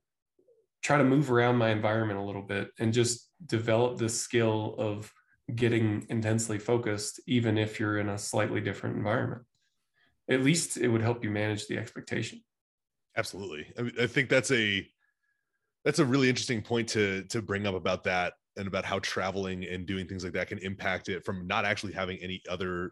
try 0.83 0.97
to 0.97 1.03
move 1.03 1.31
around 1.31 1.57
my 1.57 1.69
environment 1.69 2.19
a 2.19 2.23
little 2.23 2.41
bit 2.41 2.71
and 2.79 2.93
just 2.93 3.29
develop 3.45 3.97
this 3.97 4.19
skill 4.19 4.75
of 4.77 5.11
getting 5.55 6.05
intensely 6.09 6.59
focused 6.59 7.19
even 7.27 7.57
if 7.57 7.79
you're 7.79 7.99
in 7.99 8.09
a 8.09 8.17
slightly 8.17 8.61
different 8.61 8.95
environment. 8.97 9.43
At 10.29 10.43
least 10.43 10.77
it 10.77 10.87
would 10.89 11.01
help 11.01 11.23
you 11.23 11.29
manage 11.29 11.67
the 11.67 11.77
expectation. 11.77 12.41
Absolutely. 13.15 13.67
I, 13.77 13.81
mean, 13.81 13.93
I 13.99 14.07
think 14.07 14.29
that's 14.29 14.51
a 14.51 14.87
that's 15.85 15.99
a 15.99 16.05
really 16.05 16.29
interesting 16.29 16.61
point 16.61 16.87
to 16.89 17.23
to 17.23 17.41
bring 17.41 17.65
up 17.65 17.75
about 17.75 18.03
that 18.03 18.33
and 18.57 18.67
about 18.67 18.85
how 18.85 18.99
traveling 18.99 19.65
and 19.65 19.85
doing 19.85 20.07
things 20.07 20.23
like 20.23 20.33
that 20.33 20.47
can 20.47 20.57
impact 20.59 21.09
it 21.09 21.23
from 21.23 21.47
not 21.47 21.65
actually 21.65 21.93
having 21.93 22.17
any 22.17 22.41
other 22.49 22.91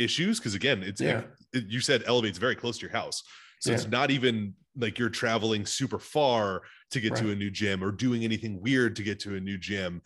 issues 0.00 0.38
because 0.38 0.54
again 0.54 0.82
it's 0.82 1.00
yeah. 1.00 1.22
it, 1.52 1.64
you 1.68 1.80
said 1.80 2.02
elevate's 2.06 2.38
very 2.38 2.56
close 2.56 2.78
to 2.78 2.82
your 2.82 2.92
house 2.92 3.22
so 3.60 3.70
yeah. 3.70 3.76
it's 3.76 3.88
not 3.88 4.10
even 4.10 4.54
like 4.76 4.98
you're 4.98 5.08
traveling 5.08 5.66
super 5.66 5.98
far 5.98 6.62
to 6.90 7.00
get 7.00 7.12
right. 7.12 7.22
to 7.22 7.30
a 7.30 7.34
new 7.34 7.50
gym 7.50 7.84
or 7.84 7.92
doing 7.92 8.24
anything 8.24 8.60
weird 8.60 8.96
to 8.96 9.02
get 9.02 9.20
to 9.20 9.36
a 9.36 9.40
new 9.40 9.58
gym 9.58 10.00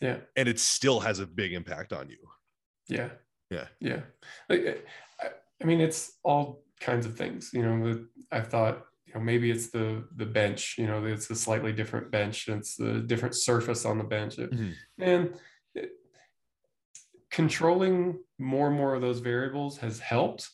yeah 0.00 0.18
and 0.36 0.48
it 0.48 0.58
still 0.58 1.00
has 1.00 1.18
a 1.18 1.26
big 1.26 1.52
impact 1.52 1.92
on 1.92 2.08
you 2.08 2.18
yeah 2.88 3.08
yeah 3.50 3.66
yeah 3.80 4.00
like 4.48 4.84
I 5.60 5.64
mean, 5.64 5.80
it's 5.80 6.12
all 6.22 6.62
kinds 6.80 7.06
of 7.06 7.16
things. 7.16 7.50
You 7.52 7.62
know, 7.62 8.04
I 8.30 8.40
thought, 8.40 8.84
you 9.06 9.14
know, 9.14 9.20
maybe 9.20 9.50
it's 9.50 9.70
the 9.70 10.04
the 10.16 10.26
bench. 10.26 10.76
You 10.78 10.86
know, 10.86 11.04
it's 11.04 11.30
a 11.30 11.34
slightly 11.34 11.72
different 11.72 12.10
bench. 12.10 12.48
It's 12.48 12.76
the 12.76 13.00
different 13.00 13.34
surface 13.34 13.84
on 13.84 13.98
the 13.98 14.04
bench, 14.04 14.36
mm-hmm. 14.36 14.70
and 15.00 15.34
controlling 17.30 18.18
more 18.38 18.68
and 18.68 18.76
more 18.76 18.94
of 18.94 19.00
those 19.00 19.20
variables 19.20 19.78
has 19.78 19.98
helped, 19.98 20.48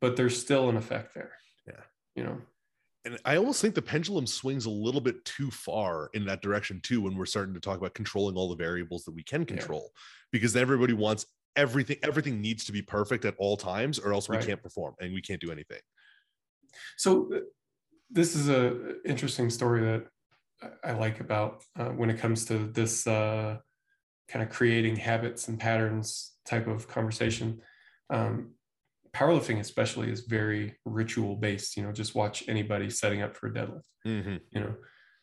but 0.00 0.16
there's 0.16 0.40
still 0.40 0.68
an 0.68 0.76
effect 0.76 1.14
there. 1.14 1.32
Yeah, 1.66 1.80
you 2.14 2.24
know. 2.24 2.38
And 3.04 3.18
I 3.24 3.36
almost 3.36 3.62
think 3.62 3.74
the 3.74 3.82
pendulum 3.82 4.26
swings 4.26 4.66
a 4.66 4.70
little 4.70 5.00
bit 5.00 5.24
too 5.24 5.50
far 5.50 6.10
in 6.12 6.26
that 6.26 6.42
direction 6.42 6.80
too 6.82 7.00
when 7.00 7.16
we're 7.16 7.26
starting 7.26 7.54
to 7.54 7.60
talk 7.60 7.78
about 7.78 7.94
controlling 7.94 8.36
all 8.36 8.48
the 8.48 8.56
variables 8.56 9.04
that 9.04 9.14
we 9.14 9.22
can 9.22 9.44
control, 9.44 9.92
yeah. 9.94 10.00
because 10.32 10.56
everybody 10.56 10.92
wants 10.92 11.24
everything 11.58 11.96
everything 12.02 12.40
needs 12.40 12.64
to 12.64 12.72
be 12.72 12.80
perfect 12.80 13.24
at 13.24 13.34
all 13.36 13.56
times 13.56 13.98
or 13.98 14.12
else 14.12 14.28
right. 14.28 14.40
we 14.40 14.46
can't 14.46 14.62
perform 14.62 14.94
and 15.00 15.12
we 15.12 15.20
can't 15.20 15.40
do 15.40 15.50
anything 15.50 15.80
so 16.96 17.28
uh, 17.34 17.40
this 18.10 18.36
is 18.36 18.48
a 18.48 18.94
interesting 19.04 19.50
story 19.50 19.80
that 19.80 20.06
i 20.84 20.92
like 20.92 21.20
about 21.20 21.62
uh, 21.78 21.88
when 21.88 22.10
it 22.10 22.18
comes 22.18 22.44
to 22.44 22.58
this 22.58 23.06
uh, 23.06 23.56
kind 24.28 24.42
of 24.42 24.50
creating 24.50 24.96
habits 24.96 25.48
and 25.48 25.58
patterns 25.58 26.32
type 26.44 26.66
of 26.66 26.88
conversation. 26.88 27.60
Um, 28.10 28.52
powerlifting 29.14 29.58
especially 29.58 30.10
is 30.10 30.20
very 30.20 30.76
ritual 30.84 31.34
based 31.34 31.76
you 31.76 31.82
know 31.82 31.90
just 31.90 32.14
watch 32.14 32.44
anybody 32.46 32.90
setting 32.90 33.22
up 33.22 33.34
for 33.34 33.46
a 33.46 33.50
deadlift 33.50 33.82
mm-hmm. 34.06 34.36
you 34.50 34.60
know. 34.60 34.74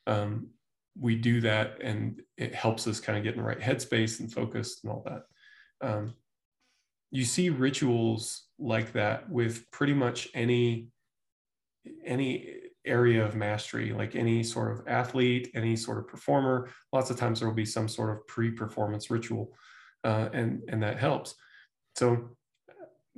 Um, 0.07 0.49
we 0.97 1.15
do 1.15 1.41
that 1.41 1.81
and 1.81 2.21
it 2.37 2.55
helps 2.55 2.87
us 2.87 2.99
kind 2.99 3.17
of 3.17 3.23
get 3.23 3.33
in 3.33 3.41
the 3.41 3.47
right 3.47 3.59
headspace 3.59 4.19
and 4.19 4.31
focused 4.31 4.83
and 4.83 4.93
all 4.93 5.05
that. 5.05 5.23
Um, 5.85 6.13
you 7.11 7.25
see 7.25 7.49
rituals 7.49 8.43
like 8.57 8.93
that 8.93 9.29
with 9.29 9.69
pretty 9.71 9.93
much 9.93 10.29
any 10.33 10.87
any 12.05 12.53
area 12.85 13.25
of 13.25 13.35
mastery 13.35 13.93
like 13.93 14.15
any 14.15 14.43
sort 14.43 14.71
of 14.71 14.87
athlete 14.87 15.51
any 15.55 15.75
sort 15.75 15.97
of 15.97 16.07
performer 16.07 16.69
lots 16.93 17.09
of 17.09 17.17
times 17.17 17.39
there 17.39 17.47
will 17.47 17.55
be 17.55 17.65
some 17.65 17.87
sort 17.87 18.09
of 18.09 18.25
pre-performance 18.27 19.09
ritual 19.09 19.53
uh, 20.05 20.29
and 20.33 20.61
and 20.69 20.81
that 20.83 20.99
helps. 20.99 21.35
So 21.95 22.37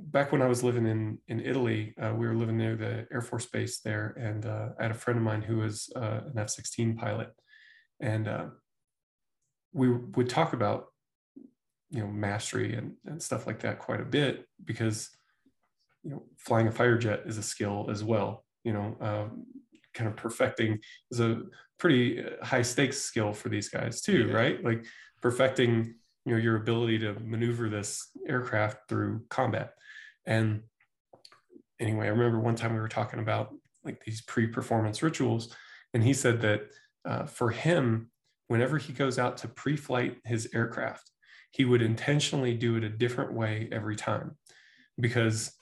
back 0.00 0.30
when 0.30 0.40
i 0.40 0.46
was 0.46 0.62
living 0.62 0.86
in 0.86 1.18
in 1.26 1.40
italy 1.40 1.92
uh, 2.00 2.14
we 2.14 2.24
were 2.24 2.34
living 2.36 2.56
near 2.56 2.76
the 2.76 3.04
air 3.12 3.20
force 3.20 3.46
base 3.46 3.80
there 3.80 4.14
and 4.16 4.46
uh, 4.46 4.68
i 4.78 4.82
had 4.84 4.92
a 4.92 4.94
friend 4.94 5.18
of 5.18 5.24
mine 5.24 5.42
who 5.42 5.56
was 5.56 5.90
uh, 5.96 6.20
an 6.24 6.38
f-16 6.38 6.96
pilot. 6.96 7.30
And 8.00 8.28
uh, 8.28 8.46
we 9.72 9.90
would 9.90 10.28
talk 10.28 10.52
about 10.52 10.86
you 11.90 12.00
know 12.00 12.06
mastery 12.06 12.74
and, 12.74 12.94
and 13.06 13.20
stuff 13.20 13.46
like 13.46 13.60
that 13.60 13.78
quite 13.78 14.00
a 14.00 14.04
bit 14.04 14.44
because 14.64 15.10
you 16.04 16.10
know 16.10 16.22
flying 16.36 16.68
a 16.68 16.72
fighter 16.72 16.98
jet 16.98 17.22
is 17.26 17.38
a 17.38 17.42
skill 17.42 17.88
as 17.90 18.04
well 18.04 18.44
you 18.68 18.74
know 18.74 18.96
um, 19.00 19.46
kind 19.94 20.08
of 20.08 20.16
perfecting 20.16 20.78
is 21.10 21.20
a 21.20 21.40
pretty 21.78 22.22
uh, 22.22 22.44
high 22.44 22.62
stakes 22.62 22.98
skill 22.98 23.32
for 23.32 23.48
these 23.48 23.70
guys 23.70 24.02
too, 24.02 24.26
yeah. 24.26 24.34
right? 24.34 24.62
Like 24.62 24.84
perfecting 25.22 25.94
you 26.26 26.34
know 26.34 26.38
your 26.38 26.56
ability 26.56 26.98
to 26.98 27.14
maneuver 27.20 27.70
this 27.70 28.10
aircraft 28.28 28.88
through 28.90 29.24
combat. 29.30 29.70
And 30.26 30.64
anyway, 31.80 32.06
I 32.06 32.10
remember 32.10 32.38
one 32.38 32.56
time 32.56 32.74
we 32.74 32.80
were 32.80 32.88
talking 32.88 33.20
about 33.20 33.54
like 33.84 34.04
these 34.04 34.20
pre-performance 34.20 35.02
rituals, 35.02 35.54
and 35.94 36.04
he 36.04 36.12
said 36.12 36.42
that 36.42 36.60
uh, 37.06 37.24
for 37.24 37.50
him, 37.50 38.10
whenever 38.48 38.76
he 38.76 38.92
goes 38.92 39.18
out 39.18 39.38
to 39.38 39.48
pre-flight 39.48 40.18
his 40.26 40.50
aircraft, 40.54 41.10
he 41.52 41.64
would 41.64 41.80
intentionally 41.80 42.52
do 42.52 42.76
it 42.76 42.84
a 42.84 42.90
different 42.90 43.32
way 43.32 43.70
every 43.72 43.96
time 43.96 44.36
because 45.00 45.57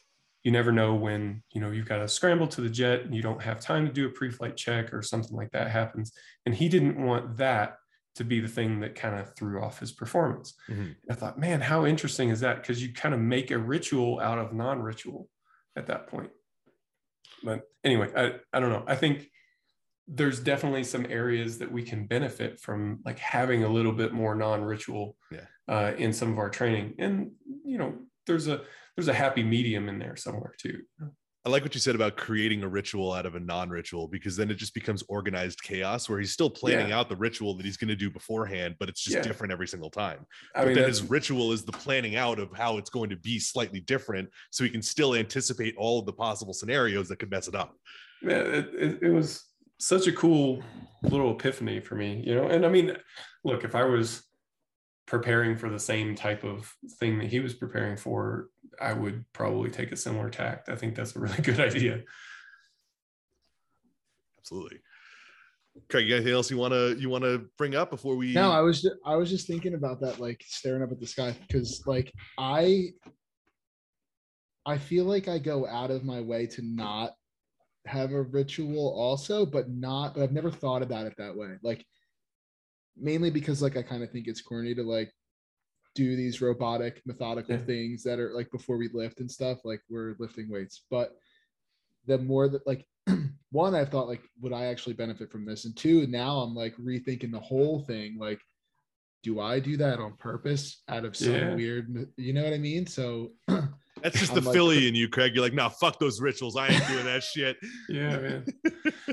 you 0.46 0.52
never 0.52 0.70
know 0.70 0.94
when 0.94 1.42
you 1.50 1.60
know 1.60 1.72
you've 1.72 1.88
got 1.88 1.98
to 1.98 2.06
scramble 2.06 2.46
to 2.46 2.60
the 2.60 2.70
jet 2.70 3.00
and 3.00 3.12
you 3.12 3.20
don't 3.20 3.42
have 3.42 3.58
time 3.58 3.84
to 3.84 3.92
do 3.92 4.06
a 4.06 4.10
pre-flight 4.10 4.56
check 4.56 4.94
or 4.94 5.02
something 5.02 5.36
like 5.36 5.50
that 5.50 5.72
happens. 5.72 6.12
And 6.46 6.54
he 6.54 6.68
didn't 6.68 7.04
want 7.04 7.38
that 7.38 7.78
to 8.14 8.22
be 8.22 8.38
the 8.38 8.46
thing 8.46 8.78
that 8.78 8.94
kind 8.94 9.18
of 9.18 9.34
threw 9.34 9.60
off 9.60 9.80
his 9.80 9.90
performance. 9.90 10.54
Mm-hmm. 10.70 10.92
i 11.10 11.14
thought 11.14 11.36
man 11.36 11.60
how 11.60 11.84
interesting 11.84 12.28
is 12.28 12.38
that? 12.40 12.62
Because 12.62 12.80
you 12.80 12.92
kind 12.92 13.12
of 13.12 13.20
make 13.20 13.50
a 13.50 13.58
ritual 13.58 14.20
out 14.20 14.38
of 14.38 14.52
non-ritual 14.52 15.28
at 15.74 15.88
that 15.88 16.06
point. 16.06 16.30
But 17.42 17.62
anyway 17.82 18.12
i, 18.16 18.34
I 18.52 18.60
don't 18.60 18.70
know. 18.70 18.84
I 18.86 18.94
think 18.94 19.28
there's 20.06 20.38
definitely 20.38 20.84
some 20.84 21.06
areas 21.10 21.58
that 21.58 21.72
we 21.72 21.82
can 21.82 22.06
benefit 22.06 22.60
from 22.60 23.00
like 23.04 23.18
having 23.18 23.64
a 23.64 23.68
little 23.68 23.90
bit 23.90 24.12
more 24.12 24.36
non-ritual 24.36 25.16
yeah. 25.32 25.46
uh, 25.66 25.90
in 25.98 26.12
some 26.12 26.30
of 26.30 26.38
our 26.38 26.50
training. 26.50 26.94
And 27.00 27.32
you 27.64 27.78
know 27.78 27.96
there's 28.28 28.46
a 28.46 28.62
there's 28.96 29.08
a 29.08 29.14
happy 29.14 29.42
medium 29.42 29.88
in 29.88 29.98
there 29.98 30.16
somewhere 30.16 30.54
too 30.58 30.80
I 31.46 31.48
like 31.48 31.62
what 31.62 31.74
you 31.74 31.80
said 31.80 31.94
about 31.94 32.16
creating 32.16 32.64
a 32.64 32.68
ritual 32.68 33.12
out 33.12 33.24
of 33.24 33.36
a 33.36 33.40
non-ritual 33.40 34.08
because 34.08 34.36
then 34.36 34.50
it 34.50 34.56
just 34.56 34.74
becomes 34.74 35.04
organized 35.08 35.62
chaos 35.62 36.08
where 36.08 36.18
he's 36.18 36.32
still 36.32 36.50
planning 36.50 36.88
yeah. 36.88 36.98
out 36.98 37.08
the 37.08 37.14
ritual 37.14 37.56
that 37.56 37.64
he's 37.64 37.76
going 37.76 37.86
to 37.86 37.94
do 37.94 38.10
beforehand, 38.10 38.74
but 38.80 38.88
it's 38.88 39.00
just 39.00 39.18
yeah. 39.18 39.22
different 39.22 39.52
every 39.52 39.68
single 39.68 39.88
time. 39.88 40.26
I 40.56 40.62
but 40.62 40.66
mean, 40.66 40.74
then 40.74 40.88
his 40.88 41.04
ritual 41.04 41.52
is 41.52 41.64
the 41.64 41.70
planning 41.70 42.16
out 42.16 42.40
of 42.40 42.48
how 42.56 42.78
it's 42.78 42.90
going 42.90 43.10
to 43.10 43.16
be 43.16 43.38
slightly 43.38 43.78
different, 43.78 44.28
so 44.50 44.64
he 44.64 44.70
can 44.70 44.82
still 44.82 45.14
anticipate 45.14 45.76
all 45.76 46.00
of 46.00 46.06
the 46.06 46.12
possible 46.12 46.52
scenarios 46.52 47.06
that 47.10 47.20
could 47.20 47.30
mess 47.30 47.46
it 47.46 47.54
up. 47.54 47.76
Yeah, 48.22 48.38
it, 48.38 48.70
it, 48.76 48.98
it 49.02 49.10
was 49.10 49.44
such 49.78 50.08
a 50.08 50.12
cool 50.12 50.64
little 51.04 51.30
epiphany 51.30 51.78
for 51.78 51.94
me, 51.94 52.24
you 52.26 52.34
know. 52.34 52.48
And 52.48 52.66
I 52.66 52.68
mean, 52.68 52.96
look, 53.44 53.62
if 53.62 53.76
I 53.76 53.84
was 53.84 54.25
preparing 55.06 55.56
for 55.56 55.70
the 55.70 55.78
same 55.78 56.14
type 56.14 56.44
of 56.44 56.74
thing 56.98 57.18
that 57.18 57.28
he 57.28 57.40
was 57.40 57.54
preparing 57.54 57.96
for, 57.96 58.48
I 58.80 58.92
would 58.92 59.24
probably 59.32 59.70
take 59.70 59.92
a 59.92 59.96
similar 59.96 60.30
tact. 60.30 60.68
I 60.68 60.76
think 60.76 60.94
that's 60.94 61.16
a 61.16 61.20
really 61.20 61.38
good 61.42 61.60
idea. 61.60 62.02
Absolutely. 64.38 64.80
Craig, 65.88 66.10
anything 66.10 66.32
else 66.32 66.50
you 66.50 66.56
want 66.56 66.72
to 66.72 66.96
you 66.98 67.10
want 67.10 67.24
to 67.24 67.46
bring 67.58 67.74
up 67.74 67.90
before 67.90 68.16
we? 68.16 68.32
No, 68.32 68.50
I 68.50 68.60
was 68.60 68.82
just, 68.82 68.96
I 69.04 69.16
was 69.16 69.28
just 69.28 69.46
thinking 69.46 69.74
about 69.74 70.00
that, 70.00 70.18
like 70.18 70.42
staring 70.46 70.82
up 70.82 70.90
at 70.90 70.98
the 70.98 71.06
sky, 71.06 71.36
because 71.46 71.82
like 71.86 72.12
I, 72.38 72.92
I 74.64 74.78
feel 74.78 75.04
like 75.04 75.28
I 75.28 75.38
go 75.38 75.66
out 75.66 75.90
of 75.90 76.04
my 76.04 76.20
way 76.20 76.46
to 76.46 76.62
not 76.62 77.12
have 77.86 78.12
a 78.12 78.22
ritual 78.22 78.88
also, 78.98 79.44
but 79.44 79.68
not. 79.68 80.14
But 80.14 80.22
I've 80.22 80.32
never 80.32 80.50
thought 80.50 80.82
about 80.82 81.06
it 81.06 81.14
that 81.18 81.36
way. 81.36 81.48
Like 81.62 81.84
mainly 82.98 83.30
because 83.30 83.62
like 83.62 83.76
I 83.76 83.82
kind 83.82 84.02
of 84.02 84.10
think 84.10 84.26
it's 84.26 84.40
corny 84.40 84.74
to 84.74 84.82
like 84.82 85.12
do 85.96 86.14
these 86.14 86.42
robotic 86.42 87.00
methodical 87.06 87.56
yeah. 87.56 87.64
things 87.64 88.02
that 88.02 88.20
are 88.20 88.32
like 88.34 88.50
before 88.52 88.76
we 88.76 88.88
lift 88.92 89.20
and 89.20 89.30
stuff 89.30 89.58
like 89.64 89.80
we're 89.88 90.14
lifting 90.18 90.48
weights 90.50 90.82
but 90.90 91.16
the 92.06 92.18
more 92.18 92.48
that 92.48 92.64
like 92.66 92.84
one 93.50 93.74
i 93.74 93.84
thought 93.84 94.06
like 94.06 94.20
would 94.42 94.52
i 94.52 94.66
actually 94.66 94.92
benefit 94.92 95.32
from 95.32 95.46
this 95.46 95.64
and 95.64 95.74
two 95.74 96.06
now 96.06 96.36
i'm 96.38 96.54
like 96.54 96.76
rethinking 96.76 97.32
the 97.32 97.40
whole 97.40 97.80
thing 97.80 98.18
like 98.20 98.40
do 99.22 99.40
i 99.40 99.58
do 99.58 99.78
that 99.78 99.98
on 99.98 100.14
purpose 100.18 100.82
out 100.88 101.06
of 101.06 101.16
some 101.16 101.32
yeah. 101.32 101.54
weird 101.54 102.06
you 102.18 102.34
know 102.34 102.44
what 102.44 102.52
i 102.52 102.58
mean 102.58 102.86
so 102.86 103.32
That's 104.02 104.18
just 104.18 104.32
I'm 104.32 104.40
the 104.40 104.48
like, 104.48 104.54
Philly 104.54 104.88
in 104.88 104.94
you, 104.94 105.08
Craig. 105.08 105.34
You're 105.34 105.42
like, 105.42 105.54
nah, 105.54 105.68
fuck 105.68 105.98
those 105.98 106.20
rituals. 106.20 106.56
I 106.56 106.68
ain't 106.68 106.86
doing 106.86 107.04
that 107.04 107.22
shit. 107.22 107.56
Yeah, 107.88 108.16
man. 108.18 108.44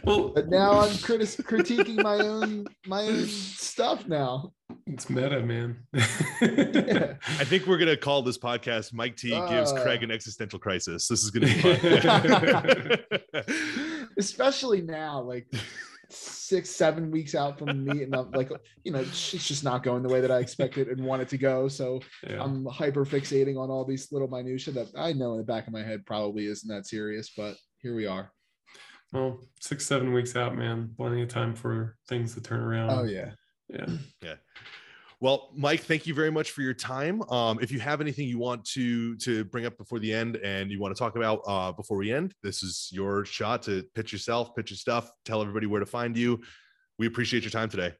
well, 0.03 0.29
but 0.29 0.49
now 0.49 0.79
I'm 0.79 0.89
critis- 0.89 1.41
critiquing 1.41 2.03
my 2.03 2.17
own 2.17 2.65
my 2.85 3.03
own 3.03 3.25
stuff 3.25 4.07
now. 4.07 4.51
It's 4.87 5.09
meta, 5.09 5.41
man. 5.41 5.77
yeah. 5.93 7.13
I 7.39 7.45
think 7.45 7.65
we're 7.65 7.77
gonna 7.77 7.95
call 7.95 8.21
this 8.21 8.37
podcast 8.37 8.93
"Mike 8.93 9.15
T 9.15 9.33
uh, 9.33 9.47
gives 9.47 9.71
Craig 9.71 10.03
an 10.03 10.11
existential 10.11 10.59
crisis." 10.59 11.07
This 11.07 11.23
is 11.23 11.31
gonna 11.31 11.47
be 11.47 11.61
fun, 12.01 12.97
especially 14.17 14.81
now, 14.81 15.21
like 15.21 15.47
six, 16.13 16.69
seven 16.69 17.11
weeks 17.11 17.35
out 17.35 17.57
from 17.57 17.67
the 17.67 17.93
meet, 17.93 18.03
and 18.03 18.15
I'm 18.15 18.31
like, 18.31 18.51
you 18.83 18.91
know, 18.91 18.99
it's 18.99 19.31
just 19.31 19.63
not 19.63 19.83
going 19.83 20.03
the 20.03 20.09
way 20.09 20.21
that 20.21 20.31
I 20.31 20.39
expected 20.39 20.87
and 20.87 21.03
wanted 21.03 21.27
to 21.29 21.37
go. 21.37 21.67
So 21.67 22.01
yeah. 22.27 22.41
I'm 22.41 22.65
hyper 22.65 23.05
fixating 23.05 23.57
on 23.57 23.69
all 23.69 23.85
these 23.85 24.11
little 24.11 24.27
minutia 24.27 24.73
that 24.73 24.87
I 24.97 25.13
know 25.13 25.33
in 25.33 25.37
the 25.39 25.43
back 25.43 25.67
of 25.67 25.73
my 25.73 25.83
head 25.83 26.05
probably 26.05 26.45
isn't 26.45 26.69
that 26.69 26.85
serious, 26.85 27.31
but 27.35 27.55
here 27.77 27.95
we 27.95 28.05
are. 28.05 28.31
Well, 29.11 29.39
six, 29.59 29.85
seven 29.85 30.11
weeks 30.13 30.35
out, 30.35 30.55
man, 30.55 30.91
plenty 30.97 31.21
of 31.21 31.29
time 31.29 31.53
for 31.53 31.97
things 32.09 32.33
to 32.33 32.41
turn 32.41 32.61
around. 32.61 32.89
Oh 32.89 33.03
yeah, 33.03 33.31
yeah, 33.69 33.85
yeah. 34.21 34.35
Well, 35.23 35.51
Mike, 35.55 35.79
thank 35.79 36.05
you 36.05 36.13
very 36.13 36.31
much 36.31 36.51
for 36.51 36.63
your 36.63 36.73
time. 36.73 37.21
Um, 37.29 37.57
if 37.61 37.71
you 37.71 37.79
have 37.79 38.01
anything 38.01 38.27
you 38.27 38.37
want 38.37 38.65
to 38.71 39.15
to 39.19 39.45
bring 39.45 39.65
up 39.65 39.77
before 39.77 39.97
the 39.97 40.13
end 40.13 40.35
and 40.35 40.69
you 40.69 40.81
want 40.81 40.93
to 40.93 40.99
talk 40.99 41.15
about 41.15 41.39
uh, 41.47 41.71
before 41.71 41.95
we 41.95 42.11
end, 42.11 42.33
this 42.43 42.61
is 42.61 42.89
your 42.91 43.23
shot 43.23 43.63
to 43.63 43.85
pitch 43.95 44.11
yourself, 44.11 44.53
pitch 44.53 44.71
your 44.71 44.75
stuff, 44.75 45.09
tell 45.23 45.41
everybody 45.41 45.65
where 45.65 45.79
to 45.79 45.85
find 45.85 46.17
you. 46.17 46.41
We 46.99 47.07
appreciate 47.07 47.43
your 47.43 47.51
time 47.51 47.69
today. 47.69 47.93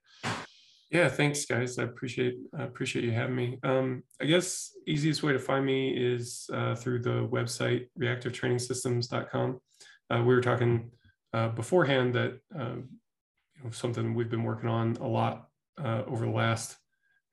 Yeah, 0.92 1.08
thanks, 1.08 1.46
guys. 1.46 1.80
I 1.80 1.84
appreciate 1.84 2.36
I 2.60 2.64
appreciate 2.64 3.06
you 3.06 3.12
having 3.12 3.38
me. 3.38 3.58
Um, 3.64 4.04
I 4.22 4.26
guess 4.26 4.72
easiest 4.86 5.24
way 5.24 5.32
to 5.32 5.40
find 5.40 5.66
me 5.66 5.96
is 5.96 6.50
uh, 6.54 6.76
through 6.76 7.04
the 7.04 7.26
website 7.32 7.88
reactivetrainingsystems.com. 7.98 9.62
Uh, 10.10 10.24
we 10.26 10.36
were 10.36 10.42
talking 10.42 10.92
uh, 11.32 11.48
beforehand 11.48 12.16
that 12.16 12.38
uh, 12.54 12.76
you 12.76 13.64
know, 13.64 13.70
something 13.72 14.14
we've 14.14 14.30
been 14.30 14.44
working 14.44 14.68
on 14.68 14.98
a 14.98 15.08
lot 15.08 15.48
uh, 15.82 16.04
over 16.06 16.26
the 16.26 16.32
last 16.32 16.76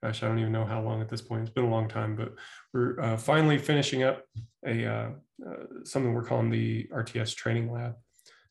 gosh, 0.02 0.22
I 0.22 0.28
don't 0.28 0.38
even 0.38 0.52
know 0.52 0.64
how 0.64 0.80
long 0.80 1.00
at 1.00 1.08
this 1.08 1.20
point. 1.20 1.42
It's 1.42 1.50
been 1.50 1.64
a 1.64 1.70
long 1.70 1.88
time, 1.88 2.16
but 2.16 2.34
we're 2.72 2.98
uh, 3.00 3.16
finally 3.16 3.58
finishing 3.58 4.02
up 4.02 4.24
a 4.66 4.86
uh, 4.86 5.10
uh, 5.46 5.84
something 5.84 6.12
we're 6.12 6.24
calling 6.24 6.50
the 6.50 6.84
RTS 6.92 7.34
Training 7.34 7.72
Lab, 7.72 7.94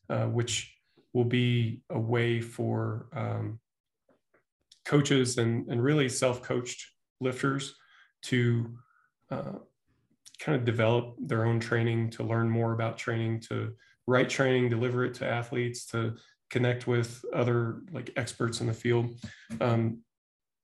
uh, 0.08 0.26
which 0.26 0.76
will 1.12 1.24
be 1.24 1.82
a 1.90 1.98
way 1.98 2.40
for 2.40 3.08
um, 3.12 3.58
coaches 4.84 5.38
and, 5.38 5.66
and 5.68 5.82
really 5.82 6.08
self-coached 6.08 6.84
lifters 7.20 7.74
to 8.22 8.76
uh, 9.30 9.58
kind 10.40 10.56
of 10.56 10.64
develop 10.64 11.16
their 11.18 11.46
own 11.46 11.60
training, 11.60 12.10
to 12.10 12.22
learn 12.22 12.48
more 12.48 12.72
about 12.72 12.96
training, 12.96 13.40
to 13.40 13.72
write 14.06 14.28
training, 14.28 14.68
deliver 14.68 15.04
it 15.04 15.14
to 15.14 15.26
athletes, 15.26 15.86
to 15.86 16.14
connect 16.50 16.86
with 16.86 17.24
other 17.32 17.82
like 17.92 18.10
experts 18.16 18.60
in 18.60 18.66
the 18.66 18.72
field. 18.72 19.14
Um, 19.60 19.98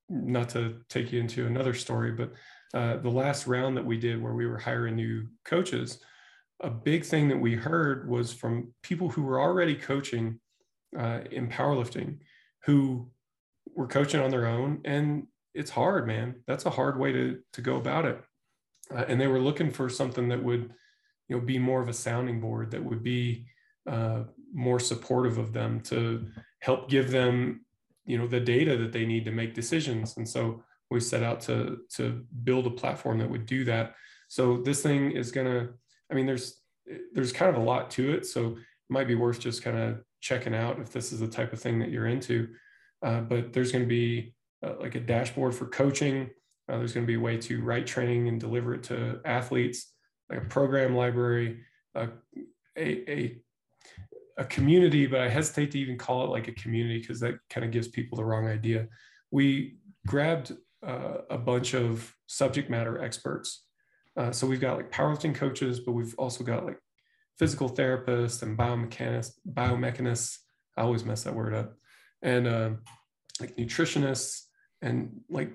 not 0.08 0.48
to 0.50 0.80
take 0.88 1.12
you 1.12 1.20
into 1.20 1.46
another 1.46 1.74
story, 1.74 2.12
but 2.12 2.32
uh, 2.74 2.96
the 2.98 3.10
last 3.10 3.46
round 3.46 3.76
that 3.76 3.84
we 3.84 3.96
did 3.96 4.22
where 4.22 4.34
we 4.34 4.46
were 4.46 4.58
hiring 4.58 4.96
new 4.96 5.26
coaches, 5.44 5.98
a 6.60 6.70
big 6.70 7.04
thing 7.04 7.28
that 7.28 7.38
we 7.38 7.54
heard 7.54 8.08
was 8.08 8.32
from 8.32 8.72
people 8.82 9.08
who 9.08 9.22
were 9.22 9.40
already 9.40 9.74
coaching 9.74 10.40
uh, 10.98 11.20
in 11.30 11.48
powerlifting 11.48 12.18
who 12.64 13.10
were 13.74 13.86
coaching 13.86 14.20
on 14.20 14.30
their 14.30 14.46
own. 14.46 14.80
And 14.84 15.26
it's 15.54 15.70
hard, 15.70 16.06
man. 16.06 16.42
That's 16.46 16.66
a 16.66 16.70
hard 16.70 16.98
way 16.98 17.12
to, 17.12 17.38
to 17.52 17.60
go 17.60 17.76
about 17.76 18.04
it. 18.04 18.20
Uh, 18.94 19.04
and 19.08 19.20
they 19.20 19.26
were 19.26 19.40
looking 19.40 19.70
for 19.70 19.88
something 19.88 20.28
that 20.28 20.42
would, 20.42 20.72
you 21.28 21.36
know, 21.36 21.42
be 21.42 21.58
more 21.58 21.82
of 21.82 21.88
a 21.88 21.94
sounding 21.94 22.40
board 22.40 22.70
that 22.70 22.84
would 22.84 23.02
be 23.02 23.46
uh, 23.88 24.24
more 24.52 24.80
supportive 24.80 25.38
of 25.38 25.52
them 25.52 25.80
to 25.80 26.26
help 26.60 26.88
give 26.88 27.10
them 27.10 27.65
you 28.06 28.16
know 28.18 28.26
the 28.26 28.40
data 28.40 28.76
that 28.76 28.92
they 28.92 29.04
need 29.04 29.24
to 29.24 29.32
make 29.32 29.54
decisions. 29.54 30.16
And 30.16 30.28
so 30.28 30.62
we 30.90 31.00
set 31.00 31.22
out 31.22 31.40
to 31.42 31.78
to 31.94 32.24
build 32.44 32.66
a 32.66 32.70
platform 32.70 33.18
that 33.18 33.30
would 33.30 33.46
do 33.46 33.64
that. 33.64 33.94
So 34.28 34.58
this 34.58 34.82
thing 34.82 35.12
is 35.12 35.30
going 35.30 35.46
to 35.46 35.68
i 36.10 36.14
mean 36.14 36.26
there's 36.26 36.60
there's 37.12 37.32
kind 37.32 37.54
of 37.54 37.60
a 37.60 37.64
lot 37.64 37.90
to 37.92 38.12
it. 38.12 38.26
So 38.26 38.48
it 38.52 38.56
might 38.88 39.08
be 39.08 39.16
worth 39.16 39.40
just 39.40 39.62
kind 39.62 39.76
of 39.76 40.02
checking 40.20 40.54
out 40.54 40.78
if 40.78 40.92
this 40.92 41.12
is 41.12 41.20
the 41.20 41.28
type 41.28 41.52
of 41.52 41.60
thing 41.60 41.78
that 41.80 41.90
you're 41.90 42.06
into. 42.06 42.48
Uh, 43.02 43.20
but 43.20 43.52
there's 43.52 43.72
going 43.72 43.84
to 43.84 43.88
be 43.88 44.34
uh, 44.64 44.74
like 44.80 44.94
a 44.94 45.00
dashboard 45.00 45.54
for 45.54 45.66
coaching. 45.66 46.30
Uh, 46.68 46.78
there's 46.78 46.92
going 46.92 47.04
to 47.04 47.10
be 47.10 47.16
a 47.16 47.20
way 47.20 47.36
to 47.36 47.62
write 47.62 47.86
training 47.86 48.28
and 48.28 48.40
deliver 48.40 48.74
it 48.74 48.84
to 48.84 49.20
athletes 49.24 49.92
like 50.30 50.42
a 50.42 50.46
program 50.46 50.94
library 50.94 51.60
a, 51.96 52.08
a 52.78 53.38
a 54.38 54.44
community, 54.44 55.06
but 55.06 55.20
I 55.20 55.28
hesitate 55.28 55.70
to 55.72 55.78
even 55.78 55.96
call 55.96 56.24
it 56.24 56.30
like 56.30 56.48
a 56.48 56.52
community 56.52 57.00
because 57.00 57.20
that 57.20 57.34
kind 57.48 57.64
of 57.64 57.70
gives 57.70 57.88
people 57.88 58.16
the 58.16 58.24
wrong 58.24 58.46
idea. 58.46 58.86
We 59.30 59.78
grabbed 60.06 60.52
uh, 60.86 61.18
a 61.30 61.38
bunch 61.38 61.74
of 61.74 62.14
subject 62.26 62.70
matter 62.70 63.02
experts. 63.02 63.64
Uh, 64.16 64.30
so 64.30 64.46
we've 64.46 64.60
got 64.60 64.76
like 64.76 64.90
powerlifting 64.90 65.34
coaches, 65.34 65.80
but 65.80 65.92
we've 65.92 66.14
also 66.18 66.44
got 66.44 66.64
like 66.64 66.78
physical 67.38 67.68
therapists 67.68 68.42
and 68.42 68.56
biomechanists, 68.56 69.32
biomechanists, 69.52 70.38
I 70.76 70.82
always 70.82 71.04
mess 71.04 71.22
that 71.24 71.34
word 71.34 71.54
up. 71.54 71.74
And 72.22 72.46
uh, 72.46 72.70
like 73.40 73.56
nutritionists 73.56 74.42
and 74.82 75.20
like 75.28 75.52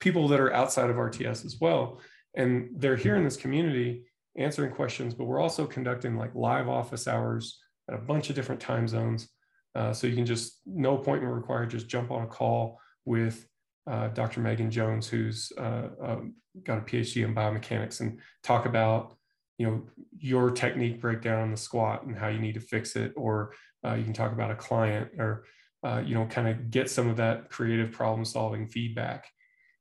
people 0.00 0.28
that 0.28 0.40
are 0.40 0.52
outside 0.52 0.90
of 0.90 0.96
RTS 0.96 1.44
as 1.44 1.58
well. 1.60 2.00
And 2.34 2.70
they're 2.76 2.96
here 2.96 3.16
in 3.16 3.24
this 3.24 3.36
community 3.36 4.04
answering 4.36 4.72
questions, 4.72 5.14
but 5.14 5.24
we're 5.24 5.40
also 5.40 5.66
conducting 5.66 6.16
like 6.16 6.34
live 6.34 6.68
office 6.68 7.06
hours 7.06 7.61
at 7.92 7.98
a 7.98 8.02
bunch 8.02 8.30
of 8.30 8.36
different 8.36 8.60
time 8.60 8.88
zones. 8.88 9.28
Uh, 9.74 9.92
so 9.92 10.06
you 10.06 10.14
can 10.14 10.26
just, 10.26 10.60
no 10.66 10.98
appointment 10.98 11.34
required, 11.34 11.70
just 11.70 11.88
jump 11.88 12.10
on 12.10 12.22
a 12.22 12.26
call 12.26 12.78
with 13.04 13.46
uh, 13.86 14.08
Dr. 14.08 14.40
Megan 14.40 14.70
Jones, 14.70 15.08
who's 15.08 15.52
uh, 15.58 15.88
um, 16.00 16.34
got 16.62 16.78
a 16.78 16.82
PhD 16.82 17.24
in 17.24 17.34
biomechanics, 17.34 18.00
and 18.00 18.20
talk 18.42 18.66
about 18.66 19.16
you 19.58 19.66
know 19.66 19.82
your 20.18 20.50
technique 20.50 21.00
breakdown 21.00 21.42
on 21.42 21.50
the 21.50 21.56
squat 21.56 22.04
and 22.04 22.16
how 22.16 22.28
you 22.28 22.38
need 22.38 22.54
to 22.54 22.60
fix 22.60 22.96
it, 22.96 23.12
or 23.16 23.54
uh, 23.84 23.94
you 23.94 24.04
can 24.04 24.12
talk 24.12 24.32
about 24.32 24.50
a 24.50 24.54
client, 24.54 25.10
or 25.18 25.46
uh, 25.82 26.02
you 26.04 26.14
know 26.14 26.26
kind 26.26 26.48
of 26.48 26.70
get 26.70 26.90
some 26.90 27.08
of 27.08 27.16
that 27.16 27.50
creative 27.50 27.90
problem 27.90 28.24
solving 28.24 28.68
feedback. 28.68 29.26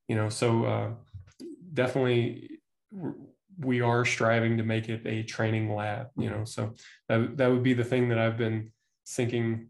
You 0.08 0.16
know, 0.16 0.30
so 0.30 0.66
uh, 0.66 0.90
definitely 1.74 2.60
we 3.62 3.82
are 3.82 4.06
striving 4.06 4.58
to 4.58 4.64
make 4.64 4.90
it 4.90 5.02
a 5.06 5.24
training 5.24 5.74
lab. 5.74 6.08
You 6.18 6.30
know, 6.30 6.44
so 6.44 6.76
that 7.10 7.38
that 7.38 7.48
would 7.50 7.64
be 7.64 7.74
the 7.74 7.84
thing 7.84 8.10
that 8.10 8.20
I've 8.20 8.38
been 8.38 8.72
sinking 9.04 9.68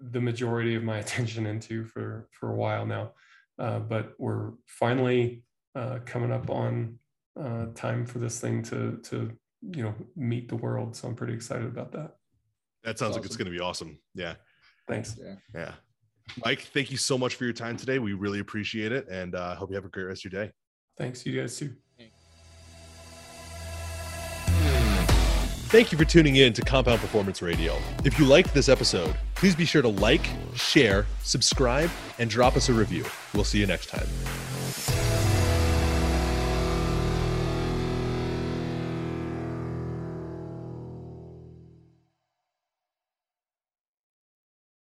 the 0.00 0.20
majority 0.20 0.74
of 0.74 0.82
my 0.82 0.98
attention 1.04 1.46
into 1.46 1.84
for 1.84 2.28
for 2.32 2.50
a 2.50 2.56
while 2.56 2.86
now. 2.86 3.12
Uh, 3.58 3.78
but 3.78 4.14
we're 4.18 4.52
finally 4.66 5.42
uh, 5.74 6.00
coming 6.04 6.32
up 6.32 6.50
on 6.50 6.98
uh, 7.40 7.66
time 7.74 8.04
for 8.04 8.18
this 8.18 8.40
thing 8.40 8.62
to 8.62 8.98
to 9.04 9.30
you 9.62 9.82
know 9.82 9.94
meet 10.16 10.48
the 10.48 10.56
world. 10.56 10.94
So 10.96 11.08
I'm 11.08 11.14
pretty 11.14 11.34
excited 11.34 11.66
about 11.66 11.92
that. 11.92 12.16
That 12.82 12.98
sounds 12.98 13.12
awesome. 13.12 13.22
like 13.22 13.26
it's 13.26 13.36
going 13.36 13.50
to 13.50 13.56
be 13.56 13.60
awesome. 13.60 13.98
Yeah. 14.14 14.34
Thanks. 14.86 15.16
Yeah. 15.18 15.36
Yeah. 15.54 15.72
Mike, 16.44 16.62
thank 16.72 16.90
you 16.90 16.96
so 16.96 17.18
much 17.18 17.34
for 17.34 17.44
your 17.44 17.52
time 17.52 17.76
today. 17.76 17.98
We 17.98 18.14
really 18.14 18.40
appreciate 18.40 18.92
it, 18.92 19.08
and 19.08 19.34
I 19.34 19.52
uh, 19.52 19.54
hope 19.56 19.70
you 19.70 19.76
have 19.76 19.84
a 19.84 19.88
great 19.88 20.04
rest 20.04 20.24
of 20.24 20.32
your 20.32 20.44
day. 20.44 20.52
Thanks. 20.96 21.24
You 21.26 21.38
guys 21.38 21.56
too. 21.56 21.74
Thank 25.74 25.90
you 25.90 25.98
for 25.98 26.04
tuning 26.04 26.36
in 26.36 26.52
to 26.52 26.62
Compound 26.62 27.00
Performance 27.00 27.42
Radio. 27.42 27.76
If 28.04 28.16
you 28.16 28.26
liked 28.26 28.54
this 28.54 28.68
episode, 28.68 29.12
please 29.34 29.56
be 29.56 29.64
sure 29.64 29.82
to 29.82 29.88
like, 29.88 30.24
share, 30.54 31.04
subscribe, 31.24 31.90
and 32.20 32.30
drop 32.30 32.56
us 32.56 32.68
a 32.68 32.72
review. 32.72 33.04
We'll 33.34 33.42
see 33.42 33.58
you 33.58 33.66
next 33.66 33.86
time. 33.88 34.06